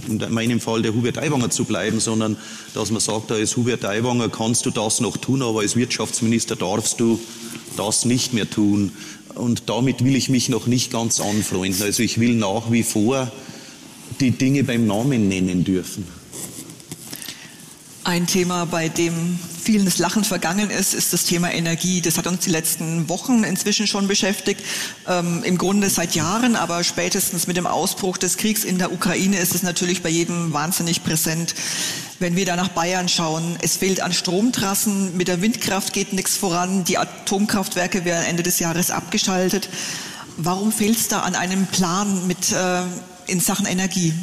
in 0.08 0.22
meinem 0.32 0.60
Fall 0.60 0.82
der 0.82 0.94
Hubert 0.94 1.18
Aiwanger 1.18 1.50
zu 1.50 1.64
bleiben, 1.64 2.00
sondern 2.00 2.36
dass 2.74 2.90
man 2.90 3.00
sagt, 3.00 3.32
als 3.32 3.56
Hubert 3.56 3.84
Aiwanger 3.84 4.28
kannst 4.28 4.66
du 4.66 4.70
das 4.70 5.00
noch 5.00 5.16
tun, 5.16 5.42
aber 5.42 5.60
als 5.60 5.76
Wirtschaftsminister 5.76 6.54
darfst 6.54 7.00
du 7.00 7.18
das 7.76 8.04
nicht 8.04 8.32
mehr 8.32 8.48
tun. 8.48 8.92
Und 9.36 9.68
damit 9.68 10.02
will 10.02 10.16
ich 10.16 10.28
mich 10.28 10.48
noch 10.48 10.66
nicht 10.66 10.90
ganz 10.90 11.20
anfreunden. 11.20 11.82
Also 11.82 12.02
ich 12.02 12.18
will 12.18 12.34
nach 12.34 12.70
wie 12.70 12.82
vor 12.82 13.30
die 14.20 14.30
Dinge 14.30 14.64
beim 14.64 14.86
Namen 14.86 15.28
nennen 15.28 15.64
dürfen. 15.64 16.06
Ein 18.04 18.26
Thema, 18.26 18.66
bei 18.66 18.88
dem 18.88 19.38
vielen 19.60 19.84
das 19.84 19.98
Lachen 19.98 20.22
vergangen 20.22 20.70
ist, 20.70 20.94
ist 20.94 21.12
das 21.12 21.24
Thema 21.24 21.52
Energie. 21.52 22.00
Das 22.00 22.18
hat 22.18 22.28
uns 22.28 22.44
die 22.44 22.50
letzten 22.50 23.08
Wochen 23.08 23.42
inzwischen 23.42 23.88
schon 23.88 24.06
beschäftigt. 24.06 24.60
Ähm, 25.08 25.42
Im 25.42 25.58
Grunde 25.58 25.90
seit 25.90 26.14
Jahren, 26.14 26.54
aber 26.54 26.84
spätestens 26.84 27.48
mit 27.48 27.56
dem 27.56 27.66
Ausbruch 27.66 28.16
des 28.16 28.36
Kriegs 28.36 28.62
in 28.62 28.78
der 28.78 28.92
Ukraine 28.92 29.38
ist 29.38 29.56
es 29.56 29.64
natürlich 29.64 30.04
bei 30.04 30.08
jedem 30.08 30.52
wahnsinnig 30.52 31.02
präsent. 31.02 31.56
Wenn 32.18 32.34
wir 32.34 32.46
da 32.46 32.56
nach 32.56 32.68
Bayern 32.68 33.10
schauen, 33.10 33.58
es 33.60 33.76
fehlt 33.76 34.00
an 34.00 34.10
Stromtrassen, 34.10 35.18
mit 35.18 35.28
der 35.28 35.42
Windkraft 35.42 35.92
geht 35.92 36.14
nichts 36.14 36.34
voran, 36.34 36.82
die 36.84 36.96
Atomkraftwerke 36.96 38.06
werden 38.06 38.24
Ende 38.24 38.42
des 38.42 38.58
Jahres 38.58 38.90
abgeschaltet. 38.90 39.68
Warum 40.38 40.72
fehlt 40.72 40.96
es 40.96 41.08
da 41.08 41.20
an 41.20 41.34
einem 41.34 41.66
Plan 41.66 42.26
mit, 42.26 42.52
äh, 42.52 42.82
in 43.26 43.40
Sachen 43.40 43.66
Energie? 43.66 44.14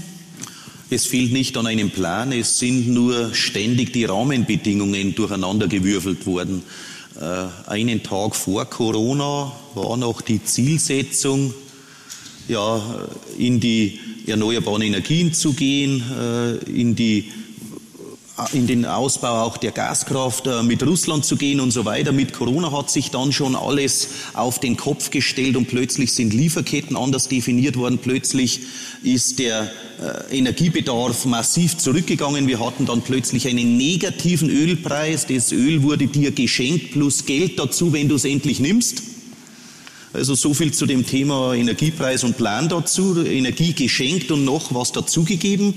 Es 0.89 1.05
fehlt 1.05 1.33
nicht 1.33 1.55
an 1.55 1.67
einem 1.67 1.91
Plan, 1.91 2.31
es 2.31 2.57
sind 2.57 2.87
nur 2.87 3.33
ständig 3.35 3.93
die 3.93 4.05
Rahmenbedingungen 4.05 5.13
durcheinandergewürfelt 5.13 6.25
worden. 6.25 6.63
Äh, 7.21 7.69
einen 7.69 8.01
Tag 8.01 8.35
vor 8.35 8.65
Corona 8.65 9.51
war 9.75 9.97
noch 9.97 10.21
die 10.21 10.43
Zielsetzung, 10.43 11.53
ja, 12.47 12.81
in 13.37 13.59
die 13.59 13.99
erneuerbaren 14.25 14.81
Energien 14.81 15.31
zu 15.31 15.53
gehen, 15.53 16.03
äh, 16.19 16.55
in 16.71 16.95
die 16.95 17.31
in 18.51 18.65
den 18.65 18.85
Ausbau 18.85 19.43
auch 19.43 19.57
der 19.57 19.71
Gaskraft 19.71 20.47
äh, 20.47 20.63
mit 20.63 20.81
Russland 20.83 21.23
zu 21.23 21.35
gehen 21.35 21.59
und 21.59 21.69
so 21.69 21.85
weiter. 21.85 22.11
Mit 22.11 22.33
Corona 22.33 22.71
hat 22.71 22.89
sich 22.89 23.11
dann 23.11 23.31
schon 23.31 23.55
alles 23.55 24.09
auf 24.33 24.59
den 24.59 24.75
Kopf 24.75 25.11
gestellt 25.11 25.55
und 25.55 25.67
plötzlich 25.67 26.13
sind 26.13 26.33
Lieferketten 26.33 26.97
anders 26.97 27.27
definiert 27.27 27.77
worden. 27.77 27.99
Plötzlich 27.99 28.61
ist 29.03 29.37
der 29.37 29.71
äh, 30.01 30.37
Energiebedarf 30.37 31.25
massiv 31.25 31.77
zurückgegangen. 31.77 32.47
Wir 32.47 32.59
hatten 32.59 32.87
dann 32.87 33.03
plötzlich 33.03 33.47
einen 33.47 33.77
negativen 33.77 34.49
Ölpreis. 34.49 35.27
Das 35.27 35.51
Öl 35.51 35.83
wurde 35.83 36.07
dir 36.07 36.31
geschenkt 36.31 36.91
plus 36.93 37.25
Geld 37.25 37.59
dazu, 37.59 37.93
wenn 37.93 38.09
du 38.09 38.15
es 38.15 38.25
endlich 38.25 38.59
nimmst. 38.59 39.03
Also 40.11 40.35
so 40.35 40.53
viel 40.53 40.71
zu 40.71 40.85
dem 40.85 41.05
Thema 41.05 41.53
Energiepreis 41.53 42.23
und 42.23 42.37
Plan 42.37 42.69
dazu. 42.69 43.23
Energie 43.23 43.73
geschenkt 43.73 44.31
und 44.31 44.45
noch 44.45 44.73
was 44.73 44.91
dazugegeben. 44.91 45.75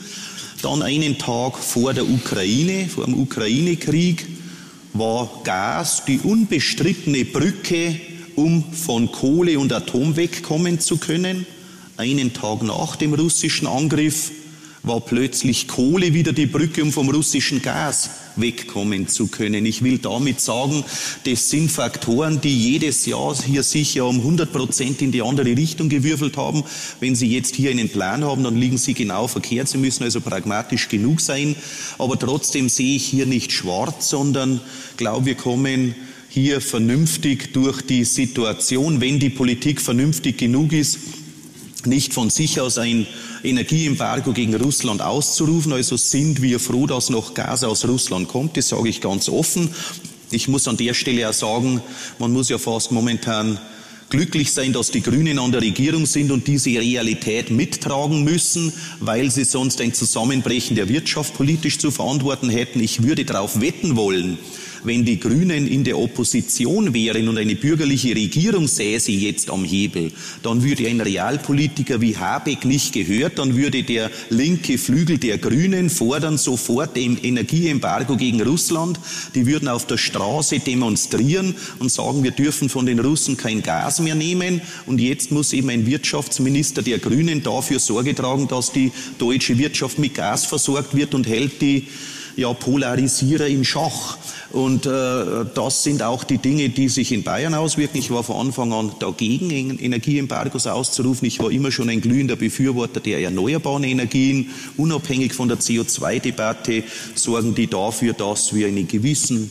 Dann 0.62 0.82
einen 0.82 1.18
Tag 1.18 1.58
vor 1.58 1.92
der 1.94 2.08
Ukraine, 2.08 2.88
vor 2.88 3.04
dem 3.04 3.20
Ukraine-Krieg, 3.20 4.26
war 4.94 5.28
Gas 5.44 6.04
die 6.06 6.18
unbestrittene 6.18 7.24
Brücke, 7.24 8.00
um 8.34 8.64
von 8.72 9.12
Kohle 9.12 9.58
und 9.58 9.72
Atom 9.72 10.16
wegkommen 10.16 10.80
zu 10.80 10.96
können. 10.96 11.46
Einen 11.96 12.32
Tag 12.32 12.62
nach 12.62 12.96
dem 12.96 13.14
russischen 13.14 13.66
Angriff 13.66 14.30
war 14.86 15.00
plötzlich 15.00 15.66
Kohle 15.66 16.14
wieder 16.14 16.32
die 16.32 16.46
Brücke, 16.46 16.82
um 16.82 16.92
vom 16.92 17.10
russischen 17.10 17.60
Gas 17.60 18.10
wegkommen 18.36 19.08
zu 19.08 19.26
können. 19.26 19.66
Ich 19.66 19.82
will 19.82 19.98
damit 19.98 20.40
sagen, 20.40 20.84
das 21.24 21.50
sind 21.50 21.72
Faktoren, 21.72 22.40
die 22.40 22.56
jedes 22.56 23.04
Jahr 23.04 23.34
hier 23.34 23.64
sicher 23.64 24.06
um 24.06 24.18
100 24.18 24.52
Prozent 24.52 25.02
in 25.02 25.10
die 25.10 25.22
andere 25.22 25.56
Richtung 25.56 25.88
gewürfelt 25.88 26.36
haben. 26.36 26.62
Wenn 27.00 27.16
Sie 27.16 27.26
jetzt 27.26 27.56
hier 27.56 27.70
einen 27.70 27.88
Plan 27.88 28.24
haben, 28.24 28.44
dann 28.44 28.56
liegen 28.56 28.78
Sie 28.78 28.94
genau 28.94 29.26
verkehrt. 29.26 29.68
Sie 29.68 29.78
müssen 29.78 30.04
also 30.04 30.20
pragmatisch 30.20 30.88
genug 30.88 31.20
sein. 31.20 31.56
Aber 31.98 32.16
trotzdem 32.16 32.68
sehe 32.68 32.94
ich 32.94 33.06
hier 33.06 33.26
nicht 33.26 33.50
schwarz, 33.50 34.08
sondern 34.10 34.60
glaube, 34.96 35.26
wir 35.26 35.34
kommen 35.34 35.96
hier 36.28 36.60
vernünftig 36.60 37.52
durch 37.54 37.82
die 37.82 38.04
Situation, 38.04 39.00
wenn 39.00 39.18
die 39.18 39.30
Politik 39.30 39.80
vernünftig 39.80 40.38
genug 40.38 40.72
ist, 40.72 40.98
nicht 41.86 42.14
von 42.14 42.30
sich 42.30 42.60
aus 42.60 42.78
ein 42.78 43.06
Energieembargo 43.42 44.32
gegen 44.32 44.54
Russland 44.54 45.02
auszurufen. 45.02 45.72
Also 45.72 45.96
sind 45.96 46.42
wir 46.42 46.60
froh, 46.60 46.86
dass 46.86 47.10
noch 47.10 47.34
Gas 47.34 47.64
aus 47.64 47.86
Russland 47.86 48.28
kommt. 48.28 48.56
Das 48.56 48.68
sage 48.68 48.88
ich 48.88 49.00
ganz 49.00 49.28
offen. 49.28 49.70
Ich 50.30 50.48
muss 50.48 50.66
an 50.66 50.76
der 50.76 50.94
Stelle 50.94 51.28
auch 51.28 51.32
sagen, 51.32 51.80
man 52.18 52.32
muss 52.32 52.48
ja 52.48 52.58
fast 52.58 52.90
momentan 52.90 53.58
glücklich 54.08 54.52
sein, 54.52 54.72
dass 54.72 54.90
die 54.90 55.02
Grünen 55.02 55.38
an 55.38 55.52
der 55.52 55.62
Regierung 55.62 56.06
sind 56.06 56.30
und 56.30 56.46
diese 56.46 56.70
Realität 56.70 57.50
mittragen 57.50 58.24
müssen, 58.24 58.72
weil 59.00 59.30
sie 59.30 59.44
sonst 59.44 59.80
ein 59.80 59.94
Zusammenbrechen 59.94 60.76
der 60.76 60.88
Wirtschaft 60.88 61.34
politisch 61.34 61.78
zu 61.78 61.90
verantworten 61.90 62.48
hätten. 62.48 62.80
Ich 62.80 63.02
würde 63.02 63.24
darauf 63.24 63.60
wetten 63.60 63.96
wollen, 63.96 64.38
wenn 64.84 65.04
die 65.04 65.20
Grünen 65.20 65.66
in 65.66 65.84
der 65.84 65.98
Opposition 65.98 66.94
wären 66.94 67.28
und 67.28 67.38
eine 67.38 67.54
bürgerliche 67.54 68.14
Regierung 68.14 68.68
säße 68.68 69.12
jetzt 69.12 69.50
am 69.50 69.64
Hebel, 69.64 70.12
dann 70.42 70.62
würde 70.62 70.86
ein 70.88 71.00
Realpolitiker 71.00 72.00
wie 72.00 72.16
Habeck 72.16 72.64
nicht 72.64 72.92
gehört, 72.92 73.38
dann 73.38 73.56
würde 73.56 73.82
der 73.82 74.10
linke 74.30 74.78
Flügel 74.78 75.18
der 75.18 75.38
Grünen 75.38 75.90
fordern 75.90 76.38
sofort 76.38 76.96
ein 76.96 77.18
Energieembargo 77.22 78.16
gegen 78.16 78.42
Russland. 78.42 78.98
Die 79.34 79.46
würden 79.46 79.68
auf 79.68 79.86
der 79.86 79.98
Straße 79.98 80.60
demonstrieren 80.60 81.54
und 81.78 81.90
sagen, 81.90 82.22
wir 82.22 82.30
dürfen 82.30 82.68
von 82.68 82.86
den 82.86 82.98
Russen 82.98 83.36
kein 83.36 83.62
Gas 83.62 84.00
mehr 84.00 84.14
nehmen. 84.14 84.60
Und 84.86 85.00
jetzt 85.00 85.30
muss 85.32 85.52
eben 85.52 85.70
ein 85.70 85.86
Wirtschaftsminister 85.86 86.82
der 86.82 86.98
Grünen 86.98 87.42
dafür 87.42 87.78
Sorge 87.78 88.14
tragen, 88.14 88.48
dass 88.48 88.72
die 88.72 88.92
deutsche 89.18 89.58
Wirtschaft 89.58 89.98
mit 89.98 90.14
Gas 90.14 90.46
versorgt 90.46 90.94
wird 90.94 91.14
und 91.14 91.26
hält 91.26 91.60
die 91.60 91.86
ja, 92.36 92.52
Polarisierer 92.52 93.46
im 93.46 93.64
Schach. 93.64 94.18
Und 94.52 94.86
äh, 94.86 95.44
das 95.54 95.82
sind 95.82 96.02
auch 96.02 96.22
die 96.22 96.38
Dinge, 96.38 96.68
die 96.68 96.88
sich 96.88 97.12
in 97.12 97.24
Bayern 97.24 97.54
auswirken. 97.54 97.98
Ich 97.98 98.10
war 98.10 98.22
von 98.22 98.46
Anfang 98.46 98.72
an 98.72 98.92
dagegen, 98.98 99.50
Energieembargos 99.50 100.66
auszurufen. 100.66 101.26
Ich 101.26 101.40
war 101.40 101.50
immer 101.50 101.72
schon 101.72 101.90
ein 101.90 102.00
glühender 102.00 102.36
Befürworter 102.36 103.00
der 103.00 103.20
erneuerbaren 103.20 103.84
Energien. 103.84 104.50
Unabhängig 104.76 105.34
von 105.34 105.48
der 105.48 105.58
CO2-Debatte 105.58 106.84
sorgen 107.14 107.54
die 107.54 107.66
dafür, 107.66 108.12
dass 108.12 108.54
wir 108.54 108.68
einen 108.68 108.86
gewissen 108.86 109.50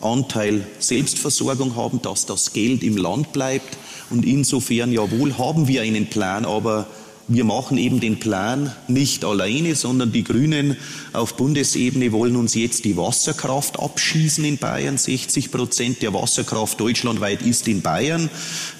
Anteil 0.00 0.66
Selbstversorgung 0.78 1.74
haben, 1.76 2.02
dass 2.02 2.26
das 2.26 2.52
Geld 2.52 2.82
im 2.82 2.96
Land 2.96 3.32
bleibt. 3.32 3.78
Und 4.10 4.24
insofern, 4.24 4.92
jawohl, 4.92 5.38
haben 5.38 5.66
wir 5.66 5.82
einen 5.82 6.06
Plan, 6.06 6.44
aber 6.44 6.86
wir 7.28 7.44
machen 7.44 7.76
eben 7.76 7.98
den 7.98 8.20
Plan 8.20 8.72
nicht 8.86 9.24
alleine, 9.24 9.74
sondern 9.74 10.12
die 10.12 10.22
Grünen 10.22 10.76
auf 11.12 11.36
Bundesebene 11.36 12.12
wollen 12.12 12.36
uns 12.36 12.54
jetzt 12.54 12.84
die 12.84 12.96
Wasserkraft 12.96 13.80
abschießen 13.80 14.44
in 14.44 14.58
Bayern. 14.58 14.96
60 14.96 15.50
Prozent 15.50 16.02
der 16.02 16.14
Wasserkraft 16.14 16.78
deutschlandweit 16.78 17.42
ist 17.42 17.66
in 17.66 17.82
Bayern. 17.82 18.30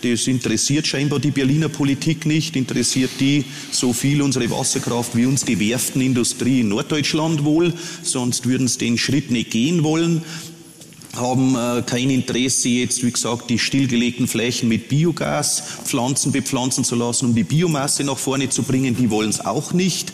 Das 0.03 0.29
interessiert 0.29 0.87
scheinbar 0.87 1.19
die 1.19 1.33
Berliner 1.33 1.69
Politik 1.69 2.25
nicht. 2.25 2.55
Interessiert 2.55 3.11
die 3.19 3.45
so 3.73 3.93
viel 3.93 4.23
unsere 4.23 4.49
Wasserkraft 4.49 5.17
wie 5.17 5.27
uns 5.27 5.45
die 5.45 5.59
Werftenindustrie 5.59 6.61
in 6.61 6.69
Norddeutschland 6.69 7.45
wohl. 7.45 7.75
Sonst 8.03 8.47
würden 8.47 8.69
sie 8.69 8.79
den 8.79 8.97
Schritt 8.97 9.33
nicht 9.33 9.51
gehen 9.51 9.83
wollen. 9.83 10.23
Haben 11.19 11.57
äh, 11.57 11.83
kein 11.83 12.11
Interesse 12.11 12.69
jetzt, 12.69 13.05
wie 13.05 13.11
gesagt, 13.11 13.51
die 13.51 13.59
stillgelegten 13.59 14.29
Flächen 14.29 14.69
mit 14.69 14.89
Biogaspflanzen 14.89 16.33
bepflanzen 16.33 16.85
zu 16.85 16.95
lassen, 16.95 17.27
um 17.27 17.35
die 17.35 17.45
Biomasse 17.45 18.05
nach 18.05 18.19
vorne 18.19 18.49
zu 18.49 18.63
bringen. 18.63 18.97
Die 18.97 19.11
wollen 19.11 19.31
es 19.31 19.45
auch 19.45 19.73
nicht. 19.73 20.13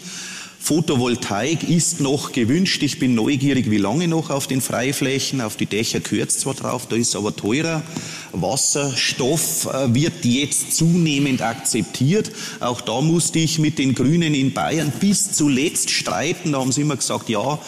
Photovoltaik 0.62 1.68
ist 1.68 2.00
noch 2.00 2.30
gewünscht. 2.30 2.84
Ich 2.84 3.00
bin 3.00 3.16
neugierig, 3.16 3.68
wie 3.68 3.78
lange 3.78 4.06
noch 4.06 4.30
auf 4.30 4.46
den 4.46 4.60
Freiflächen. 4.60 5.40
Auf 5.40 5.56
die 5.56 5.66
Dächer 5.66 6.00
es 6.12 6.38
zwar 6.38 6.54
drauf, 6.54 6.86
da 6.86 6.94
ist 6.94 7.16
aber 7.16 7.34
teurer. 7.34 7.82
Wasserstoff 8.30 9.66
äh, 9.66 9.92
wird 9.92 10.24
jetzt 10.24 10.76
zunehmend 10.76 11.42
akzeptiert. 11.42 12.30
Auch 12.60 12.80
da 12.80 13.00
musste 13.00 13.40
ich 13.40 13.58
mit 13.58 13.80
den 13.80 13.96
Grünen 13.96 14.34
in 14.34 14.52
Bayern 14.52 14.92
bis 15.00 15.32
zuletzt 15.32 15.90
streiten. 15.90 16.52
Da 16.52 16.60
haben 16.60 16.70
sie 16.70 16.82
immer 16.82 16.96
gesagt, 16.96 17.28
ja, 17.28 17.58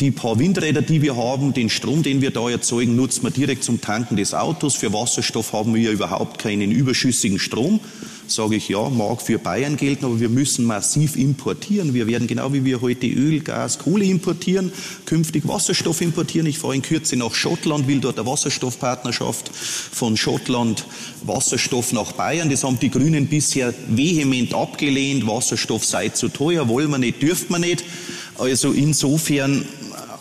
die 0.00 0.10
paar 0.10 0.38
Windräder, 0.38 0.82
die 0.82 1.02
wir 1.02 1.16
haben, 1.16 1.54
den 1.54 1.70
Strom, 1.70 2.02
den 2.02 2.20
wir 2.20 2.30
da 2.30 2.48
erzeugen, 2.48 2.96
nutzen 2.96 3.22
wir 3.24 3.30
direkt 3.30 3.64
zum 3.64 3.80
Tanken 3.80 4.16
des 4.16 4.34
Autos. 4.34 4.74
Für 4.74 4.92
Wasserstoff 4.92 5.52
haben 5.52 5.74
wir 5.74 5.90
überhaupt 5.90 6.38
keinen 6.38 6.70
überschüssigen 6.70 7.38
Strom 7.38 7.80
sage 8.28 8.56
ich, 8.56 8.68
ja, 8.68 8.88
mag 8.88 9.22
für 9.22 9.38
Bayern 9.38 9.76
gelten, 9.76 10.04
aber 10.04 10.20
wir 10.20 10.28
müssen 10.28 10.64
massiv 10.64 11.16
importieren. 11.16 11.94
Wir 11.94 12.06
werden 12.06 12.26
genau 12.26 12.52
wie 12.52 12.64
wir 12.64 12.80
heute 12.80 13.06
Öl, 13.06 13.40
Gas, 13.40 13.78
Kohle 13.78 14.04
importieren, 14.04 14.72
künftig 15.04 15.46
Wasserstoff 15.46 16.00
importieren. 16.00 16.46
Ich 16.46 16.58
fahre 16.58 16.74
in 16.74 16.82
Kürze 16.82 17.16
nach 17.16 17.34
Schottland, 17.34 17.86
will 17.86 18.00
dort 18.00 18.18
eine 18.18 18.26
Wasserstoffpartnerschaft 18.26 19.50
von 19.54 20.16
Schottland 20.16 20.86
Wasserstoff 21.24 21.92
nach 21.92 22.12
Bayern. 22.12 22.50
Das 22.50 22.64
haben 22.64 22.78
die 22.78 22.90
Grünen 22.90 23.26
bisher 23.26 23.74
vehement 23.88 24.54
abgelehnt. 24.54 25.26
Wasserstoff 25.26 25.84
sei 25.84 26.08
zu 26.10 26.28
teuer, 26.28 26.68
wollen 26.68 26.90
wir 26.90 26.98
nicht, 26.98 27.22
dürfen 27.22 27.50
wir 27.50 27.58
nicht. 27.58 27.84
Also 28.38 28.72
insofern 28.72 29.64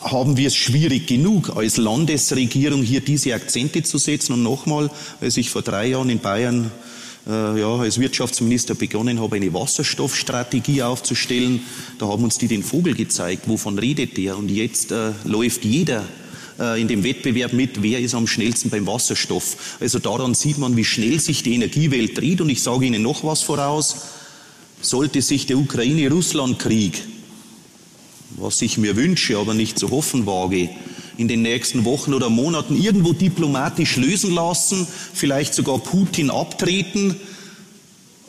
haben 0.06 0.38
wir 0.38 0.47
es 0.47 0.56
schwierig 0.56 1.08
genug, 1.08 1.58
als 1.58 1.78
Landesregierung 1.78 2.84
hier 2.84 3.01
diese 3.01 3.34
Akzente 3.34 3.84
zu 3.84 3.97
setzen. 3.97 4.34
Und 4.34 4.43
nochmal, 4.43 4.91
als 5.20 5.36
ich 5.38 5.49
vor 5.49 5.64
drei 5.64 5.88
Jahren 5.88 6.10
in 6.10 6.20
Bayern 6.20 6.72
äh, 7.28 7.60
ja, 7.60 7.76
als 7.76 7.99
Wirtschaftsminister 7.99 8.76
begonnen 8.76 9.20
habe, 9.20 9.38
eine 9.38 9.53
Wasserstoffstrategie 9.53 10.84
aufzustellen. 10.84 11.62
Da 11.97 12.08
haben 12.08 12.24
uns 12.24 12.38
die 12.38 12.47
den 12.47 12.64
Vogel 12.64 12.93
gezeigt. 12.93 13.47
Wovon 13.47 13.80
redet 13.80 14.16
der? 14.18 14.38
Und 14.38 14.49
jetzt 14.49 14.91
äh, 14.91 15.12
läuft 15.24 15.66
jeder 15.66 16.06
äh, 16.60 16.80
in 16.80 16.88
dem 16.88 17.03
Wettbewerb 17.03 17.53
mit, 17.53 17.82
wer 17.82 17.99
ist 17.99 18.14
am 18.14 18.28
schnellsten 18.28 18.70
beim 18.70 18.86
Wasserstoff. 18.86 19.78
Also 19.80 19.99
daran 19.99 20.36
sieht 20.36 20.60
man, 20.60 20.78
wie 20.78 20.86
schnell 20.86 21.20
sich 21.20 21.41
die 21.41 21.56
Energiewelt 21.56 22.18
dreht. 22.18 22.41
Und 22.41 22.49
ich 22.49 22.62
sage 22.62 22.86
Ihnen 22.86 23.01
noch 23.01 23.24
was 23.24 23.41
voraus. 23.41 23.95
Sollte 24.82 25.24
sich 25.24 25.47
der 25.47 25.58
Ukraine-Russland-Krieg, 25.58 27.01
was 28.38 28.62
ich 28.62 28.78
mir 28.78 28.96
wünsche, 28.96 29.38
aber 29.38 29.54
nicht 29.54 29.80
zu 29.80 29.92
hoffen 29.92 30.26
wage, 30.26 30.70
in 31.18 31.28
den 31.28 31.42
nächsten 31.42 31.86
Wochen 31.86 32.14
oder 32.14 32.30
Monaten 32.30 32.82
irgendwo 32.82 33.14
diplomatisch 33.14 33.96
lösen 33.96 34.34
lassen, 34.34 34.88
vielleicht 35.14 35.54
sogar 35.54 35.80
Putin 35.80 36.30
abtreten 36.30 37.16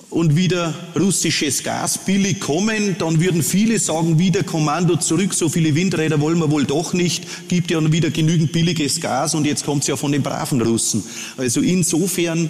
und 0.08 0.36
wieder 0.36 0.72
russisches 0.98 1.62
Gas 1.62 1.98
billig 1.98 2.40
kommen, 2.40 2.96
dann 2.98 3.20
würden 3.20 3.42
viele 3.42 3.78
sagen, 3.78 4.18
wieder 4.18 4.44
Kommando 4.44 4.96
zurück, 4.96 5.34
so 5.34 5.48
viele 5.48 5.74
Windräder 5.74 6.20
wollen 6.20 6.38
wir 6.38 6.50
wohl 6.50 6.64
doch 6.64 6.92
nicht, 6.92 7.48
gibt 7.48 7.70
ja 7.70 7.92
wieder 7.92 8.10
genügend 8.10 8.52
billiges 8.52 9.00
Gas 9.00 9.34
und 9.34 9.46
jetzt 9.46 9.64
kommt 9.64 9.82
es 9.82 9.88
ja 9.88 9.96
von 9.96 10.12
den 10.12 10.22
braven 10.22 10.62
Russen. 10.62 11.02
Also 11.36 11.60
insofern 11.60 12.48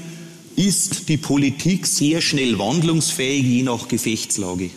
ist 0.55 1.09
die 1.09 1.17
Politik 1.17 1.87
sehr 1.87 2.21
schnell 2.21 2.59
wandlungsfähig, 2.59 3.45
je 3.45 3.63
nach 3.63 3.89
Gefechtslage. 3.89 4.71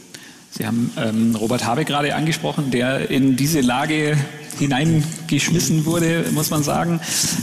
Sie 0.51 0.65
haben 0.65 0.91
ähm, 0.97 1.35
Robert 1.35 1.65
Habeck 1.65 1.87
gerade 1.87 2.15
angesprochen, 2.15 2.71
der 2.71 3.09
in 3.09 3.35
diese 3.35 3.61
Lage 3.61 4.17
hineingeschmissen 4.59 5.85
wurde, 5.85 6.25
muss 6.31 6.49
man 6.49 6.63
sagen. 6.63 6.99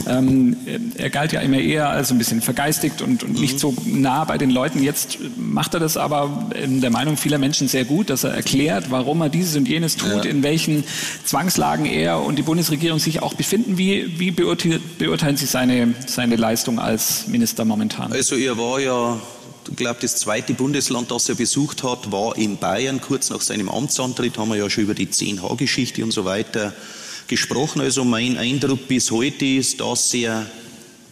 Ähm, 0.07 0.55
er 0.95 1.09
galt 1.09 1.33
ja 1.33 1.41
immer 1.41 1.57
eher 1.57 1.89
als 1.89 2.11
ein 2.11 2.17
bisschen 2.17 2.41
vergeistigt 2.41 3.01
und, 3.01 3.23
und 3.23 3.39
nicht 3.39 3.59
so 3.59 3.73
nah 3.85 4.23
bei 4.23 4.37
den 4.37 4.51
Leuten. 4.51 4.81
Jetzt 4.83 5.17
macht 5.35 5.73
er 5.73 5.79
das 5.79 5.97
aber 5.97 6.49
in 6.61 6.79
der 6.81 6.91
Meinung 6.91 7.17
vieler 7.17 7.39
Menschen 7.39 7.67
sehr 7.67 7.85
gut, 7.85 8.09
dass 8.09 8.23
er 8.23 8.31
erklärt, 8.31 8.91
warum 8.91 9.21
er 9.21 9.29
dieses 9.29 9.55
und 9.55 9.67
jenes 9.67 9.97
tut, 9.97 10.25
ja. 10.25 10.31
in 10.31 10.43
welchen 10.43 10.83
Zwangslagen 11.25 11.85
er 11.85 12.21
und 12.21 12.37
die 12.37 12.43
Bundesregierung 12.43 12.99
sich 12.99 13.21
auch 13.21 13.33
befinden. 13.33 13.77
Wie, 13.77 14.19
wie 14.19 14.31
beurteilen, 14.31 15.37
Sie 15.37 15.45
seine, 15.45 15.93
seine 16.05 16.35
Leistung 16.35 16.79
als 16.79 17.27
Minister 17.27 17.65
momentan? 17.65 18.11
Also 18.11 18.35
er 18.35 18.57
war 18.57 18.79
ja 18.79 19.19
glaube, 19.75 19.99
das 20.01 20.15
zweite 20.15 20.53
Bundesland, 20.53 21.11
das 21.11 21.29
er 21.29 21.35
besucht 21.35 21.83
hat, 21.83 22.11
war 22.11 22.37
in 22.37 22.57
Bayern. 22.57 23.01
Kurz 23.01 23.29
nach 23.29 23.41
seinem 23.41 23.69
Amtsantritt 23.69 24.37
haben 24.37 24.49
wir 24.49 24.57
ja 24.57 24.69
schon 24.69 24.85
über 24.85 24.93
die 24.93 25.07
10H-Geschichte 25.07 26.03
und 26.03 26.11
so 26.11 26.25
weiter 26.25 26.73
gesprochen. 27.27 27.81
Also 27.81 28.03
mein 28.03 28.37
Eindruck 28.37 28.87
bis 28.87 29.11
heute 29.11 29.45
ist, 29.45 29.81
dass 29.81 30.13
er 30.13 30.45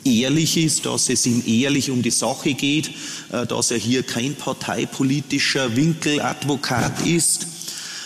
ehrlich 0.04 0.58
ist, 0.58 0.86
dass 0.86 1.10
es 1.10 1.26
ihm 1.26 1.44
ehrlich 1.46 1.90
um 1.90 2.02
die 2.02 2.12
Sache 2.12 2.54
geht, 2.54 2.92
äh, 3.32 3.46
dass 3.46 3.72
er 3.72 3.78
hier 3.78 4.04
kein 4.04 4.36
parteipolitischer 4.36 5.76
Winkeladvokat 5.76 7.06
ist 7.06 7.48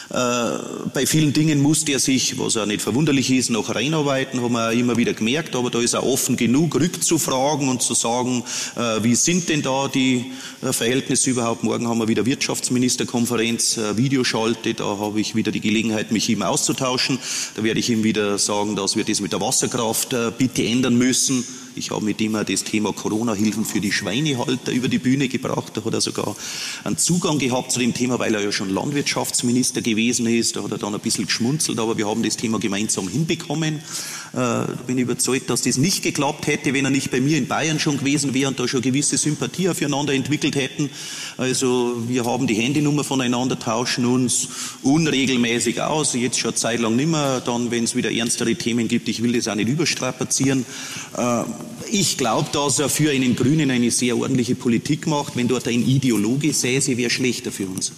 bei 0.10 1.06
vielen 1.06 1.34
Dingen 1.34 1.62
musste 1.62 1.92
er 1.92 2.00
sich, 2.00 2.40
was 2.40 2.58
auch 2.58 2.66
nicht 2.66 2.82
verwunderlich 2.82 3.30
ist, 3.30 3.50
noch 3.50 3.74
reinarbeiten, 3.76 4.42
haben 4.42 4.54
wir 4.54 4.72
immer 4.72 4.98
wieder 4.98 5.14
gemerkt, 5.14 5.56
aber 5.56 5.70
da 5.70 5.80
ist 5.80 5.94
er 5.94 6.04
offen 6.04 6.36
genug, 6.36 6.76
rückzufragen 6.76 7.70
und 7.70 7.84
zu 7.84 7.94
sagen, 7.94 8.44
äh, 8.76 9.04
wie 9.04 9.14
sind 9.14 9.50
denn 9.50 9.62
da 9.62 9.88
die 9.88 10.32
äh, 10.62 10.74
Verhältnisse 10.74 11.30
überhaupt. 11.30 11.64
Morgen 11.64 11.88
haben 11.88 12.00
wir 12.00 12.08
wieder 12.08 12.26
Wirtschaftsministerkonferenz, 12.26 13.80
Videoschalte, 13.96 14.74
da 14.74 14.98
habe 14.98 15.22
ich 15.22 15.36
wieder 15.36 15.52
die 15.52 15.62
Gelegenheit, 15.62 16.12
mich 16.12 16.28
ihm 16.30 16.42
auszutauschen. 16.42 17.20
Da 17.56 17.64
werde 17.64 17.80
ich 17.80 17.90
ihm 17.90 18.04
wieder 18.04 18.38
sagen, 18.40 18.76
dass 18.76 18.96
wir 18.96 19.04
das 19.04 19.22
mit 19.22 19.32
der 19.32 19.42
Wasserkraft 19.42 20.16
bitte 20.38 20.64
ändern 20.64 20.98
müssen. 20.98 21.46
Ich 21.76 21.92
habe 21.92 22.04
mit 22.04 22.20
ihm 22.22 22.36
auch 22.36 22.44
das 22.44 22.64
Thema 22.64 22.94
Corona-Hilfen 22.94 23.66
für 23.66 23.80
die 23.80 23.92
Schweinehalter 23.92 24.72
über 24.72 24.88
die 24.88 25.00
Bühne 25.00 25.28
gebracht. 25.28 25.74
Da 25.76 25.84
hat 25.84 25.94
er 25.94 26.02
sogar 26.02 26.36
einen 26.84 26.98
Zugang 26.98 27.40
gehabt 27.40 27.72
zu 27.72 27.80
dem 27.80 27.94
Thema, 27.94 28.20
weil 28.20 28.34
er 28.34 28.42
ja 28.42 28.52
schon 28.52 28.70
Landwirtschaftsminister 28.70 29.82
gewesen 29.82 30.26
ist. 30.28 30.56
Da 30.56 30.64
hat 30.64 30.72
er 30.72 30.78
dann 30.78 30.94
ein 30.94 31.00
bisschen 31.00 31.26
geschmunzelt, 31.26 31.80
aber 31.80 31.98
wir 31.98 32.08
haben 32.08 32.24
das 32.24 32.38
Thema 32.38 32.60
gemeinsam 32.60 33.08
hinbekommen. 33.08 33.82
Äh, 34.34 34.66
bin 34.86 34.98
überzeugt, 34.98 35.50
dass 35.50 35.64
das 35.64 35.78
nicht 35.78 36.04
geklappt 36.04 36.48
hätte, 36.48 36.74
wenn 36.74 36.86
er 36.86 36.92
nicht 36.92 37.10
bei 37.10 37.20
mir 37.20 37.38
in 37.38 37.48
Bayern 37.48 37.80
schon 37.80 37.98
gewesen 37.98 38.34
wäre 38.34 38.50
und 38.50 38.60
da 38.60 38.68
schon 38.68 38.82
gewisse 38.82 39.18
Sympathie 39.18 39.70
aufeinander 39.70 40.14
entwickelt 40.14 40.56
hätten. 40.56 40.90
Also 41.38 41.96
wir 42.08 42.26
haben 42.26 42.46
die 42.46 42.54
Handynummer 42.54 43.04
voneinander, 43.04 43.58
tauschen 43.58 44.06
uns 44.06 44.50
unregelmäßig 44.84 45.82
aus. 45.82 46.14
Jetzt 46.14 46.40
schon 46.40 46.56
Zeit 46.56 46.80
lang 46.80 46.96
nimmer. 46.96 47.42
Dann, 47.42 47.72
wenn 47.72 47.86
es 47.86 47.96
wieder 47.96 48.12
ernstere 48.12 48.56
Themen 48.56 48.88
gibt, 48.88 49.10
ich 49.10 49.24
will 49.24 49.34
das 49.34 49.48
auch 49.48 49.56
nicht 49.56 49.70
überstrapazieren. 49.70 50.66
Äh, 51.18 51.44
ich 51.92 52.18
glaube, 52.18 52.50
dass 52.52 52.80
er 52.80 52.90
für 52.90 53.12
einen 53.12 53.36
Grünen 53.36 53.72
eine 53.72 53.92
sehr 53.92 54.18
ordentliche 54.18 54.56
Politik 54.56 55.08
macht. 55.08 55.36
Wenn 55.36 55.48
dort 55.48 55.68
ein 55.68 55.86
Ideologe 55.86 56.54
säße, 56.54 56.98
wäre 56.98 57.10
schlechter 57.10 57.52
für 57.52 57.68
uns. 57.68 57.92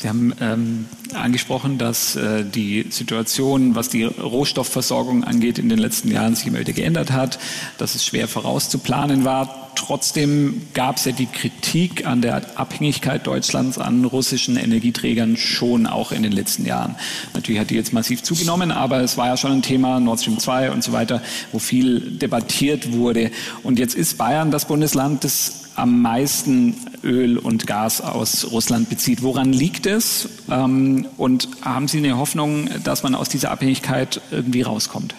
Sie 0.00 0.08
haben 0.08 0.32
ähm, 0.40 0.86
angesprochen, 1.12 1.76
dass 1.76 2.14
äh, 2.14 2.44
die 2.44 2.86
Situation, 2.90 3.74
was 3.74 3.88
die 3.88 4.04
Rohstoffversorgung 4.04 5.24
angeht, 5.24 5.58
in 5.58 5.68
den 5.68 5.78
letzten 5.78 6.12
Jahren 6.12 6.36
sich 6.36 6.46
immer 6.46 6.60
wieder 6.60 6.72
geändert 6.72 7.10
hat, 7.10 7.40
dass 7.78 7.96
es 7.96 8.04
schwer 8.04 8.28
vorauszuplanen 8.28 9.24
war. 9.24 9.67
Trotzdem 9.88 10.60
gab 10.74 10.98
es 10.98 11.06
ja 11.06 11.12
die 11.12 11.24
Kritik 11.24 12.06
an 12.06 12.20
der 12.20 12.58
Abhängigkeit 12.58 13.26
Deutschlands 13.26 13.78
an 13.78 14.04
russischen 14.04 14.58
Energieträgern 14.58 15.38
schon 15.38 15.86
auch 15.86 16.12
in 16.12 16.22
den 16.22 16.32
letzten 16.32 16.66
Jahren. 16.66 16.94
Natürlich 17.32 17.58
hat 17.58 17.70
die 17.70 17.74
jetzt 17.74 17.94
massiv 17.94 18.22
zugenommen, 18.22 18.70
aber 18.70 19.00
es 19.00 19.16
war 19.16 19.28
ja 19.28 19.38
schon 19.38 19.50
ein 19.50 19.62
Thema, 19.62 19.98
Nord 19.98 20.20
Stream 20.20 20.38
2 20.38 20.72
und 20.72 20.84
so 20.84 20.92
weiter, 20.92 21.22
wo 21.52 21.58
viel 21.58 22.00
debattiert 22.00 22.92
wurde. 22.92 23.30
Und 23.62 23.78
jetzt 23.78 23.94
ist 23.94 24.18
Bayern 24.18 24.50
das 24.50 24.66
Bundesland, 24.66 25.24
das 25.24 25.70
am 25.74 26.02
meisten 26.02 26.74
Öl 27.02 27.38
und 27.38 27.66
Gas 27.66 28.02
aus 28.02 28.50
Russland 28.50 28.90
bezieht. 28.90 29.22
Woran 29.22 29.54
liegt 29.54 29.86
es? 29.86 30.28
Ähm, 30.50 31.06
und 31.16 31.48
haben 31.62 31.88
Sie 31.88 31.96
eine 31.96 32.18
Hoffnung, 32.18 32.68
dass 32.84 33.04
man 33.04 33.14
aus 33.14 33.30
dieser 33.30 33.52
Abhängigkeit 33.52 34.20
irgendwie 34.30 34.60
rauskommt? 34.60 35.14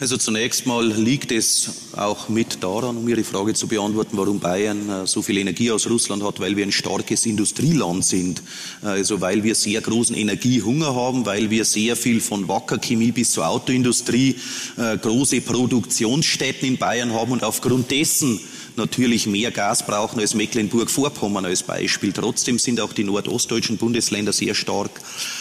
Also 0.00 0.16
zunächst 0.16 0.64
mal 0.64 0.86
liegt 0.86 1.32
es 1.32 1.88
auch 1.96 2.28
mit 2.28 2.62
daran, 2.62 2.96
um 2.98 3.08
Ihre 3.08 3.24
Frage 3.24 3.54
zu 3.54 3.66
beantworten, 3.66 4.16
warum 4.16 4.38
Bayern 4.38 4.88
äh, 4.88 5.06
so 5.08 5.22
viel 5.22 5.38
Energie 5.38 5.72
aus 5.72 5.90
Russland 5.90 6.22
hat, 6.22 6.38
weil 6.38 6.56
wir 6.56 6.64
ein 6.64 6.70
starkes 6.70 7.26
Industrieland 7.26 8.04
sind. 8.04 8.40
Also 8.82 9.20
weil 9.20 9.42
wir 9.42 9.56
sehr 9.56 9.80
großen 9.80 10.14
Energiehunger 10.14 10.94
haben, 10.94 11.26
weil 11.26 11.50
wir 11.50 11.64
sehr 11.64 11.96
viel 11.96 12.20
von 12.20 12.46
Wackerchemie 12.46 13.10
bis 13.10 13.32
zur 13.32 13.48
Autoindustrie 13.48 14.36
äh, 14.76 14.96
große 14.98 15.40
Produktionsstätten 15.40 16.68
in 16.68 16.78
Bayern 16.78 17.12
haben 17.12 17.32
und 17.32 17.42
aufgrund 17.42 17.90
dessen 17.90 18.38
natürlich 18.78 19.26
mehr 19.26 19.50
Gas 19.50 19.86
brauchen 19.86 20.20
als 20.20 20.34
Mecklenburg-Vorpommern 20.34 21.44
als 21.44 21.62
Beispiel. 21.62 22.12
Trotzdem 22.12 22.58
sind 22.58 22.80
auch 22.80 22.92
die 22.92 23.04
nordostdeutschen 23.04 23.76
Bundesländer 23.76 24.32
sehr 24.32 24.54
stark 24.54 24.90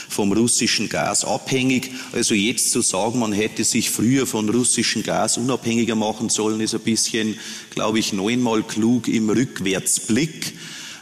vom 0.09 0.33
russischen 0.33 0.89
Gas 0.89 1.23
abhängig. 1.23 1.91
Also 2.11 2.33
jetzt 2.33 2.71
zu 2.71 2.81
sagen, 2.81 3.19
man 3.19 3.31
hätte 3.31 3.63
sich 3.63 3.89
früher 3.89 4.27
von 4.27 4.49
russischem 4.49 5.03
Gas 5.03 5.38
unabhängiger 5.38 5.95
machen 5.95 6.29
sollen, 6.29 6.59
ist 6.59 6.73
ein 6.73 6.81
bisschen, 6.81 7.39
glaube 7.69 7.99
ich, 7.99 8.11
neunmal 8.11 8.63
klug 8.63 9.07
im 9.07 9.29
Rückwärtsblick. 9.29 10.53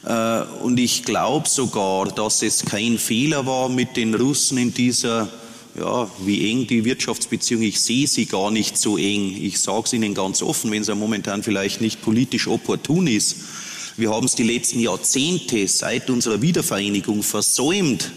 Äh, 0.05 0.41
und 0.61 0.79
ich 0.79 1.03
glaube 1.03 1.49
sogar, 1.49 2.07
dass 2.07 2.41
es 2.41 2.65
kein 2.65 2.99
Fehler 2.99 3.45
war, 3.45 3.69
mit 3.69 3.97
den 3.97 4.13
Russen 4.13 4.57
in 4.57 4.73
dieser 4.73 5.29
ja, 5.78 6.09
wie 6.23 6.51
eng 6.51 6.67
die 6.67 6.86
Wirtschaftsbeziehung, 6.86 7.61
ich 7.61 7.82
sehe 7.82 8.07
sie 8.07 8.26
gar 8.26 8.51
nicht 8.51 8.78
so 8.78 8.97
eng. 8.97 9.36
Ich 9.41 9.59
sage 9.59 9.84
es 9.86 9.93
Ihnen 9.93 10.13
ganz 10.13 10.41
offen, 10.41 10.71
wenn 10.71 10.82
es 10.82 10.88
ja 10.88 10.95
momentan 10.95 11.43
vielleicht 11.43 11.82
nicht 11.82 12.01
politisch 12.01 12.47
opportun 12.47 13.07
ist. 13.07 13.38
Wir 13.97 14.11
haben 14.11 14.26
es 14.26 14.36
die 14.36 14.43
letzten 14.43 14.80
Jahrzehnte 14.80 15.67
seit 15.67 16.09
unserer 16.09 16.41
Wiedervereinigung 16.41 17.23
versäumt, 17.23 18.11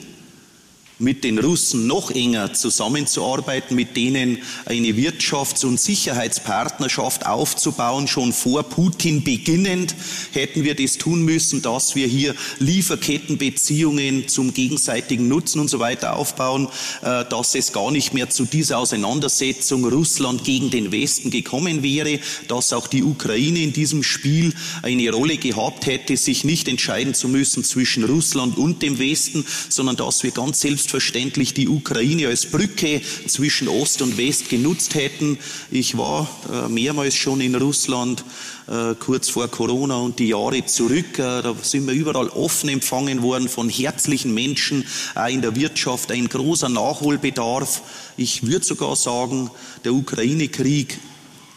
mit 0.98 1.22
den 1.22 1.38
Russen 1.38 1.86
noch 1.86 2.10
enger 2.10 2.54
zusammenzuarbeiten, 2.54 3.76
mit 3.76 3.96
denen 3.96 4.38
eine 4.64 4.88
Wirtschafts- 4.88 5.64
und 5.64 5.80
Sicherheitspartnerschaft 5.80 7.26
aufzubauen. 7.26 8.08
Schon 8.08 8.32
vor 8.32 8.64
Putin 8.64 9.22
beginnend 9.22 9.94
hätten 10.32 10.64
wir 10.64 10.74
das 10.74 10.98
tun 10.98 11.22
müssen, 11.24 11.62
dass 11.62 11.94
wir 11.94 12.06
hier 12.06 12.34
Lieferkettenbeziehungen 12.58 14.28
zum 14.28 14.52
gegenseitigen 14.52 15.28
Nutzen 15.28 15.60
und 15.60 15.68
so 15.68 15.78
weiter 15.78 16.16
aufbauen, 16.16 16.68
äh, 17.02 17.24
dass 17.24 17.54
es 17.54 17.72
gar 17.72 17.90
nicht 17.92 18.12
mehr 18.12 18.28
zu 18.30 18.44
dieser 18.44 18.78
Auseinandersetzung 18.78 19.84
Russland 19.84 20.42
gegen 20.42 20.70
den 20.70 20.90
Westen 20.90 21.30
gekommen 21.30 21.82
wäre, 21.82 22.18
dass 22.48 22.72
auch 22.72 22.88
die 22.88 23.04
Ukraine 23.04 23.60
in 23.60 23.72
diesem 23.72 24.02
Spiel 24.02 24.52
eine 24.82 25.10
Rolle 25.10 25.36
gehabt 25.36 25.86
hätte, 25.86 26.16
sich 26.16 26.42
nicht 26.42 26.66
entscheiden 26.66 27.14
zu 27.14 27.28
müssen 27.28 27.62
zwischen 27.62 28.04
Russland 28.04 28.58
und 28.58 28.82
dem 28.82 28.98
Westen, 28.98 29.44
sondern 29.68 29.96
dass 29.96 30.22
wir 30.22 30.32
ganz 30.32 30.60
selbst 30.60 30.87
selbstverständlich 30.88 31.52
die 31.52 31.68
Ukraine 31.68 32.28
als 32.28 32.46
Brücke 32.46 33.02
zwischen 33.26 33.68
Ost 33.68 34.00
und 34.00 34.16
West 34.16 34.48
genutzt 34.48 34.94
hätten. 34.94 35.38
Ich 35.70 35.98
war 35.98 36.26
äh, 36.50 36.66
mehrmals 36.70 37.14
schon 37.14 37.42
in 37.42 37.54
Russland, 37.54 38.24
äh, 38.68 38.94
kurz 38.98 39.28
vor 39.28 39.48
Corona 39.48 39.96
und 39.96 40.18
die 40.18 40.28
Jahre 40.28 40.64
zurück. 40.64 41.18
Äh, 41.18 41.42
da 41.42 41.54
sind 41.60 41.86
wir 41.86 41.92
überall 41.92 42.28
offen 42.28 42.70
empfangen 42.70 43.20
worden 43.20 43.50
von 43.50 43.68
herzlichen 43.68 44.32
Menschen, 44.32 44.86
auch 45.14 45.28
in 45.28 45.42
der 45.42 45.54
Wirtschaft, 45.56 46.10
ein 46.10 46.26
großer 46.26 46.70
Nachholbedarf. 46.70 47.82
Ich 48.16 48.46
würde 48.46 48.64
sogar 48.64 48.96
sagen, 48.96 49.50
der 49.84 49.92
Ukraine-Krieg 49.92 50.98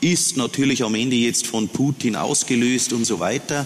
ist 0.01 0.35
natürlich 0.35 0.83
am 0.83 0.95
Ende 0.95 1.15
jetzt 1.15 1.47
von 1.47 1.69
Putin 1.69 2.17
ausgelöst 2.17 2.91
und 2.91 3.05
so 3.05 3.21
weiter. 3.21 3.65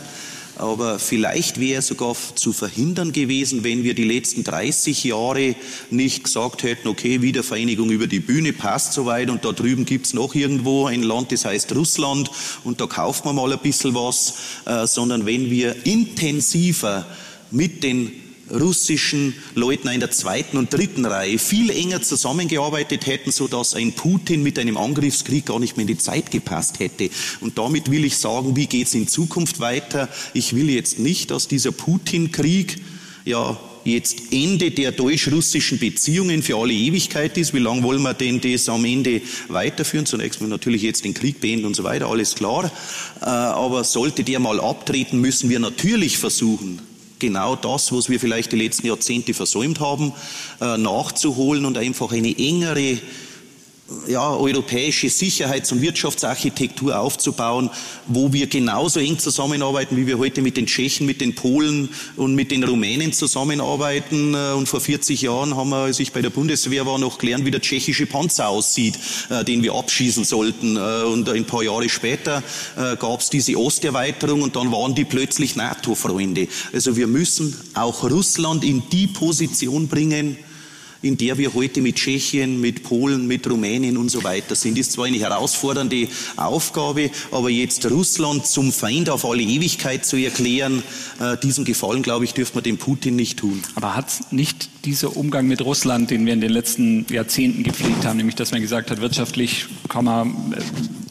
Aber 0.57 0.99
vielleicht 0.99 1.59
wäre 1.59 1.81
sogar 1.81 2.15
zu 2.35 2.53
verhindern 2.53 3.11
gewesen, 3.11 3.63
wenn 3.63 3.83
wir 3.83 3.93
die 3.93 4.03
letzten 4.03 4.43
30 4.43 5.03
Jahre 5.03 5.55
nicht 5.89 6.23
gesagt 6.23 6.63
hätten, 6.63 6.87
okay, 6.87 7.21
Wiedervereinigung 7.21 7.89
über 7.89 8.07
die 8.07 8.19
Bühne 8.19 8.53
passt 8.53 8.93
soweit 8.93 9.29
und 9.29 9.43
da 9.43 9.51
drüben 9.51 9.85
gibt's 9.85 10.13
noch 10.13 10.33
irgendwo 10.33 10.85
ein 10.85 11.03
Land, 11.03 11.31
das 11.31 11.45
heißt 11.45 11.75
Russland 11.75 12.29
und 12.63 12.79
da 12.79 12.87
kauft 12.87 13.25
man 13.25 13.35
mal 13.35 13.51
ein 13.51 13.59
bisschen 13.59 13.95
was, 13.95 14.35
äh, 14.65 14.87
sondern 14.87 15.25
wenn 15.25 15.49
wir 15.49 15.85
intensiver 15.85 17.05
mit 17.51 17.83
den 17.83 18.11
russischen 18.51 19.33
Leuten 19.55 19.87
in 19.89 19.99
der 19.99 20.11
zweiten 20.11 20.57
und 20.57 20.73
dritten 20.73 21.05
Reihe 21.05 21.39
viel 21.39 21.69
enger 21.69 22.01
zusammengearbeitet 22.01 23.05
hätten, 23.07 23.31
so 23.31 23.47
dass 23.47 23.73
ein 23.73 23.93
Putin 23.93 24.43
mit 24.43 24.59
einem 24.59 24.77
Angriffskrieg 24.77 25.45
gar 25.45 25.59
nicht 25.59 25.77
mehr 25.77 25.81
in 25.81 25.87
die 25.87 25.97
Zeit 25.97 26.31
gepasst 26.31 26.79
hätte. 26.79 27.09
Und 27.41 27.57
damit 27.57 27.89
will 27.89 28.05
ich 28.05 28.17
sagen, 28.17 28.55
wie 28.55 28.67
geht 28.67 28.87
es 28.87 28.93
in 28.93 29.07
Zukunft 29.07 29.59
weiter? 29.59 30.09
Ich 30.33 30.55
will 30.55 30.69
jetzt 30.69 30.99
nicht, 30.99 31.31
dass 31.31 31.47
dieser 31.47 31.71
Putin-Krieg 31.71 32.77
ja 33.25 33.59
jetzt 33.85 34.31
Ende 34.31 34.71
der 34.71 34.91
deutsch-russischen 34.91 35.77
Beziehungen 35.77 36.41
für 36.41 36.57
alle 36.57 36.73
Ewigkeit 36.73 37.37
ist. 37.37 37.53
Wie 37.53 37.59
lange 37.59 37.83
wollen 37.83 38.01
wir 38.01 38.15
denn 38.15 38.41
das 38.41 38.67
am 38.67 38.83
Ende 38.83 39.21
weiterführen? 39.47 40.05
Zunächst 40.05 40.41
mal 40.41 40.47
natürlich 40.47 40.81
jetzt 40.81 41.05
den 41.05 41.13
Krieg 41.13 41.39
beenden 41.39 41.65
und 41.65 41.75
so 41.75 41.83
weiter, 41.83 42.07
alles 42.07 42.35
klar. 42.35 42.71
Äh, 43.21 43.25
aber 43.25 43.83
sollte 43.83 44.23
der 44.23 44.39
mal 44.39 44.59
abtreten, 44.59 45.21
müssen 45.21 45.49
wir 45.49 45.59
natürlich 45.59 46.17
versuchen, 46.17 46.81
genau 47.20 47.55
das, 47.55 47.91
was 47.91 48.09
wir 48.09 48.20
vielleicht 48.20 48.51
die 48.51 48.57
letzten 48.57 48.88
Jahrzehnte 48.88 49.34
versäumt 49.34 49.80
haben, 49.80 50.13
äh, 50.61 50.78
nachzuholen 50.78 51.66
und 51.66 51.78
einfach 51.78 52.11
eine 52.11 52.38
engere 52.38 52.97
ja, 54.07 54.36
europäische 54.36 55.09
Sicherheits- 55.09 55.71
und 55.71 55.81
Wirtschaftsarchitektur 55.81 56.99
aufzubauen, 56.99 57.69
wo 58.07 58.33
wir 58.33 58.47
genauso 58.47 58.99
eng 58.99 59.19
zusammenarbeiten, 59.19 59.95
wie 59.95 60.07
wir 60.07 60.17
heute 60.17 60.41
mit 60.41 60.57
den 60.57 60.65
Tschechen, 60.65 61.05
mit 61.05 61.21
den 61.21 61.36
Polen 61.36 61.89
und 62.15 62.33
mit 62.33 62.49
den 62.49 62.63
Rumänen 62.63 63.13
zusammenarbeiten. 63.13 64.33
Äh, 64.33 64.53
und 64.53 64.67
vor 64.67 64.81
40 64.81 65.21
Jahren 65.21 65.55
haben 65.55 65.69
wir, 65.69 65.83
als 65.83 65.99
ich 65.99 66.11
bei 66.11 66.23
der 66.23 66.31
Bundeswehr 66.31 66.86
war, 66.88 66.97
noch 66.97 67.19
gelernt, 67.19 67.45
wie 67.45 67.51
der 67.51 67.61
tschechische 67.61 68.07
Panzer 68.07 68.47
aussieht, 68.47 68.97
äh, 69.29 69.43
den 69.43 69.61
wir 69.61 69.75
abschießen 69.75 70.23
sollten. 70.23 70.77
Äh, 70.77 71.03
und 71.03 71.29
ein 71.29 71.45
paar 71.45 71.63
Jahre 71.63 71.89
später 71.89 72.41
gab 72.99 73.19
es 73.19 73.29
diese 73.29 73.57
Osterweiterung 73.57 74.41
und 74.41 74.55
dann 74.55 74.71
waren 74.71 74.95
die 74.95 75.05
plötzlich 75.05 75.55
NATO-Freunde. 75.55 76.47
Also 76.73 76.95
wir 76.95 77.07
müssen 77.07 77.55
auch 77.73 78.03
Russland 78.03 78.63
in 78.63 78.83
die 78.91 79.07
Position 79.07 79.88
bringen, 79.88 80.38
in 81.05 81.17
der 81.17 81.37
wir 81.37 81.53
heute 81.53 81.81
mit 81.81 81.97
Tschechien, 81.97 82.59
mit 82.59 82.81
Polen, 82.81 83.27
mit 83.27 83.47
Rumänien 83.47 83.95
und 83.95 84.09
so 84.09 84.23
weiter 84.23 84.55
sind. 84.55 84.77
Ist 84.77 84.93
zwar 84.93 85.05
eine 85.05 85.17
herausfordernde 85.17 86.07
Aufgabe, 86.35 87.11
aber 87.31 87.51
jetzt 87.51 87.89
Russland 87.91 88.47
zum 88.47 88.71
Feind 88.71 89.09
auf 89.11 89.23
alle 89.23 89.43
Ewigkeit 89.43 90.03
zu 90.03 90.17
erklären, 90.17 90.81
äh, 91.19 91.37
diesen 91.37 91.63
Gefallen, 91.63 92.01
glaube 92.01 92.25
ich, 92.25 92.33
dürfte 92.33 92.55
man 92.55 92.63
dem 92.63 92.77
Putin 92.77 93.15
nicht 93.15 93.37
tun. 93.37 93.61
Aber 93.75 93.95
hat 93.95 94.31
nicht 94.31 94.69
dieser 94.83 95.15
Umgang 95.15 95.47
mit 95.47 95.61
Russland, 95.61 96.09
den 96.09 96.25
wir 96.25 96.33
in 96.33 96.41
den 96.41 96.51
letzten 96.51 97.05
Jahrzehnten 97.11 97.61
gepflegt 97.61 98.03
haben, 98.03 98.17
nämlich 98.17 98.35
dass 98.35 98.51
man 98.51 98.61
gesagt 98.61 98.89
hat, 98.89 98.99
wirtschaftlich 98.99 99.67
kann 99.87 100.05
man 100.05 100.55
äh, 100.57 101.04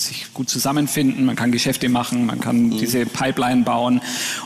sich 0.00 0.32
gut 0.34 0.48
zusammenfinden, 0.48 1.24
man 1.24 1.36
kann 1.36 1.52
Geschäfte 1.52 1.88
machen, 1.88 2.26
man 2.26 2.40
kann 2.40 2.66
mhm. 2.66 2.78
diese 2.78 3.06
Pipeline 3.06 3.62
bauen 3.62 4.00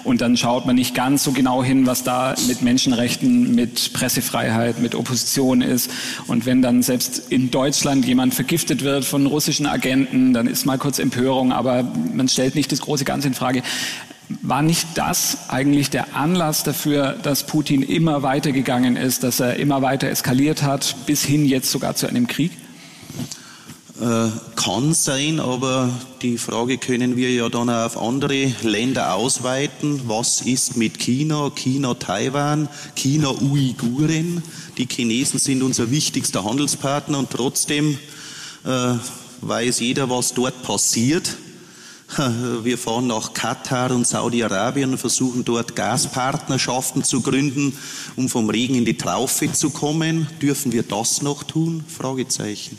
und 0.04 0.20
dann 0.20 0.36
schaut 0.36 0.66
man 0.66 0.76
nicht 0.76 0.94
ganz 0.94 1.24
so 1.24 1.32
genau 1.32 1.62
hin, 1.62 1.86
was 1.86 2.04
da 2.04 2.34
mit 2.46 2.62
Menschenrechten, 2.62 3.54
mit 3.54 3.92
Pressefreiheit, 3.92 4.80
mit 4.80 4.94
Opposition 4.94 5.62
ist. 5.62 5.90
Und 6.26 6.46
wenn 6.46 6.62
dann 6.62 6.82
selbst 6.82 7.30
in 7.30 7.50
Deutschland 7.50 8.04
jemand 8.04 8.34
vergiftet 8.34 8.82
wird 8.82 9.04
von 9.04 9.26
russischen 9.26 9.66
Agenten, 9.66 10.32
dann 10.32 10.46
ist 10.46 10.66
mal 10.66 10.78
kurz 10.78 10.98
Empörung, 10.98 11.52
aber 11.52 11.82
man 12.14 12.28
stellt 12.28 12.54
nicht 12.54 12.72
das 12.72 12.80
große 12.80 13.04
Ganze 13.04 13.28
in 13.28 13.34
Frage. 13.34 13.62
War 14.40 14.62
nicht 14.62 14.86
das 14.94 15.50
eigentlich 15.50 15.90
der 15.90 16.16
Anlass 16.16 16.62
dafür, 16.62 17.14
dass 17.22 17.46
Putin 17.46 17.82
immer 17.82 18.22
weitergegangen 18.22 18.96
ist, 18.96 19.22
dass 19.22 19.38
er 19.38 19.56
immer 19.56 19.82
weiter 19.82 20.08
eskaliert 20.08 20.62
hat, 20.62 20.96
bis 21.06 21.24
hin 21.24 21.44
jetzt 21.44 21.70
sogar 21.70 21.94
zu 21.94 22.06
einem 22.06 22.26
Krieg? 22.26 22.52
Äh, 24.04 24.28
kann 24.54 24.92
sein, 24.92 25.40
aber 25.40 25.88
die 26.20 26.36
Frage 26.36 26.76
können 26.76 27.16
wir 27.16 27.32
ja 27.32 27.48
dann 27.48 27.70
auch 27.70 27.86
auf 27.86 27.96
andere 27.96 28.52
Länder 28.60 29.14
ausweiten. 29.14 30.02
Was 30.06 30.42
ist 30.42 30.76
mit 30.76 30.98
China, 30.98 31.50
China, 31.54 31.94
Taiwan, 31.94 32.68
China, 32.96 33.30
Uiguren? 33.30 34.42
Die 34.76 34.86
Chinesen 34.86 35.38
sind 35.38 35.62
unser 35.62 35.90
wichtigster 35.90 36.44
Handelspartner 36.44 37.18
und 37.18 37.30
trotzdem 37.30 37.96
äh, 38.66 38.94
weiß 39.40 39.80
jeder, 39.80 40.10
was 40.10 40.34
dort 40.34 40.62
passiert. 40.62 41.38
Wir 42.62 42.76
fahren 42.76 43.06
nach 43.06 43.32
Katar 43.32 43.90
und 43.90 44.06
Saudi-Arabien 44.06 44.90
und 44.90 44.98
versuchen 44.98 45.46
dort 45.46 45.76
Gaspartnerschaften 45.76 47.04
zu 47.04 47.22
gründen, 47.22 47.72
um 48.16 48.28
vom 48.28 48.50
Regen 48.50 48.74
in 48.74 48.84
die 48.84 48.98
Traufe 48.98 49.50
zu 49.50 49.70
kommen. 49.70 50.26
Dürfen 50.42 50.72
wir 50.72 50.82
das 50.82 51.22
noch 51.22 51.42
tun? 51.42 51.84
Fragezeichen. 51.88 52.76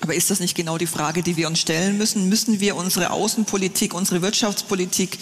Aber 0.00 0.14
ist 0.14 0.30
das 0.30 0.40
nicht 0.40 0.54
genau 0.54 0.76
die 0.76 0.86
Frage, 0.86 1.22
die 1.22 1.36
wir 1.36 1.48
uns 1.48 1.58
stellen 1.58 1.96
müssen? 1.96 2.28
Müssen 2.28 2.60
wir 2.60 2.76
unsere 2.76 3.10
Außenpolitik, 3.10 3.94
unsere 3.94 4.20
Wirtschaftspolitik 4.20 5.18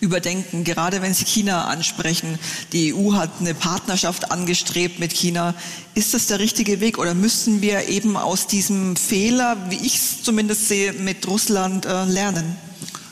überdenken, 0.00 0.64
gerade 0.64 1.00
wenn 1.00 1.14
Sie 1.14 1.24
China 1.24 1.64
ansprechen? 1.64 2.38
Die 2.72 2.94
EU 2.94 3.14
hat 3.14 3.30
eine 3.40 3.54
Partnerschaft 3.54 4.30
angestrebt 4.30 4.98
mit 4.98 5.12
China. 5.12 5.54
Ist 5.94 6.12
das 6.12 6.26
der 6.26 6.40
richtige 6.40 6.80
Weg 6.80 6.98
oder 6.98 7.14
müssen 7.14 7.62
wir 7.62 7.88
eben 7.88 8.16
aus 8.16 8.46
diesem 8.46 8.96
Fehler, 8.96 9.56
wie 9.70 9.86
ich 9.86 9.96
es 9.96 10.22
zumindest 10.22 10.68
sehe, 10.68 10.92
mit 10.92 11.26
Russland 11.26 11.86
äh, 11.86 12.04
lernen? 12.04 12.67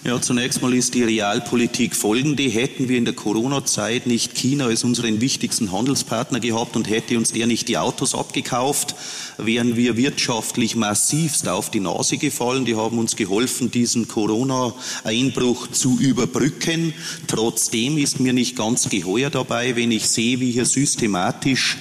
Ja, 0.07 0.23
zunächst 0.23 0.63
mal 0.63 0.73
ist 0.73 0.95
die 0.95 1.03
Realpolitik 1.03 1.97
folgende. 1.97 2.45
Hätten 2.45 2.89
wir 2.89 2.97
in 2.97 3.05
der 3.05 3.15
Corona-Zeit 3.15 4.07
nicht 4.07 4.37
China 4.37 4.67
als 4.67 4.85
unseren 4.85 5.21
wichtigsten 5.21 5.73
Handelspartner 5.73 6.39
gehabt 6.39 6.77
und 6.77 6.89
hätte 6.89 7.19
uns 7.19 7.33
der 7.33 7.49
nicht 7.49 7.67
die 7.67 7.77
Autos 7.77 8.15
abgekauft, 8.15 8.95
wären 9.37 9.75
wir 9.75 9.97
wirtschaftlich 9.97 10.77
massivst 10.77 11.49
auf 11.49 11.73
die 11.73 11.81
Nase 11.81 12.19
gefallen. 12.19 12.65
Die 12.65 12.77
haben 12.77 13.01
uns 13.01 13.17
geholfen, 13.17 13.73
diesen 13.73 14.07
Corona-Einbruch 14.07 15.73
zu 15.73 15.99
überbrücken. 15.99 16.95
Trotzdem 17.27 17.99
ist 17.99 18.21
mir 18.21 18.33
nicht 18.33 18.55
ganz 18.55 18.89
geheuer 18.89 19.31
dabei, 19.31 19.75
wenn 19.75 19.91
ich 19.91 20.07
sehe, 20.07 20.39
wie 20.39 20.53
hier 20.53 20.67
systematisch 20.67 21.79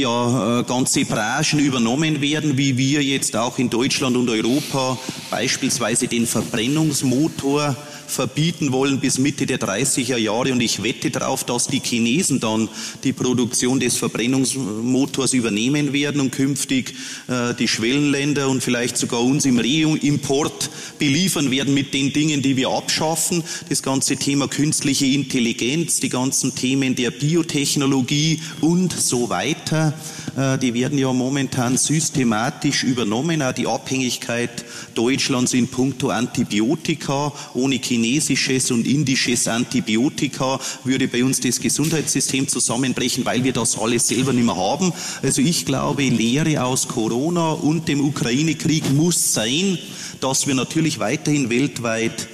ja, 0.00 0.60
äh, 0.60 0.64
ganze 0.64 1.04
Branchen 1.04 1.60
übernommen 1.60 2.20
werden, 2.20 2.56
wie 2.56 2.76
wir 2.76 3.02
jetzt 3.02 3.36
auch 3.36 3.58
in 3.58 3.70
Deutschland 3.70 4.16
und 4.16 4.28
Europa 4.28 4.98
beispielsweise 5.30 6.08
den 6.08 6.26
Verbrennungsmotor 6.26 7.76
verbieten 8.10 8.72
wollen 8.72 9.00
bis 9.00 9.18
Mitte 9.18 9.46
der 9.46 9.58
30er 9.58 10.16
Jahre. 10.16 10.52
Und 10.52 10.60
ich 10.60 10.82
wette 10.82 11.10
darauf, 11.10 11.44
dass 11.44 11.66
die 11.66 11.80
Chinesen 11.80 12.40
dann 12.40 12.68
die 13.04 13.12
Produktion 13.12 13.80
des 13.80 13.96
Verbrennungsmotors 13.96 15.32
übernehmen 15.32 15.92
werden 15.92 16.20
und 16.20 16.32
künftig 16.32 16.94
äh, 17.28 17.54
die 17.54 17.68
Schwellenländer 17.68 18.48
und 18.48 18.62
vielleicht 18.62 18.96
sogar 18.96 19.22
uns 19.22 19.44
im 19.44 19.58
Reimport 19.58 20.70
beliefern 20.98 21.50
werden 21.50 21.74
mit 21.74 21.94
den 21.94 22.12
Dingen, 22.12 22.42
die 22.42 22.56
wir 22.56 22.70
abschaffen. 22.70 23.42
Das 23.68 23.82
ganze 23.82 24.16
Thema 24.16 24.48
künstliche 24.48 25.06
Intelligenz, 25.06 26.00
die 26.00 26.08
ganzen 26.08 26.54
Themen 26.54 26.94
der 26.94 27.10
Biotechnologie 27.10 28.40
und 28.60 28.92
so 28.92 29.30
weiter. 29.30 29.94
Äh, 30.36 30.58
die 30.58 30.74
werden 30.74 30.98
ja 30.98 31.12
momentan 31.12 31.76
systematisch 31.76 32.84
übernommen. 32.84 33.42
Auch 33.42 33.52
die 33.52 33.66
Abhängigkeit 33.66 34.64
Deutschlands 34.94 35.54
in 35.54 35.68
puncto 35.68 36.10
Antibiotika. 36.10 37.32
Ohne 37.54 37.78
chinesisches 38.00 38.70
und 38.70 38.86
indisches 38.86 39.48
Antibiotika 39.48 40.60
würde 40.84 41.08
bei 41.08 41.24
uns 41.24 41.40
das 41.40 41.60
Gesundheitssystem 41.60 42.48
zusammenbrechen, 42.48 43.24
weil 43.24 43.44
wir 43.44 43.52
das 43.52 43.78
alles 43.78 44.08
selber 44.08 44.32
nicht 44.32 44.44
mehr 44.44 44.56
haben. 44.56 44.92
Also 45.22 45.42
ich 45.42 45.66
glaube, 45.66 46.02
Lehre 46.02 46.64
aus 46.64 46.88
Corona 46.88 47.52
und 47.52 47.88
dem 47.88 48.00
Ukraine-Krieg 48.04 48.90
muss 48.92 49.34
sein, 49.34 49.78
dass 50.20 50.46
wir 50.46 50.54
natürlich 50.54 50.98
weiterhin 50.98 51.50
weltweit 51.50 52.28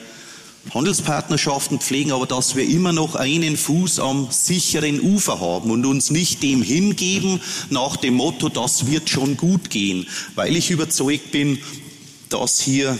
Handelspartnerschaften 0.74 1.78
pflegen, 1.78 2.10
aber 2.10 2.26
dass 2.26 2.56
wir 2.56 2.68
immer 2.68 2.92
noch 2.92 3.14
einen 3.14 3.56
Fuß 3.56 4.00
am 4.00 4.28
sicheren 4.30 5.00
Ufer 5.00 5.38
haben 5.40 5.70
und 5.70 5.86
uns 5.86 6.10
nicht 6.10 6.42
dem 6.42 6.60
hingeben 6.60 7.40
nach 7.70 7.96
dem 7.96 8.14
Motto, 8.14 8.48
das 8.48 8.88
wird 8.88 9.08
schon 9.08 9.36
gut 9.36 9.70
gehen, 9.70 10.06
weil 10.34 10.56
ich 10.56 10.72
überzeugt 10.72 11.30
bin, 11.30 11.58
dass 12.30 12.60
hier 12.60 12.98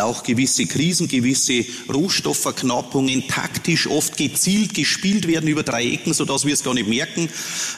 auch 0.00 0.22
gewisse 0.22 0.66
Krisen, 0.66 1.08
gewisse 1.08 1.64
Rohstoffverknappungen 1.92 3.28
taktisch 3.28 3.86
oft 3.86 4.16
gezielt 4.16 4.74
gespielt 4.74 5.26
werden 5.26 5.48
über 5.48 5.62
drei 5.62 5.84
Ecken, 5.84 6.14
sodass 6.14 6.44
wir 6.44 6.54
es 6.54 6.62
gar 6.62 6.74
nicht 6.74 6.88
merken. 6.88 7.28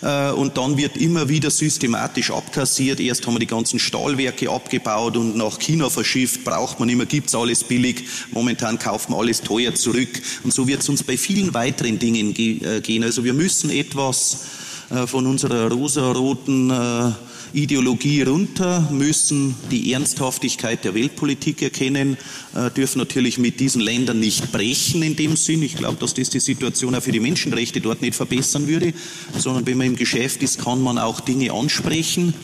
Äh, 0.03 0.31
und 0.31 0.57
dann 0.57 0.77
wird 0.77 0.97
immer 0.97 1.29
wieder 1.29 1.51
systematisch 1.51 2.31
abkassiert. 2.31 3.01
Erst 3.01 3.27
haben 3.27 3.35
wir 3.35 3.41
die 3.41 3.47
ganzen 3.47 3.79
Stahlwerke 3.79 4.51
abgebaut 4.51 5.17
und 5.17 5.37
nach 5.37 5.59
China 5.59 5.91
verschifft. 5.91 6.45
Braucht 6.45 6.81
man 6.81 6.89
immer, 6.89 7.07
gibt's 7.07 7.35
alles 7.35 7.65
billig. 7.65 8.05
Momentan 8.31 8.79
kauft 8.79 9.11
man 9.11 9.19
alles 9.19 9.41
teuer 9.41 9.75
zurück. 9.75 10.23
Und 10.43 10.53
so 10.53 10.69
wird 10.69 10.83
es 10.83 10.89
uns 10.89 11.03
bei 11.03 11.17
vielen 11.17 11.55
weiteren 11.55 11.99
Dingen 11.99 12.35
äh, 12.37 12.81
gehen. 12.81 13.03
Also 13.03 13.25
wir 13.25 13.35
müssen 13.35 13.71
etwas 13.71 14.45
äh, 14.91 15.07
von 15.07 15.27
unserer 15.27 15.71
rosaroten 15.71 16.71
Ideologie 17.55 18.23
runter, 18.23 18.89
müssen 18.91 19.55
die 19.71 19.93
Ernsthaftigkeit 19.93 20.85
der 20.85 20.95
Weltpolitik 20.95 21.63
erkennen, 21.63 22.17
äh, 22.55 22.71
dürfen 22.71 22.99
natürlich 22.99 23.39
mit 23.39 23.61
diesen 23.61 23.81
Ländern 23.81 24.21
nicht 24.21 24.53
brechen 24.53 25.03
in 25.03 25.17
dem 25.17 25.37
Sinn. 25.37 25.63
Ich 25.63 25.77
glaube, 25.77 25.99
dass 26.01 26.15
das 26.15 26.31
die 26.31 26.41
Situation 26.41 26.95
auch 26.95 27.03
für 27.03 27.13
die 27.13 27.21
Menschenrechte 27.21 27.81
dort 27.81 28.03
nicht 28.03 28.15
verbessern 28.15 28.67
würde, 28.67 28.93
sondern 29.39 29.67
wenn 29.67 29.79
man 29.79 29.87
im 29.89 29.97
Geschäft 29.97 30.43
ist, 30.43 30.63
kann 30.63 30.83
man 30.83 30.99
auch 30.99 31.21
Dinge 31.21 31.53
ansprechen. 31.53 32.35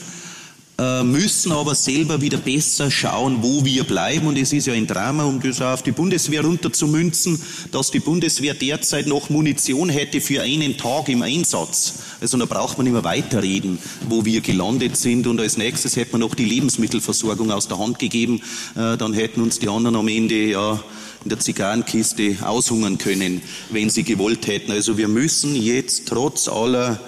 Äh, 0.80 1.04
müssen 1.04 1.52
aber 1.52 1.74
selber 1.74 2.22
wieder 2.22 2.38
besser 2.38 2.90
schauen, 2.90 3.42
wo 3.42 3.66
wir 3.66 3.84
bleiben. 3.84 4.26
Und 4.26 4.38
es 4.38 4.50
ist 4.54 4.66
ja 4.66 4.72
ein 4.72 4.86
Drama, 4.86 5.24
um 5.24 5.38
das 5.38 5.60
auch 5.60 5.74
auf 5.74 5.82
die 5.82 5.92
Bundeswehr 5.92 6.42
runterzumünzen, 6.42 7.38
dass 7.70 7.90
die 7.90 8.00
Bundeswehr 8.00 8.54
derzeit 8.54 9.06
noch 9.06 9.28
Munition 9.28 9.90
hätte 9.90 10.22
für 10.22 10.40
einen 10.40 10.78
Tag 10.78 11.10
im 11.10 11.20
Einsatz. 11.20 11.96
Also 12.22 12.38
da 12.38 12.46
braucht 12.46 12.78
man 12.78 12.86
immer 12.86 13.04
weiterreden, 13.04 13.78
wo 14.08 14.24
wir 14.24 14.40
gelandet 14.40 14.96
sind. 14.96 15.26
Und 15.26 15.38
als 15.38 15.58
nächstes 15.58 15.96
hätte 15.96 16.12
man 16.12 16.22
noch 16.22 16.34
die 16.34 16.46
Lebensmittelversorgung 16.46 17.50
aus 17.50 17.68
der 17.68 17.78
Hand 17.78 17.98
gegeben. 17.98 18.40
Äh, 18.74 18.96
dann 18.96 19.12
hätten 19.12 19.42
uns 19.42 19.58
die 19.58 19.68
anderen 19.68 19.96
am 19.96 20.08
Ende 20.08 20.46
ja 20.46 20.82
in 21.24 21.28
der 21.28 21.40
Zigarrenkiste 21.40 22.38
aushungern 22.40 22.96
können, 22.96 23.42
wenn 23.68 23.90
sie 23.90 24.04
gewollt 24.04 24.46
hätten. 24.46 24.72
Also 24.72 24.96
wir 24.96 25.08
müssen 25.08 25.54
jetzt 25.54 26.08
trotz 26.08 26.48
aller 26.48 26.98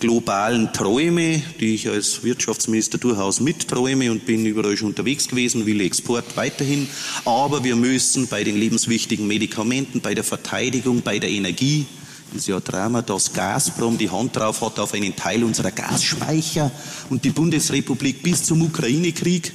globalen 0.00 0.72
Träume, 0.72 1.42
die 1.60 1.74
ich 1.74 1.88
als 1.88 2.22
Wirtschaftsminister 2.22 2.98
durchaus 2.98 3.40
mitträume 3.40 4.10
und 4.10 4.26
bin 4.26 4.46
überall 4.46 4.76
schon 4.76 4.88
unterwegs 4.88 5.28
gewesen, 5.28 5.66
will 5.66 5.80
Export 5.80 6.36
weiterhin. 6.36 6.88
Aber 7.24 7.64
wir 7.64 7.76
müssen 7.76 8.28
bei 8.28 8.44
den 8.44 8.56
lebenswichtigen 8.56 9.26
Medikamenten, 9.26 10.00
bei 10.00 10.14
der 10.14 10.24
Verteidigung, 10.24 11.02
bei 11.02 11.18
der 11.18 11.30
Energie, 11.30 11.86
ist 12.34 12.46
ja 12.46 12.56
ein 12.56 12.64
Drama, 12.64 13.02
dass 13.02 13.32
Gazprom 13.32 13.96
die 13.96 14.10
Hand 14.10 14.36
drauf 14.36 14.60
hat 14.60 14.78
auf 14.78 14.92
einen 14.92 15.16
Teil 15.16 15.42
unserer 15.44 15.70
Gasspeicher 15.70 16.70
und 17.08 17.24
die 17.24 17.30
Bundesrepublik 17.30 18.22
bis 18.22 18.44
zum 18.44 18.62
Ukraine-Krieg 18.62 19.52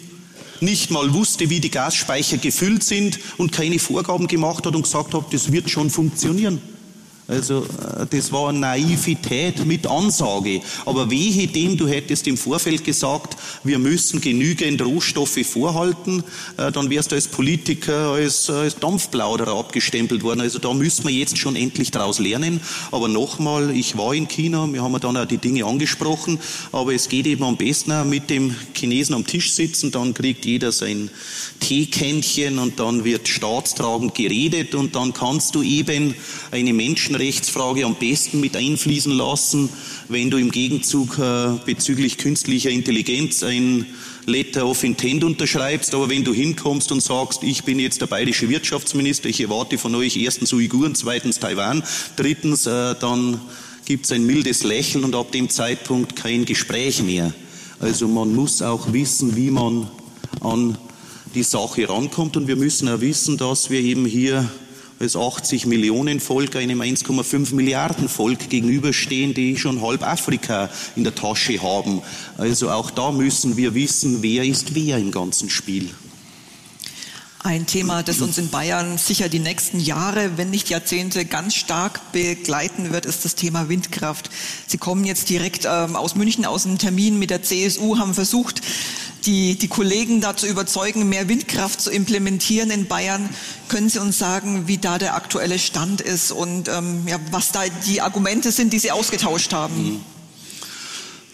nicht 0.59 0.91
mal 0.91 1.13
wusste, 1.13 1.49
wie 1.49 1.59
die 1.59 1.69
Gasspeicher 1.69 2.37
gefüllt 2.37 2.83
sind 2.83 3.19
und 3.37 3.51
keine 3.51 3.79
Vorgaben 3.79 4.27
gemacht 4.27 4.65
hat 4.65 4.75
und 4.75 4.83
gesagt 4.83 5.13
hat, 5.13 5.33
das 5.33 5.51
wird 5.51 5.69
schon 5.69 5.89
funktionieren. 5.89 6.61
Also 7.27 7.63
äh, 7.63 8.05
das 8.09 8.31
war 8.31 8.51
Naivität 8.51 9.65
mit 9.65 9.87
Ansage. 9.87 10.61
Aber 10.85 11.09
wehe 11.09 11.47
dem, 11.47 11.77
du 11.77 11.87
hättest 11.87 12.27
im 12.27 12.37
Vorfeld 12.37 12.83
gesagt, 12.83 13.37
wir 13.63 13.79
müssen 13.79 14.19
genügend 14.19 14.81
Rohstoffe 14.81 15.39
vorhalten, 15.45 16.23
äh, 16.57 16.71
dann 16.71 16.89
wärst 16.89 17.11
du 17.11 17.15
als 17.15 17.27
Politiker 17.27 18.11
als, 18.11 18.49
als 18.49 18.75
Dampfplauderer 18.75 19.57
abgestempelt 19.57 20.23
worden. 20.23 20.41
Also 20.41 20.59
da 20.59 20.73
müssen 20.73 21.05
wir 21.05 21.13
jetzt 21.13 21.37
schon 21.37 21.55
endlich 21.55 21.91
daraus 21.91 22.19
lernen. 22.19 22.59
Aber 22.91 23.07
nochmal, 23.07 23.71
ich 23.71 23.97
war 23.97 24.13
in 24.13 24.27
China, 24.27 24.67
wir 24.71 24.83
haben 24.83 24.99
dann 24.99 25.17
auch 25.17 25.25
die 25.25 25.37
Dinge 25.37 25.65
angesprochen, 25.65 26.39
aber 26.71 26.93
es 26.93 27.07
geht 27.09 27.25
eben 27.27 27.43
am 27.43 27.57
besten 27.57 28.09
mit 28.09 28.29
dem 28.29 28.55
Chinesen 28.73 29.15
am 29.15 29.25
Tisch 29.25 29.53
sitzen, 29.53 29.91
dann 29.91 30.13
kriegt 30.13 30.45
jeder 30.45 30.71
sein 30.71 31.09
Teekännchen 31.59 32.59
und 32.59 32.79
dann 32.79 33.03
wird 33.03 33.27
staatstragend 33.27 34.15
geredet 34.15 34.75
und 34.75 34.95
dann 34.95 35.13
kannst 35.13 35.55
du 35.55 35.61
eben 35.61 36.15
eine 36.51 36.73
Menschen 36.73 37.12
Menschenrechtsfrage 37.13 37.85
am 37.85 37.95
besten 37.95 38.39
mit 38.39 38.55
einfließen 38.55 39.11
lassen, 39.11 39.69
wenn 40.09 40.31
du 40.31 40.37
im 40.37 40.51
Gegenzug 40.51 41.19
äh, 41.19 41.49
bezüglich 41.65 42.17
künstlicher 42.17 42.71
Intelligenz 42.71 43.43
ein 43.43 43.85
Letter 44.25 44.65
of 44.65 44.83
Intent 44.83 45.23
unterschreibst, 45.23 45.93
aber 45.93 46.09
wenn 46.09 46.23
du 46.23 46.33
hinkommst 46.33 46.91
und 46.91 47.01
sagst, 47.01 47.43
ich 47.43 47.63
bin 47.63 47.79
jetzt 47.79 48.01
der 48.01 48.07
bayerische 48.07 48.49
Wirtschaftsminister, 48.49 49.29
ich 49.29 49.41
erwarte 49.41 49.77
von 49.77 49.93
euch 49.95 50.17
erstens 50.17 50.53
Uiguren, 50.53 50.95
zweitens 50.95 51.39
Taiwan, 51.39 51.83
drittens, 52.15 52.65
äh, 52.65 52.95
dann 52.99 53.39
gibt 53.85 54.05
es 54.05 54.11
ein 54.11 54.25
mildes 54.25 54.63
Lächeln 54.63 55.03
und 55.03 55.13
ab 55.13 55.31
dem 55.31 55.49
Zeitpunkt 55.49 56.15
kein 56.15 56.45
Gespräch 56.45 57.03
mehr. 57.03 57.33
Also 57.79 58.07
man 58.07 58.33
muss 58.33 58.61
auch 58.61 58.91
wissen, 58.91 59.35
wie 59.35 59.51
man 59.51 59.87
an 60.39 60.77
die 61.35 61.43
Sache 61.43 61.87
rankommt 61.87 62.37
und 62.37 62.47
wir 62.47 62.55
müssen 62.55 62.87
auch 62.87 63.01
wissen, 63.01 63.37
dass 63.37 63.69
wir 63.69 63.81
eben 63.81 64.05
hier 64.05 64.49
als 65.03 65.15
80 65.17 65.65
Millionen 65.65 66.19
Volk 66.21 66.55
einem 66.55 66.81
1,5 66.81 67.53
Milliarden 67.53 68.07
Volk 68.07 68.49
gegenüberstehen, 68.49 69.33
die 69.33 69.57
schon 69.57 69.81
halb 69.81 70.01
Afrika 70.01 70.69
in 70.95 71.03
der 71.03 71.13
Tasche 71.13 71.61
haben. 71.61 72.01
Also 72.37 72.71
auch 72.71 72.89
da 72.89 73.11
müssen 73.11 73.57
wir 73.57 73.75
wissen, 73.75 74.23
wer 74.23 74.43
ist 74.43 74.75
wer 74.75 74.97
im 74.97 75.11
ganzen 75.11 75.49
Spiel. 75.49 75.89
Ein 77.45 77.65
Thema, 77.65 78.03
das 78.03 78.21
uns 78.21 78.37
in 78.37 78.49
Bayern 78.49 78.97
sicher 78.97 79.27
die 79.27 79.39
nächsten 79.39 79.81
Jahre, 79.81 80.37
wenn 80.37 80.49
nicht 80.49 80.69
Jahrzehnte, 80.69 81.25
ganz 81.25 81.55
stark 81.55 82.13
begleiten 82.13 82.93
wird, 82.93 83.05
ist 83.05 83.25
das 83.25 83.35
Thema 83.35 83.67
Windkraft. 83.67 84.29
Sie 84.65 84.77
kommen 84.77 85.03
jetzt 85.03 85.29
direkt 85.29 85.65
ähm, 85.65 85.97
aus 85.97 86.15
München 86.15 86.45
aus 86.45 86.65
einem 86.65 86.77
Termin 86.77 87.19
mit 87.19 87.31
der 87.31 87.43
CSU, 87.43 87.97
haben 87.97 88.13
versucht, 88.13 88.61
die, 89.25 89.57
die 89.57 89.67
Kollegen 89.67 90.21
dazu 90.21 90.47
überzeugen, 90.47 91.09
mehr 91.09 91.27
Windkraft 91.27 91.81
zu 91.81 91.91
implementieren 91.91 92.71
in 92.71 92.87
Bayern. 92.87 93.27
Können 93.67 93.89
Sie 93.89 93.99
uns 93.99 94.17
sagen, 94.17 94.69
wie 94.69 94.77
da 94.77 94.97
der 94.97 95.15
aktuelle 95.15 95.59
Stand 95.59 95.99
ist 95.99 96.31
und 96.31 96.69
ähm, 96.69 97.05
ja, 97.07 97.19
was 97.31 97.51
da 97.51 97.63
die 97.87 97.99
Argumente 97.99 98.53
sind, 98.53 98.71
die 98.71 98.79
Sie 98.79 98.91
ausgetauscht 98.91 99.51
haben? 99.51 99.83
Mhm. 99.83 100.12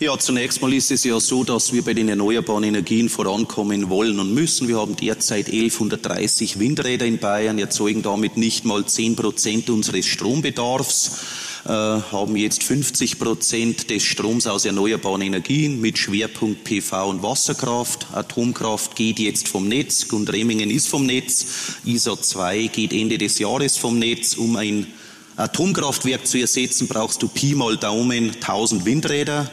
Ja, 0.01 0.17
zunächst 0.17 0.61
mal 0.61 0.71
ist 0.71 0.91
es 0.91 1.03
ja 1.03 1.19
so, 1.19 1.43
dass 1.43 1.73
wir 1.73 1.81
bei 1.81 1.93
den 1.93 2.07
erneuerbaren 2.07 2.63
Energien 2.63 3.09
vorankommen 3.09 3.89
wollen 3.89 4.17
und 4.21 4.33
müssen. 4.33 4.69
Wir 4.69 4.77
haben 4.77 4.95
derzeit 4.95 5.47
1130 5.47 6.57
Windräder 6.57 7.05
in 7.05 7.17
Bayern, 7.17 7.59
erzeugen 7.59 8.01
damit 8.01 8.37
nicht 8.37 8.63
mal 8.63 8.85
10 8.85 9.17
Prozent 9.17 9.69
unseres 9.69 10.05
Strombedarfs. 10.05 11.17
Äh, 11.65 11.71
haben 11.71 12.37
jetzt 12.37 12.63
50 12.63 13.19
Prozent 13.19 13.89
des 13.89 14.03
Stroms 14.03 14.47
aus 14.47 14.63
erneuerbaren 14.63 15.21
Energien 15.21 15.81
mit 15.81 15.97
Schwerpunkt 15.97 16.63
PV 16.63 17.09
und 17.09 17.21
Wasserkraft. 17.21 18.07
Atomkraft 18.13 18.95
geht 18.95 19.19
jetzt 19.19 19.49
vom 19.49 19.67
Netz, 19.67 20.07
Gundremmingen 20.07 20.71
ist 20.71 20.87
vom 20.87 21.05
Netz, 21.05 21.45
ISA 21.83 22.21
2 22.21 22.67
geht 22.67 22.93
Ende 22.93 23.17
des 23.17 23.37
Jahres 23.37 23.75
vom 23.75 23.99
Netz. 23.99 24.35
Um 24.35 24.55
ein 24.55 24.87
Atomkraftwerk 25.35 26.25
zu 26.25 26.37
ersetzen, 26.37 26.87
brauchst 26.87 27.21
du 27.21 27.27
Pi 27.27 27.53
mal 27.53 27.75
Daumen 27.75 28.31
1000 28.35 28.85
Windräder. 28.85 29.51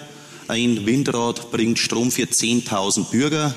Ein 0.49 0.87
Windrad 0.87 1.51
bringt 1.51 1.81
Strom 1.81 2.13
für 2.13 2.23
10.000 2.23 3.11
Bürger. 3.11 3.53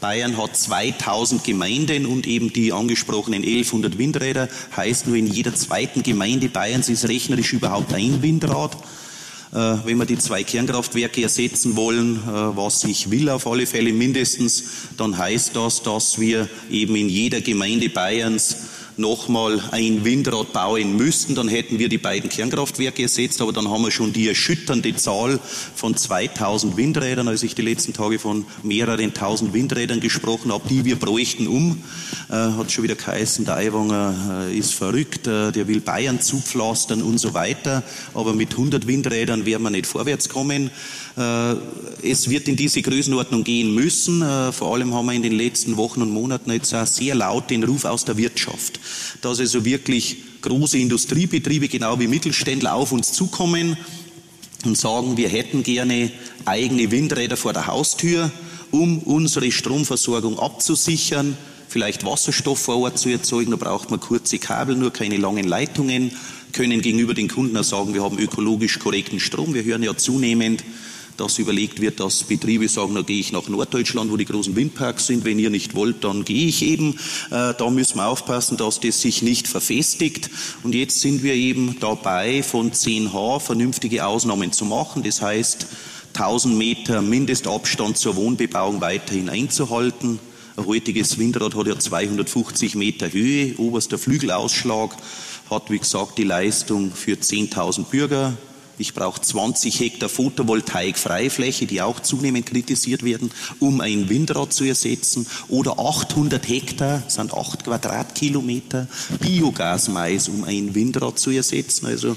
Bayern 0.00 0.36
hat 0.36 0.54
2000 0.54 1.42
Gemeinden 1.42 2.04
und 2.04 2.26
eben 2.26 2.52
die 2.52 2.70
angesprochenen 2.70 3.42
1100 3.42 3.96
Windräder. 3.96 4.50
Heißt 4.76 5.06
nur 5.06 5.16
in 5.16 5.26
jeder 5.26 5.54
zweiten 5.54 6.02
Gemeinde 6.02 6.50
Bayerns 6.50 6.90
ist 6.90 7.08
rechnerisch 7.08 7.54
überhaupt 7.54 7.94
ein 7.94 8.20
Windrad. 8.20 8.76
Äh, 9.54 9.78
wenn 9.84 9.96
wir 9.96 10.04
die 10.04 10.18
zwei 10.18 10.42
Kernkraftwerke 10.42 11.22
ersetzen 11.22 11.76
wollen, 11.76 12.16
äh, 12.16 12.26
was 12.26 12.84
ich 12.84 13.10
will 13.10 13.30
auf 13.30 13.46
alle 13.46 13.66
Fälle 13.66 13.94
mindestens, 13.94 14.64
dann 14.98 15.16
heißt 15.16 15.56
das, 15.56 15.82
dass 15.82 16.20
wir 16.20 16.46
eben 16.70 16.94
in 16.94 17.08
jeder 17.08 17.40
Gemeinde 17.40 17.88
Bayerns 17.88 18.56
nochmal 18.96 19.62
ein 19.70 20.04
Windrad 20.04 20.52
bauen 20.52 20.96
müssten, 20.96 21.34
dann 21.34 21.48
hätten 21.48 21.78
wir 21.78 21.88
die 21.88 21.98
beiden 21.98 22.30
Kernkraftwerke 22.30 23.02
ersetzt, 23.02 23.40
aber 23.40 23.52
dann 23.52 23.70
haben 23.70 23.82
wir 23.82 23.90
schon 23.90 24.12
die 24.12 24.28
erschütternde 24.28 24.94
Zahl 24.96 25.40
von 25.74 25.96
2000 25.96 26.76
Windrädern, 26.76 27.28
als 27.28 27.42
ich 27.42 27.54
die 27.54 27.62
letzten 27.62 27.92
Tage 27.92 28.18
von 28.18 28.46
mehreren 28.62 29.14
tausend 29.14 29.52
Windrädern 29.52 30.00
gesprochen 30.00 30.52
habe, 30.52 30.68
die 30.68 30.84
wir 30.84 30.96
bräuchten 30.96 31.46
um. 31.46 31.82
Äh, 32.28 32.34
hat 32.34 32.72
schon 32.72 32.84
wieder 32.84 32.94
geheißen, 32.94 33.44
der 33.44 33.56
Aiwanger 33.56 34.48
äh, 34.48 34.58
ist 34.58 34.74
verrückt, 34.74 35.26
äh, 35.26 35.52
der 35.52 35.68
will 35.68 35.80
Bayern 35.80 36.20
zupflastern 36.20 37.02
und 37.02 37.18
so 37.18 37.34
weiter, 37.34 37.82
aber 38.14 38.34
mit 38.34 38.52
100 38.52 38.86
Windrädern 38.86 39.46
werden 39.46 39.62
wir 39.62 39.70
nicht 39.70 39.86
vorwärts 39.86 40.28
kommen. 40.28 40.70
Äh, 41.16 41.54
es 42.02 42.28
wird 42.28 42.48
in 42.48 42.56
diese 42.56 42.82
Größenordnung 42.82 43.44
gehen 43.44 43.74
müssen. 43.74 44.22
Äh, 44.22 44.52
vor 44.52 44.74
allem 44.74 44.94
haben 44.94 45.06
wir 45.06 45.12
in 45.12 45.22
den 45.22 45.32
letzten 45.32 45.76
Wochen 45.76 46.02
und 46.02 46.10
Monaten 46.10 46.50
jetzt 46.50 46.74
auch 46.74 46.86
sehr 46.86 47.14
laut 47.14 47.50
den 47.50 47.62
Ruf 47.64 47.84
aus 47.84 48.04
der 48.04 48.16
Wirtschaft, 48.16 48.80
dass 49.20 49.40
also 49.40 49.64
wirklich 49.64 50.16
große 50.42 50.78
Industriebetriebe, 50.78 51.68
genau 51.68 51.98
wie 51.98 52.06
Mittelständler, 52.06 52.74
auf 52.74 52.92
uns 52.92 53.12
zukommen 53.12 53.76
und 54.64 54.76
sagen, 54.76 55.16
wir 55.16 55.28
hätten 55.28 55.62
gerne 55.62 56.10
eigene 56.44 56.90
Windräder 56.90 57.36
vor 57.36 57.52
der 57.52 57.66
Haustür, 57.66 58.30
um 58.70 58.98
unsere 58.98 59.50
Stromversorgung 59.50 60.38
abzusichern, 60.38 61.36
vielleicht 61.68 62.04
Wasserstoff 62.04 62.58
vor 62.58 62.78
Ort 62.78 62.98
zu 62.98 63.08
erzeugen. 63.08 63.50
Da 63.50 63.56
braucht 63.56 63.90
man 63.90 64.00
kurze 64.00 64.38
Kabel, 64.38 64.76
nur 64.76 64.92
keine 64.92 65.16
langen 65.16 65.46
Leitungen, 65.46 66.12
können 66.52 66.80
gegenüber 66.80 67.14
den 67.14 67.28
Kunden 67.28 67.56
auch 67.56 67.64
sagen, 67.64 67.94
wir 67.94 68.02
haben 68.02 68.18
ökologisch 68.18 68.78
korrekten 68.78 69.20
Strom. 69.20 69.54
Wir 69.54 69.64
hören 69.64 69.82
ja 69.82 69.96
zunehmend, 69.96 70.64
dass 71.16 71.38
überlegt 71.38 71.80
wird, 71.80 72.00
dass 72.00 72.24
Betriebe 72.24 72.68
sagen, 72.68 72.94
da 72.94 73.02
gehe 73.02 73.20
ich 73.20 73.32
nach 73.32 73.48
Norddeutschland, 73.48 74.10
wo 74.10 74.16
die 74.16 74.24
großen 74.24 74.56
Windparks 74.56 75.06
sind. 75.06 75.24
Wenn 75.24 75.38
ihr 75.38 75.50
nicht 75.50 75.74
wollt, 75.74 76.04
dann 76.04 76.24
gehe 76.24 76.46
ich 76.46 76.62
eben. 76.62 76.98
Äh, 77.30 77.54
da 77.54 77.70
müssen 77.70 77.96
wir 77.96 78.06
aufpassen, 78.06 78.56
dass 78.56 78.80
das 78.80 79.00
sich 79.00 79.22
nicht 79.22 79.48
verfestigt. 79.48 80.30
Und 80.62 80.74
jetzt 80.74 81.00
sind 81.00 81.22
wir 81.22 81.34
eben 81.34 81.76
dabei, 81.80 82.42
von 82.42 82.72
10H 82.72 83.40
vernünftige 83.40 84.06
Ausnahmen 84.06 84.52
zu 84.52 84.64
machen. 84.64 85.02
Das 85.02 85.22
heißt, 85.22 85.66
1000 86.14 86.56
Meter 86.56 87.02
Mindestabstand 87.02 87.98
zur 87.98 88.16
Wohnbebauung 88.16 88.80
weiterhin 88.80 89.28
einzuhalten. 89.28 90.20
Ein 90.56 90.66
heutiges 90.66 91.18
Windrad 91.18 91.56
hat 91.56 91.66
ja 91.66 91.76
250 91.76 92.76
Meter 92.76 93.12
Höhe, 93.12 93.56
oberster 93.58 93.98
Flügelausschlag, 93.98 94.96
hat 95.50 95.70
wie 95.70 95.80
gesagt 95.80 96.16
die 96.16 96.24
Leistung 96.24 96.92
für 96.94 97.14
10.000 97.14 97.86
Bürger, 97.86 98.36
ich 98.78 98.94
brauche 98.94 99.20
20 99.20 99.78
Hektar 99.80 100.08
Photovoltaik-Freifläche, 100.08 101.66
die 101.66 101.82
auch 101.82 102.00
zunehmend 102.00 102.46
kritisiert 102.46 103.04
werden, 103.04 103.30
um 103.60 103.80
ein 103.80 104.08
Windrad 104.08 104.52
zu 104.52 104.64
ersetzen. 104.64 105.26
Oder 105.48 105.78
800 105.78 106.48
Hektar, 106.48 107.02
sind 107.08 107.34
8 107.34 107.64
Quadratkilometer 107.64 108.88
Biogasmais, 109.20 110.28
um 110.28 110.44
ein 110.44 110.74
Windrad 110.74 111.18
zu 111.18 111.30
ersetzen. 111.30 111.86
Also 111.86 112.16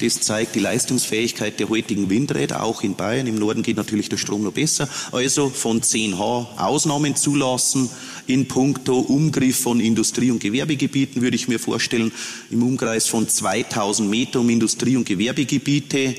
das 0.00 0.20
zeigt 0.20 0.54
die 0.54 0.60
Leistungsfähigkeit 0.60 1.60
der 1.60 1.68
heutigen 1.68 2.08
Windräder, 2.10 2.62
auch 2.62 2.82
in 2.82 2.94
Bayern. 2.94 3.26
Im 3.26 3.36
Norden 3.36 3.62
geht 3.62 3.76
natürlich 3.76 4.08
der 4.08 4.16
Strom 4.16 4.42
noch 4.42 4.52
besser. 4.52 4.88
Also 5.12 5.50
von 5.50 5.80
10H 5.82 6.58
Ausnahmen 6.58 7.16
zulassen. 7.16 7.90
In 8.28 8.46
puncto 8.46 8.98
Umgriff 8.98 9.60
von 9.60 9.80
Industrie- 9.80 10.30
und 10.30 10.40
Gewerbegebieten 10.40 11.22
würde 11.22 11.34
ich 11.34 11.48
mir 11.48 11.58
vorstellen, 11.58 12.12
im 12.50 12.62
Umkreis 12.62 13.06
von 13.06 13.26
2000 13.26 14.08
Meter 14.08 14.40
um 14.40 14.50
Industrie- 14.50 14.98
und 14.98 15.06
Gewerbegebiete 15.08 16.14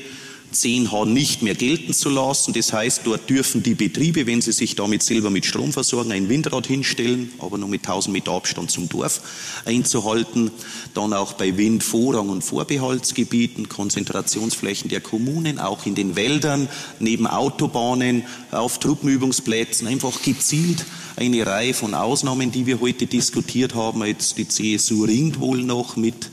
10H 0.52 1.06
nicht 1.06 1.42
mehr 1.42 1.54
gelten 1.54 1.92
zu 1.92 2.08
lassen. 2.08 2.52
Das 2.52 2.72
heißt, 2.72 3.02
dort 3.04 3.28
dürfen 3.30 3.62
die 3.62 3.74
Betriebe, 3.74 4.26
wenn 4.26 4.40
sie 4.40 4.52
sich 4.52 4.74
damit 4.74 5.02
selber 5.02 5.30
mit 5.30 5.46
Strom 5.46 5.72
versorgen, 5.72 6.12
ein 6.12 6.28
Windrad 6.28 6.66
hinstellen, 6.66 7.32
aber 7.38 7.58
nur 7.58 7.68
mit 7.68 7.82
1000 7.82 8.12
Meter 8.12 8.32
Abstand 8.32 8.70
zum 8.70 8.88
Dorf 8.88 9.20
einzuhalten. 9.64 10.50
Dann 10.94 11.12
auch 11.12 11.34
bei 11.34 11.56
Wind 11.56 11.82
Vorrang- 11.82 12.28
und 12.28 12.42
Vorbehaltsgebieten, 12.42 13.68
Konzentrationsflächen 13.68 14.90
der 14.90 15.00
Kommunen, 15.00 15.58
auch 15.58 15.86
in 15.86 15.94
den 15.94 16.16
Wäldern, 16.16 16.68
neben 16.98 17.26
Autobahnen, 17.26 18.24
auf 18.50 18.78
Truppenübungsplätzen, 18.78 19.86
einfach 19.86 20.22
gezielt 20.22 20.84
eine 21.16 21.46
Reihe 21.46 21.74
von 21.74 21.94
Ausnahmen, 21.94 22.50
die 22.50 22.66
wir 22.66 22.80
heute 22.80 23.06
diskutiert 23.06 23.74
haben. 23.74 24.04
Jetzt 24.04 24.38
die 24.38 24.48
CSU 24.48 25.04
ringt 25.04 25.38
wohl 25.38 25.62
noch 25.62 25.96
mit 25.96 26.30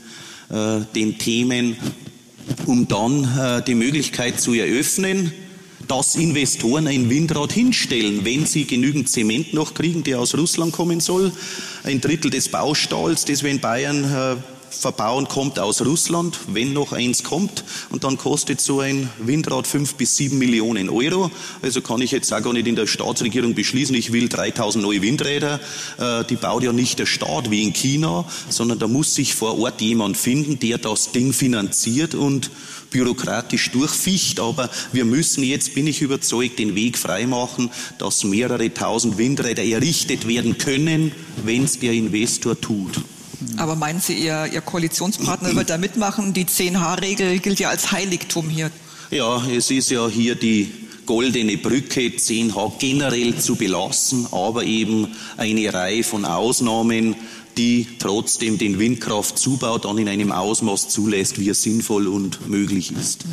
äh, 0.50 0.80
den 0.94 1.18
Themen 1.18 1.76
um 2.66 2.88
dann 2.88 3.24
äh, 3.24 3.62
die 3.62 3.74
Möglichkeit 3.74 4.40
zu 4.40 4.54
eröffnen, 4.54 5.32
dass 5.86 6.16
Investoren 6.16 6.86
ein 6.86 7.08
Windrad 7.08 7.52
hinstellen, 7.52 8.24
wenn 8.24 8.46
sie 8.46 8.64
genügend 8.64 9.08
Zement 9.08 9.54
noch 9.54 9.74
kriegen, 9.74 10.04
der 10.04 10.20
aus 10.20 10.36
Russland 10.36 10.72
kommen 10.72 11.00
soll. 11.00 11.32
Ein 11.84 12.00
Drittel 12.00 12.30
des 12.30 12.48
Baustahls, 12.48 13.24
das 13.24 13.42
wir 13.42 13.50
in 13.50 13.60
Bayern 13.60 14.04
äh, 14.04 14.36
verbauen, 14.70 15.28
kommt 15.28 15.58
aus 15.58 15.84
Russland, 15.84 16.38
wenn 16.48 16.72
noch 16.72 16.92
eins 16.92 17.24
kommt. 17.24 17.64
Und 17.90 18.04
dann 18.04 18.18
kostet 18.18 18.60
so 18.60 18.80
ein 18.80 19.10
Windrad 19.18 19.66
fünf 19.66 19.94
bis 19.94 20.16
sieben 20.16 20.38
Millionen 20.38 20.88
Euro. 20.88 21.30
Also 21.62 21.80
kann 21.80 22.00
ich 22.00 22.10
jetzt 22.10 22.32
auch 22.32 22.42
gar 22.42 22.52
nicht 22.52 22.66
in 22.66 22.76
der 22.76 22.86
Staatsregierung 22.86 23.54
beschließen, 23.54 23.94
ich 23.94 24.12
will 24.12 24.28
3000 24.28 24.82
neue 24.82 25.02
Windräder. 25.02 25.60
Äh, 25.98 26.24
die 26.24 26.36
baut 26.36 26.62
ja 26.62 26.72
nicht 26.72 26.98
der 26.98 27.06
Staat 27.06 27.50
wie 27.50 27.62
in 27.62 27.72
China, 27.72 28.24
sondern 28.48 28.78
da 28.78 28.88
muss 28.88 29.14
sich 29.14 29.34
vor 29.34 29.58
Ort 29.58 29.80
jemand 29.80 30.16
finden, 30.16 30.58
der 30.58 30.78
das 30.78 31.12
Ding 31.12 31.32
finanziert 31.32 32.14
und 32.14 32.50
bürokratisch 32.90 33.70
durchficht. 33.70 34.40
Aber 34.40 34.70
wir 34.92 35.04
müssen 35.04 35.42
jetzt, 35.44 35.74
bin 35.74 35.86
ich 35.86 36.02
überzeugt, 36.02 36.58
den 36.58 36.74
Weg 36.74 36.98
freimachen, 36.98 37.70
dass 37.98 38.24
mehrere 38.24 38.72
tausend 38.72 39.18
Windräder 39.18 39.64
errichtet 39.64 40.26
werden 40.26 40.58
können, 40.58 41.12
wenn 41.44 41.64
es 41.64 41.78
der 41.78 41.92
Investor 41.92 42.60
tut. 42.60 43.00
Aber 43.56 43.76
meinen 43.76 44.00
Sie, 44.00 44.14
Ihr, 44.14 44.48
Ihr 44.52 44.60
Koalitionspartner 44.60 45.54
wird 45.54 45.70
da 45.70 45.78
mitmachen? 45.78 46.32
Die 46.32 46.44
10H-Regel 46.44 47.38
gilt 47.38 47.60
ja 47.60 47.70
als 47.70 47.92
Heiligtum 47.92 48.48
hier. 48.48 48.70
Ja, 49.10 49.42
es 49.46 49.70
ist 49.70 49.90
ja 49.90 50.06
hier 50.08 50.34
die 50.34 50.70
goldene 51.06 51.56
Brücke 51.56 52.08
10H 52.08 52.78
generell 52.78 53.36
zu 53.38 53.56
belassen, 53.56 54.26
aber 54.30 54.64
eben 54.64 55.08
eine 55.38 55.72
Reihe 55.72 56.04
von 56.04 56.26
Ausnahmen, 56.26 57.16
die 57.56 57.86
trotzdem 57.98 58.58
den 58.58 58.78
Windkraftzubau 58.78 59.78
dann 59.78 59.98
in 59.98 60.08
einem 60.08 60.32
Ausmaß 60.32 60.88
zulässt, 60.88 61.40
wie 61.40 61.48
es 61.48 61.62
sinnvoll 61.62 62.06
und 62.06 62.48
möglich 62.48 62.92
ist. 62.92 63.24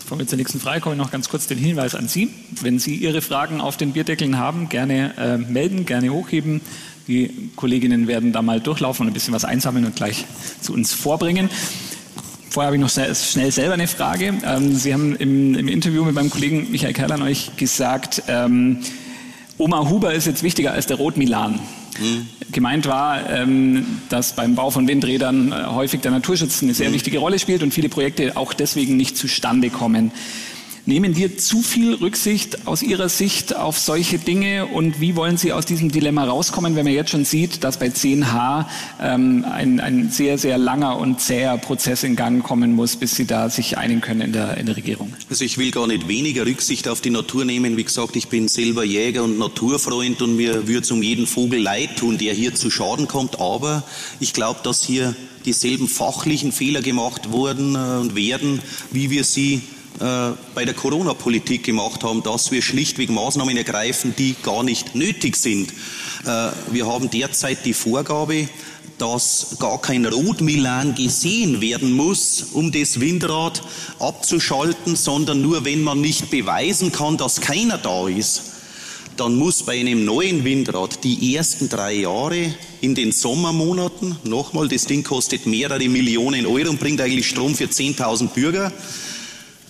Bevor 0.00 0.18
wir 0.18 0.26
zur 0.26 0.36
nächsten 0.36 0.60
Frage 0.60 0.80
kommen, 0.80 0.98
noch 0.98 1.10
ganz 1.10 1.28
kurz 1.28 1.46
den 1.46 1.58
Hinweis 1.58 1.94
an 1.94 2.08
Sie. 2.08 2.28
Wenn 2.60 2.78
Sie 2.78 2.96
Ihre 2.96 3.22
Fragen 3.22 3.60
auf 3.60 3.76
den 3.76 3.92
Bierdeckeln 3.92 4.36
haben, 4.36 4.68
gerne 4.68 5.16
äh, 5.16 5.38
melden, 5.38 5.86
gerne 5.86 6.10
hochheben. 6.10 6.60
Die 7.08 7.50
Kolleginnen 7.56 8.06
werden 8.06 8.32
da 8.32 8.42
mal 8.42 8.60
durchlaufen 8.60 9.04
und 9.04 9.10
ein 9.10 9.14
bisschen 9.14 9.34
was 9.34 9.44
einsammeln 9.44 9.84
und 9.84 9.96
gleich 9.96 10.24
zu 10.60 10.72
uns 10.72 10.92
vorbringen. 10.92 11.50
Vorher 12.48 12.66
habe 12.66 12.76
ich 12.76 12.82
noch 12.82 12.90
schnell 12.90 13.50
selber 13.50 13.74
eine 13.74 13.88
Frage. 13.88 14.34
Ähm, 14.44 14.74
Sie 14.74 14.92
haben 14.92 15.16
im, 15.16 15.54
im, 15.54 15.68
Interview 15.68 16.04
mit 16.04 16.14
meinem 16.14 16.28
Kollegen 16.28 16.70
Michael 16.70 16.92
Kerlan 16.92 17.22
euch 17.22 17.56
gesagt, 17.56 18.24
ähm, 18.28 18.80
Oma 19.56 19.88
Huber 19.88 20.12
ist 20.12 20.26
jetzt 20.26 20.42
wichtiger 20.42 20.72
als 20.72 20.86
der 20.86 20.98
Rot 20.98 21.16
Milan. 21.16 21.60
Mhm. 21.98 22.26
Gemeint 22.52 22.86
war, 22.86 23.28
ähm, 23.30 23.86
dass 24.08 24.34
beim 24.34 24.54
Bau 24.54 24.70
von 24.70 24.86
Windrädern 24.86 25.52
äh, 25.52 25.64
häufig 25.66 26.02
der 26.02 26.10
Naturschutz 26.10 26.62
eine 26.62 26.74
sehr 26.74 26.90
mhm. 26.90 26.94
wichtige 26.94 27.18
Rolle 27.18 27.38
spielt 27.38 27.62
und 27.62 27.72
viele 27.72 27.88
Projekte 27.88 28.36
auch 28.36 28.52
deswegen 28.52 28.96
nicht 28.96 29.16
zustande 29.16 29.70
kommen. 29.70 30.12
Nehmen 30.84 31.14
wir 31.14 31.38
zu 31.38 31.62
viel 31.62 31.94
Rücksicht 31.94 32.66
aus 32.66 32.82
Ihrer 32.82 33.08
Sicht 33.08 33.54
auf 33.54 33.78
solche 33.78 34.18
Dinge 34.18 34.66
und 34.66 35.00
wie 35.00 35.14
wollen 35.14 35.36
Sie 35.36 35.52
aus 35.52 35.64
diesem 35.64 35.92
Dilemma 35.92 36.24
rauskommen, 36.24 36.74
wenn 36.74 36.84
man 36.84 36.92
jetzt 36.92 37.10
schon 37.10 37.24
sieht, 37.24 37.62
dass 37.62 37.78
bei 37.78 37.86
10H 37.86 38.66
ähm, 39.00 39.44
ein, 39.48 39.78
ein 39.78 40.10
sehr, 40.10 40.38
sehr 40.38 40.58
langer 40.58 40.98
und 40.98 41.20
zäher 41.20 41.56
Prozess 41.56 42.02
in 42.02 42.16
Gang 42.16 42.42
kommen 42.42 42.74
muss, 42.74 42.96
bis 42.96 43.14
Sie 43.14 43.26
da 43.26 43.48
sich 43.48 43.78
einigen 43.78 44.00
können 44.00 44.22
in 44.22 44.32
der, 44.32 44.56
in 44.56 44.66
der 44.66 44.76
Regierung? 44.76 45.12
Also 45.30 45.44
ich 45.44 45.56
will 45.56 45.70
gar 45.70 45.86
nicht 45.86 46.08
weniger 46.08 46.44
Rücksicht 46.46 46.88
auf 46.88 47.00
die 47.00 47.10
Natur 47.10 47.44
nehmen. 47.44 47.76
Wie 47.76 47.84
gesagt, 47.84 48.16
ich 48.16 48.26
bin 48.26 48.48
selber 48.48 48.82
Jäger 48.82 49.22
und 49.22 49.38
Naturfreund 49.38 50.20
und 50.20 50.34
mir 50.34 50.66
würde 50.66 50.80
es 50.80 50.90
um 50.90 51.00
jeden 51.00 51.28
Vogel 51.28 51.60
leid 51.60 51.96
tun, 51.98 52.18
der 52.18 52.34
hier 52.34 52.56
zu 52.56 52.72
Schaden 52.72 53.06
kommt. 53.06 53.38
Aber 53.38 53.84
ich 54.18 54.32
glaube, 54.32 54.58
dass 54.64 54.82
hier 54.82 55.14
dieselben 55.44 55.86
fachlichen 55.86 56.50
Fehler 56.50 56.82
gemacht 56.82 57.30
wurden 57.30 57.76
äh, 57.76 58.00
und 58.00 58.16
werden, 58.16 58.60
wie 58.90 59.10
wir 59.10 59.22
sie 59.22 59.62
bei 59.98 60.64
der 60.64 60.74
Corona-Politik 60.74 61.64
gemacht 61.64 62.02
haben, 62.02 62.22
dass 62.22 62.50
wir 62.50 62.62
schlichtweg 62.62 63.10
Maßnahmen 63.10 63.56
ergreifen, 63.56 64.14
die 64.16 64.34
gar 64.42 64.62
nicht 64.62 64.94
nötig 64.94 65.36
sind. 65.36 65.70
Äh, 66.24 66.50
wir 66.70 66.86
haben 66.86 67.10
derzeit 67.10 67.64
die 67.64 67.74
Vorgabe, 67.74 68.48
dass 68.98 69.56
gar 69.58 69.80
kein 69.80 70.06
Rotmilan 70.06 70.94
gesehen 70.94 71.60
werden 71.60 71.92
muss, 71.92 72.46
um 72.52 72.70
das 72.70 73.00
Windrad 73.00 73.62
abzuschalten, 73.98 74.94
sondern 74.94 75.42
nur 75.42 75.64
wenn 75.64 75.82
man 75.82 76.00
nicht 76.00 76.30
beweisen 76.30 76.92
kann, 76.92 77.16
dass 77.16 77.40
keiner 77.40 77.78
da 77.78 78.06
ist, 78.06 78.42
dann 79.16 79.34
muss 79.36 79.64
bei 79.64 79.80
einem 79.80 80.04
neuen 80.04 80.44
Windrad 80.44 81.02
die 81.04 81.34
ersten 81.34 81.68
drei 81.68 81.94
Jahre 81.94 82.54
in 82.80 82.94
den 82.94 83.12
Sommermonaten, 83.12 84.16
nochmal, 84.24 84.68
das 84.68 84.86
Ding 84.86 85.02
kostet 85.02 85.46
mehrere 85.46 85.88
Millionen 85.88 86.46
Euro 86.46 86.70
und 86.70 86.80
bringt 86.80 87.00
eigentlich 87.00 87.28
Strom 87.28 87.54
für 87.54 87.64
10.000 87.64 88.28
Bürger, 88.28 88.72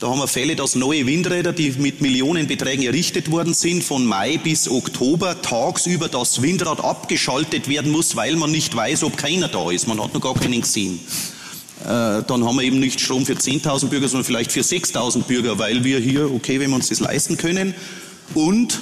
Da 0.03 0.09
haben 0.09 0.19
wir 0.19 0.27
Fälle, 0.27 0.57
dass 0.57 0.75
neue 0.75 1.07
Windräder, 1.07 1.53
die 1.53 1.71
mit 1.79 2.01
Millionenbeträgen 2.01 2.85
errichtet 2.85 3.31
worden 3.31 3.55
sind, 3.55 3.85
von 3.85 4.05
Mai 4.05 4.37
bis 4.37 4.69
Oktober 4.69 5.41
tagsüber 5.43 6.09
das 6.09 6.43
Windrad 6.43 6.83
abgeschaltet 6.83 7.69
werden 7.69 7.93
muss, 7.93 8.17
weil 8.17 8.35
man 8.35 8.51
nicht 8.51 8.75
weiß, 8.75 9.05
ob 9.05 9.17
keiner 9.17 9.47
da 9.47 9.71
ist. 9.71 9.87
Man 9.87 10.03
hat 10.03 10.13
noch 10.13 10.21
gar 10.21 10.35
keinen 10.35 10.63
gesehen. 10.63 10.99
Äh, 11.85 12.25
dann 12.27 12.45
haben 12.45 12.57
wir 12.57 12.63
eben 12.65 12.81
nicht 12.81 13.01
Strom 13.01 13.25
für 13.25 13.35
10.000 13.35 13.91
Bürger, 13.91 14.09
sondern 14.09 14.25
vielleicht 14.25 14.51
für 14.51 14.63
6.000 14.63 15.23
Bürger, 15.23 15.61
weil 15.61 15.85
wir 15.85 16.01
hier, 16.01 16.35
okay, 16.35 16.59
wenn 16.59 16.71
wir 16.71 16.77
uns 16.77 16.89
das 16.89 16.99
leisten 16.99 17.37
können. 17.37 17.73
Und 18.35 18.81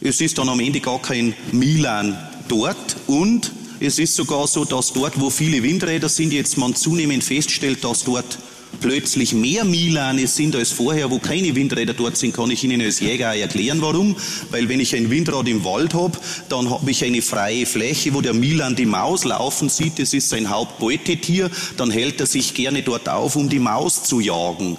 es 0.00 0.20
ist 0.20 0.38
dann 0.38 0.48
am 0.48 0.60
Ende 0.60 0.78
gar 0.78 1.02
kein 1.02 1.34
Milan 1.50 2.16
dort 2.46 2.94
und 3.08 3.50
es 3.80 3.98
ist 3.98 4.14
sogar 4.14 4.46
so, 4.46 4.64
dass 4.64 4.92
dort, 4.92 5.18
wo 5.18 5.30
viele 5.30 5.64
Windräder 5.64 6.08
sind, 6.08 6.32
jetzt 6.32 6.58
man 6.58 6.76
zunehmend 6.76 7.24
feststellt, 7.24 7.82
dass 7.82 8.04
dort 8.04 8.38
plötzlich 8.80 9.32
mehr 9.32 9.64
Milane 9.64 10.26
sind 10.26 10.56
als 10.56 10.72
vorher, 10.72 11.10
wo 11.10 11.18
keine 11.18 11.54
Windräder 11.54 11.94
dort 11.94 12.16
sind, 12.16 12.34
kann 12.34 12.50
ich 12.50 12.64
Ihnen 12.64 12.80
als 12.80 13.00
Jäger 13.00 13.30
auch 13.30 13.36
erklären, 13.36 13.80
warum. 13.80 14.16
Weil 14.50 14.68
wenn 14.68 14.80
ich 14.80 14.94
ein 14.96 15.10
Windrad 15.10 15.48
im 15.48 15.64
Wald 15.64 15.94
habe, 15.94 16.18
dann 16.48 16.70
habe 16.70 16.90
ich 16.90 17.04
eine 17.04 17.22
freie 17.22 17.66
Fläche, 17.66 18.14
wo 18.14 18.20
der 18.20 18.34
Milan 18.34 18.76
die 18.76 18.86
Maus 18.86 19.24
laufen 19.24 19.68
sieht, 19.68 19.98
das 19.98 20.12
ist 20.14 20.28
sein 20.28 20.50
Hauptbeutetier, 20.50 21.50
dann 21.76 21.90
hält 21.90 22.20
er 22.20 22.26
sich 22.26 22.54
gerne 22.54 22.82
dort 22.82 23.08
auf, 23.08 23.36
um 23.36 23.48
die 23.48 23.58
Maus 23.58 24.04
zu 24.04 24.20
jagen 24.20 24.76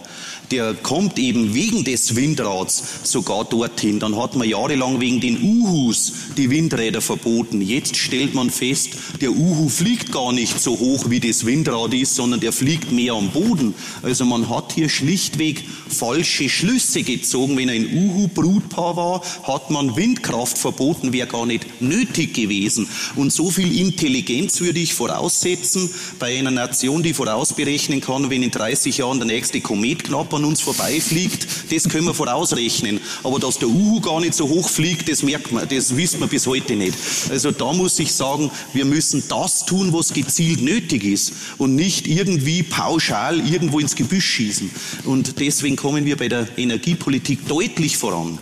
der 0.51 0.73
kommt 0.73 1.19
eben 1.19 1.53
wegen 1.53 1.83
des 1.83 2.15
Windrads 2.15 2.83
sogar 3.03 3.45
dorthin. 3.45 3.99
Dann 3.99 4.15
hat 4.15 4.35
man 4.35 4.47
jahrelang 4.47 4.99
wegen 4.99 5.19
den 5.21 5.41
Uhus 5.41 6.13
die 6.37 6.49
Windräder 6.49 7.01
verboten. 7.01 7.61
Jetzt 7.61 7.95
stellt 7.95 8.33
man 8.33 8.49
fest, 8.49 8.89
der 9.21 9.31
Uhu 9.31 9.69
fliegt 9.69 10.11
gar 10.11 10.31
nicht 10.31 10.59
so 10.59 10.77
hoch, 10.77 11.09
wie 11.09 11.19
das 11.19 11.45
Windrad 11.45 11.93
ist, 11.93 12.15
sondern 12.15 12.39
der 12.39 12.51
fliegt 12.51 12.91
mehr 12.91 13.13
am 13.13 13.31
Boden. 13.31 13.73
Also 14.01 14.25
man 14.25 14.49
hat 14.49 14.73
hier 14.73 14.89
schlichtweg 14.89 15.63
falsche 15.87 16.49
Schlüsse 16.49 17.03
gezogen. 17.03 17.57
Wenn 17.57 17.69
ein 17.69 17.85
Uhu-Brutpaar 17.85 18.97
war, 18.97 19.21
hat 19.43 19.69
man 19.69 19.95
Windkraft 19.95 20.57
verboten, 20.57 21.13
wäre 21.13 21.27
gar 21.27 21.45
nicht 21.45 21.81
nötig 21.81 22.33
gewesen. 22.33 22.87
Und 23.15 23.31
so 23.31 23.49
viel 23.49 23.77
Intelligenz 23.79 24.59
würde 24.59 24.79
ich 24.79 24.93
voraussetzen 24.93 25.89
bei 26.19 26.37
einer 26.37 26.51
Nation, 26.51 27.03
die 27.03 27.13
vorausberechnen 27.13 28.01
kann, 28.01 28.29
wenn 28.29 28.43
in 28.43 28.51
30 28.51 28.97
Jahren 28.97 29.19
der 29.19 29.27
nächste 29.27 29.61
Komet 29.61 30.03
knapp 30.03 30.32
an 30.33 30.45
uns 30.45 30.61
vorbeifliegt, 30.61 31.47
das 31.71 31.89
können 31.89 32.05
wir 32.05 32.13
vorausrechnen. 32.13 32.99
Aber 33.23 33.39
dass 33.39 33.59
der 33.59 33.69
Uhu 33.69 33.99
gar 34.01 34.19
nicht 34.19 34.33
so 34.33 34.47
hoch 34.47 34.69
fliegt, 34.69 35.09
das 35.09 35.23
merkt 35.23 35.51
man, 35.51 35.67
das 35.67 35.95
wissen 35.95 36.19
wir 36.19 36.27
bis 36.27 36.47
heute 36.47 36.75
nicht. 36.75 36.97
Also 37.29 37.51
da 37.51 37.73
muss 37.73 37.99
ich 37.99 38.13
sagen, 38.13 38.51
wir 38.73 38.85
müssen 38.85 39.23
das 39.27 39.65
tun, 39.65 39.93
was 39.93 40.13
gezielt 40.13 40.61
nötig 40.61 41.03
ist 41.03 41.33
und 41.57 41.75
nicht 41.75 42.07
irgendwie 42.07 42.63
pauschal 42.63 43.39
irgendwo 43.39 43.79
ins 43.79 43.95
Gebüsch 43.95 44.25
schießen. 44.25 44.69
Und 45.05 45.39
deswegen 45.39 45.75
kommen 45.75 46.05
wir 46.05 46.17
bei 46.17 46.27
der 46.27 46.47
Energiepolitik 46.57 47.47
deutlich 47.47 47.97
voran, 47.97 48.39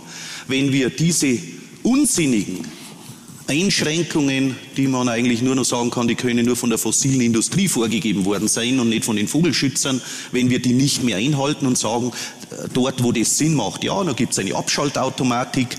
wenn 0.48 0.72
wir 0.72 0.90
diese 0.90 1.38
unsinnigen 1.82 2.66
Einschränkungen, 3.48 4.56
die 4.76 4.86
man 4.86 5.08
eigentlich 5.08 5.42
nur 5.42 5.54
noch 5.54 5.64
sagen 5.64 5.90
kann, 5.90 6.08
die 6.08 6.14
können 6.14 6.46
nur 6.46 6.56
von 6.56 6.70
der 6.70 6.78
fossilen 6.78 7.20
Industrie 7.20 7.68
vorgegeben 7.68 8.24
worden 8.24 8.48
sein 8.48 8.78
und 8.78 8.88
nicht 8.88 9.04
von 9.04 9.16
den 9.16 9.28
Vogelschützern, 9.28 10.00
wenn 10.30 10.50
wir 10.50 10.60
die 10.60 10.72
nicht 10.72 11.02
mehr 11.02 11.16
einhalten 11.16 11.66
und 11.66 11.76
sagen, 11.76 12.12
äh, 12.50 12.68
dort, 12.72 13.02
wo 13.02 13.12
das 13.12 13.36
Sinn 13.38 13.54
macht, 13.54 13.84
ja, 13.84 14.02
da 14.04 14.12
gibt 14.12 14.32
es 14.32 14.38
eine 14.38 14.54
Abschaltautomatik, 14.54 15.76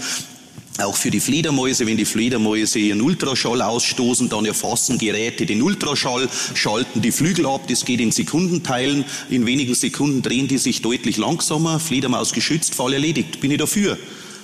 auch 0.80 0.96
für 0.96 1.12
die 1.12 1.20
Fledermäuse, 1.20 1.86
wenn 1.86 1.98
die 1.98 2.06
Fledermäuse 2.06 2.80
ihren 2.80 3.02
Ultraschall 3.02 3.62
ausstoßen, 3.62 4.30
dann 4.30 4.46
erfassen 4.46 4.98
Geräte 4.98 5.46
den 5.46 5.62
Ultraschall, 5.62 6.28
schalten 6.56 7.02
die 7.02 7.12
Flügel 7.12 7.46
ab, 7.46 7.68
das 7.68 7.86
geht 7.86 8.00
in 8.00 8.12
Sekundenteilen, 8.12 9.06
in 9.30 9.46
wenigen 9.46 9.76
Sekunden 9.76 10.24
drehen 10.24 10.48
die 10.48 10.58
sich 10.58 10.82
deutlich 10.82 11.18
langsamer, 11.18 11.80
Fledermaus 11.80 12.34
geschützt, 12.34 12.74
Fall 12.74 12.94
erledigt, 12.94 13.40
bin 13.40 13.52
ich 13.52 13.60
dafür. 13.60 13.98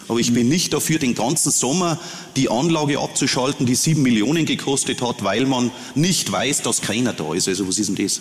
Aber 0.09 0.19
ich 0.19 0.33
bin 0.33 0.49
nicht 0.49 0.73
dafür, 0.73 0.99
den 0.99 1.15
ganzen 1.15 1.51
Sommer 1.51 1.99
die 2.35 2.49
Anlage 2.49 2.99
abzuschalten, 2.99 3.65
die 3.65 3.75
sieben 3.75 4.01
Millionen 4.01 4.45
gekostet 4.45 5.01
hat, 5.01 5.23
weil 5.23 5.45
man 5.45 5.71
nicht 5.95 6.31
weiß, 6.31 6.63
dass 6.63 6.81
keiner 6.81 7.13
da 7.13 7.33
ist. 7.33 7.47
Also 7.47 7.67
was 7.67 7.79
ist 7.79 7.87
denn 7.87 8.03
das? 8.03 8.19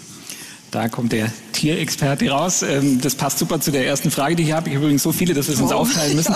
Da 0.71 0.89
kommt 0.89 1.13
der 1.13 1.33
Tierexperte 1.53 2.29
raus. 2.29 2.63
Ähm, 2.63 3.01
das 3.01 3.15
passt 3.15 3.39
super 3.39 3.59
zu 3.61 3.73
der 3.73 3.87
ersten 3.87 4.11
Frage, 4.11 4.37
die 4.37 4.43
ich 4.43 4.53
habe. 4.53 4.69
Ich 4.69 4.77
habe 4.77 4.85
übrigens 4.85 5.03
so 5.03 5.13
viele, 5.13 5.33
dass 5.33 5.49
wir 5.49 5.55
es 5.55 5.61
uns 5.61 5.73
oh. 5.73 5.77
aufteilen 5.77 6.15
müssen. 6.15 6.35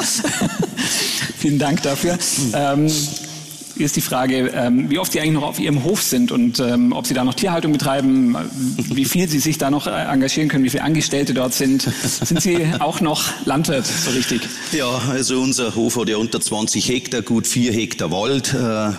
Vielen 1.38 1.58
Dank 1.58 1.82
dafür. 1.82 2.18
Ähm, 2.54 2.88
hier 2.88 3.31
ist 3.82 3.96
die 3.96 4.00
Frage, 4.00 4.52
ähm, 4.54 4.90
wie 4.90 4.98
oft 4.98 5.12
Sie 5.12 5.20
eigentlich 5.20 5.34
noch 5.34 5.42
auf 5.42 5.58
Ihrem 5.58 5.84
Hof 5.84 6.02
sind 6.02 6.32
und 6.32 6.58
ähm, 6.60 6.92
ob 6.92 7.06
Sie 7.06 7.14
da 7.14 7.24
noch 7.24 7.34
Tierhaltung 7.34 7.72
betreiben, 7.72 8.36
wie 8.76 9.04
viel 9.04 9.28
Sie 9.28 9.38
sich 9.38 9.58
da 9.58 9.70
noch 9.70 9.86
äh, 9.86 9.90
engagieren 9.90 10.48
können, 10.48 10.64
wie 10.64 10.70
viele 10.70 10.84
Angestellte 10.84 11.34
dort 11.34 11.54
sind. 11.54 11.82
Sind 11.82 12.40
Sie 12.40 12.66
auch 12.78 13.00
noch 13.00 13.24
Landwirt, 13.44 13.86
so 13.86 14.10
richtig? 14.10 14.42
Ja, 14.72 14.88
also 15.10 15.40
unser 15.40 15.74
Hof 15.74 15.96
hat 15.96 16.08
ja 16.08 16.16
unter 16.16 16.40
20 16.40 16.88
Hektar, 16.88 17.22
gut 17.22 17.46
vier 17.46 17.72
Hektar 17.72 18.10
Wald. 18.10 18.54
Äh, 18.54 18.92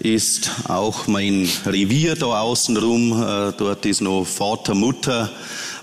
ist 0.00 0.50
auch 0.68 1.06
mein 1.06 1.48
Revier 1.66 2.14
da 2.14 2.40
außenrum. 2.40 3.12
Äh, 3.12 3.52
dort 3.56 3.84
ist 3.84 4.00
noch 4.00 4.24
Vater, 4.24 4.74
Mutter 4.74 5.30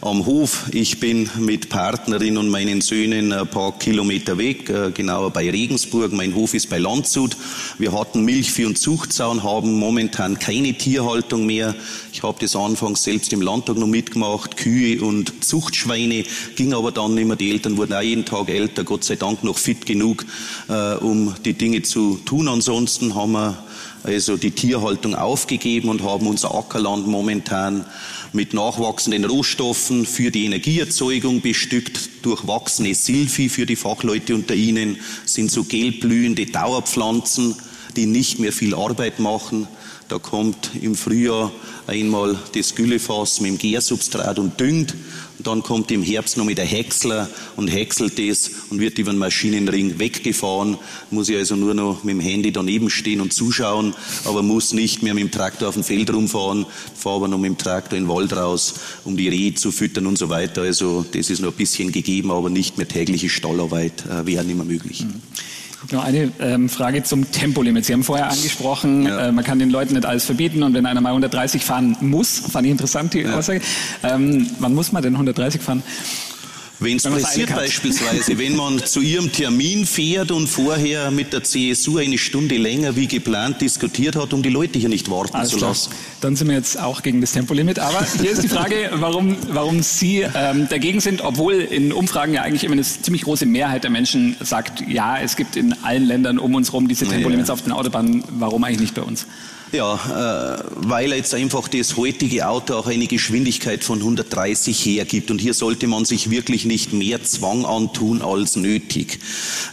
am 0.02 0.26
Hof. 0.26 0.66
Ich 0.72 1.00
bin 1.00 1.30
mit 1.40 1.70
Partnerin 1.70 2.38
und 2.38 2.50
meinen 2.50 2.82
Söhnen 2.82 3.34
ein 3.34 3.48
paar 3.48 3.78
Kilometer 3.78 4.38
weg, 4.38 4.70
äh, 4.70 4.92
genauer 4.92 5.32
bei 5.32 5.50
Regensburg. 5.50 6.12
Mein 6.14 6.36
Hof 6.36 6.54
ist 6.54 6.70
bei 6.70 6.78
Landshut. 6.78 7.36
Wir 7.78 7.92
hatten 7.94 8.24
Milchvieh 8.24 8.66
und 8.66 8.78
Zuchtzaun, 8.78 9.44
haben 9.44 9.74
momentan 9.74 10.38
keine 10.38 10.74
Tierhaltung 10.74 11.46
mehr. 11.46 11.76
Ich 12.14 12.24
habe 12.24 12.38
das 12.40 12.56
anfangs 12.56 13.04
selbst 13.04 13.34
im 13.34 13.42
Landtag 13.42 13.78
noch 13.78 13.88
mitgemacht, 13.88 14.58
Kühe 14.58 15.02
und 15.02 15.44
Zuchtschweine, 15.44 16.24
ging 16.56 16.74
aber 16.74 16.92
dann 16.92 17.16
nicht 17.16 17.28
mehr. 17.28 17.36
Die 17.36 17.52
Eltern 17.52 17.78
wurden 17.78 17.94
auch 17.94 18.02
jeden 18.02 18.26
Tag 18.26 18.50
älter, 18.50 18.84
Gott 18.84 19.04
sei 19.04 19.16
Dank 19.16 19.44
noch 19.44 19.58
fit 19.58 19.86
genug, 19.86 20.26
äh, 20.70 20.96
um 20.96 21.34
die 21.44 21.54
Dinge 21.54 21.82
zu 21.82 22.20
tun. 22.26 22.48
Ansonsten 22.48 23.16
haben 23.16 23.32
wir 23.32 23.58
also 24.04 24.38
die 24.38 24.52
Tierhaltung 24.52 25.16
aufgegeben 25.16 25.90
und 25.90 26.04
haben 26.04 26.28
unser 26.28 26.54
Ackerland 26.56 27.08
momentan 27.08 27.86
mit 28.34 28.54
nachwachsenden 28.54 29.26
Rohstoffen 29.26 30.06
für 30.06 30.32
die 30.32 30.46
Energieerzeugung 30.46 31.42
bestückt. 31.42 32.10
Durchwachsene 32.24 32.94
Silphi 32.94 33.50
für 33.50 33.66
die 33.66 33.76
Fachleute 33.76 34.36
unter 34.36 34.56
Ihnen 34.56 34.98
sind 35.26 35.52
so 35.52 35.64
gelblühende 35.64 36.46
Dauerpflanzen, 36.46 37.56
die 37.96 38.06
nicht 38.06 38.40
mehr 38.40 38.52
viel 38.52 38.76
Arbeit 38.76 39.20
machen. 39.20 39.68
Da 40.08 40.20
kommt 40.20 40.72
im 40.82 40.96
Frühjahr 40.96 41.52
einmal 41.86 42.40
das 42.54 42.76
Güllefass 42.76 43.42
mit 43.42 43.52
dem 43.52 43.58
Gärsubstrat 43.58 44.40
und 44.40 44.60
düngt. 44.60 44.94
Dann 45.40 45.64
kommt 45.64 45.92
im 45.92 46.02
Herbst 46.02 46.38
noch 46.38 46.46
mit 46.46 46.58
der 46.58 46.66
Häcksler 46.66 47.30
und 47.56 47.68
häckselt 47.68 48.18
das 48.18 48.52
und 48.70 48.80
wird 48.80 48.98
über 48.98 49.12
den 49.12 49.20
Maschinenring 49.20 50.00
weggefahren. 50.00 50.78
Muss 51.12 51.30
ich 51.30 51.38
also 51.38 51.56
nur 51.56 51.74
noch 51.74 52.04
mit 52.04 52.14
dem 52.14 52.20
Handy 52.20 52.52
daneben 52.52 52.90
stehen 52.90 53.22
und 53.22 53.34
zuschauen, 53.34 53.94
aber 54.26 54.42
muss 54.42 54.74
nicht 54.74 55.04
mehr 55.04 55.14
mit 55.14 55.24
dem 55.24 55.32
Traktor 55.32 55.70
auf 55.70 55.76
dem 55.76 55.84
Feld 55.84 56.12
rumfahren, 56.12 56.66
fahre 56.96 57.18
aber 57.18 57.28
noch 57.28 57.38
mit 57.38 57.52
dem 57.52 57.58
Traktor 57.58 57.98
in 57.98 58.06
den 58.06 58.10
Wald 58.10 58.34
raus, 58.34 58.76
um 59.04 59.16
die 59.16 59.30
Rehe 59.30 59.54
zu 59.54 59.72
füttern 59.72 60.08
und 60.08 60.18
so 60.18 60.30
weiter. 60.30 60.62
Also 60.62 61.06
das 61.12 61.30
ist 61.30 61.40
noch 61.40 61.52
ein 61.52 61.58
bisschen 61.58 61.92
gegeben, 61.92 62.32
aber 62.32 62.50
nicht 62.50 62.78
mehr 62.78 62.88
tägliche 62.88 63.30
Stallarbeit 63.30 64.06
äh, 64.06 64.26
wäre 64.26 64.44
nicht 64.44 64.56
mehr 64.56 64.66
möglich. 64.66 65.04
Mhm. 65.04 65.22
Noch 65.92 66.04
eine 66.04 66.32
ähm, 66.40 66.70
Frage 66.70 67.04
zum 67.04 67.32
Tempolimit. 67.32 67.86
Sie 67.86 67.94
haben 67.94 68.04
vorher 68.04 68.30
angesprochen, 68.30 69.06
ja. 69.06 69.28
äh, 69.28 69.32
man 69.32 69.44
kann 69.44 69.60
den 69.60 69.70
Leuten 69.70 69.94
nicht 69.94 70.06
alles 70.06 70.26
verbieten 70.26 70.64
und 70.64 70.74
wenn 70.74 70.86
einer 70.86 71.02
mal 71.02 71.10
130 71.10 71.64
fahren 71.64 71.96
muss, 72.02 72.40
fand 72.40 72.66
ich 72.66 72.72
interessant 72.72 73.14
die 73.14 73.22
ja. 73.22 73.36
Aussage, 73.36 73.62
ähm, 74.04 74.50
wann 74.60 74.74
muss 74.74 74.92
man 74.92 75.04
denn 75.04 75.14
130 75.14 75.62
fahren? 75.62 75.84
Wenn 76.80 76.98
es 76.98 77.04
passiert 77.04 77.50
beispielsweise, 77.50 78.38
wenn 78.38 78.56
man 78.56 78.78
zu 78.86 79.02
Ihrem 79.02 79.32
Termin 79.32 79.86
fährt 79.86 80.30
und 80.30 80.48
vorher 80.48 81.10
mit 81.10 81.34
der 81.34 81.44
CSU 81.44 81.98
eine 81.98 82.20
Stunde 82.20 82.56
länger 82.58 82.96
wie 82.96 83.08
geplant 83.08 83.62
diskutiert 83.62 84.16
hat, 84.16 84.32
um 84.34 84.44
die 84.44 84.50
Leute 84.50 84.78
hier 84.78 84.90
nicht 84.90 85.10
warten 85.10 85.36
Alles 85.36 85.50
zu 85.50 85.58
lassen. 85.58 85.90
Klar. 85.90 86.02
Dann 86.22 86.36
sind 86.36 86.48
wir 86.50 86.56
jetzt 86.56 86.80
auch 86.80 87.02
gegen 87.02 87.20
das 87.22 87.32
Tempolimit. 87.32 87.80
Aber 87.80 88.06
hier 88.22 88.32
ist 88.32 88.44
die 88.44 88.48
Frage, 88.48 88.92
warum, 88.94 89.36
warum 89.50 89.82
Sie 89.82 90.24
ähm, 90.36 90.68
dagegen 90.70 91.00
sind, 91.00 91.22
obwohl 91.22 91.56
in 91.56 91.92
Umfragen 91.92 92.34
ja 92.34 92.44
eigentlich 92.44 92.64
immer 92.64 92.74
eine 92.74 92.84
ziemlich 92.84 93.24
große 93.24 93.48
Mehrheit 93.48 93.84
der 93.84 93.92
Menschen 93.92 94.36
sagt, 94.40 94.84
ja, 94.88 95.18
es 95.18 95.36
gibt 95.36 95.56
in 95.56 95.74
allen 95.84 96.06
Ländern 96.06 96.38
um 96.38 96.54
uns 96.54 96.72
herum 96.72 96.88
diese 96.88 97.08
Tempolimits 97.08 97.48
ja. 97.48 97.54
auf 97.56 97.64
den 97.64 97.72
Autobahnen. 97.72 98.24
Warum 98.38 98.64
eigentlich 98.64 98.82
nicht 98.82 98.94
bei 98.94 99.02
uns? 99.02 99.26
Ja, 99.74 99.96
äh, 99.96 100.64
weil 100.76 101.12
jetzt 101.12 101.34
einfach 101.34 101.68
das 101.68 101.98
heutige 101.98 102.48
Auto 102.48 102.76
auch 102.76 102.88
eine 102.88 103.06
Geschwindigkeit 103.06 103.84
von 103.84 104.00
130 104.00 104.86
hergibt. 104.86 105.30
Und 105.30 105.40
hier 105.40 105.54
sollte 105.54 105.88
man 105.88 106.06
sich 106.06 106.30
wirklich 106.30 106.64
nicht 106.64 106.94
mehr 106.94 107.22
Zwang 107.24 107.66
antun 107.66 108.22
als 108.22 108.56
nötig. 108.56 109.20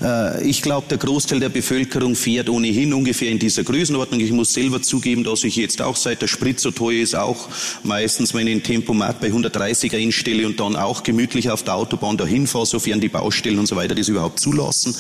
Äh, 0.03 0.49
ich 0.49 0.63
glaube, 0.63 0.89
der 0.91 0.99
Großteil 0.99 1.39
der 1.39 1.49
Bevölkerung 1.49 2.17
fährt 2.17 2.49
ohnehin 2.49 2.93
ungefähr 2.93 3.31
in 3.31 3.39
dieser 3.39 3.63
Größenordnung. 3.63 4.19
Ich 4.19 4.33
muss 4.33 4.53
selber 4.53 4.83
zugeben, 4.83 5.23
dass 5.23 5.45
ich 5.45 5.55
jetzt 5.55 5.81
auch 5.81 5.95
seit 5.95 6.23
der 6.23 6.29
Sprit 6.29 6.59
so 6.59 6.73
teuer 6.73 7.01
ist, 7.01 7.15
auch 7.15 7.49
meistens 7.85 8.35
meinen 8.35 8.65
Tempomat 8.65 9.21
bei 9.21 9.29
130 9.29 9.95
einstelle 9.95 10.45
und 10.47 10.59
dann 10.59 10.75
auch 10.75 11.05
gemütlich 11.05 11.51
auf 11.51 11.63
der 11.63 11.77
Autobahn 11.77 12.17
dahin 12.17 12.49
fahre, 12.49 12.67
sofern 12.67 13.01
die 13.01 13.09
Baustellen 13.09 13.61
und 13.61 13.67
so 13.67 13.77
weiter 13.77 13.95
das 13.95 14.09
überhaupt 14.09 14.41
zulassen. 14.41 14.93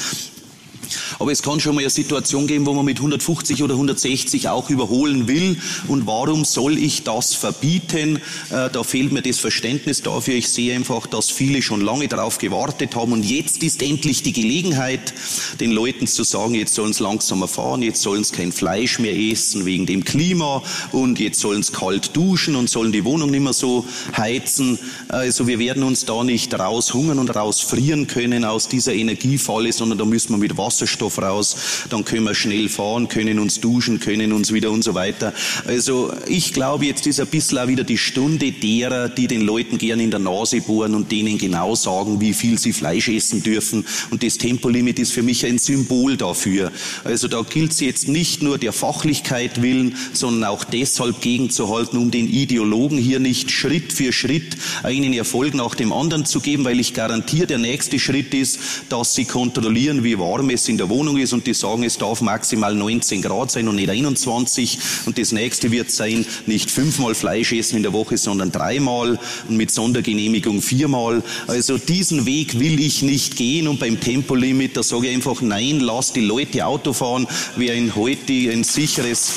Aber 1.18 1.32
es 1.32 1.42
kann 1.42 1.60
schon 1.60 1.74
mal 1.74 1.82
eine 1.82 1.90
Situation 1.90 2.46
geben, 2.46 2.66
wo 2.66 2.72
man 2.72 2.84
mit 2.84 2.98
150 2.98 3.62
oder 3.62 3.74
160 3.74 4.48
auch 4.48 4.70
überholen 4.70 5.28
will. 5.28 5.58
Und 5.88 6.06
warum 6.06 6.44
soll 6.44 6.78
ich 6.78 7.02
das 7.02 7.34
verbieten? 7.34 8.16
Äh, 8.50 8.70
da 8.70 8.82
fehlt 8.82 9.12
mir 9.12 9.22
das 9.22 9.38
Verständnis 9.38 10.02
dafür. 10.02 10.34
Ich 10.34 10.48
sehe 10.48 10.74
einfach, 10.74 11.06
dass 11.06 11.30
viele 11.30 11.62
schon 11.62 11.80
lange 11.80 12.08
darauf 12.08 12.38
gewartet 12.38 12.96
haben. 12.96 13.12
Und 13.12 13.24
jetzt 13.24 13.62
ist 13.62 13.82
endlich 13.82 14.22
die 14.22 14.32
Gelegenheit, 14.32 15.14
den 15.60 15.70
Leuten 15.70 16.06
zu 16.06 16.24
sagen, 16.24 16.54
jetzt 16.54 16.74
sollen 16.74 16.92
sie 16.92 17.02
langsamer 17.02 17.48
fahren, 17.48 17.82
jetzt 17.82 18.02
sollen 18.02 18.24
sie 18.24 18.34
kein 18.34 18.52
Fleisch 18.52 18.98
mehr 18.98 19.16
essen 19.16 19.64
wegen 19.64 19.86
dem 19.86 20.04
Klima 20.04 20.62
und 20.92 21.20
jetzt 21.20 21.40
sollen 21.40 21.62
sie 21.62 21.72
kalt 21.72 22.16
duschen 22.16 22.56
und 22.56 22.70
sollen 22.70 22.92
die 22.92 23.04
Wohnung 23.04 23.30
nicht 23.30 23.42
mehr 23.42 23.52
so 23.52 23.84
heizen. 24.16 24.78
Also 25.08 25.46
wir 25.46 25.58
werden 25.58 25.82
uns 25.82 26.04
da 26.04 26.24
nicht 26.24 26.54
raushungern 26.54 27.18
und 27.18 27.34
rausfrieren 27.34 28.06
können 28.06 28.44
aus 28.44 28.68
dieser 28.68 28.94
Energiefalle, 28.94 29.72
sondern 29.72 29.98
da 29.98 30.04
müssen 30.04 30.30
wir 30.30 30.38
mit 30.38 30.56
Wasserstoff 30.56 31.03
raus. 31.08 31.56
Dann 31.90 32.04
können 32.04 32.24
wir 32.24 32.34
schnell 32.34 32.68
fahren, 32.68 33.08
können 33.08 33.38
uns 33.38 33.60
duschen, 33.60 34.00
können 34.00 34.32
uns 34.32 34.52
wieder 34.52 34.70
und 34.70 34.82
so 34.82 34.94
weiter. 34.94 35.32
Also 35.66 36.12
ich 36.26 36.52
glaube, 36.52 36.86
jetzt 36.86 37.06
ist 37.06 37.20
ein 37.20 37.26
bisschen 37.26 37.58
auch 37.58 37.68
wieder 37.68 37.84
die 37.84 37.98
Stunde 37.98 38.52
derer, 38.52 39.08
die 39.08 39.26
den 39.26 39.42
Leuten 39.42 39.78
gern 39.78 40.00
in 40.00 40.10
der 40.10 40.20
Nase 40.20 40.60
bohren 40.60 40.94
und 40.94 41.12
denen 41.12 41.38
genau 41.38 41.74
sagen, 41.74 42.20
wie 42.20 42.34
viel 42.34 42.58
sie 42.58 42.72
Fleisch 42.72 43.08
essen 43.08 43.42
dürfen. 43.42 43.86
Und 44.10 44.22
das 44.22 44.38
Tempolimit 44.38 44.98
ist 44.98 45.12
für 45.12 45.22
mich 45.22 45.44
ein 45.46 45.58
Symbol 45.58 46.16
dafür. 46.16 46.72
Also 47.04 47.28
da 47.28 47.42
gilt 47.42 47.72
es 47.72 47.80
jetzt 47.80 48.08
nicht 48.08 48.42
nur 48.42 48.58
der 48.58 48.72
Fachlichkeit 48.72 49.62
willen, 49.62 49.96
sondern 50.12 50.44
auch 50.44 50.64
deshalb 50.64 51.20
gegenzuhalten, 51.20 51.98
um 51.98 52.10
den 52.10 52.28
Ideologen 52.28 52.98
hier 52.98 53.20
nicht 53.20 53.50
Schritt 53.50 53.92
für 53.92 54.12
Schritt 54.12 54.56
einen 54.82 55.12
Erfolg 55.12 55.54
nach 55.54 55.74
dem 55.74 55.92
anderen 55.92 56.24
zu 56.24 56.40
geben, 56.40 56.64
weil 56.64 56.80
ich 56.80 56.94
garantiere, 56.94 57.46
der 57.46 57.58
nächste 57.58 57.98
Schritt 57.98 58.34
ist, 58.34 58.58
dass 58.88 59.14
sie 59.14 59.24
kontrollieren, 59.24 60.04
wie 60.04 60.18
warm 60.18 60.50
es 60.50 60.68
in 60.68 60.78
der 60.78 60.88
Wohnung 60.94 61.16
ist 61.16 61.32
und 61.32 61.44
die 61.46 61.54
sagen, 61.54 61.82
es 61.82 61.98
darf 61.98 62.20
maximal 62.20 62.72
19 62.72 63.20
Grad 63.20 63.50
sein 63.50 63.66
und 63.66 63.74
nicht 63.74 63.90
21. 63.90 64.78
Und 65.06 65.18
das 65.18 65.32
nächste 65.32 65.72
wird 65.72 65.90
sein, 65.90 66.24
nicht 66.46 66.70
fünfmal 66.70 67.16
Fleisch 67.16 67.52
essen 67.52 67.78
in 67.78 67.82
der 67.82 67.92
Woche, 67.92 68.16
sondern 68.16 68.52
dreimal 68.52 69.18
und 69.48 69.56
mit 69.56 69.72
Sondergenehmigung 69.72 70.62
viermal. 70.62 71.22
Also 71.48 71.78
diesen 71.78 72.26
Weg 72.26 72.60
will 72.60 72.78
ich 72.78 73.02
nicht 73.02 73.34
gehen 73.36 73.66
und 73.66 73.80
beim 73.80 73.98
Tempolimit, 73.98 74.76
da 74.76 74.84
sage 74.84 75.08
ich 75.08 75.14
einfach, 75.14 75.40
nein, 75.40 75.80
lass 75.80 76.12
die 76.12 76.20
Leute 76.20 76.64
Auto 76.64 76.92
fahren. 76.92 77.26
Wer 77.56 77.74
in 77.74 77.96
heute 77.96 78.32
ein 78.32 78.62
sicheres 78.62 79.32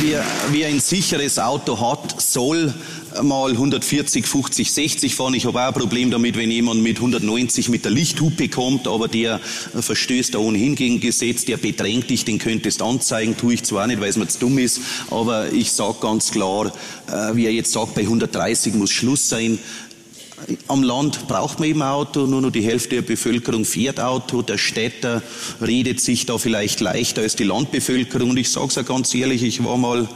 wer, 0.00 0.24
wer 0.50 0.68
ein 0.68 0.80
sicheres 0.80 1.38
Auto 1.38 1.80
hat, 1.80 2.20
soll 2.20 2.74
mal 3.22 3.50
140, 3.50 4.26
50, 4.26 4.72
60 4.72 5.14
fahren. 5.14 5.34
Ich 5.34 5.46
habe 5.46 5.60
auch 5.60 5.68
ein 5.68 5.74
Problem 5.74 6.10
damit, 6.10 6.36
wenn 6.36 6.50
jemand 6.50 6.82
mit 6.82 6.96
190 6.96 7.68
mit 7.68 7.84
der 7.84 7.92
Lichthupe 7.92 8.48
kommt, 8.48 8.88
aber 8.88 9.08
der 9.08 9.38
verstößt 9.38 10.34
da 10.34 10.38
ohnehin 10.38 10.74
gegen 10.74 11.00
Gesetz, 11.00 11.44
der 11.44 11.56
bedrängt 11.56 12.10
dich, 12.10 12.24
den 12.24 12.38
könntest 12.38 12.82
anzeigen, 12.82 13.36
tue 13.36 13.54
ich 13.54 13.64
zwar 13.64 13.86
nicht, 13.86 14.00
weil 14.00 14.08
es 14.08 14.16
mir 14.16 14.28
zu 14.28 14.38
dumm 14.40 14.58
ist, 14.58 14.80
aber 15.10 15.52
ich 15.52 15.72
sage 15.72 15.96
ganz 16.00 16.30
klar, 16.30 16.72
äh, 17.08 17.34
wie 17.34 17.46
er 17.46 17.52
jetzt 17.52 17.72
sagt, 17.72 17.94
bei 17.94 18.02
130 18.02 18.74
muss 18.74 18.90
Schluss 18.90 19.28
sein. 19.28 19.58
Am 20.66 20.82
Land 20.82 21.28
braucht 21.28 21.60
man 21.60 21.68
eben 21.68 21.82
Auto, 21.82 22.26
nur 22.26 22.40
noch 22.40 22.50
die 22.50 22.62
Hälfte 22.62 22.96
der 22.96 23.02
Bevölkerung 23.02 23.64
fährt 23.64 24.00
Auto. 24.00 24.42
Der 24.42 24.58
Städter 24.58 25.22
redet 25.60 26.00
sich 26.00 26.26
da 26.26 26.36
vielleicht 26.36 26.80
leichter 26.80 27.22
als 27.22 27.36
die 27.36 27.44
Landbevölkerung. 27.44 28.30
Und 28.30 28.38
ich 28.38 28.50
sage 28.50 28.66
es 28.66 28.74
ja 28.74 28.82
ganz 28.82 29.14
ehrlich, 29.14 29.44
ich 29.44 29.62
war 29.62 29.76
mal 29.76 30.08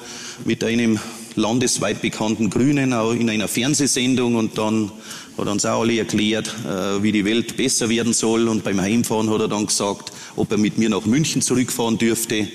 mit 0.44 0.64
einem 0.64 0.98
landesweit 1.36 2.02
bekannten 2.02 2.50
Grünen 2.50 2.92
auch 2.92 3.12
in 3.12 3.30
einer 3.30 3.48
Fernsehsendung 3.48 4.34
und 4.34 4.58
dann 4.58 4.90
hat 5.38 5.48
uns 5.48 5.66
auch 5.66 5.82
alle 5.82 5.98
erklärt, 5.98 6.54
äh, 6.66 7.02
wie 7.02 7.12
die 7.12 7.24
Welt 7.24 7.56
besser 7.56 7.88
werden 7.88 8.12
soll. 8.12 8.48
Und 8.48 8.64
beim 8.64 8.80
Heimfahren 8.80 9.30
hat 9.30 9.40
er 9.40 9.48
dann 9.48 9.66
gesagt, 9.66 10.12
ob 10.34 10.50
er 10.50 10.58
mit 10.58 10.78
mir 10.78 10.88
nach 10.88 11.04
München 11.04 11.42
zurückfahren 11.42 11.98
dürfte. 11.98 12.48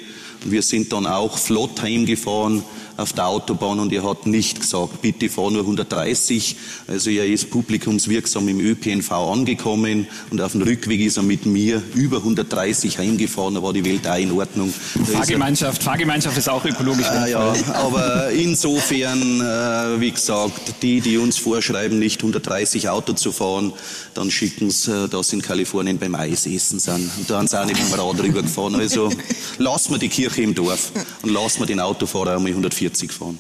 Und 0.44 0.52
wir 0.52 0.64
sind 0.64 0.92
dann 0.92 1.06
auch 1.06 1.38
flott 1.38 1.82
heimgefahren 1.82 2.64
auf 2.98 3.14
der 3.14 3.28
Autobahn 3.28 3.80
und 3.80 3.94
er 3.94 4.04
hat 4.04 4.26
nicht 4.28 4.62
gesagt, 4.62 5.02
bitte 5.02 5.30
fahr 5.30 5.52
nur 5.52 5.62
130. 5.62 6.56
Also 6.88 7.10
er 7.10 7.26
ist 7.26 7.50
publikumswirksam 7.50 8.48
im 8.48 8.60
ÖPNV 8.60 9.12
angekommen 9.12 10.08
und 10.30 10.42
auf 10.42 10.52
dem 10.52 10.62
Rückweg 10.62 11.02
ist 11.02 11.18
er 11.18 11.24
mit 11.24 11.46
mir 11.46 11.82
über 11.96 12.18
130 12.18 12.98
heimgefahren, 12.98 13.56
da 13.56 13.64
war 13.64 13.74
die 13.74 13.86
Welt 13.86 14.08
auch 14.08 14.18
in 14.18 14.32
Ordnung. 14.32 14.74
Da 14.96 15.04
Fahrgemeinschaft, 15.06 15.84
Fahrgemeinschaft 15.84 16.38
ist 16.38 16.50
auch 16.50 16.64
ökologisch. 16.66 17.08
Äh, 17.08 17.32
ja, 17.32 17.54
aber 17.74 18.32
insofern, 18.32 19.42
äh, 19.42 20.00
wie 20.00 20.12
gesagt, 20.12 20.82
die, 20.82 21.02
die 21.02 21.18
uns 21.18 21.38
vorschreiben, 21.38 22.00
nicht 22.00 22.20
130 22.20 22.90
Auto 22.90 23.14
zu 23.14 23.32
fahren, 23.32 23.74
dann 24.14 24.32
schicken 24.32 24.70
sie, 24.70 25.06
äh, 25.06 25.08
dass 25.08 25.34
in 25.34 25.42
Kalifornien 25.42 25.98
beim 25.98 26.16
Eisessen 26.16 26.80
sind. 26.80 27.10
Und 27.18 27.30
da 27.30 27.38
haben 27.38 27.48
sie 27.48 27.60
auch 27.60 27.66
nicht 27.66 27.80
mit 27.80 27.92
dem 27.92 28.00
Rad 28.00 28.20
rübergefahren. 28.22 28.76
Also 28.76 29.10
lassen 29.58 29.94
wir 29.94 30.00
die 30.00 30.10
Kirche 30.10 30.42
im 30.42 30.56
Dorf 30.56 30.92
und 31.22 31.32
lassen 31.32 31.60
wir 31.60 31.66
den 31.66 31.80
Autofahrer 31.80 32.36
einmal 32.36 32.52
140 32.52 32.81
40 32.82 33.14
fahren. 33.14 33.38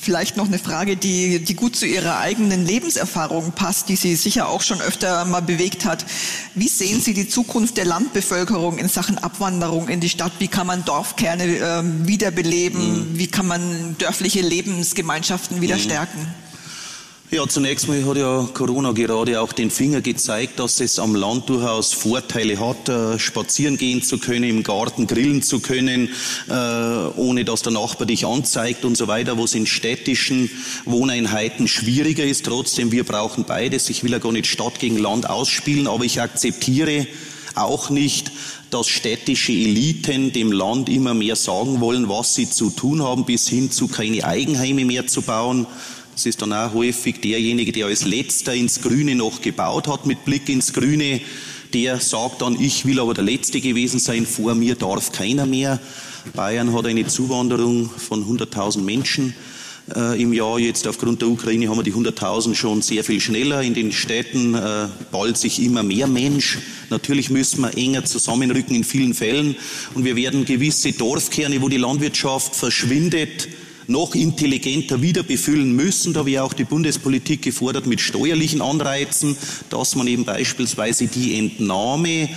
Vielleicht 0.00 0.36
noch 0.36 0.46
eine 0.46 0.60
Frage, 0.60 0.96
die, 0.96 1.40
die 1.40 1.54
gut 1.54 1.74
zu 1.74 1.84
Ihrer 1.84 2.20
eigenen 2.20 2.64
Lebenserfahrung 2.64 3.50
passt, 3.50 3.88
die 3.88 3.96
Sie 3.96 4.14
sicher 4.14 4.48
auch 4.48 4.62
schon 4.62 4.80
öfter 4.80 5.24
mal 5.24 5.42
bewegt 5.42 5.84
hat. 5.84 6.06
Wie 6.54 6.68
sehen 6.68 7.00
Sie 7.00 7.14
die 7.14 7.28
Zukunft 7.28 7.76
der 7.76 7.84
Landbevölkerung 7.84 8.78
in 8.78 8.88
Sachen 8.88 9.18
Abwanderung 9.18 9.88
in 9.88 9.98
die 9.98 10.08
Stadt? 10.08 10.30
Wie 10.38 10.46
kann 10.46 10.68
man 10.68 10.84
Dorfkerne 10.84 11.44
äh, 11.44 11.82
wiederbeleben? 12.06 13.12
Mhm. 13.12 13.18
Wie 13.18 13.26
kann 13.26 13.48
man 13.48 13.96
dörfliche 13.98 14.40
Lebensgemeinschaften 14.40 15.60
wieder 15.60 15.76
mhm. 15.76 15.80
stärken? 15.80 16.34
Ja, 17.30 17.46
zunächst 17.46 17.88
mal 17.88 18.02
hat 18.06 18.16
ja 18.16 18.48
Corona 18.54 18.92
gerade 18.92 19.38
auch 19.42 19.52
den 19.52 19.70
Finger 19.70 20.00
gezeigt, 20.00 20.58
dass 20.58 20.80
es 20.80 20.98
am 20.98 21.14
Land 21.14 21.50
durchaus 21.50 21.92
Vorteile 21.92 22.58
hat, 22.58 22.88
äh, 22.88 23.18
spazieren 23.18 23.76
gehen 23.76 24.00
zu 24.00 24.16
können, 24.16 24.44
im 24.44 24.62
Garten 24.62 25.06
grillen 25.06 25.42
zu 25.42 25.60
können, 25.60 26.08
äh, 26.48 26.52
ohne 27.16 27.44
dass 27.44 27.60
der 27.60 27.72
Nachbar 27.72 28.06
dich 28.06 28.24
anzeigt 28.24 28.86
und 28.86 28.96
so 28.96 29.08
weiter, 29.08 29.36
wo 29.36 29.44
es 29.44 29.54
in 29.54 29.66
städtischen 29.66 30.48
Wohneinheiten 30.86 31.68
schwieriger 31.68 32.24
ist. 32.24 32.46
Trotzdem, 32.46 32.92
wir 32.92 33.04
brauchen 33.04 33.44
beides. 33.44 33.90
Ich 33.90 34.02
will 34.02 34.12
ja 34.12 34.20
gar 34.20 34.32
nicht 34.32 34.46
Stadt 34.46 34.78
gegen 34.78 34.96
Land 34.96 35.28
ausspielen, 35.28 35.86
aber 35.86 36.06
ich 36.06 36.22
akzeptiere 36.22 37.06
auch 37.54 37.90
nicht, 37.90 38.32
dass 38.70 38.88
städtische 38.88 39.52
Eliten 39.52 40.32
dem 40.32 40.50
Land 40.50 40.88
immer 40.88 41.12
mehr 41.12 41.36
sagen 41.36 41.80
wollen, 41.80 42.08
was 42.08 42.34
sie 42.34 42.48
zu 42.48 42.70
tun 42.70 43.02
haben, 43.02 43.26
bis 43.26 43.48
hin 43.48 43.70
zu 43.70 43.86
keine 43.86 44.24
Eigenheime 44.24 44.86
mehr 44.86 45.06
zu 45.06 45.20
bauen. 45.20 45.66
Es 46.18 46.26
ist 46.26 46.42
dann 46.42 46.52
auch 46.52 46.74
häufig 46.74 47.20
derjenige, 47.20 47.70
der 47.70 47.86
als 47.86 48.04
letzter 48.04 48.52
ins 48.52 48.82
Grüne 48.82 49.14
noch 49.14 49.40
gebaut 49.40 49.86
hat, 49.86 50.04
mit 50.04 50.24
Blick 50.24 50.48
ins 50.48 50.72
Grüne, 50.72 51.20
der 51.72 52.00
sagt 52.00 52.42
dann, 52.42 52.60
ich 52.60 52.84
will 52.86 52.98
aber 52.98 53.14
der 53.14 53.22
Letzte 53.22 53.60
gewesen 53.60 54.00
sein, 54.00 54.26
vor 54.26 54.56
mir 54.56 54.74
darf 54.74 55.12
keiner 55.12 55.46
mehr. 55.46 55.78
Bayern 56.34 56.72
hat 56.72 56.86
eine 56.86 57.06
Zuwanderung 57.06 57.88
von 57.88 58.24
100.000 58.24 58.80
Menschen 58.80 59.32
äh, 59.94 60.20
im 60.20 60.32
Jahr. 60.32 60.58
Jetzt 60.58 60.88
aufgrund 60.88 61.22
der 61.22 61.28
Ukraine 61.28 61.68
haben 61.68 61.76
wir 61.76 61.84
die 61.84 61.94
100.000 61.94 62.56
schon 62.56 62.82
sehr 62.82 63.04
viel 63.04 63.20
schneller. 63.20 63.62
In 63.62 63.74
den 63.74 63.92
Städten 63.92 64.56
äh, 64.56 64.88
ballt 65.12 65.38
sich 65.38 65.62
immer 65.62 65.84
mehr 65.84 66.08
Mensch. 66.08 66.58
Natürlich 66.90 67.30
müssen 67.30 67.60
wir 67.60 67.78
enger 67.78 68.06
zusammenrücken 68.06 68.74
in 68.74 68.82
vielen 68.82 69.14
Fällen. 69.14 69.54
Und 69.94 70.04
wir 70.04 70.16
werden 70.16 70.44
gewisse 70.44 70.90
Dorfkerne, 70.90 71.62
wo 71.62 71.68
die 71.68 71.76
Landwirtschaft 71.76 72.56
verschwindet, 72.56 73.46
noch 73.88 74.14
intelligenter 74.14 75.02
wieder 75.02 75.22
befüllen 75.22 75.74
müssen. 75.74 76.12
Da 76.12 76.26
wäre 76.26 76.44
auch 76.44 76.52
die 76.52 76.64
Bundespolitik 76.64 77.42
gefordert 77.42 77.86
mit 77.86 78.00
steuerlichen 78.00 78.62
Anreizen, 78.62 79.36
dass 79.70 79.96
man 79.96 80.06
eben 80.06 80.24
beispielsweise 80.24 81.06
die 81.08 81.38
Entnahme 81.38 82.28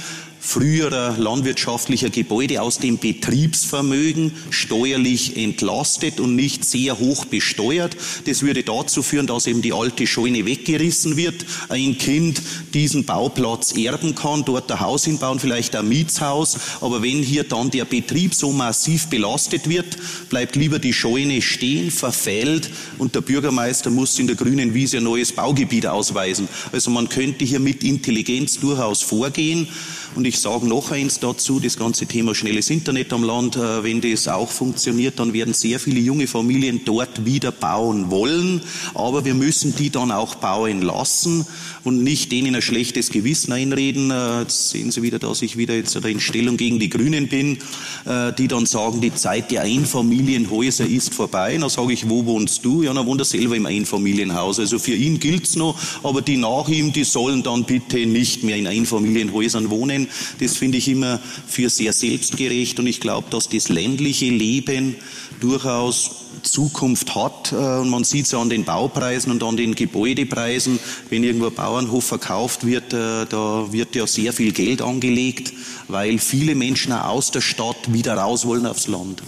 früherer 0.41 1.17
landwirtschaftlicher 1.17 2.09
Gebäude 2.09 2.63
aus 2.63 2.79
dem 2.79 2.97
Betriebsvermögen 2.97 4.31
steuerlich 4.49 5.37
entlastet 5.37 6.19
und 6.19 6.35
nicht 6.35 6.65
sehr 6.65 6.97
hoch 6.97 7.25
besteuert. 7.25 7.95
Das 8.25 8.41
würde 8.41 8.63
dazu 8.63 9.03
führen, 9.03 9.27
dass 9.27 9.45
eben 9.45 9.61
die 9.61 9.71
alte 9.71 10.07
Scheune 10.07 10.45
weggerissen 10.45 11.15
wird, 11.15 11.45
ein 11.69 11.97
Kind 11.99 12.41
diesen 12.73 13.05
Bauplatz 13.05 13.77
erben 13.77 14.15
kann, 14.15 14.43
dort 14.43 14.71
ein 14.71 14.79
Haus 14.79 15.05
hinbauen, 15.05 15.39
vielleicht 15.39 15.75
ein 15.75 15.87
Mietshaus. 15.87 16.57
Aber 16.81 17.03
wenn 17.03 17.21
hier 17.21 17.43
dann 17.43 17.69
der 17.69 17.85
Betrieb 17.85 18.33
so 18.33 18.51
massiv 18.51 19.07
belastet 19.07 19.69
wird, 19.69 19.95
bleibt 20.29 20.55
lieber 20.55 20.79
die 20.79 20.93
Scheune 20.93 21.43
stehen, 21.43 21.91
verfällt 21.91 22.71
und 22.97 23.13
der 23.13 23.21
Bürgermeister 23.21 23.91
muss 23.91 24.17
in 24.17 24.25
der 24.25 24.35
grünen 24.35 24.73
Wiese 24.73 24.97
ein 24.97 25.03
neues 25.03 25.33
Baugebiet 25.33 25.85
ausweisen. 25.85 26.47
Also 26.71 26.89
man 26.89 27.09
könnte 27.09 27.45
hier 27.45 27.59
mit 27.59 27.83
Intelligenz 27.83 28.59
durchaus 28.59 29.03
vorgehen. 29.03 29.67
Und 30.15 30.25
ich 30.25 30.39
sage 30.39 30.67
noch 30.67 30.91
eins 30.91 31.19
dazu, 31.19 31.59
das 31.59 31.77
ganze 31.77 32.05
Thema 32.05 32.35
schnelles 32.35 32.69
Internet 32.69 33.13
am 33.13 33.23
Land, 33.23 33.55
äh, 33.55 33.83
wenn 33.83 34.01
das 34.01 34.27
auch 34.27 34.49
funktioniert, 34.49 35.19
dann 35.19 35.31
werden 35.31 35.53
sehr 35.53 35.79
viele 35.79 35.99
junge 36.01 36.27
Familien 36.27 36.81
dort 36.83 37.25
wieder 37.25 37.51
bauen 37.51 38.11
wollen, 38.11 38.61
aber 38.93 39.23
wir 39.23 39.33
müssen 39.33 39.73
die 39.75 39.89
dann 39.89 40.11
auch 40.11 40.35
bauen 40.35 40.81
lassen 40.81 41.45
und 41.83 42.03
nicht 42.03 42.31
denen 42.31 42.55
ein 42.55 42.61
schlechtes 42.61 43.09
Gewissen 43.09 43.53
einreden. 43.53 44.11
Äh, 44.11 44.41
jetzt 44.41 44.69
sehen 44.69 44.91
Sie 44.91 45.01
wieder, 45.01 45.17
dass 45.17 45.41
ich 45.41 45.57
wieder 45.57 45.75
jetzt 45.75 45.95
in 45.95 46.19
Stellung 46.19 46.57
gegen 46.57 46.79
die 46.79 46.89
Grünen 46.89 47.27
bin, 47.27 47.57
äh, 48.05 48.33
die 48.37 48.47
dann 48.47 48.65
sagen, 48.65 49.01
die 49.01 49.13
Zeit 49.15 49.51
der 49.51 49.61
Einfamilienhäuser 49.61 50.85
ist 50.85 51.13
vorbei. 51.13 51.57
Dann 51.57 51.69
sage 51.69 51.93
ich, 51.93 52.09
wo 52.09 52.25
wohnst 52.25 52.65
du? 52.65 52.83
Ja, 52.83 52.93
dann 52.93 53.05
wohnt 53.05 53.21
er 53.21 53.25
selber 53.25 53.55
im 53.55 53.65
Einfamilienhaus. 53.65 54.59
Also 54.59 54.77
für 54.77 54.93
ihn 54.93 55.19
gilt's 55.19 55.55
noch, 55.55 55.79
aber 56.03 56.21
die 56.21 56.37
nach 56.37 56.67
ihm, 56.67 56.91
die 56.91 57.03
sollen 57.03 57.43
dann 57.43 57.63
bitte 57.63 58.05
nicht 58.05 58.43
mehr 58.43 58.57
in 58.57 58.67
Einfamilienhäusern 58.67 59.69
wohnen. 59.69 60.00
Das 60.39 60.57
finde 60.57 60.77
ich 60.77 60.87
immer 60.87 61.19
für 61.47 61.69
sehr 61.69 61.93
selbstgerecht 61.93 62.79
und 62.79 62.87
ich 62.87 62.99
glaube, 62.99 63.29
dass 63.29 63.49
das 63.49 63.69
ländliche 63.69 64.29
Leben 64.29 64.95
durchaus 65.39 66.21
Zukunft 66.43 67.15
hat. 67.15 67.51
Äh, 67.51 67.55
und 67.55 67.89
man 67.89 68.03
sieht 68.03 68.25
es 68.25 68.31
ja 68.31 68.41
an 68.41 68.49
den 68.49 68.63
Baupreisen 68.63 69.31
und 69.31 69.43
an 69.43 69.57
den 69.57 69.75
Gebäudepreisen. 69.75 70.79
Wenn 71.09 71.23
irgendwo 71.23 71.47
ein 71.47 71.53
Bauernhof 71.53 72.05
verkauft 72.05 72.65
wird, 72.65 72.93
äh, 72.93 73.25
da 73.25 73.71
wird 73.71 73.95
ja 73.95 74.07
sehr 74.07 74.33
viel 74.33 74.51
Geld 74.51 74.81
angelegt, 74.81 75.53
weil 75.87 76.19
viele 76.19 76.55
Menschen 76.55 76.93
aus 76.93 77.31
der 77.31 77.41
Stadt 77.41 77.93
wieder 77.93 78.15
raus 78.15 78.45
wollen 78.45 78.65
aufs 78.65 78.87
Land. 78.87 79.21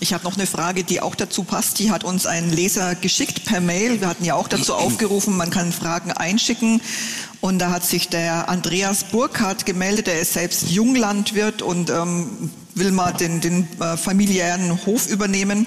Ich 0.00 0.12
habe 0.12 0.24
noch 0.24 0.36
eine 0.36 0.46
Frage, 0.46 0.84
die 0.84 1.00
auch 1.00 1.14
dazu 1.14 1.44
passt. 1.44 1.78
Die 1.78 1.90
hat 1.90 2.02
uns 2.02 2.26
ein 2.26 2.50
Leser 2.50 2.96
geschickt 2.96 3.44
per 3.44 3.60
Mail. 3.60 4.00
Wir 4.00 4.08
hatten 4.08 4.24
ja 4.24 4.34
auch 4.34 4.48
dazu 4.48 4.74
aufgerufen, 4.74 5.36
man 5.36 5.50
kann 5.50 5.72
Fragen 5.72 6.12
einschicken. 6.12 6.80
Und 7.42 7.58
da 7.58 7.70
hat 7.70 7.84
sich 7.84 8.08
der 8.08 8.48
Andreas 8.48 9.02
Burkhardt 9.02 9.66
gemeldet. 9.66 10.06
Er 10.06 10.20
ist 10.20 10.32
selbst 10.32 10.70
Junglandwirt 10.70 11.60
und 11.60 11.90
ähm, 11.90 12.50
will 12.76 12.92
mal 12.92 13.12
den, 13.12 13.40
den 13.40 13.68
äh, 13.80 13.96
familiären 13.98 14.86
Hof 14.86 15.08
übernehmen 15.08 15.66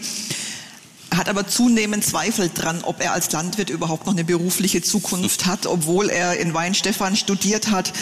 hat 1.15 1.30
aber 1.30 1.47
zunehmend 1.47 2.03
Zweifel 2.03 2.49
dran, 2.53 2.81
ob 2.84 2.99
er 2.99 3.14
als 3.14 3.31
Landwirt 3.31 3.69
überhaupt 3.69 4.06
noch 4.06 4.14
eine 4.14 4.26
berufliche 4.26 4.81
Zukunft 4.81 5.45
hat, 5.45 5.65
obwohl 5.65 6.10
er 6.10 6.38
in 6.38 6.53
Weinstefan 6.53 7.15
studiert 7.15 7.72
hat. 7.72 7.93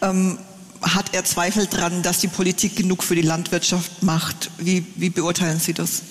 Ähm, 0.00 0.38
hat 0.80 1.14
er 1.14 1.24
Zweifel 1.24 1.66
dran, 1.66 2.02
dass 2.02 2.20
die 2.20 2.28
Politik 2.28 2.76
genug 2.76 3.02
für 3.02 3.14
die 3.14 3.22
Landwirtschaft 3.22 4.02
macht? 4.02 4.50
Wie, 4.58 4.84
wie 4.96 5.10
beurteilen 5.10 5.58
Sie 5.58 5.72
das? 5.72 6.02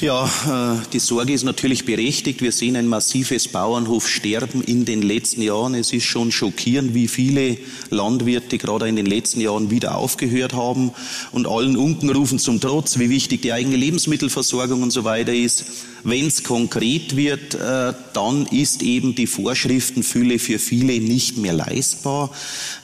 Ja, 0.00 0.26
äh, 0.26 0.86
die 0.92 1.00
Sorge 1.00 1.32
ist 1.32 1.42
natürlich 1.42 1.84
berechtigt. 1.84 2.40
Wir 2.40 2.52
sehen 2.52 2.76
ein 2.76 2.86
massives 2.86 3.48
Bauernhofsterben 3.48 4.62
in 4.62 4.84
den 4.84 5.02
letzten 5.02 5.42
Jahren. 5.42 5.74
Es 5.74 5.92
ist 5.92 6.04
schon 6.04 6.30
schockierend, 6.30 6.94
wie 6.94 7.08
viele 7.08 7.56
Landwirte 7.90 8.58
gerade 8.58 8.88
in 8.88 8.94
den 8.94 9.06
letzten 9.06 9.40
Jahren 9.40 9.72
wieder 9.72 9.96
aufgehört 9.96 10.52
haben. 10.52 10.92
Und 11.32 11.48
allen 11.48 11.76
Unkenrufen 11.76 12.38
zum 12.38 12.60
Trotz, 12.60 13.00
wie 13.00 13.10
wichtig 13.10 13.42
die 13.42 13.52
eigene 13.52 13.74
Lebensmittelversorgung 13.74 14.82
und 14.82 14.92
so 14.92 15.02
weiter 15.02 15.34
ist. 15.34 15.64
Wenn 16.04 16.28
es 16.28 16.44
konkret 16.44 17.16
wird, 17.16 17.56
äh, 17.56 17.92
dann 18.12 18.46
ist 18.46 18.82
eben 18.82 19.16
die 19.16 19.26
Vorschriftenfülle 19.26 20.38
für 20.38 20.60
viele 20.60 21.00
nicht 21.00 21.38
mehr 21.38 21.54
leistbar 21.54 22.30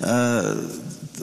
äh, 0.01 0.55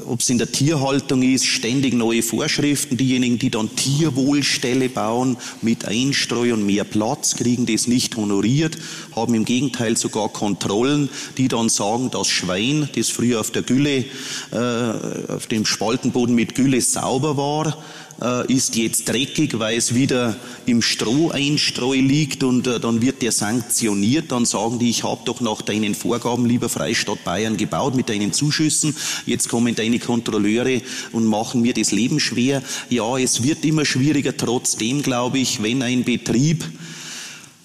ob 0.05 0.22
es 0.22 0.30
in 0.30 0.38
der 0.38 0.51
Tierhaltung 0.51 1.22
ist, 1.22 1.45
ständig 1.45 1.93
neue 1.93 2.23
Vorschriften. 2.23 2.97
Diejenigen, 2.97 3.39
die 3.39 3.49
dann 3.49 3.76
Tierwohlställe 3.76 4.89
bauen 4.89 5.38
mit 5.61 5.85
Einstreu 5.85 6.53
und 6.53 6.65
mehr 6.65 6.84
Platz, 6.84 7.35
kriegen 7.35 7.65
das 7.65 7.88
nicht 7.88 8.15
honoriert, 8.15 8.77
haben 9.15 9.34
im 9.34 9.45
Gegenteil 9.45 9.97
sogar 9.97 10.30
Kontrollen, 10.30 11.09
die 11.38 11.47
dann 11.47 11.69
sagen, 11.69 12.09
das 12.11 12.27
Schwein, 12.27 12.89
das 12.95 13.09
früher 13.09 13.39
auf 13.39 13.51
der 13.51 13.63
Gülle, 13.63 14.05
äh, 14.51 15.34
auf 15.34 15.47
dem 15.47 15.65
Spaltenboden 15.65 16.35
mit 16.35 16.55
Gülle 16.55 16.81
sauber 16.81 17.38
war, 17.38 17.77
äh, 18.22 18.52
ist 18.53 18.76
jetzt 18.76 19.10
dreckig, 19.10 19.57
weil 19.60 19.77
es 19.77 19.95
wieder 19.95 20.35
im 20.65 20.81
Stroheinstreu 20.81 21.95
liegt 21.95 22.43
und 22.43 22.68
äh, 22.68 22.80
dann 22.80 23.02
wird 23.02 23.22
der 23.22 23.31
sanktioniert. 23.31 24.31
Dann 24.31 24.45
sagen 24.45 24.80
die, 24.80 24.89
ich 24.89 25.03
habe 25.03 25.22
doch 25.26 25.41
nach 25.41 25.61
deinen 25.61 25.95
Vorgaben, 25.95 26.45
lieber 26.45 26.69
Freistaat 26.69 27.23
Bayern, 27.23 27.57
gebaut 27.57 27.95
mit 27.95 28.10
deinen 28.10 28.34
Zuschüssen. 28.34 28.95
Jetzt 29.26 29.49
kommen 29.49 29.76
deine 29.76 29.99
Kontrolleure 29.99 30.81
und 31.11 31.26
machen 31.26 31.61
mir 31.61 31.73
das 31.73 31.91
Leben 31.91 32.19
schwer. 32.19 32.61
Ja, 32.89 33.18
es 33.18 33.43
wird 33.43 33.65
immer 33.65 33.85
schwieriger. 33.85 34.35
Trotzdem 34.35 35.02
glaube 35.02 35.39
ich, 35.39 35.64
wenn 35.64 35.81
ein 35.81 36.03
Betrieb 36.03 36.65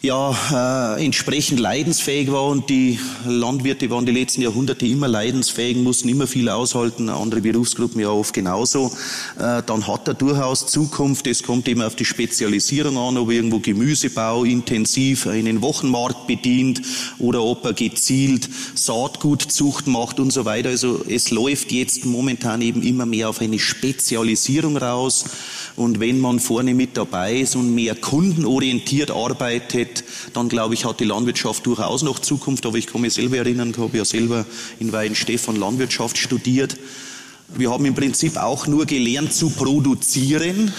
ja, 0.07 0.95
äh, 0.97 1.05
entsprechend 1.05 1.59
leidensfähig 1.59 2.31
war 2.31 2.45
und 2.47 2.70
die 2.70 2.99
Landwirte 3.27 3.91
waren 3.91 4.07
die 4.07 4.12
letzten 4.12 4.41
Jahrhunderte 4.41 4.87
immer 4.87 5.09
leidensfähig, 5.09 5.77
mussten 5.78 6.09
immer 6.09 6.28
viel 6.28 6.49
aushalten, 6.49 7.09
andere 7.09 7.41
Berufsgruppen 7.41 8.01
ja 8.01 8.11
oft 8.11 8.33
genauso, 8.33 8.93
äh, 9.37 9.62
dann 9.66 9.87
hat 9.89 10.07
er 10.07 10.15
durchaus 10.15 10.69
Zukunft. 10.69 11.27
Es 11.27 11.43
kommt 11.43 11.66
eben 11.66 11.83
auf 11.83 11.97
die 11.97 12.05
Spezialisierung 12.05 12.97
an, 12.97 13.19
ob 13.19 13.31
irgendwo 13.31 13.59
Gemüsebau 13.59 14.45
intensiv 14.45 15.27
einen 15.27 15.61
Wochenmarkt 15.61 16.28
bedient 16.28 16.83
oder 17.19 17.43
ob 17.43 17.65
er 17.65 17.73
gezielt 17.73 18.49
Saatgutzucht 18.74 19.89
macht 19.89 20.20
und 20.20 20.33
so 20.33 20.45
weiter. 20.45 20.69
Also 20.69 21.05
es 21.09 21.33
läuft 21.33 21.73
jetzt 21.73 22.07
momentan 22.07 22.62
eben 22.62 22.83
immer 22.83 23.07
mehr 23.07 23.28
auf 23.28 23.41
eine 23.41 23.59
Spezialisierung 23.59 24.77
raus. 24.77 25.24
Und 25.77 26.01
wenn 26.01 26.20
man 26.20 26.40
vorne 26.40 26.73
mit 26.73 26.97
dabei 26.97 27.40
ist 27.40 27.55
und 27.55 27.74
mehr 27.74 27.94
kundenorientiert 27.94 29.11
arbeitet, 29.11 30.05
dann 30.32 30.48
glaube 30.48 30.74
ich, 30.74 30.86
hat 30.86 31.01
die 31.01 31.05
Landwirtschaft 31.05 31.66
durchaus 31.66 32.03
noch 32.03 32.19
Zukunft. 32.19 32.65
Aber 32.65 32.78
ich 32.78 32.86
kann 32.86 33.03
mich 33.03 33.12
selber 33.15 33.36
erinnern, 33.36 33.70
ich 33.70 33.78
habe 33.78 33.97
ja 33.98 34.05
selber 34.05 34.47
in 34.81 34.90
Weihenstephan 34.93 35.57
Landwirtschaft 35.57 36.16
studiert. 36.16 36.77
Wir 37.55 37.70
haben 37.70 37.85
im 37.85 37.94
Prinzip 37.94 38.39
auch 38.39 38.66
nur 38.66 38.86
gelernt 38.86 39.35
zu 39.35 39.51
produzieren 39.51 40.73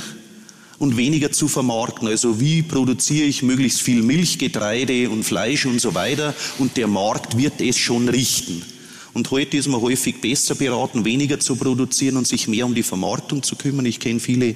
und 0.80 0.98
weniger 0.98 1.32
zu 1.32 1.48
vermarkten. 1.48 2.08
Also 2.08 2.40
wie 2.40 2.64
produziere 2.64 3.28
ich 3.28 3.44
möglichst 3.44 3.82
viel 3.82 4.02
Milch, 4.02 4.40
Getreide 4.40 5.10
und 5.10 5.24
Fleisch 5.24 5.66
und 5.66 5.80
so 5.80 5.94
weiter 5.94 6.34
und 6.58 6.76
der 6.76 6.88
Markt 6.88 7.38
wird 7.38 7.62
es 7.62 7.78
schon 7.78 8.10
richten. 8.10 8.64
Und 9.18 9.32
heute 9.32 9.58
ist 9.58 9.68
man 9.68 9.82
häufig 9.82 10.22
besser 10.22 10.54
beraten, 10.54 11.04
weniger 11.04 11.40
zu 11.40 11.56
produzieren 11.56 12.18
und 12.18 12.28
sich 12.28 12.48
mehr 12.48 12.68
um 12.68 12.76
die 12.76 12.84
Vermarktung 12.84 13.42
zu 13.42 13.56
kümmern. 13.56 13.88
Ich 13.88 14.00
kenne 14.00 14.20
viele, 14.20 14.54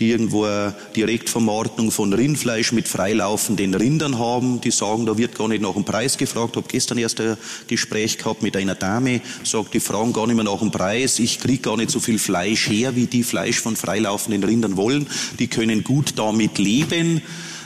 die 0.00 0.10
irgendwo 0.10 0.46
eine 0.46 0.74
Direktvermarktung 0.96 1.92
von 1.92 2.12
Rindfleisch 2.12 2.72
mit 2.72 2.88
freilaufenden 2.88 3.72
Rindern 3.72 4.18
haben. 4.18 4.60
Die 4.60 4.72
sagen, 4.72 5.06
da 5.06 5.16
wird 5.16 5.36
gar 5.36 5.46
nicht 5.46 5.62
nach 5.62 5.74
dem 5.74 5.84
Preis 5.84 6.18
gefragt. 6.18 6.50
Ich 6.50 6.56
habe 6.56 6.66
gestern 6.68 6.98
erst 6.98 7.20
ein 7.20 7.36
Gespräch 7.68 8.18
gehabt 8.18 8.42
mit 8.42 8.56
einer 8.56 8.74
Dame, 8.74 9.20
sagt, 9.44 9.74
die 9.74 9.78
fragen 9.80 10.12
gar 10.12 10.26
nicht 10.26 10.34
mehr 10.34 10.44
nach 10.44 10.58
dem 10.58 10.72
Preis. 10.72 11.20
Ich 11.20 11.38
kriege 11.38 11.62
gar 11.62 11.76
nicht 11.76 11.92
so 11.92 12.00
viel 12.00 12.18
Fleisch 12.18 12.68
her, 12.68 12.96
wie 12.96 13.06
die 13.06 13.22
Fleisch 13.22 13.60
von 13.60 13.76
freilaufenden 13.76 14.42
Rindern 14.42 14.76
wollen. 14.76 15.06
Die 15.38 15.46
können 15.46 15.84
gut 15.84 16.14
damit 16.16 16.58
leben 16.58 17.22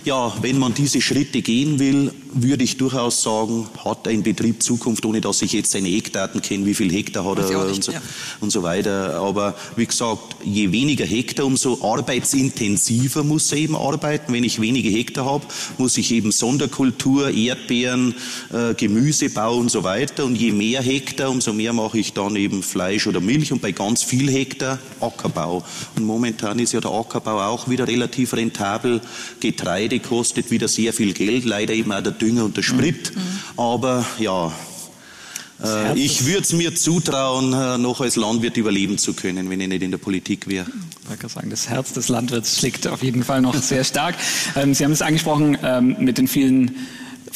ja, 0.08 0.32
wenn 0.40 0.58
man 0.58 0.72
diese 0.72 1.02
Schritte 1.02 1.42
gehen 1.42 1.78
will, 1.78 2.12
würde 2.32 2.64
ich 2.64 2.76
durchaus 2.76 3.22
sagen, 3.22 3.68
hat 3.84 4.06
ein 4.08 4.22
Betrieb 4.22 4.62
Zukunft, 4.62 5.04
ohne 5.04 5.20
dass 5.20 5.42
ich 5.42 5.52
jetzt 5.52 5.72
seine 5.72 5.88
Eckdaten 5.88 6.42
kenne, 6.42 6.66
wie 6.66 6.74
viel 6.74 6.92
Hektar 6.92 7.24
hat 7.24 7.38
er 7.38 7.66
und 7.66 7.84
so, 7.84 7.92
und 8.40 8.50
so 8.50 8.62
weiter. 8.62 9.14
Aber 9.20 9.54
wie 9.76 9.86
gesagt, 9.86 10.36
je 10.44 10.72
weniger 10.72 11.04
Hektar, 11.04 11.46
umso 11.46 11.78
arbeitsintensiver 11.82 13.24
muss 13.24 13.50
er 13.52 13.58
eben 13.58 13.76
arbeiten. 13.76 14.32
Wenn 14.32 14.44
ich 14.44 14.60
wenige 14.60 14.88
Hektar 14.90 15.24
habe, 15.24 15.46
muss 15.78 15.96
ich 15.96 16.10
eben 16.12 16.32
Sonderkultur, 16.32 17.30
Erdbeeren, 17.30 18.14
äh, 18.52 18.74
Gemüsebau 18.74 19.56
und 19.56 19.70
so 19.70 19.84
weiter. 19.84 20.24
Und 20.24 20.36
je 20.36 20.52
mehr 20.52 20.82
Hektar, 20.82 21.30
umso 21.30 21.52
mehr 21.52 21.72
mache 21.72 21.98
ich 21.98 22.12
dann 22.12 22.36
eben 22.36 22.62
Fleisch 22.62 23.06
oder 23.06 23.20
Milch 23.20 23.52
und 23.52 23.62
bei 23.62 23.72
ganz 23.72 24.02
viel 24.02 24.30
Hektar 24.30 24.78
Ackerbau. 25.00 25.64
Und 25.96 26.04
momentan 26.04 26.58
ist 26.58 26.72
ja 26.72 26.80
der 26.80 26.90
Ackerbau 26.90 27.40
auch 27.40 27.68
wieder 27.68 27.86
relativ 27.86 28.34
rentabel. 28.34 29.00
Getreide 29.40 30.00
kostet 30.00 30.50
wieder 30.50 30.68
sehr 30.68 30.92
viel 30.92 31.12
Geld, 31.12 31.44
leider 31.44 31.74
eben 31.74 31.92
auch 31.92 32.02
der 32.02 32.17
Dünger 32.18 32.44
und 32.44 32.56
der 32.56 32.62
Sprit. 32.62 33.14
Mhm. 33.14 33.20
Aber 33.60 34.04
ja, 34.18 34.52
äh, 35.62 35.98
ich 35.98 36.26
würde 36.26 36.42
es 36.42 36.52
mir 36.52 36.74
zutrauen, 36.74 37.52
äh, 37.52 37.78
noch 37.78 38.00
als 38.00 38.16
Landwirt 38.16 38.56
überleben 38.56 38.98
zu 38.98 39.14
können, 39.14 39.50
wenn 39.50 39.60
ich 39.60 39.68
nicht 39.68 39.82
in 39.82 39.90
der 39.90 39.98
Politik 39.98 40.48
wäre. 40.48 40.66
Ich 41.12 41.18
kann 41.18 41.30
sagen, 41.30 41.50
das 41.50 41.68
Herz 41.68 41.92
des 41.92 42.08
Landwirts 42.08 42.58
schlägt 42.58 42.86
auf 42.86 43.02
jeden 43.02 43.24
Fall 43.24 43.40
noch 43.40 43.54
sehr 43.56 43.84
stark. 43.84 44.14
Ähm, 44.56 44.74
Sie 44.74 44.84
haben 44.84 44.92
es 44.92 45.02
angesprochen 45.02 45.58
ähm, 45.62 45.96
mit 45.98 46.18
den 46.18 46.28
vielen 46.28 46.76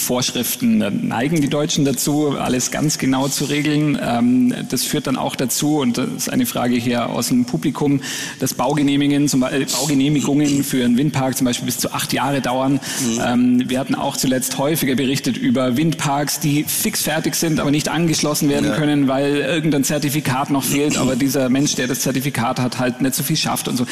Vorschriften 0.03 1.07
neigen 1.07 1.41
die 1.41 1.49
Deutschen 1.49 1.85
dazu, 1.85 2.37
alles 2.39 2.71
ganz 2.71 2.99
genau 2.99 3.29
zu 3.29 3.45
regeln. 3.45 3.99
Ähm, 4.03 4.53
das 4.69 4.85
führt 4.85 5.07
dann 5.07 5.17
auch 5.17 5.37
dazu, 5.37 5.79
und 5.79 5.97
das 5.99 6.09
ist 6.17 6.29
eine 6.29 6.45
Frage 6.45 6.75
hier 6.75 7.09
aus 7.11 7.29
dem 7.29 7.45
Publikum, 7.45 8.01
dass 8.41 8.55
Baugenehmigungen, 8.55 9.29
zum 9.29 9.41
Beispiel, 9.41 9.67
Baugenehmigungen 9.67 10.65
für 10.65 10.85
einen 10.85 10.97
Windpark 10.97 11.37
zum 11.37 11.45
Beispiel 11.47 11.67
bis 11.67 11.79
zu 11.79 11.93
acht 11.93 12.13
Jahre 12.13 12.41
dauern. 12.41 12.81
Mhm. 13.01 13.69
Wir 13.69 13.79
hatten 13.79 13.95
auch 13.95 14.17
zuletzt 14.17 14.59
häufiger 14.59 14.97
berichtet 14.97 15.37
über 15.37 15.77
Windparks, 15.77 16.41
die 16.41 16.65
fix 16.65 17.03
fertig 17.03 17.37
sind, 17.37 17.61
aber 17.61 17.71
nicht 17.71 17.89
angeschlossen 17.89 18.49
werden 18.49 18.71
ja. 18.71 18.77
können, 18.77 19.09
weil 19.09 19.37
irgendein 19.37 19.85
Zertifikat 19.85 20.51
noch 20.51 20.65
fehlt, 20.65 20.97
aber 20.99 21.17
dieser 21.17 21.49
Mensch, 21.49 21.77
der 21.77 21.87
das 21.87 22.01
Zertifikat 22.01 22.59
hat, 22.59 22.79
halt 22.79 23.01
nicht 23.01 23.15
so 23.15 23.23
viel 23.23 23.37
schafft 23.37 23.69
und 23.69 23.77
so. 23.77 23.87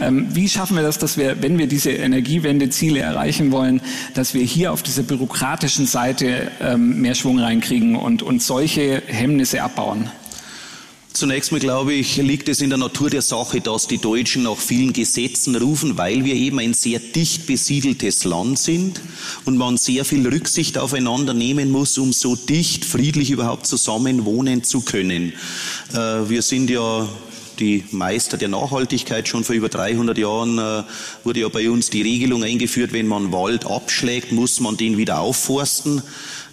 Ähm, 0.00 0.26
wie 0.30 0.48
schaffen 0.48 0.76
wir 0.76 0.82
das, 0.82 0.98
dass 0.98 1.16
wir, 1.16 1.42
wenn 1.42 1.58
wir 1.58 1.66
diese 1.66 1.90
Energiewende-Ziele 1.90 3.00
erreichen 3.00 3.50
wollen, 3.50 3.80
dass 4.12 4.34
wir 4.34 4.42
hier 4.42 4.72
auf 4.72 4.82
diese 4.82 5.02
Bürokratie 5.02 5.53
demokratischen 5.54 5.86
Seite 5.86 6.50
ähm, 6.60 7.00
mehr 7.00 7.14
Schwung 7.14 7.38
reinkriegen 7.38 7.94
und, 7.94 8.24
und 8.24 8.42
solche 8.42 9.02
Hemmnisse 9.06 9.62
abbauen? 9.62 10.10
Zunächst 11.12 11.52
mal 11.52 11.60
glaube 11.60 11.92
ich, 11.92 12.16
liegt 12.16 12.48
es 12.48 12.60
in 12.60 12.70
der 12.70 12.78
Natur 12.78 13.08
der 13.08 13.22
Sache, 13.22 13.60
dass 13.60 13.86
die 13.86 13.98
Deutschen 13.98 14.42
nach 14.42 14.56
vielen 14.56 14.92
Gesetzen 14.92 15.54
rufen, 15.54 15.96
weil 15.96 16.24
wir 16.24 16.34
eben 16.34 16.58
ein 16.58 16.74
sehr 16.74 16.98
dicht 16.98 17.46
besiedeltes 17.46 18.24
Land 18.24 18.58
sind 18.58 19.00
und 19.44 19.56
man 19.56 19.76
sehr 19.76 20.04
viel 20.04 20.26
Rücksicht 20.26 20.76
aufeinander 20.76 21.34
nehmen 21.34 21.70
muss, 21.70 21.98
um 21.98 22.12
so 22.12 22.34
dicht, 22.34 22.84
friedlich 22.84 23.30
überhaupt 23.30 23.68
zusammen 23.68 24.24
wohnen 24.24 24.64
zu 24.64 24.80
können. 24.80 25.34
Äh, 25.92 26.28
wir 26.28 26.42
sind 26.42 26.68
ja 26.68 27.08
die 27.60 27.84
Meister 27.90 28.36
der 28.36 28.48
Nachhaltigkeit. 28.48 29.28
Schon 29.28 29.44
vor 29.44 29.54
über 29.54 29.68
300 29.68 30.16
Jahren 30.18 30.58
äh, 30.58 30.82
wurde 31.24 31.40
ja 31.40 31.48
bei 31.48 31.70
uns 31.70 31.90
die 31.90 32.02
Regelung 32.02 32.44
eingeführt, 32.44 32.92
wenn 32.92 33.06
man 33.06 33.32
Wald 33.32 33.66
abschlägt, 33.66 34.32
muss 34.32 34.60
man 34.60 34.76
den 34.76 34.96
wieder 34.96 35.20
aufforsten. 35.20 36.02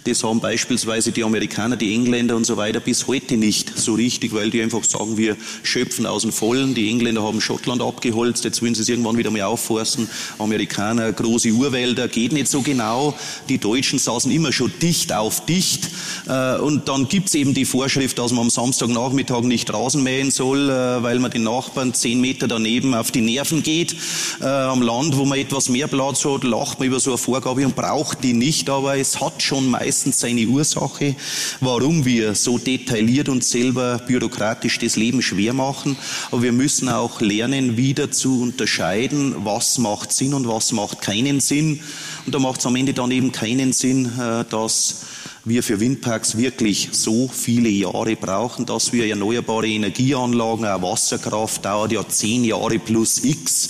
Das 0.04 0.24
haben 0.24 0.40
beispielsweise 0.40 1.12
die 1.12 1.22
Amerikaner, 1.22 1.76
die 1.76 1.94
Engländer 1.94 2.34
und 2.34 2.44
so 2.44 2.56
weiter 2.56 2.80
bis 2.80 3.06
heute 3.06 3.36
nicht 3.36 3.78
so 3.78 3.94
richtig, 3.94 4.34
weil 4.34 4.50
die 4.50 4.60
einfach 4.60 4.82
sagen, 4.82 5.16
wir 5.16 5.36
schöpfen 5.62 6.06
aus 6.06 6.22
dem 6.22 6.32
Vollen. 6.32 6.74
Die 6.74 6.90
Engländer 6.90 7.22
haben 7.22 7.40
Schottland 7.40 7.80
abgeholzt, 7.80 8.44
jetzt 8.44 8.62
wollen 8.62 8.74
sie 8.74 8.82
es 8.82 8.88
irgendwann 8.88 9.16
wieder 9.16 9.30
mal 9.30 9.42
aufforsten. 9.42 10.08
Amerikaner, 10.40 11.12
große 11.12 11.50
Urwälder, 11.50 12.08
geht 12.08 12.32
nicht 12.32 12.48
so 12.48 12.62
genau. 12.62 13.14
Die 13.48 13.58
Deutschen 13.58 14.00
saßen 14.00 14.32
immer 14.32 14.50
schon 14.50 14.72
dicht 14.82 15.12
auf 15.12 15.46
dicht. 15.46 15.88
Äh, 16.26 16.56
und 16.56 16.88
dann 16.88 17.06
gibt's 17.06 17.36
eben 17.36 17.54
die 17.54 17.64
Vorschrift, 17.64 18.18
dass 18.18 18.32
man 18.32 18.42
am 18.42 18.50
Samstagnachmittag 18.50 19.42
nicht 19.42 19.72
Rasen 19.72 20.02
mähen 20.02 20.32
soll, 20.32 20.68
äh, 20.68 21.02
weil 21.04 21.20
man 21.20 21.30
den 21.30 21.44
Nachbarn 21.44 21.94
zehn 21.94 22.20
Meter 22.20 22.48
daneben 22.48 22.94
auf 22.94 23.12
die 23.12 23.20
Nerven 23.20 23.62
geht. 23.62 23.94
Äh, 24.40 24.46
am 24.46 24.82
Land, 24.82 25.16
wo 25.16 25.24
man 25.26 25.38
etwas 25.38 25.68
mehr 25.68 25.86
Platz 25.86 26.24
hat, 26.24 26.42
lacht 26.42 26.80
man 26.80 26.88
über 26.88 26.98
so 26.98 27.12
eine 27.12 27.18
Vorgabe 27.18 27.64
und 27.64 27.76
braucht 27.76 28.24
die 28.24 28.32
nicht, 28.32 28.68
aber 28.68 28.96
es 28.96 29.20
hat 29.20 29.40
schon 29.42 29.70
meist 29.70 29.91
meistens 29.92 30.20
seine 30.20 30.46
Ursache, 30.46 31.14
warum 31.60 32.06
wir 32.06 32.34
so 32.34 32.56
detailliert 32.56 33.28
und 33.28 33.44
selber 33.44 33.98
bürokratisch 33.98 34.78
das 34.78 34.96
Leben 34.96 35.20
schwer 35.20 35.52
machen. 35.52 35.98
Aber 36.30 36.42
wir 36.42 36.52
müssen 36.52 36.88
auch 36.88 37.20
lernen, 37.20 37.76
wieder 37.76 38.10
zu 38.10 38.40
unterscheiden, 38.40 39.34
was 39.44 39.76
macht 39.76 40.10
Sinn 40.10 40.32
und 40.32 40.48
was 40.48 40.72
macht 40.72 41.02
keinen 41.02 41.40
Sinn. 41.40 41.80
Und 42.24 42.34
da 42.34 42.38
macht 42.38 42.60
es 42.60 42.66
am 42.66 42.74
Ende 42.74 42.94
dann 42.94 43.10
eben 43.10 43.32
keinen 43.32 43.74
Sinn, 43.74 44.06
äh, 44.18 44.46
dass 44.48 45.02
wir 45.44 45.62
für 45.62 45.78
Windparks 45.78 46.38
wirklich 46.38 46.88
so 46.92 47.28
viele 47.28 47.68
Jahre 47.68 48.16
brauchen, 48.16 48.64
dass 48.64 48.94
wir 48.94 49.06
erneuerbare 49.06 49.68
Energieanlagen, 49.68 50.64
auch 50.64 50.80
Wasserkraft 50.80 51.66
dauert 51.66 51.92
ja 51.92 52.08
zehn 52.08 52.44
Jahre 52.44 52.78
plus 52.78 53.22
X 53.22 53.68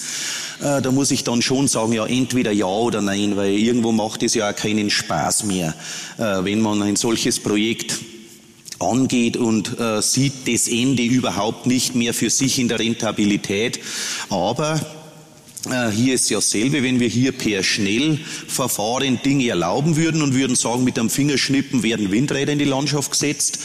da 0.62 0.92
muss 0.92 1.10
ich 1.10 1.24
dann 1.24 1.42
schon 1.42 1.66
sagen, 1.66 1.92
ja, 1.92 2.06
entweder 2.06 2.52
ja 2.52 2.66
oder 2.66 3.02
nein, 3.02 3.36
weil 3.36 3.52
irgendwo 3.52 3.90
macht 3.90 4.22
es 4.22 4.34
ja 4.34 4.50
auch 4.50 4.54
keinen 4.54 4.90
Spaß 4.90 5.44
mehr, 5.44 5.74
äh, 6.18 6.44
wenn 6.44 6.60
man 6.60 6.82
ein 6.82 6.96
solches 6.96 7.40
Projekt 7.40 7.98
angeht 8.78 9.36
und 9.36 9.78
äh, 9.78 10.00
sieht 10.02 10.46
das 10.46 10.68
Ende 10.68 11.02
überhaupt 11.02 11.66
nicht 11.66 11.94
mehr 11.94 12.14
für 12.14 12.30
sich 12.30 12.58
in 12.58 12.68
der 12.68 12.78
Rentabilität. 12.78 13.80
Aber 14.28 14.80
äh, 15.70 15.90
hier 15.90 16.14
ist 16.14 16.30
ja 16.30 16.38
dasselbe, 16.38 16.82
wenn 16.82 17.00
wir 17.00 17.08
hier 17.08 17.32
per 17.32 17.62
Schnellverfahren 17.62 19.20
Dinge 19.24 19.48
erlauben 19.48 19.96
würden 19.96 20.22
und 20.22 20.34
würden 20.34 20.56
sagen, 20.56 20.84
mit 20.84 20.98
einem 20.98 21.10
Fingerschnippen 21.10 21.82
werden 21.82 22.10
Windräder 22.10 22.52
in 22.52 22.58
die 22.58 22.64
Landschaft 22.64 23.10
gesetzt 23.10 23.58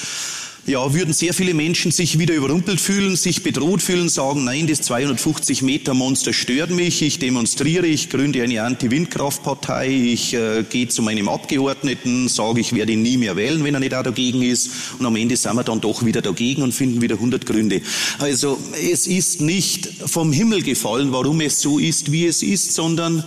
ja, 0.67 0.93
würden 0.93 1.13
sehr 1.13 1.33
viele 1.33 1.53
Menschen 1.53 1.91
sich 1.91 2.19
wieder 2.19 2.33
überrumpelt 2.33 2.81
fühlen, 2.81 3.15
sich 3.15 3.41
bedroht 3.41 3.81
fühlen, 3.81 4.09
sagen, 4.09 4.43
nein, 4.43 4.67
das 4.67 4.81
250 4.81 5.61
Meter 5.61 5.93
Monster 5.93 6.33
stört 6.33 6.71
mich, 6.71 7.01
ich 7.01 7.19
demonstriere, 7.19 7.87
ich 7.87 8.09
gründe 8.09 8.43
eine 8.43 8.61
Anti-Windkraftpartei, 8.63 9.87
ich 9.87 10.33
äh, 10.33 10.65
gehe 10.69 10.89
zu 10.89 11.01
meinem 11.01 11.29
Abgeordneten, 11.29 12.27
sage, 12.27 12.59
ich 12.59 12.73
werde 12.73 12.91
ihn 12.91 13.01
nie 13.01 13.15
mehr 13.15 13.37
wählen, 13.37 13.63
wenn 13.63 13.75
er 13.75 13.79
nicht 13.79 13.93
auch 13.93 14.03
dagegen 14.03 14.41
ist 14.41 14.69
und 14.99 15.05
am 15.05 15.15
Ende 15.15 15.37
sind 15.37 15.55
wir 15.55 15.63
dann 15.63 15.79
doch 15.79 16.03
wieder 16.03 16.21
dagegen 16.21 16.63
und 16.63 16.73
finden 16.73 17.01
wieder 17.01 17.15
100 17.15 17.45
Gründe. 17.45 17.81
Also 18.19 18.59
es 18.91 19.07
ist 19.07 19.39
nicht 19.39 19.87
vom 20.05 20.33
Himmel 20.33 20.63
gefallen, 20.63 21.13
warum 21.13 21.39
es 21.39 21.61
so 21.61 21.79
ist, 21.79 22.11
wie 22.11 22.25
es 22.25 22.43
ist, 22.43 22.73
sondern 22.73 23.23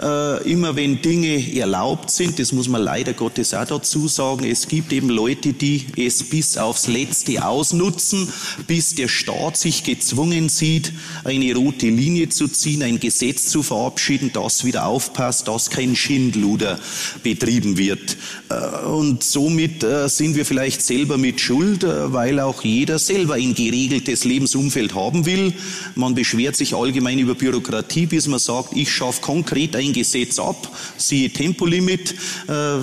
äh, 0.00 0.50
immer 0.50 0.74
wenn 0.76 1.02
Dinge 1.02 1.56
erlaubt 1.56 2.10
sind, 2.10 2.38
das 2.38 2.52
muss 2.52 2.68
man 2.68 2.82
leider 2.82 3.12
Gottes 3.12 3.54
auch 3.54 3.66
dazu 3.66 4.08
sagen, 4.08 4.44
es 4.44 4.66
gibt 4.68 4.92
eben 4.92 5.10
Leute, 5.10 5.52
die 5.52 5.86
es 5.96 6.22
bis 6.24 6.56
aufs 6.72 6.86
Letzte 6.86 7.44
ausnutzen, 7.44 8.32
bis 8.66 8.94
der 8.94 9.08
Staat 9.08 9.58
sich 9.58 9.84
gezwungen 9.84 10.48
sieht, 10.48 10.90
eine 11.22 11.54
rote 11.54 11.86
Linie 11.86 12.30
zu 12.30 12.48
ziehen, 12.48 12.82
ein 12.82 12.98
Gesetz 12.98 13.50
zu 13.50 13.62
verabschieden, 13.62 14.30
das 14.32 14.64
wieder 14.64 14.86
aufpasst, 14.86 15.48
dass 15.48 15.68
kein 15.68 15.94
Schindluder 15.94 16.80
betrieben 17.22 17.76
wird. 17.76 18.16
Äh, 18.48 18.86
und 18.86 19.22
somit 19.22 19.84
äh, 19.84 20.08
sind 20.08 20.34
wir 20.34 20.46
vielleicht 20.46 20.80
selber 20.80 21.18
mit 21.18 21.42
Schuld, 21.42 21.84
weil 21.84 22.40
auch 22.40 22.64
jeder 22.64 22.98
selber 22.98 23.34
ein 23.34 23.54
geregeltes 23.54 24.24
Lebensumfeld 24.24 24.94
haben 24.94 25.26
will. 25.26 25.52
Man 25.94 26.14
beschwert 26.14 26.56
sich 26.56 26.74
allgemein 26.74 27.18
über 27.18 27.34
Bürokratie, 27.34 28.06
bis 28.06 28.28
man 28.28 28.38
sagt, 28.38 28.74
ich 28.74 28.90
schaffe 28.90 29.20
konkret 29.20 29.76
ein 29.76 29.92
Gesetz 29.92 30.38
ab, 30.38 30.74
siehe 30.96 31.28
Tempolimit. 31.28 32.14
Äh, 32.48 32.82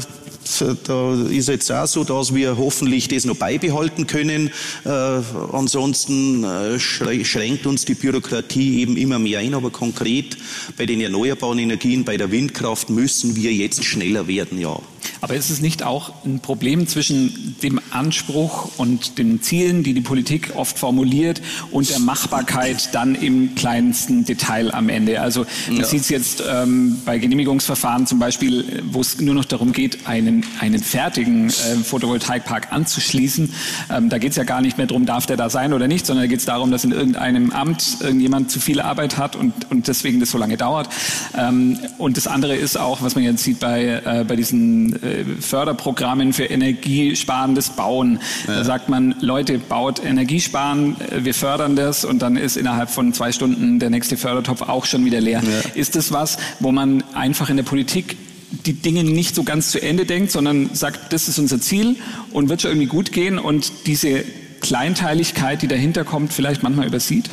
da 0.83 1.13
ist 1.29 1.49
jetzt 1.49 1.71
auch 1.71 1.85
so, 1.85 2.03
dass 2.03 2.33
wir 2.33 2.57
hoffentlich 2.57 3.07
das 3.07 3.25
noch 3.25 3.35
beibehalten 3.35 3.78
können. 4.07 4.51
Äh, 4.85 4.89
ansonsten 4.89 6.43
äh, 6.43 6.79
schränkt 6.79 7.65
uns 7.65 7.85
die 7.85 7.95
Bürokratie 7.95 8.81
eben 8.81 8.97
immer 8.97 9.19
mehr 9.19 9.39
ein. 9.39 9.53
Aber 9.53 9.69
konkret 9.69 10.37
bei 10.77 10.85
den 10.85 11.01
erneuerbaren 11.01 11.59
Energien, 11.59 12.03
bei 12.03 12.17
der 12.17 12.31
Windkraft 12.31 12.89
müssen 12.89 13.35
wir 13.35 13.53
jetzt 13.53 13.83
schneller 13.83 14.27
werden, 14.27 14.59
ja. 14.59 14.79
Aber 15.21 15.35
ist 15.35 15.49
es 15.49 15.61
nicht 15.61 15.83
auch 15.83 16.11
ein 16.25 16.39
Problem 16.39 16.87
zwischen 16.87 17.55
dem 17.61 17.79
Anspruch 17.91 18.69
und 18.77 19.17
den 19.17 19.41
Zielen, 19.41 19.83
die 19.83 19.93
die 19.93 20.01
Politik 20.01 20.51
oft 20.55 20.79
formuliert, 20.79 21.41
und 21.71 21.89
der 21.89 21.99
Machbarkeit 21.99 22.89
dann 22.93 23.15
im 23.15 23.55
kleinsten 23.55 24.25
Detail 24.25 24.73
am 24.73 24.89
Ende? 24.89 25.21
Also 25.21 25.45
man 25.67 25.77
ja. 25.77 25.85
sieht 25.85 26.01
es 26.01 26.09
jetzt 26.09 26.43
ähm, 26.49 26.97
bei 27.05 27.17
Genehmigungsverfahren 27.17 28.07
zum 28.07 28.19
Beispiel, 28.19 28.83
wo 28.91 29.01
es 29.01 29.19
nur 29.19 29.35
noch 29.35 29.45
darum 29.45 29.71
geht, 29.71 30.07
einen, 30.07 30.45
einen 30.59 30.79
fertigen 30.79 31.49
äh, 31.49 31.51
Photovoltaikpark 31.83 32.71
anzuschließen. 32.71 33.53
Ähm, 33.91 34.09
da 34.09 34.17
geht 34.17 34.31
es 34.31 34.37
ja 34.37 34.43
gar 34.43 34.61
nicht 34.61 34.77
mehr 34.77 34.87
darum, 34.87 35.05
darf 35.05 35.25
der 35.25 35.37
da 35.37 35.49
sein 35.49 35.73
oder 35.73 35.87
nicht, 35.87 36.05
sondern 36.05 36.23
da 36.23 36.27
geht 36.27 36.39
es 36.39 36.45
darum, 36.45 36.71
dass 36.71 36.83
in 36.83 36.91
irgendeinem 36.91 37.51
Amt 37.51 37.97
irgendjemand 38.01 38.51
zu 38.51 38.59
viel 38.59 38.81
Arbeit 38.81 39.17
hat 39.17 39.35
und, 39.35 39.69
und 39.71 39.87
deswegen 39.87 40.19
das 40.19 40.31
so 40.31 40.37
lange 40.37 40.57
dauert. 40.57 40.89
Ähm, 41.37 41.79
und 41.97 42.17
das 42.17 42.27
andere 42.27 42.55
ist 42.55 42.77
auch, 42.77 43.01
was 43.01 43.15
man 43.15 43.23
jetzt 43.23 43.43
sieht 43.43 43.59
bei, 43.59 44.01
äh, 44.05 44.25
bei 44.27 44.35
diesen 44.35 44.88
äh, 44.95 45.25
Förderprogrammen 45.39 46.33
für 46.33 46.45
energiesparendes 46.45 47.69
Bauen. 47.69 48.19
Ja. 48.47 48.55
Da 48.55 48.63
sagt 48.63 48.89
man, 48.89 49.15
Leute, 49.21 49.59
baut 49.59 50.03
Energiesparen, 50.03 50.95
äh, 51.01 51.23
wir 51.25 51.33
fördern 51.33 51.75
das 51.75 52.05
und 52.05 52.21
dann 52.21 52.37
ist 52.37 52.57
innerhalb 52.57 52.89
von 52.89 53.13
zwei 53.13 53.31
Stunden 53.31 53.79
der 53.79 53.89
nächste 53.89 54.17
Fördertopf 54.17 54.61
auch 54.61 54.85
schon 54.85 55.05
wieder 55.05 55.21
leer. 55.21 55.41
Ja. 55.43 55.71
Ist 55.75 55.95
das 55.95 56.11
was, 56.11 56.37
wo 56.59 56.71
man 56.71 57.03
einfach 57.13 57.49
in 57.49 57.57
der 57.57 57.63
Politik 57.63 58.17
die 58.65 58.73
Dinge 58.73 59.03
nicht 59.03 59.35
so 59.35 59.43
ganz 59.43 59.71
zu 59.71 59.81
Ende 59.81 60.05
denkt, 60.05 60.31
sondern 60.31 60.71
sagt, 60.73 61.13
das 61.13 61.27
ist 61.27 61.37
unser 61.37 61.61
Ziel 61.61 61.95
und 62.31 62.49
wird 62.49 62.61
schon 62.61 62.71
irgendwie 62.71 62.87
gut 62.87 63.11
gehen 63.11 63.37
und 63.37 63.71
diese 63.85 64.23
Kleinteiligkeit, 64.59 65.61
die 65.61 65.67
dahinter 65.67 66.03
kommt, 66.03 66.33
vielleicht 66.33 66.63
manchmal 66.63 66.87
übersieht? 66.87 67.29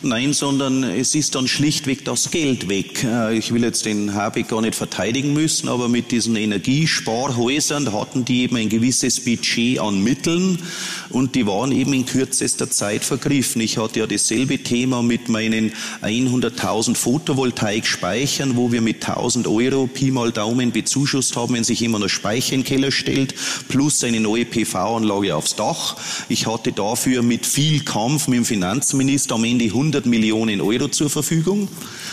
Nein, 0.00 0.32
sondern 0.32 0.84
es 0.84 1.16
ist 1.16 1.34
dann 1.34 1.48
schlichtweg 1.48 2.04
das 2.04 2.30
Geld 2.30 2.68
weg. 2.68 3.02
Äh, 3.02 3.36
ich 3.36 3.52
will 3.52 3.64
jetzt 3.64 3.84
den 3.84 4.14
Habeck 4.14 4.46
gar 4.46 4.60
nicht 4.60 4.76
verteidigen 4.76 5.32
müssen, 5.32 5.68
aber 5.68 5.88
mit 5.88 6.12
diesen 6.12 6.36
Energiesparhäusern 6.36 7.92
hatten 7.92 8.24
die 8.24 8.42
eben 8.42 8.54
ein 8.58 8.68
gewisses 8.68 9.18
Budget 9.18 9.80
an 9.80 10.00
Mitteln 10.00 10.60
und 11.10 11.34
die 11.34 11.48
waren 11.48 11.72
eben 11.72 11.92
in 11.94 12.06
kürzester 12.06 12.70
Zeit 12.70 13.02
vergriffen. 13.02 13.60
Ich 13.60 13.76
hatte 13.76 13.98
ja 13.98 14.06
dasselbe 14.06 14.62
Thema 14.62 15.02
mit 15.02 15.28
meinen 15.28 15.72
100.000 16.00 16.94
Photovoltaik-Speichern, 16.94 18.54
wo 18.54 18.70
wir 18.70 18.80
mit 18.80 19.04
1.000 19.04 19.52
Euro 19.52 19.88
Pi 19.88 20.12
mal 20.12 20.30
Daumen 20.30 20.70
bezuschusst 20.70 21.34
haben, 21.34 21.54
wenn 21.54 21.64
sich 21.64 21.80
jemand 21.80 22.04
einen 22.04 22.08
Speicher 22.08 22.52
in 22.52 22.60
den 22.60 22.66
Keller 22.66 22.92
stellt, 22.92 23.34
plus 23.66 24.04
eine 24.04 24.20
neue 24.20 24.44
PV-Anlage 24.44 25.34
aufs 25.34 25.56
Dach. 25.56 25.96
Ich 26.28 26.46
hatte 26.46 26.70
dafür 26.70 27.22
mit 27.22 27.46
viel 27.46 27.80
Kampf 27.80 28.28
mit 28.28 28.36
dem 28.36 28.44
Finanzminister 28.44 29.34
am 29.34 29.42
Ende 29.42 29.64
100 29.64 29.87
100 29.88 30.04
Millionen 30.04 30.60
Euro 30.60 30.88
zur 30.88 31.08
Verfügung. 31.08 31.66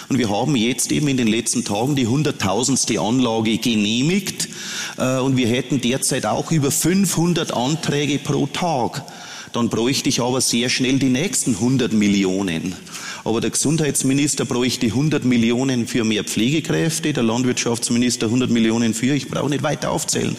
Und 0.08 0.18
wir 0.18 0.30
haben 0.30 0.56
jetzt 0.56 0.94
eben 0.94 1.10
in 1.10 1.18
den 1.18 1.28
letzten 1.28 1.66
Tagen 1.66 1.98
die 1.98 2.08
hunderttausendste 2.08 3.02
Anlage 3.02 3.58
genehmigt. 3.58 4.48
Äh, 4.98 5.18
und 5.20 5.36
wir 5.36 5.48
hätten 5.48 5.82
derzeit 5.82 6.26
auch 6.26 6.52
über 6.54 6.72
500 6.72 7.54
Anträge 7.54 8.18
pro 8.20 8.48
Tag. 8.48 9.04
Dann 9.52 9.68
bräuchte 9.68 10.08
ich 10.08 10.22
aber 10.22 10.40
sehr 10.40 10.70
schnell 10.70 11.00
die 11.00 11.10
nächsten 11.10 11.56
100 11.56 11.92
Millionen. 11.92 12.76
Aber 13.26 13.42
der 13.42 13.50
Gesundheitsminister 13.50 14.46
bräuchte 14.46 14.86
100 14.86 15.26
Millionen 15.26 15.88
für 15.88 16.04
mehr 16.04 16.24
Pflegekräfte, 16.24 17.12
der 17.12 17.24
Landwirtschaftsminister 17.24 18.28
100 18.28 18.52
Millionen 18.52 18.94
für, 18.94 19.16
ich 19.16 19.28
brauche 19.28 19.50
nicht 19.50 19.64
weiter 19.64 19.90
aufzählen, 19.90 20.38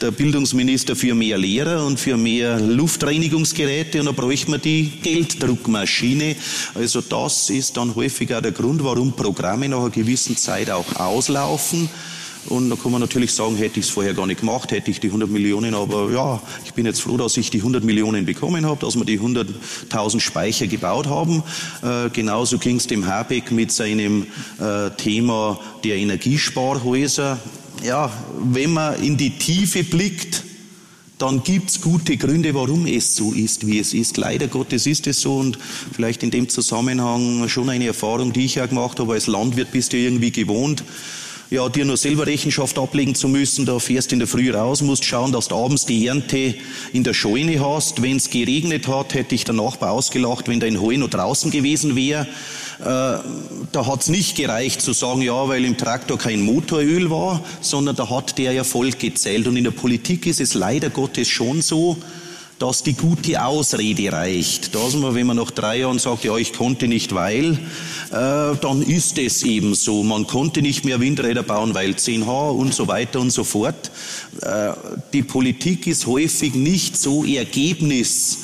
der 0.00 0.12
Bildungsminister 0.12 0.94
für 0.94 1.16
mehr 1.16 1.36
Lehrer 1.36 1.84
und 1.84 1.98
für 1.98 2.16
mehr 2.16 2.60
Luftreinigungsgeräte 2.60 3.98
und 3.98 4.06
da 4.06 4.12
bräuchte 4.12 4.52
man 4.52 4.60
die 4.60 4.88
Gelddruckmaschine. 5.02 6.36
Also 6.76 7.00
das 7.00 7.50
ist 7.50 7.76
dann 7.76 7.96
häufig 7.96 8.32
auch 8.32 8.40
der 8.40 8.52
Grund, 8.52 8.84
warum 8.84 9.14
Programme 9.14 9.68
nach 9.68 9.80
einer 9.80 9.90
gewissen 9.90 10.36
Zeit 10.36 10.70
auch 10.70 10.94
auslaufen 10.94 11.90
Und 12.46 12.70
da 12.70 12.76
kann 12.76 12.92
man 12.92 13.00
natürlich 13.00 13.32
sagen, 13.32 13.56
hätte 13.56 13.80
ich 13.80 13.86
es 13.86 13.90
vorher 13.90 14.14
gar 14.14 14.26
nicht 14.26 14.40
gemacht, 14.40 14.70
hätte 14.70 14.90
ich 14.90 15.00
die 15.00 15.08
100 15.08 15.28
Millionen, 15.30 15.74
aber 15.74 16.10
ja, 16.10 16.40
ich 16.64 16.72
bin 16.72 16.86
jetzt 16.86 17.02
froh, 17.02 17.16
dass 17.16 17.36
ich 17.36 17.50
die 17.50 17.58
100 17.58 17.84
Millionen 17.84 18.24
bekommen 18.24 18.64
habe, 18.64 18.80
dass 18.84 18.96
wir 18.96 19.04
die 19.04 19.20
100.000 19.20 20.20
Speicher 20.20 20.66
gebaut 20.66 21.06
haben. 21.06 21.42
Äh, 21.82 22.10
genauso 22.10 22.58
ging 22.58 22.76
es 22.76 22.86
dem 22.86 23.06
Habeck 23.06 23.50
mit 23.50 23.70
seinem 23.72 24.26
äh, 24.58 24.90
Thema 24.96 25.60
der 25.84 25.96
Energiesparhäuser. 25.96 27.38
Ja, 27.84 28.10
wenn 28.40 28.72
man 28.72 29.00
in 29.02 29.16
die 29.16 29.38
Tiefe 29.38 29.84
blickt, 29.84 30.44
dann 31.18 31.42
gibt 31.42 31.70
es 31.70 31.80
gute 31.80 32.16
Gründe, 32.16 32.54
warum 32.54 32.86
es 32.86 33.16
so 33.16 33.32
ist, 33.32 33.66
wie 33.66 33.80
es 33.80 33.92
ist. 33.92 34.16
Leider 34.16 34.46
Gottes 34.46 34.86
ist 34.86 35.06
es 35.08 35.20
so 35.20 35.36
und 35.36 35.58
vielleicht 35.92 36.22
in 36.22 36.30
dem 36.30 36.48
Zusammenhang 36.48 37.48
schon 37.48 37.68
eine 37.68 37.86
Erfahrung, 37.86 38.32
die 38.32 38.44
ich 38.44 38.54
ja 38.54 38.66
gemacht 38.66 39.00
habe. 39.00 39.14
Als 39.14 39.26
Landwirt 39.26 39.72
bist 39.72 39.92
du 39.92 39.96
irgendwie 39.96 40.30
gewohnt, 40.30 40.84
ja, 41.50 41.68
dir 41.68 41.84
nur 41.84 41.96
selber 41.96 42.26
Rechenschaft 42.26 42.78
ablegen 42.78 43.14
zu 43.14 43.28
müssen. 43.28 43.64
Da 43.64 43.78
fährst 43.78 44.12
in 44.12 44.18
der 44.18 44.28
Früh 44.28 44.52
raus, 44.52 44.82
musst 44.82 45.04
schauen, 45.04 45.32
dass 45.32 45.48
du 45.48 45.56
abends 45.56 45.86
die 45.86 46.06
Ernte 46.06 46.54
in 46.92 47.04
der 47.04 47.14
Scheune 47.14 47.60
hast. 47.60 48.02
Wenn 48.02 48.18
es 48.18 48.28
geregnet 48.28 48.86
hat, 48.86 49.14
hätte 49.14 49.34
ich 49.34 49.44
der 49.44 49.54
Nachbar 49.54 49.92
ausgelacht, 49.92 50.48
wenn 50.48 50.60
dein 50.60 50.80
Heu 50.80 50.96
noch 50.98 51.08
draußen 51.08 51.50
gewesen 51.50 51.96
wäre. 51.96 52.26
Äh, 52.80 52.84
da 53.72 53.86
hat 53.86 54.02
es 54.02 54.08
nicht 54.08 54.36
gereicht 54.36 54.82
zu 54.82 54.92
sagen, 54.92 55.22
ja, 55.22 55.48
weil 55.48 55.64
im 55.64 55.76
Traktor 55.76 56.18
kein 56.18 56.42
Motoröl 56.42 57.10
war, 57.10 57.42
sondern 57.60 57.96
da 57.96 58.10
hat 58.10 58.36
der 58.38 58.52
Erfolg 58.52 58.98
gezählt. 58.98 59.46
Und 59.46 59.56
in 59.56 59.64
der 59.64 59.70
Politik 59.70 60.26
ist 60.26 60.40
es 60.40 60.54
leider 60.54 60.90
Gottes 60.90 61.28
schon 61.28 61.62
so, 61.62 61.96
dass 62.58 62.82
die 62.82 62.94
gute 62.94 63.44
Ausrede 63.44 64.12
reicht. 64.12 64.74
Dass 64.74 64.94
man, 64.94 65.14
wenn 65.14 65.26
man 65.26 65.36
nach 65.36 65.50
drei 65.50 65.78
Jahren 65.78 65.98
sagt, 65.98 66.24
ja, 66.24 66.36
ich 66.36 66.52
konnte 66.52 66.88
nicht, 66.88 67.14
weil, 67.14 67.52
äh, 68.10 68.56
dann 68.60 68.82
ist 68.82 69.18
es 69.18 69.42
eben 69.42 69.74
so. 69.74 70.02
Man 70.02 70.26
konnte 70.26 70.60
nicht 70.60 70.84
mehr 70.84 71.00
Windräder 71.00 71.42
bauen, 71.42 71.74
weil 71.74 71.92
10H 71.92 72.50
und 72.50 72.74
so 72.74 72.88
weiter 72.88 73.20
und 73.20 73.30
so 73.30 73.44
fort. 73.44 73.90
Äh, 74.42 74.72
die 75.12 75.22
Politik 75.22 75.86
ist 75.86 76.06
häufig 76.06 76.54
nicht 76.54 76.96
so 76.96 77.24
Ergebnis 77.24 78.38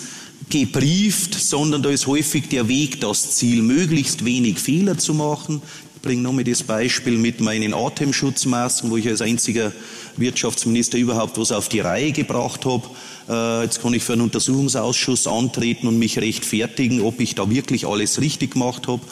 gebrieft, 0.51 1.35
sondern 1.35 1.82
da 1.82 1.91
ist 1.91 2.07
häufig 2.07 2.49
der 2.49 2.69
Weg 2.69 3.01
das 3.01 3.35
Ziel, 3.36 3.62
möglichst 3.62 4.24
wenig 4.24 4.59
Fehler 4.59 4.99
zu 4.99 5.15
machen. 5.15 5.62
Ich 5.97 6.03
bringe 6.03 6.23
nochmal 6.23 6.45
das 6.45 6.62
Beispiel 6.62 7.16
mit 7.16 7.41
meinen 7.41 7.74
Atemschutzmasken, 7.74 8.91
wo 8.91 8.97
ich 8.97 9.09
als 9.09 9.23
einziger 9.23 9.73
Wirtschaftsminister 10.16 10.99
überhaupt 10.99 11.39
was 11.39 11.53
auf 11.53 11.69
die 11.69 11.81
Reihe 11.81 12.12
gebracht 12.12 12.65
habe. 12.65 12.82
Äh, 13.28 13.62
jetzt 13.62 13.82
kann 13.82 13.95
ich 13.95 14.03
für 14.03 14.12
einen 14.12 14.23
Untersuchungsausschuss 14.23 15.27
antreten 15.27 15.86
und 15.86 15.99
mich 15.99 16.19
rechtfertigen, 16.19 17.01
ob 17.01 17.20
ich 17.20 17.35
da 17.35 17.49
wirklich 17.49 17.86
alles 17.86 18.20
richtig 18.20 18.53
gemacht 18.53 18.89
habe. 18.89 19.03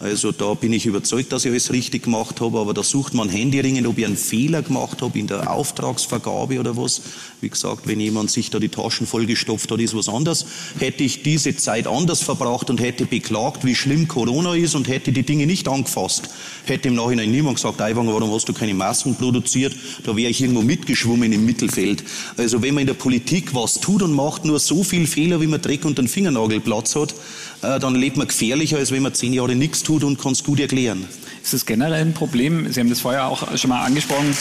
Also 0.00 0.32
da 0.32 0.54
bin 0.54 0.72
ich 0.72 0.86
überzeugt, 0.86 1.30
dass 1.30 1.44
ich 1.44 1.50
alles 1.50 1.72
richtig 1.72 2.04
gemacht 2.04 2.40
habe, 2.40 2.58
aber 2.58 2.72
da 2.72 2.82
sucht 2.82 3.12
man 3.12 3.28
Handyringen, 3.28 3.86
ob 3.86 3.98
ich 3.98 4.06
einen 4.06 4.16
Fehler 4.16 4.62
gemacht 4.62 5.02
habe 5.02 5.18
in 5.18 5.26
der 5.26 5.52
Auftragsvergabe 5.52 6.58
oder 6.58 6.74
was. 6.74 7.02
Wie 7.42 7.50
gesagt, 7.50 7.86
wenn 7.86 8.00
jemand 8.00 8.30
sich 8.30 8.48
da 8.48 8.58
die 8.58 8.70
Taschen 8.70 9.06
vollgestopft 9.06 9.70
hat, 9.70 9.78
ist 9.78 9.94
was 9.94 10.08
anderes. 10.08 10.46
Hätte 10.78 11.04
ich 11.04 11.22
diese 11.22 11.54
Zeit 11.54 11.86
anders 11.86 12.22
verbracht 12.22 12.70
und 12.70 12.80
hätte 12.80 13.04
beklagt, 13.04 13.66
wie 13.66 13.74
schlimm 13.74 14.08
Corona 14.08 14.54
ist 14.54 14.74
und 14.74 14.88
hätte 14.88 15.12
die 15.12 15.22
Dinge 15.22 15.46
nicht 15.46 15.68
angefasst, 15.68 16.30
hätte 16.64 16.88
im 16.88 16.94
Nachhinein 16.94 17.30
niemand 17.30 17.56
gesagt, 17.56 17.82
Aiwanger, 17.82 18.14
warum 18.14 18.32
hast 18.32 18.48
du 18.48 18.54
keine 18.54 18.72
Masken 18.72 19.16
produziert? 19.16 19.74
Da 20.04 20.16
wäre 20.16 20.30
ich 20.30 20.40
irgendwo 20.50 20.62
mitgeschwommen 20.62 21.32
im 21.32 21.46
Mittelfeld. 21.46 22.02
Also 22.36 22.62
wenn 22.62 22.74
man 22.74 22.82
in 22.82 22.86
der 22.88 22.94
Politik 22.94 23.54
was 23.54 23.80
tut 23.80 24.02
und 24.02 24.12
macht 24.12 24.44
nur 24.44 24.58
so 24.58 24.82
viel 24.82 25.06
Fehler, 25.06 25.40
wie 25.40 25.46
man 25.46 25.62
Dreck 25.62 25.84
unter 25.84 26.02
den 26.02 26.08
Fingernagel 26.08 26.60
Platz 26.60 26.96
hat, 26.96 27.14
äh, 27.62 27.78
dann 27.78 27.94
lebt 27.94 28.16
man 28.16 28.26
gefährlicher, 28.26 28.78
als 28.78 28.90
wenn 28.90 29.02
man 29.02 29.14
zehn 29.14 29.32
Jahre 29.32 29.54
nichts 29.54 29.82
tut 29.82 30.04
und 30.04 30.20
kann 30.20 30.32
es 30.32 30.42
gut 30.42 30.60
erklären. 30.60 31.06
Ist 31.42 31.54
das 31.54 31.64
generell 31.64 32.02
ein 32.02 32.14
Problem? 32.14 32.70
Sie 32.72 32.80
haben 32.80 32.90
das 32.90 33.00
vorher 33.00 33.26
auch 33.26 33.56
schon 33.56 33.70
mal 33.70 33.84
angesprochen. 33.84 34.36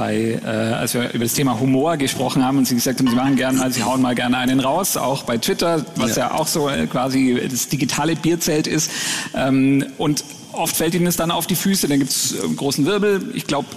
Bei, 0.00 0.40
äh, 0.42 0.48
als 0.48 0.94
wir 0.94 1.12
über 1.12 1.24
das 1.24 1.34
Thema 1.34 1.60
Humor 1.60 1.98
gesprochen 1.98 2.42
haben 2.42 2.56
und 2.56 2.64
Sie 2.66 2.74
gesagt 2.74 3.00
haben, 3.00 3.10
Sie 3.10 3.14
machen 3.14 3.36
gerne, 3.36 3.60
also 3.60 3.80
Sie 3.80 3.84
hauen 3.84 4.00
mal 4.00 4.14
gerne 4.14 4.38
einen 4.38 4.58
raus, 4.58 4.96
auch 4.96 5.24
bei 5.24 5.36
Twitter, 5.36 5.84
was 5.96 6.16
ja, 6.16 6.28
ja 6.28 6.34
auch 6.36 6.46
so 6.46 6.70
äh, 6.70 6.86
quasi 6.86 7.38
das 7.50 7.68
digitale 7.68 8.16
Bierzelt 8.16 8.66
ist. 8.66 8.90
Ähm, 9.34 9.84
und 9.98 10.24
oft 10.52 10.74
fällt 10.74 10.94
Ihnen 10.94 11.06
es 11.06 11.16
dann 11.16 11.30
auf 11.30 11.46
die 11.46 11.54
Füße, 11.54 11.86
dann 11.86 11.98
gibt 11.98 12.12
es 12.12 12.34
einen 12.42 12.56
großen 12.56 12.86
Wirbel. 12.86 13.30
Ich 13.34 13.46
glaube, 13.46 13.68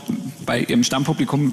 bei 0.46 0.62
Ihrem 0.62 0.86
Stammpublikum 0.86 1.52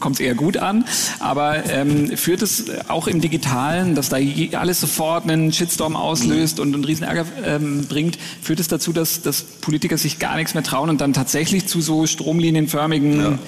kommt 0.00 0.16
es 0.16 0.20
eher 0.20 0.34
gut 0.34 0.56
an. 0.56 0.86
Aber 1.20 1.64
ähm, 1.70 2.16
führt 2.16 2.42
es 2.42 2.64
auch 2.88 3.06
im 3.06 3.20
Digitalen, 3.20 3.94
dass 3.94 4.08
da 4.08 4.16
alles 4.58 4.80
sofort 4.80 5.22
einen 5.22 5.52
Shitstorm 5.52 5.94
auslöst 5.94 6.56
mhm. 6.56 6.62
und 6.64 6.74
einen 6.74 6.84
riesen 6.84 7.04
Ärger 7.04 7.26
ähm, 7.44 7.86
bringt, 7.88 8.18
führt 8.42 8.58
es 8.58 8.66
dazu, 8.66 8.92
dass, 8.92 9.22
dass 9.22 9.42
Politiker 9.42 9.98
sich 9.98 10.18
gar 10.18 10.34
nichts 10.34 10.54
mehr 10.54 10.64
trauen 10.64 10.90
und 10.90 11.00
dann 11.00 11.12
tatsächlich 11.12 11.68
zu 11.68 11.80
so 11.80 12.06
stromlinienförmigen 12.06 13.20
ja. 13.20 13.38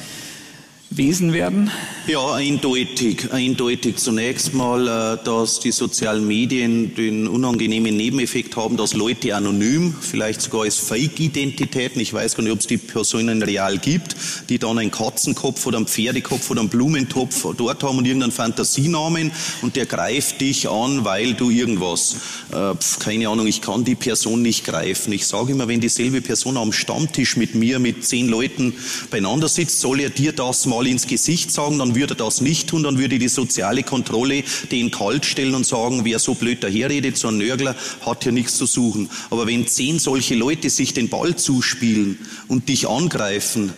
Wesen 0.97 1.33
werden? 1.33 1.71
Ja, 2.07 2.35
eindeutig. 2.35 3.33
Eindeutig. 3.33 3.97
Zunächst 3.97 4.53
mal, 4.53 4.87
äh, 4.87 5.25
dass 5.25 5.61
die 5.61 5.73
sozialen 5.73 6.27
Medien 6.27 6.95
den 6.95 7.29
unangenehmen 7.29 7.97
Nebeneffekt 7.97 8.57
haben, 8.57 8.77
dass 8.77 8.93
Leute 8.93 9.35
anonym, 9.35 9.95
vielleicht 9.99 10.43
sogar 10.43 10.63
als 10.63 10.77
Fake-Identitäten, 10.77 12.01
ich 12.01 12.13
weiß 12.13 12.35
gar 12.35 12.43
nicht, 12.43 12.53
ob 12.53 12.59
es 12.59 12.67
die 12.67 12.77
Personen 12.77 13.43
real 13.43 13.79
gibt, 13.79 14.17
die 14.51 14.59
dann 14.59 14.79
einen 14.79 14.91
Katzenkopf 14.91 15.65
oder 15.67 15.79
einen 15.79 15.87
Pferdekopf 15.87 16.51
oder 16.51 16.61
einen 16.61 16.69
Blumentopf 16.69 17.47
dort 17.57 17.83
haben 17.85 17.99
und 17.99 18.05
irgendeinen 18.05 18.33
Fantasienamen 18.33 19.33
und 19.63 19.77
der 19.77 19.87
greift 19.87 20.41
dich 20.43 20.69
an, 20.69 21.05
weil 21.05 21.33
du 21.35 21.49
irgendwas, 21.49 22.17
äh, 22.53 22.75
keine 22.99 23.29
Ahnung, 23.29 23.47
ich 23.47 23.63
kann 23.63 23.85
die 23.85 23.95
Person 23.95 24.43
nicht 24.43 24.65
greifen. 24.65 25.13
Ich 25.13 25.27
sage 25.27 25.53
immer, 25.53 25.69
wenn 25.69 25.81
dieselbe 25.81 26.21
Person 26.21 26.59
am 26.59 26.73
Stammtisch 26.73 27.37
mit 27.37 27.55
mir, 27.55 27.79
mit 27.79 28.05
zehn 28.05 28.29
Leuten 28.29 28.75
beieinander 29.11 29.49
sitzt, 29.49 29.81
soll 29.81 30.01
er 30.01 30.11
dir 30.11 30.33
das 30.33 30.67
mal 30.67 30.82
mal 30.83 30.89
ins 30.89 31.07
Gesicht 31.07 31.53
sagen, 31.53 31.79
dann 31.79 31.95
würde 31.95 32.15
er 32.15 32.17
das 32.17 32.41
nicht 32.41 32.69
tun, 32.69 32.83
dann 32.83 32.99
würde 32.99 33.19
die 33.19 33.29
soziale 33.29 33.85
Kontrolle 33.85 34.43
den 34.73 34.91
kalt 34.91 35.25
stellen 35.25 35.55
und 35.55 35.65
sagen, 35.65 36.05
wer 36.05 36.19
so 36.19 36.35
blöd 36.35 36.65
daherredet, 36.65 37.17
so 37.17 37.29
ein 37.29 37.39
Nörgler, 37.39 37.77
hat 38.05 38.25
hier 38.25 38.33
nichts 38.33 38.57
zu 38.57 38.67
suchen. 38.67 39.09
Aber 39.31 39.47
wenn 39.47 39.67
zehn 39.69 40.01
solche 40.01 40.35
Leute 40.35 40.71
sich 40.71 40.93
den 40.93 41.09
Ball 41.09 41.37
zuspielen 41.37 42.19
und 42.49 42.69
dich 42.69 42.89
angreifen, 42.89 43.73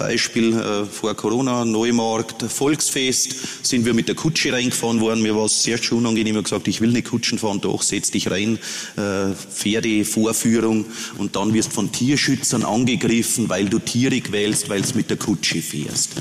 Beispiel 0.00 0.54
äh, 0.54 0.86
vor 0.86 1.14
Corona, 1.14 1.64
Neumarkt, 1.66 2.42
Volksfest, 2.42 3.34
sind 3.62 3.84
wir 3.84 3.92
mit 3.92 4.08
der 4.08 4.14
Kutsche 4.14 4.50
reingefahren 4.50 4.98
worden. 4.98 5.20
Mir 5.20 5.36
war 5.36 5.44
es 5.44 5.62
sehr 5.62 5.76
schön 5.76 5.98
unangenehm. 5.98 6.38
Ich 6.38 6.44
gesagt, 6.44 6.68
ich 6.68 6.80
will 6.80 6.90
nicht 6.90 7.08
Kutschen 7.08 7.38
fahren, 7.38 7.60
doch, 7.60 7.82
setz 7.82 8.10
dich 8.10 8.30
rein. 8.30 8.58
Äh, 8.96 9.34
Pferdevorführung 9.34 10.86
und 11.18 11.36
dann 11.36 11.52
wirst 11.52 11.74
von 11.74 11.92
Tierschützern 11.92 12.64
angegriffen, 12.64 13.50
weil 13.50 13.68
du 13.68 13.78
Tiere 13.78 14.20
quälst, 14.22 14.70
weil 14.70 14.80
du 14.80 14.96
mit 14.96 15.10
der 15.10 15.18
Kutsche 15.18 15.60
fährst. 15.60 16.12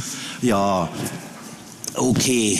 Ja, 0.41 0.89
okay. 1.95 2.59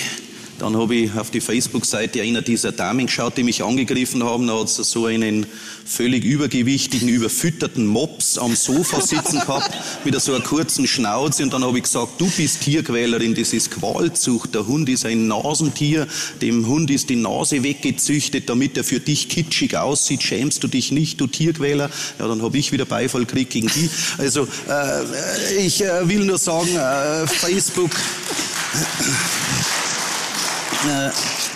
Dann 0.59 0.75
habe 0.77 0.95
ich 0.95 1.13
auf 1.17 1.31
die 1.31 1.39
Facebook-Seite 1.39 2.21
einer 2.21 2.41
dieser 2.41 2.71
Damen 2.71 3.05
geschaut, 3.05 3.37
die 3.37 3.43
mich 3.43 3.63
angegriffen 3.63 4.23
haben. 4.23 4.47
Da 4.47 4.59
hat 4.59 4.67
es 4.67 4.75
so 4.75 5.05
einen 5.05 5.45
völlig 5.85 6.23
übergewichtigen, 6.23 7.07
überfütterten 7.07 7.85
Mops 7.85 8.37
am 8.37 8.55
Sofa 8.55 9.01
sitzen 9.01 9.39
gehabt, 9.39 9.71
mit 10.03 10.19
so 10.21 10.33
einer 10.33 10.43
kurzen 10.43 10.85
Schnauze. 10.85 11.43
Und 11.43 11.53
dann 11.53 11.63
habe 11.63 11.77
ich 11.77 11.83
gesagt, 11.83 12.19
du 12.19 12.29
bist 12.29 12.61
Tierquälerin, 12.61 13.35
das 13.35 13.53
ist 13.53 13.71
Qualzucht. 13.71 14.53
Der 14.53 14.67
Hund 14.67 14.89
ist 14.89 15.05
ein 15.05 15.27
Nasentier, 15.27 16.07
dem 16.41 16.67
Hund 16.67 16.91
ist 16.91 17.09
die 17.09 17.15
Nase 17.15 17.63
weggezüchtet, 17.63 18.49
damit 18.49 18.77
er 18.77 18.83
für 18.83 18.99
dich 18.99 19.29
kitschig 19.29 19.77
aussieht. 19.77 20.23
Schämst 20.23 20.63
du 20.63 20.67
dich 20.67 20.91
nicht, 20.91 21.21
du 21.21 21.27
Tierquäler? 21.27 21.89
Ja, 22.19 22.27
dann 22.27 22.41
habe 22.41 22.57
ich 22.57 22.71
wieder 22.71 22.85
Beifall 22.85 23.25
gekriegt 23.25 23.51
gegen 23.51 23.67
die. 23.67 23.89
Also, 24.17 24.47
äh, 24.67 25.55
ich 25.57 25.83
äh, 25.83 26.07
will 26.07 26.25
nur 26.25 26.37
sagen, 26.37 26.75
äh, 26.75 27.27
Facebook 27.27 27.91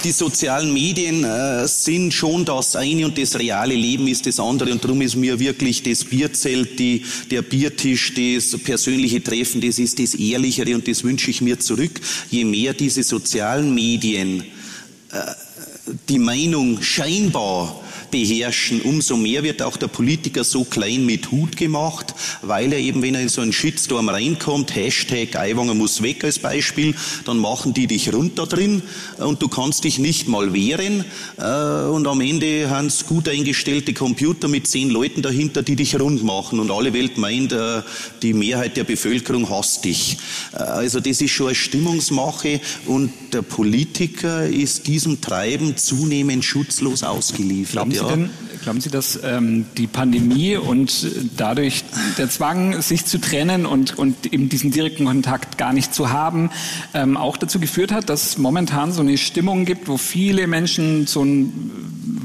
die 0.03 0.11
sozialen 0.11 0.73
Medien 0.73 1.23
äh, 1.23 1.67
sind 1.67 2.13
schon 2.13 2.43
das 2.43 2.75
eine 2.75 3.05
und 3.05 3.17
das 3.17 3.39
reale 3.39 3.73
Leben 3.73 4.07
ist 4.07 4.25
das 4.25 4.39
andere. 4.39 4.71
Und 4.71 4.83
darum 4.83 5.01
ist 5.01 5.15
mir 5.15 5.39
wirklich 5.39 5.81
das 5.83 6.03
Bierzelt, 6.03 6.77
die, 6.77 7.05
der 7.31 7.41
Biertisch, 7.41 8.13
das 8.13 8.57
persönliche 8.61 9.23
Treffen, 9.23 9.61
das 9.61 9.79
ist 9.79 9.99
das 9.99 10.15
Ehrlichere 10.15 10.75
und 10.75 10.87
das 10.87 11.03
wünsche 11.03 11.31
ich 11.31 11.41
mir 11.41 11.59
zurück. 11.59 12.01
Je 12.29 12.43
mehr 12.43 12.73
diese 12.73 13.03
sozialen 13.03 13.73
Medien 13.73 14.43
äh, 15.11 15.17
die 16.09 16.19
Meinung 16.19 16.81
scheinbar 16.81 17.81
beherrschen, 18.13 18.81
umso 18.83 19.17
mehr 19.17 19.41
wird 19.41 19.63
auch 19.63 19.75
der 19.75 19.87
Politiker 19.87 20.43
so 20.43 20.63
klein 20.63 21.03
mit 21.03 21.31
Hut 21.31 21.57
gemacht, 21.57 22.13
weil 22.43 22.71
er 22.71 22.77
eben, 22.77 23.01
wenn 23.01 23.15
er 23.15 23.21
in 23.21 23.29
so 23.29 23.41
einen 23.41 23.51
Shitstorm 23.51 24.07
reinkommt, 24.07 24.75
Hashtag 24.75 25.35
Aiwanger 25.35 25.73
muss 25.73 26.03
weg 26.03 26.23
als 26.23 26.37
Beispiel, 26.37 26.93
dann 27.25 27.39
machen 27.39 27.73
die 27.73 27.87
dich 27.87 28.13
runter 28.13 28.45
drin 28.45 28.83
und 29.17 29.41
du 29.41 29.47
kannst 29.47 29.83
dich 29.83 29.97
nicht 29.97 30.27
mal 30.27 30.53
wehren. 30.53 31.05
Äh, 31.37 31.89
und 31.89 32.07
am 32.07 32.21
Ende 32.21 32.69
haben 32.69 32.85
es 32.85 33.07
gut 33.07 33.27
eingestellte 33.27 33.93
Computer 33.93 34.47
mit 34.47 34.67
zehn 34.67 34.91
Leuten 34.91 35.23
dahinter, 35.23 35.63
die 35.63 35.75
dich 35.75 35.99
rund 35.99 36.23
machen. 36.23 36.59
Und 36.59 36.69
alle 36.69 36.93
Welt 36.93 37.17
meint, 37.17 37.51
äh, 37.51 37.81
die 38.21 38.33
Mehrheit 38.33 38.77
der 38.77 38.83
Bevölkerung 38.83 39.49
hasst 39.49 39.85
dich. 39.85 40.17
Äh, 40.53 40.57
also 40.57 40.99
das 40.99 41.19
ist 41.19 41.31
schon 41.31 41.47
eine 41.47 41.55
Stimmungsmache. 41.55 42.61
Und 42.85 43.11
der 43.33 43.41
Politiker 43.41 44.45
ist 44.45 44.85
diesem 44.85 45.19
Treiben 45.19 45.77
zunehmend 45.77 46.45
schutzlos 46.45 47.01
ausgeliefert. 47.01 47.73
Glauben 47.73 47.91
Sie, 47.91 48.02
Sie 48.09 48.15
denn, 48.15 48.29
glauben 48.61 48.81
Sie, 48.81 48.89
dass 48.89 49.19
ähm, 49.23 49.65
die 49.77 49.87
Pandemie 49.87 50.55
und 50.55 51.07
dadurch 51.37 51.83
der 52.17 52.29
Zwang, 52.29 52.81
sich 52.81 53.05
zu 53.05 53.19
trennen 53.19 53.65
und, 53.65 53.97
und 53.97 54.33
eben 54.33 54.49
diesen 54.49 54.71
direkten 54.71 55.05
Kontakt 55.05 55.57
gar 55.57 55.73
nicht 55.73 55.93
zu 55.93 56.11
haben, 56.11 56.49
ähm, 56.93 57.17
auch 57.17 57.37
dazu 57.37 57.59
geführt 57.59 57.91
hat, 57.91 58.09
dass 58.09 58.37
momentan 58.37 58.91
so 58.91 59.01
eine 59.01 59.17
Stimmung 59.17 59.65
gibt, 59.65 59.87
wo 59.87 59.97
viele 59.97 60.47
Menschen 60.47 61.07
so 61.07 61.23
ein 61.23 61.71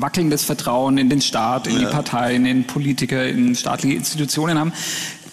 wackelndes 0.00 0.44
Vertrauen 0.44 0.98
in 0.98 1.10
den 1.10 1.20
Staat, 1.20 1.66
in 1.66 1.74
ja. 1.74 1.80
die 1.80 1.86
Parteien, 1.86 2.46
in 2.46 2.64
Politiker, 2.64 3.26
in 3.26 3.54
staatliche 3.54 3.96
Institutionen 3.96 4.58
haben? 4.58 4.72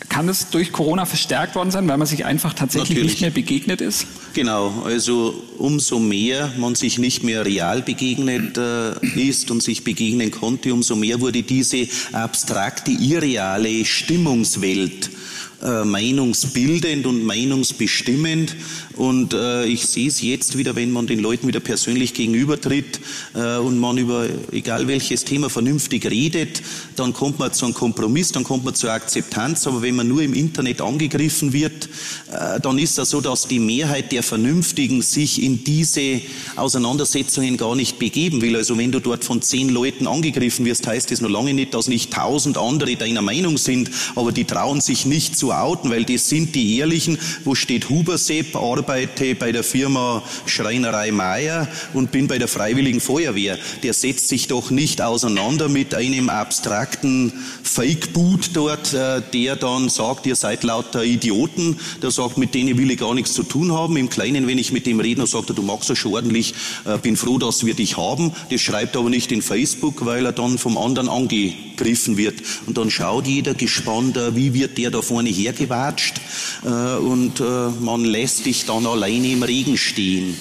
Kann 0.10 0.28
das 0.28 0.50
durch 0.50 0.72
Corona 0.72 1.06
verstärkt 1.06 1.56
worden 1.56 1.72
sein, 1.72 1.88
weil 1.88 1.98
man 1.98 2.08
sich 2.08 2.26
einfach 2.26 2.54
tatsächlich 2.54 2.90
Natürlich. 2.90 3.12
nicht 3.14 3.22
mehr 3.22 3.32
begegnet 3.32 3.82
ist? 3.82 4.08
Genau, 4.36 4.84
also 4.84 5.34
umso 5.60 5.98
mehr 5.98 6.52
man 6.58 6.76
sich 6.76 7.00
nicht 7.00 7.24
mehr 7.24 7.46
real 7.46 7.82
begegnet 7.82 8.58
äh, 8.58 8.92
ist 9.16 9.50
und 9.50 9.64
sich 9.64 9.86
begegnen 9.86 10.30
konnte, 10.30 10.74
umso 10.74 10.98
mehr 10.98 11.22
wurde 11.22 11.42
diese 11.42 11.88
abstrakte, 12.12 12.92
irreale 12.92 13.86
Stimmungswelt 13.86 15.10
äh, 15.64 15.84
meinungsbildend 15.84 17.06
und 17.06 17.24
meinungsbestimmend. 17.24 18.56
Und 18.96 19.34
äh, 19.34 19.66
ich 19.66 19.86
sehe 19.86 20.08
es 20.08 20.22
jetzt 20.22 20.58
wieder, 20.58 20.76
wenn 20.76 20.92
man 20.92 21.08
den 21.08 21.20
Leuten 21.20 21.48
wieder 21.48 21.60
persönlich 21.60 22.14
gegenübertritt 22.14 23.00
äh, 23.34 23.58
und 23.58 23.78
man 23.80 23.98
über 23.98 24.28
egal 24.52 24.88
welches 24.88 25.26
Thema 25.26 25.50
vernünftig 25.50 26.06
redet, 26.10 26.62
dann 26.96 27.14
kommt 27.14 27.40
man 27.40 27.52
zu 27.52 27.66
einem 27.66 27.74
Kompromiss, 27.74 28.32
dann 28.32 28.44
kommt 28.44 28.64
man 28.64 28.76
zur 28.76 28.92
Akzeptanz. 28.92 29.68
Aber 29.68 29.82
wenn 29.82 29.96
man 29.96 30.08
nur 30.08 30.22
im 30.22 30.34
Internet 30.34 30.82
angegriffen 30.82 31.52
wird, 31.54 31.90
äh, 32.32 32.60
dann 32.60 32.78
ist 32.78 32.98
das 32.98 33.10
so, 33.10 33.22
dass 33.22 33.48
die 33.48 33.60
Mehrheit 33.60 34.12
der 34.12 34.24
Vernünftigen 34.24 35.02
sich 35.02 35.42
in 35.42 35.64
diese 35.64 36.22
Auseinandersetzungen 36.56 37.58
gar 37.58 37.76
nicht 37.76 38.00
begeben 38.00 38.42
will. 38.42 38.56
Also 38.56 38.78
wenn 38.78 38.92
du 38.92 39.00
dort 39.00 39.26
von 39.26 39.42
zehn 39.42 39.70
Leuten 39.70 40.08
angegriffen 40.08 40.66
wirst, 40.66 40.88
heißt 40.88 41.12
das 41.12 41.22
noch 41.22 41.30
lange 41.30 41.54
nicht, 41.54 41.74
dass 41.74 41.88
nicht 41.88 42.14
tausend 42.14 42.58
andere 42.58 42.96
deiner 42.96 43.22
Meinung 43.22 43.58
sind, 43.58 43.90
aber 44.16 44.32
die 44.32 44.46
trauen 44.46 44.82
sich 44.82 45.06
nicht 45.06 45.38
zu 45.38 45.45
outen, 45.52 45.90
weil 45.90 46.04
das 46.04 46.30
sind 46.30 46.56
die 46.56 46.78
Ehrlichen. 46.78 47.18
Wo 47.44 47.56
steht 47.56 47.90
Hubersepp? 47.90 48.56
Arbeite 48.56 49.36
bei 49.36 49.52
der 49.52 49.64
Firma 49.64 50.24
Schreinerei 50.46 51.12
Meier 51.12 51.68
und 51.94 52.12
bin 52.12 52.28
bei 52.28 52.38
der 52.38 52.48
Freiwilligen 52.48 53.00
Feuerwehr. 53.00 53.58
Der 53.84 53.94
setzt 53.94 54.30
sich 54.30 54.48
doch 54.48 54.72
nicht 54.72 55.02
auseinander 55.02 55.70
mit 55.70 55.94
einem 55.94 56.30
abstrakten 56.30 57.34
Fake-Boot 57.64 58.52
dort, 58.54 58.94
äh, 58.94 59.22
der 59.34 59.56
dann 59.56 59.90
sagt, 59.90 60.26
ihr 60.26 60.36
seid 60.36 60.64
lauter 60.64 61.04
Idioten. 61.04 61.78
Der 62.02 62.12
sagt, 62.12 62.38
mit 62.38 62.54
denen 62.54 62.78
will 62.78 62.92
ich 62.92 63.00
gar 63.00 63.14
nichts 63.14 63.34
zu 63.34 63.44
tun 63.44 63.74
haben. 63.74 63.98
Im 63.98 64.10
Kleinen, 64.10 64.48
wenn 64.48 64.58
ich 64.58 64.72
mit 64.72 64.86
dem 64.86 65.00
rede, 65.00 65.26
sagt 65.28 65.50
er, 65.50 65.56
du 65.56 65.62
magst 65.62 65.90
das 65.90 65.98
schon 65.98 66.14
ordentlich, 66.14 66.54
äh, 66.86 66.98
bin 66.98 67.18
froh, 67.18 67.38
dass 67.38 67.66
wir 67.66 67.74
dich 67.74 67.98
haben. 67.98 68.32
Das 68.50 68.62
schreibt 68.62 68.96
er 68.96 69.02
aber 69.02 69.10
nicht 69.10 69.32
in 69.32 69.42
Facebook, 69.42 70.06
weil 70.06 70.26
er 70.26 70.32
dann 70.32 70.58
vom 70.58 70.78
anderen 70.78 71.10
angegriffen 71.76 72.18
wird. 72.18 72.42
Und 72.66 72.78
dann 72.78 72.90
schaut 72.90 73.28
jeder 73.28 73.54
gespannt, 73.54 74.18
äh, 74.18 74.36
wie 74.36 74.54
wird 74.54 74.78
der 74.78 74.92
da 74.92 75.02
vorne 75.02 75.30
her 75.30 75.46
hergewatscht 75.46 76.20
äh, 76.64 76.96
und 76.98 77.40
äh, 77.40 77.70
man 77.80 78.04
lässt 78.04 78.46
dich 78.46 78.66
dann 78.66 78.86
alleine 78.86 79.28
im 79.28 79.44
Regen 79.44 79.78
stehen. 79.78 80.36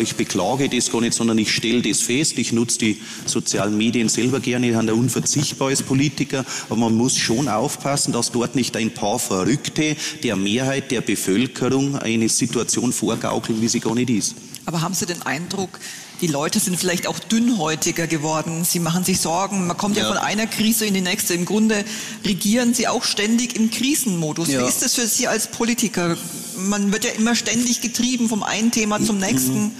Ich 0.00 0.14
beklage 0.14 0.68
das 0.68 0.92
gar 0.92 1.00
nicht, 1.00 1.14
sondern 1.14 1.36
ich 1.36 1.52
stelle 1.52 1.82
das 1.82 2.00
fest. 2.02 2.38
Ich 2.38 2.52
nutze 2.52 2.78
die 2.78 3.00
sozialen 3.26 3.76
Medien 3.76 4.08
selber 4.08 4.38
gerne, 4.38 4.68
ich 4.68 4.76
bin 4.76 4.86
da 4.86 4.92
unverzichtbar 4.92 5.66
als 5.66 5.82
Politiker, 5.82 6.44
aber 6.68 6.76
man 6.76 6.94
muss 6.94 7.16
schon 7.16 7.48
aufpassen, 7.48 8.12
dass 8.12 8.30
dort 8.30 8.54
nicht 8.54 8.76
ein 8.76 8.94
paar 8.94 9.18
Verrückte 9.18 9.96
der 10.22 10.36
Mehrheit 10.36 10.92
der 10.92 11.00
Bevölkerung 11.00 11.96
eine 11.96 12.28
Situation 12.28 12.92
vorgaukeln, 12.92 13.60
wie 13.60 13.66
sie 13.66 13.80
gar 13.80 13.96
nicht 13.96 14.10
ist. 14.10 14.36
Aber 14.64 14.80
haben 14.80 14.94
Sie 14.94 15.06
den 15.06 15.22
Eindruck, 15.22 15.80
die 16.20 16.26
Leute 16.26 16.60
sind 16.60 16.78
vielleicht 16.78 17.06
auch 17.06 17.18
dünnhäutiger 17.18 18.06
geworden. 18.06 18.64
Sie 18.64 18.78
machen 18.78 19.04
sich 19.04 19.20
Sorgen. 19.20 19.66
Man 19.66 19.76
kommt 19.76 19.96
ja, 19.96 20.04
ja 20.04 20.08
von 20.08 20.18
einer 20.18 20.46
Krise 20.46 20.86
in 20.86 20.94
die 20.94 21.00
nächste. 21.00 21.34
Im 21.34 21.44
Grunde 21.44 21.84
regieren 22.24 22.74
Sie 22.74 22.88
auch 22.88 23.04
ständig 23.04 23.56
im 23.56 23.70
Krisenmodus. 23.70 24.48
Ja. 24.48 24.62
Wie 24.62 24.68
ist 24.68 24.82
das 24.82 24.94
für 24.94 25.06
Sie 25.06 25.26
als 25.26 25.48
Politiker? 25.48 26.16
Man 26.56 26.92
wird 26.92 27.04
ja 27.04 27.10
immer 27.10 27.34
ständig 27.34 27.80
getrieben 27.80 28.28
vom 28.28 28.42
einen 28.42 28.70
Thema 28.70 29.02
zum 29.02 29.18
nächsten. 29.18 29.72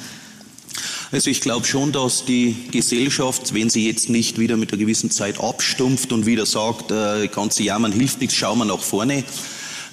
Also 1.13 1.31
ich 1.31 1.41
glaube 1.41 1.65
schon, 1.65 1.93
dass 1.93 2.25
die 2.25 2.57
Gesellschaft, 2.73 3.55
wenn 3.55 3.71
sie 3.71 3.87
jetzt 3.87 4.09
nicht 4.09 4.39
wieder 4.39 4.57
mit 4.57 4.73
einer 4.73 4.81
gewissen 4.81 5.13
Zeit 5.13 5.39
abstumpft 5.41 6.13
und 6.13 6.27
wieder 6.27 6.45
sagt, 6.45 6.91
äh, 6.91 7.29
ganze 7.29 7.63
Jammern 7.63 7.93
hilft 7.93 8.21
nichts, 8.21 8.35
schauen 8.35 8.59
wir 8.59 8.65
nach 8.65 8.83
vorne, 8.83 9.23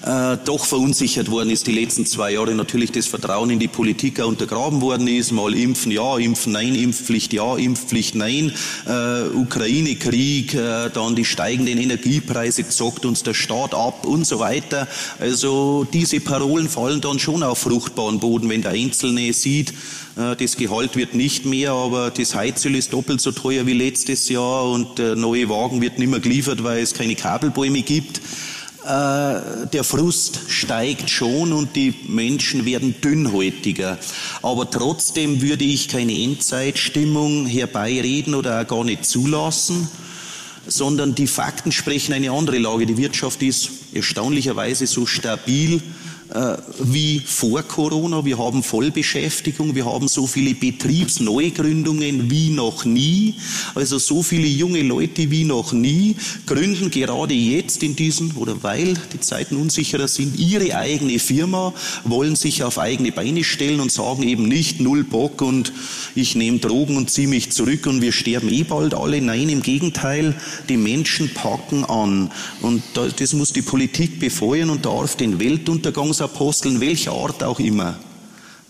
äh, 0.04 0.36
doch 0.44 0.64
verunsichert 0.64 1.30
worden 1.30 1.50
ist 1.50 1.66
die 1.66 1.72
letzten 1.72 2.06
zwei 2.06 2.32
Jahre. 2.32 2.54
Natürlich 2.54 2.90
das 2.92 3.06
Vertrauen 3.06 3.50
in 3.50 3.58
die 3.58 3.68
Politik 3.68 4.20
auch 4.20 4.28
untergraben 4.28 4.80
worden 4.80 5.06
ist. 5.06 5.32
Mal 5.32 5.54
impfen, 5.54 5.92
ja, 5.92 6.18
impfen, 6.18 6.52
nein, 6.52 6.74
Impfpflicht, 6.74 7.32
ja, 7.32 7.56
Impfpflicht, 7.56 8.14
nein. 8.14 8.52
Äh, 8.86 9.28
Ukraine-Krieg, 9.34 10.54
äh, 10.54 10.90
dann 10.92 11.14
die 11.14 11.24
steigenden 11.24 11.78
Energiepreise 11.78 12.68
zockt 12.68 13.04
uns 13.04 13.22
der 13.22 13.34
Staat 13.34 13.74
ab 13.74 14.06
und 14.06 14.26
so 14.26 14.38
weiter. 14.38 14.88
Also 15.20 15.86
diese 15.92 16.20
Parolen 16.20 16.68
fallen 16.68 17.00
dann 17.00 17.18
schon 17.18 17.42
auf 17.42 17.58
fruchtbaren 17.58 18.18
Boden, 18.18 18.48
wenn 18.48 18.62
der 18.62 18.72
Einzelne 18.72 19.32
sieht, 19.32 19.72
äh, 20.16 20.36
das 20.36 20.56
Gehalt 20.56 20.96
wird 20.96 21.14
nicht 21.14 21.46
mehr, 21.46 21.72
aber 21.72 22.10
das 22.10 22.34
Heizöl 22.34 22.74
ist 22.74 22.92
doppelt 22.92 23.20
so 23.20 23.32
teuer 23.32 23.66
wie 23.66 23.72
letztes 23.72 24.28
Jahr 24.28 24.64
und 24.70 24.98
der 24.98 25.16
neue 25.16 25.48
Wagen 25.48 25.80
wird 25.80 25.98
nicht 25.98 26.10
mehr 26.10 26.20
geliefert, 26.20 26.62
weil 26.64 26.82
es 26.82 26.94
keine 26.94 27.14
Kabelbäume 27.14 27.82
gibt. 27.82 28.20
Äh, 28.84 29.68
der 29.72 29.84
Frust 29.84 30.40
steigt 30.48 31.08
schon 31.08 31.52
und 31.52 31.76
die 31.76 31.94
Menschen 32.08 32.64
werden 32.64 32.96
dünnhäutiger. 33.00 33.96
Aber 34.42 34.68
trotzdem 34.68 35.40
würde 35.40 35.64
ich 35.64 35.86
keine 35.86 36.12
Endzeitstimmung 36.20 37.46
herbeireden 37.46 38.34
oder 38.34 38.60
auch 38.60 38.66
gar 38.66 38.82
nicht 38.82 39.04
zulassen, 39.06 39.88
sondern 40.66 41.14
die 41.14 41.28
Fakten 41.28 41.70
sprechen 41.70 42.12
eine 42.12 42.32
andere 42.32 42.58
Lage. 42.58 42.86
Die 42.86 42.96
Wirtschaft 42.96 43.42
ist 43.42 43.70
erstaunlicherweise 43.94 44.88
so 44.88 45.06
stabil, 45.06 45.80
wie 46.78 47.20
vor 47.20 47.62
Corona. 47.62 48.24
Wir 48.24 48.38
haben 48.38 48.62
Vollbeschäftigung, 48.62 49.74
wir 49.74 49.84
haben 49.84 50.08
so 50.08 50.26
viele 50.26 50.54
Betriebsneugründungen 50.54 52.30
wie 52.30 52.50
noch 52.50 52.84
nie. 52.84 53.34
Also 53.74 53.98
so 53.98 54.22
viele 54.22 54.46
junge 54.46 54.82
Leute 54.82 55.30
wie 55.30 55.44
noch 55.44 55.72
nie 55.72 56.16
gründen 56.46 56.90
gerade 56.90 57.34
jetzt 57.34 57.82
in 57.82 57.96
diesen 57.96 58.32
oder 58.36 58.62
weil 58.62 58.94
die 59.12 59.20
Zeiten 59.20 59.56
unsicherer 59.56 60.08
sind, 60.08 60.38
ihre 60.38 60.76
eigene 60.76 61.18
Firma, 61.18 61.74
wollen 62.04 62.36
sich 62.36 62.62
auf 62.62 62.78
eigene 62.78 63.12
Beine 63.12 63.44
stellen 63.44 63.80
und 63.80 63.92
sagen 63.92 64.22
eben 64.22 64.48
nicht 64.48 64.80
null 64.80 65.04
Bock 65.04 65.42
und 65.42 65.72
ich 66.14 66.34
nehme 66.34 66.58
Drogen 66.58 66.96
und 66.96 67.10
ziehe 67.10 67.28
mich 67.28 67.52
zurück 67.52 67.86
und 67.86 68.00
wir 68.00 68.12
sterben 68.12 68.48
eh 68.48 68.62
bald 68.62 68.94
alle. 68.94 69.20
Nein, 69.20 69.48
im 69.48 69.62
Gegenteil, 69.62 70.34
die 70.68 70.76
Menschen 70.76 71.32
packen 71.32 71.84
an. 71.84 72.30
Und 72.60 72.82
das 72.94 73.32
muss 73.32 73.52
die 73.52 73.62
Politik 73.62 74.18
befeuern 74.20 74.70
und 74.70 74.86
darf 74.86 75.16
den 75.16 75.38
Weltuntergang 75.38 76.12
Aposteln, 76.22 76.80
welcher 76.80 77.12
Art 77.12 77.42
auch 77.42 77.60
immer. 77.60 77.96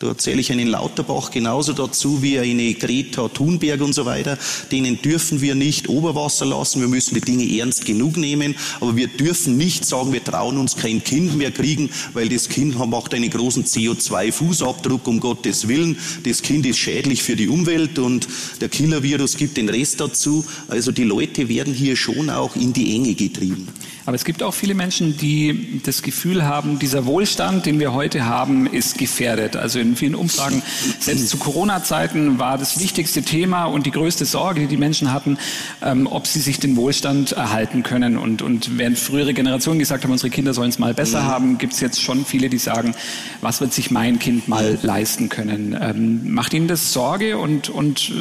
Da 0.02 0.08
erzähle 0.08 0.40
ich 0.40 0.50
einen 0.50 0.66
Lauterbach 0.66 1.30
genauso 1.30 1.72
dazu 1.74 2.24
wie 2.24 2.36
eine 2.36 2.74
Greta 2.74 3.28
Thunberg 3.28 3.80
und 3.82 3.92
so 3.92 4.04
weiter. 4.04 4.36
Denen 4.72 5.00
dürfen 5.00 5.40
wir 5.40 5.54
nicht 5.54 5.88
Oberwasser 5.88 6.44
lassen. 6.44 6.80
Wir 6.80 6.88
müssen 6.88 7.14
die 7.14 7.20
Dinge 7.20 7.60
ernst 7.60 7.84
genug 7.84 8.16
nehmen. 8.16 8.56
Aber 8.80 8.96
wir 8.96 9.06
dürfen 9.06 9.56
nicht 9.56 9.84
sagen, 9.84 10.12
wir 10.12 10.24
trauen 10.24 10.58
uns 10.58 10.74
kein 10.74 11.04
Kind 11.04 11.36
mehr 11.36 11.52
kriegen, 11.52 11.88
weil 12.14 12.28
das 12.28 12.48
Kind 12.48 12.76
macht 12.76 13.14
einen 13.14 13.30
großen 13.30 13.64
CO2-Fußabdruck, 13.64 15.06
um 15.06 15.20
Gottes 15.20 15.68
Willen. 15.68 15.96
Das 16.24 16.42
Kind 16.42 16.66
ist 16.66 16.78
schädlich 16.78 17.22
für 17.22 17.36
die 17.36 17.46
Umwelt 17.46 18.00
und 18.00 18.26
der 18.60 18.70
Killer-Virus 18.70 19.36
gibt 19.36 19.56
den 19.56 19.68
Rest 19.68 20.00
dazu. 20.00 20.44
Also 20.66 20.90
die 20.90 21.04
Leute 21.04 21.48
werden 21.48 21.72
hier 21.72 21.94
schon 21.94 22.28
auch 22.28 22.56
in 22.56 22.72
die 22.72 22.96
Enge 22.96 23.14
getrieben. 23.14 23.68
Aber 24.04 24.14
es 24.16 24.24
gibt 24.24 24.42
auch 24.42 24.52
viele 24.52 24.74
Menschen, 24.74 25.16
die 25.16 25.80
das 25.84 26.02
Gefühl 26.02 26.44
haben, 26.44 26.78
dieser 26.78 27.06
Wohlstand, 27.06 27.66
den 27.66 27.78
wir 27.78 27.92
heute 27.92 28.24
haben, 28.24 28.66
ist 28.66 28.98
gefährdet. 28.98 29.56
Also 29.56 29.78
in 29.78 29.96
vielen 29.96 30.14
Umfragen, 30.14 30.62
selbst 30.98 31.28
zu 31.28 31.36
Corona-Zeiten 31.36 32.38
war 32.38 32.58
das 32.58 32.80
wichtigste 32.80 33.22
Thema 33.22 33.66
und 33.66 33.86
die 33.86 33.90
größte 33.90 34.24
Sorge, 34.24 34.62
die 34.62 34.66
die 34.66 34.76
Menschen 34.76 35.12
hatten, 35.12 35.38
ähm, 35.82 36.06
ob 36.06 36.26
sie 36.26 36.40
sich 36.40 36.58
den 36.58 36.76
Wohlstand 36.76 37.32
erhalten 37.32 37.82
können. 37.82 38.18
Und, 38.18 38.42
und 38.42 38.78
während 38.78 38.98
frühere 38.98 39.34
Generationen 39.34 39.78
gesagt 39.78 40.04
haben, 40.04 40.12
unsere 40.12 40.30
Kinder 40.30 40.54
sollen 40.54 40.70
es 40.70 40.78
mal 40.78 40.94
besser 40.94 41.22
mhm. 41.22 41.26
haben, 41.26 41.58
gibt 41.58 41.74
es 41.74 41.80
jetzt 41.80 42.00
schon 42.00 42.24
viele, 42.24 42.48
die 42.48 42.58
sagen, 42.58 42.94
was 43.40 43.60
wird 43.60 43.72
sich 43.72 43.90
mein 43.90 44.18
Kind 44.18 44.48
mal 44.48 44.78
leisten 44.82 45.28
können? 45.28 45.76
Ähm, 45.80 46.32
macht 46.32 46.54
Ihnen 46.54 46.68
das 46.68 46.92
Sorge 46.92 47.38
und, 47.38 47.68
und 47.68 48.10
äh, 48.10 48.12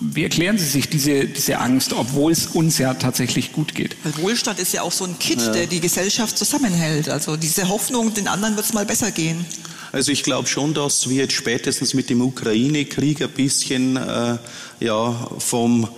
wie 0.00 0.22
erklären 0.22 0.58
Sie 0.58 0.66
sich 0.66 0.88
diese, 0.88 1.24
diese 1.26 1.58
Angst, 1.58 1.92
obwohl 1.92 2.32
es 2.32 2.46
uns 2.46 2.78
ja 2.78 2.94
tatsächlich 2.94 3.52
gut 3.52 3.74
geht? 3.74 3.96
Weil 4.04 4.16
Wohlstand 4.22 4.58
ist 4.58 4.72
ja 4.72 4.82
auch 4.82 4.92
so 4.92 5.04
ein 5.04 5.18
Kit, 5.26 5.40
ja. 5.40 5.52
der 5.52 5.66
die 5.66 5.80
Gesellschaft 5.80 6.38
zusammenhält. 6.38 7.08
Also 7.08 7.36
diese 7.36 7.68
Hoffnung, 7.68 8.14
den 8.14 8.28
anderen 8.28 8.54
wird 8.54 8.66
es 8.66 8.72
mal 8.72 8.86
besser 8.86 9.10
gehen. 9.10 9.44
Also 9.92 10.12
ich 10.12 10.22
glaube 10.22 10.46
schon, 10.46 10.74
dass 10.74 11.08
wir 11.08 11.16
jetzt 11.16 11.32
spätestens 11.32 11.94
mit 11.94 12.10
dem 12.10 12.20
Ukraine-Krieg 12.20 13.22
ein 13.22 13.30
bisschen 13.30 13.96
äh, 13.96 14.36
ja, 14.80 15.30
vom 15.38 15.84
äh, 15.84 15.88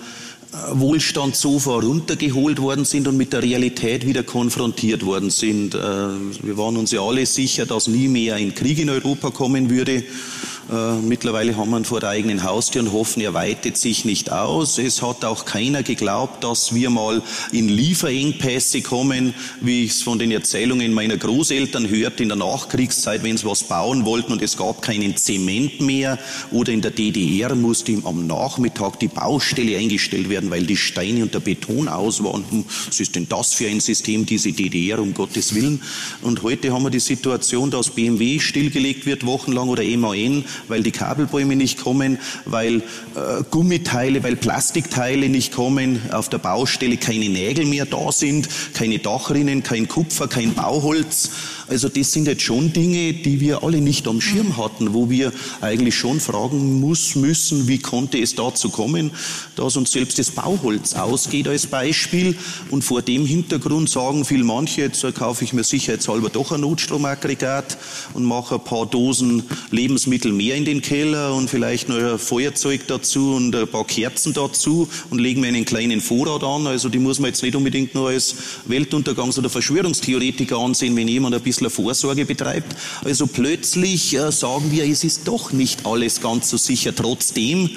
Wohlstandssofa 0.73 1.73
runtergeholt 1.73 2.61
worden 2.61 2.85
sind 2.85 3.09
und 3.09 3.17
mit 3.17 3.33
der 3.33 3.43
Realität 3.43 4.07
wieder 4.07 4.23
konfrontiert 4.23 5.05
worden 5.05 5.31
sind. 5.31 5.75
Äh, 5.75 5.79
wir 5.79 6.57
waren 6.57 6.77
uns 6.77 6.93
ja 6.93 7.03
alle 7.03 7.27
sicher, 7.27 7.67
dass 7.67 7.87
nie 7.87 8.09
mehr 8.09 8.37
ein 8.37 8.55
Krieg 8.55 8.79
in 8.79 8.89
Europa 8.89 9.31
kommen 9.31 9.69
würde. 9.69 10.05
Äh, 10.71 10.97
mittlerweile 10.97 11.57
haben 11.57 11.71
wir 11.71 11.79
ihn 11.79 11.85
vor 11.87 12.01
der 12.01 12.11
eigenen 12.11 12.45
Haustür 12.45 12.83
und 12.83 12.93
hoffen, 12.93 13.23
er 13.23 13.33
weitet 13.33 13.79
sich 13.79 14.05
nicht 14.05 14.31
aus. 14.31 14.79
Es 14.79 15.01
hat 15.01 15.25
auch 15.25 15.47
keiner 15.47 15.83
geglaubt, 15.83 16.45
dass 16.45 16.75
wir 16.75 16.91
mal 16.91 17.23
in 17.53 17.69
Lieferengpässe 17.69 18.83
kommen, 18.83 19.33
wie 19.63 19.85
ich 19.85 19.93
es 19.93 20.03
von 20.03 20.19
den 20.19 20.31
Erzählungen 20.31 20.93
meiner 20.93 21.17
Großeltern 21.17 21.89
hörte 21.89 22.23
in 22.23 22.29
der 22.29 22.37
Nachkriegszeit, 22.37 23.23
wenn 23.23 23.39
sie 23.39 23.47
was 23.47 23.65
bauen 23.65 24.05
wollten 24.05 24.33
und 24.33 24.43
es 24.43 24.59
gab 24.59 24.83
keinen 24.83 25.17
Zement 25.17 25.81
mehr 25.81 26.19
oder 26.51 26.73
in 26.73 26.83
der 26.83 26.91
DDR 26.91 27.55
musste 27.55 27.97
am 28.05 28.27
Nachmittag 28.27 28.99
die 29.01 29.09
Baustelle 29.09 29.79
eingestellt 29.79 30.29
werden, 30.29 30.51
weil 30.51 30.67
die 30.67 30.77
Steine 30.77 31.23
und 31.23 31.33
der 31.33 31.41
Beton 31.41 31.89
aus 31.89 32.23
waren. 32.23 32.45
Was 32.87 33.01
ist 33.01 33.17
denn 33.17 33.29
das 33.29 33.55
für 33.55 33.69
ein 33.69 33.81
System, 33.81 34.27
diese 34.27 34.53
DDR, 34.53 34.99
um 34.99 35.15
Gottes 35.15 35.55
Willen? 35.55 35.81
Und 36.21 36.43
heute 36.43 36.73
haben 36.73 36.83
wir 36.83 36.91
die 36.91 37.01
Situation, 37.01 37.71
dass 37.71 37.91
BMW 37.91 38.39
stillgelegt 38.39 39.07
wird, 39.07 39.25
wochenlang 39.25 39.69
oder 39.69 39.83
MAN, 39.83 40.45
weil 40.67 40.83
die 40.83 40.91
Kabelbäume 40.91 41.57
nicht 41.57 41.83
kommen, 41.83 42.19
weil 42.45 42.77
äh, 42.77 43.43
Gummiteile, 43.51 44.23
weil 44.23 44.37
Plastikteile 44.37 45.29
nicht 45.29 45.53
kommen, 45.53 46.01
auf 46.11 46.29
der 46.29 46.39
Baustelle 46.39 46.97
keine 46.97 47.29
Nägel 47.29 47.67
mehr 47.67 47.87
da 47.87 48.11
sind, 48.13 48.49
keine 48.75 48.99
Dachrinnen, 48.99 49.63
kein 49.63 49.89
Kupfer, 49.89 50.29
kein 50.29 50.55
Bauholz. 50.55 51.31
Also 51.69 51.89
das 51.91 52.13
sind 52.13 52.27
jetzt 52.27 52.43
schon 52.43 52.73
Dinge, 52.73 53.13
die 53.13 53.41
wir 53.41 53.63
alle 53.63 53.83
nicht 53.83 54.09
am 54.09 54.23
Schirm 54.23 54.57
hatten, 54.57 54.95
wo 54.95 55.11
wir 55.11 55.33
eigentlich 55.61 55.95
schon 55.95 56.19
fragen 56.19 56.81
muss, 56.81 57.15
müssen, 57.15 57.69
wie 57.69 57.79
konnte 57.79 58.19
es 58.19 58.35
dazu 58.35 58.71
kommen, 58.71 59.11
dass 59.55 59.77
uns 59.77 59.93
selbst 59.93 60.19
das 60.19 60.31
Bauholz 60.31 60.95
ausgeht 60.95 61.47
als 61.47 61.67
Beispiel. 61.67 62.37
Und 62.71 62.85
vor 62.85 63.03
dem 63.03 63.27
Hintergrund 63.27 63.91
sagen 63.91 64.25
viel 64.25 64.45
manche, 64.45 64.81
jetzt 64.81 65.05
kaufe 65.15 65.45
ich 65.45 65.53
mir 65.53 65.65
sicherheitshalber 65.65 66.31
doch 66.31 66.53
ein 66.53 66.63
Notstromaggregat 66.63 67.77
und 68.15 68.25
mache 68.25 68.55
ein 68.55 68.65
paar 68.65 68.87
Dosen 68.87 69.43
Lebensmittel 69.71 70.33
mehr 70.33 70.48
in 70.57 70.65
den 70.65 70.81
Keller 70.81 71.35
und 71.35 71.51
vielleicht 71.51 71.89
noch 71.89 71.97
ein 71.97 72.19
Feuerzeug 72.19 72.87
dazu 72.87 73.35
und 73.35 73.55
ein 73.55 73.69
paar 73.69 73.87
Kerzen 73.87 74.33
dazu 74.33 74.89
und 75.11 75.19
legen 75.19 75.43
mir 75.43 75.49
einen 75.49 75.65
kleinen 75.65 76.01
Vorrat 76.01 76.43
an. 76.43 76.67
Also 76.67 76.89
die 76.89 76.99
muss 76.99 77.19
man 77.19 77.29
jetzt 77.29 77.43
nicht 77.43 77.55
unbedingt 77.55 77.95
nur 77.95 78.09
als 78.09 78.35
Weltuntergangs- 78.69 79.39
oder 79.39 79.51
Verschwörungstheoretiker 79.51 80.57
ansehen, 80.57 80.97
wenn 80.97 81.09
jemand 81.09 81.35
ein 81.35 81.43
bisschen 81.43 81.59
bisschen 81.59 81.71
Vorsorge 81.71 82.25
betreibt. 82.25 82.77
Also 83.05 83.27
plötzlich 83.27 84.15
äh, 84.15 84.31
sagen 84.33 84.71
wir, 84.71 84.85
es 84.85 85.05
ist 85.05 85.27
doch 85.27 85.53
nicht 85.53 85.87
alles 85.87 86.21
ganz 86.21 86.51
so 86.51 86.57
sicher. 86.57 86.95
Trotzdem 86.95 87.71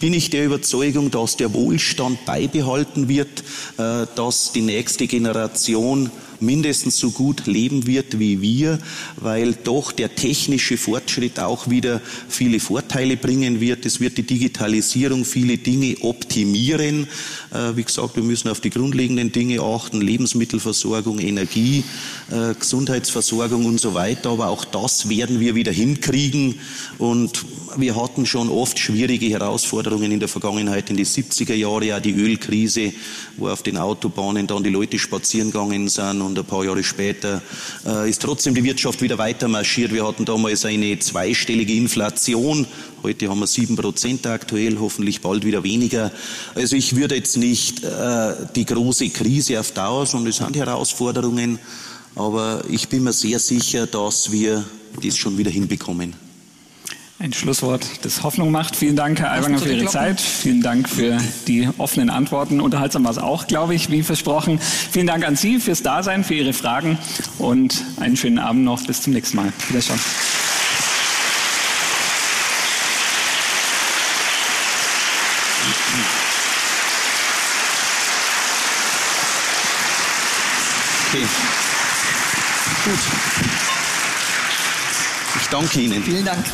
bin 0.00 0.14
ich 0.14 0.30
der 0.30 0.46
Überzeugung, 0.46 1.10
dass 1.10 1.36
der 1.36 1.52
Wohlstand 1.52 2.24
beibehalten 2.24 3.08
wird, 3.08 3.42
äh, 3.76 4.06
dass 4.14 4.52
die 4.52 4.62
nächste 4.62 5.06
Generation 5.06 6.10
mindestens 6.40 6.98
so 6.98 7.10
gut 7.10 7.46
leben 7.46 7.86
wird 7.86 8.18
wie 8.18 8.40
wir, 8.40 8.78
weil 9.16 9.54
doch 9.54 9.92
der 9.92 10.14
technische 10.14 10.76
Fortschritt 10.76 11.40
auch 11.40 11.68
wieder 11.68 12.00
viele 12.28 12.60
Vorteile 12.60 13.16
bringen 13.16 13.60
wird. 13.60 13.86
Es 13.86 14.00
wird 14.00 14.18
die 14.18 14.22
Digitalisierung 14.22 15.24
viele 15.24 15.58
Dinge 15.58 15.96
optimieren. 16.00 17.06
Äh, 17.52 17.76
wie 17.76 17.84
gesagt, 17.84 18.16
wir 18.16 18.22
müssen 18.22 18.48
auf 18.48 18.60
die 18.60 18.70
grundlegenden 18.70 19.32
Dinge 19.32 19.60
achten, 19.60 20.00
Lebensmittelversorgung, 20.00 21.18
Energie, 21.18 21.84
äh, 22.30 22.54
Gesundheitsversorgung 22.54 23.66
und 23.66 23.80
so 23.80 23.94
weiter. 23.94 24.30
Aber 24.30 24.48
auch 24.48 24.64
das 24.64 25.08
werden 25.08 25.40
wir 25.40 25.54
wieder 25.54 25.72
hinkriegen. 25.72 26.60
Und 26.98 27.44
wir 27.76 27.96
hatten 27.96 28.26
schon 28.26 28.48
oft 28.48 28.78
schwierige 28.78 29.26
Herausforderungen 29.26 30.12
in 30.12 30.20
der 30.20 30.28
Vergangenheit, 30.28 30.90
in 30.90 30.96
die 30.96 31.06
70er 31.06 31.54
Jahre, 31.54 31.86
ja 31.86 32.00
die 32.00 32.12
Ölkrise, 32.12 32.92
wo 33.36 33.48
auf 33.48 33.62
den 33.62 33.76
Autobahnen 33.76 34.46
dann 34.46 34.62
die 34.62 34.70
Leute 34.70 34.98
spazieren 34.98 35.50
gegangen 35.50 35.88
sind 35.88 36.22
und 36.28 36.38
ein 36.38 36.44
paar 36.44 36.64
Jahre 36.64 36.84
später 36.84 37.42
äh, 37.84 38.08
ist 38.08 38.22
trotzdem 38.22 38.54
die 38.54 38.62
Wirtschaft 38.62 39.02
wieder 39.02 39.18
weiter 39.18 39.48
marschiert. 39.48 39.92
Wir 39.92 40.06
hatten 40.06 40.24
damals 40.24 40.64
eine 40.64 40.98
zweistellige 40.98 41.74
Inflation. 41.74 42.66
Heute 43.02 43.28
haben 43.28 43.40
wir 43.40 43.46
sieben 43.46 43.76
Prozent 43.76 44.26
aktuell, 44.26 44.78
hoffentlich 44.78 45.20
bald 45.20 45.44
wieder 45.44 45.64
weniger. 45.64 46.12
Also 46.54 46.76
ich 46.76 46.94
würde 46.94 47.16
jetzt 47.16 47.36
nicht 47.36 47.82
äh, 47.82 48.34
die 48.54 48.64
große 48.64 49.08
Krise 49.10 49.58
auf 49.58 49.72
Dauer, 49.72 50.06
sondern 50.06 50.30
es 50.30 50.36
sind 50.36 50.56
Herausforderungen. 50.56 51.58
Aber 52.14 52.62
ich 52.70 52.88
bin 52.88 53.04
mir 53.04 53.12
sehr 53.12 53.38
sicher, 53.38 53.86
dass 53.86 54.30
wir 54.30 54.64
das 55.02 55.16
schon 55.16 55.38
wieder 55.38 55.50
hinbekommen 55.50 56.27
ein 57.20 57.32
Schlusswort, 57.32 57.84
das 58.02 58.22
Hoffnung 58.22 58.52
macht. 58.52 58.76
Vielen 58.76 58.94
Dank, 58.94 59.18
Herr 59.18 59.32
Aiwanger, 59.32 59.58
für 59.58 59.72
Ihre 59.72 59.86
Zeit. 59.86 60.20
Vielen 60.20 60.62
Dank 60.62 60.88
für 60.88 61.18
die 61.48 61.68
offenen 61.78 62.10
Antworten. 62.10 62.60
Unterhaltsam 62.60 63.04
war 63.04 63.10
es 63.10 63.18
auch, 63.18 63.48
glaube 63.48 63.74
ich, 63.74 63.90
wie 63.90 64.02
versprochen. 64.02 64.60
Vielen 64.60 65.08
Dank 65.08 65.26
an 65.26 65.34
Sie 65.34 65.58
fürs 65.58 65.82
Dasein, 65.82 66.22
für 66.22 66.34
Ihre 66.34 66.52
Fragen 66.52 66.96
und 67.38 67.84
einen 67.98 68.16
schönen 68.16 68.38
Abend 68.38 68.64
noch. 68.64 68.84
Bis 68.86 69.02
zum 69.02 69.12
nächsten 69.14 69.36
Mal. 69.36 69.52
Wiederschauen. 69.68 69.98
Okay. 81.08 81.26
Gut. 82.84 82.98
Ich 85.40 85.48
danke 85.48 85.80
Ihnen. 85.80 86.02
Vielen 86.04 86.24
Dank. 86.24 86.44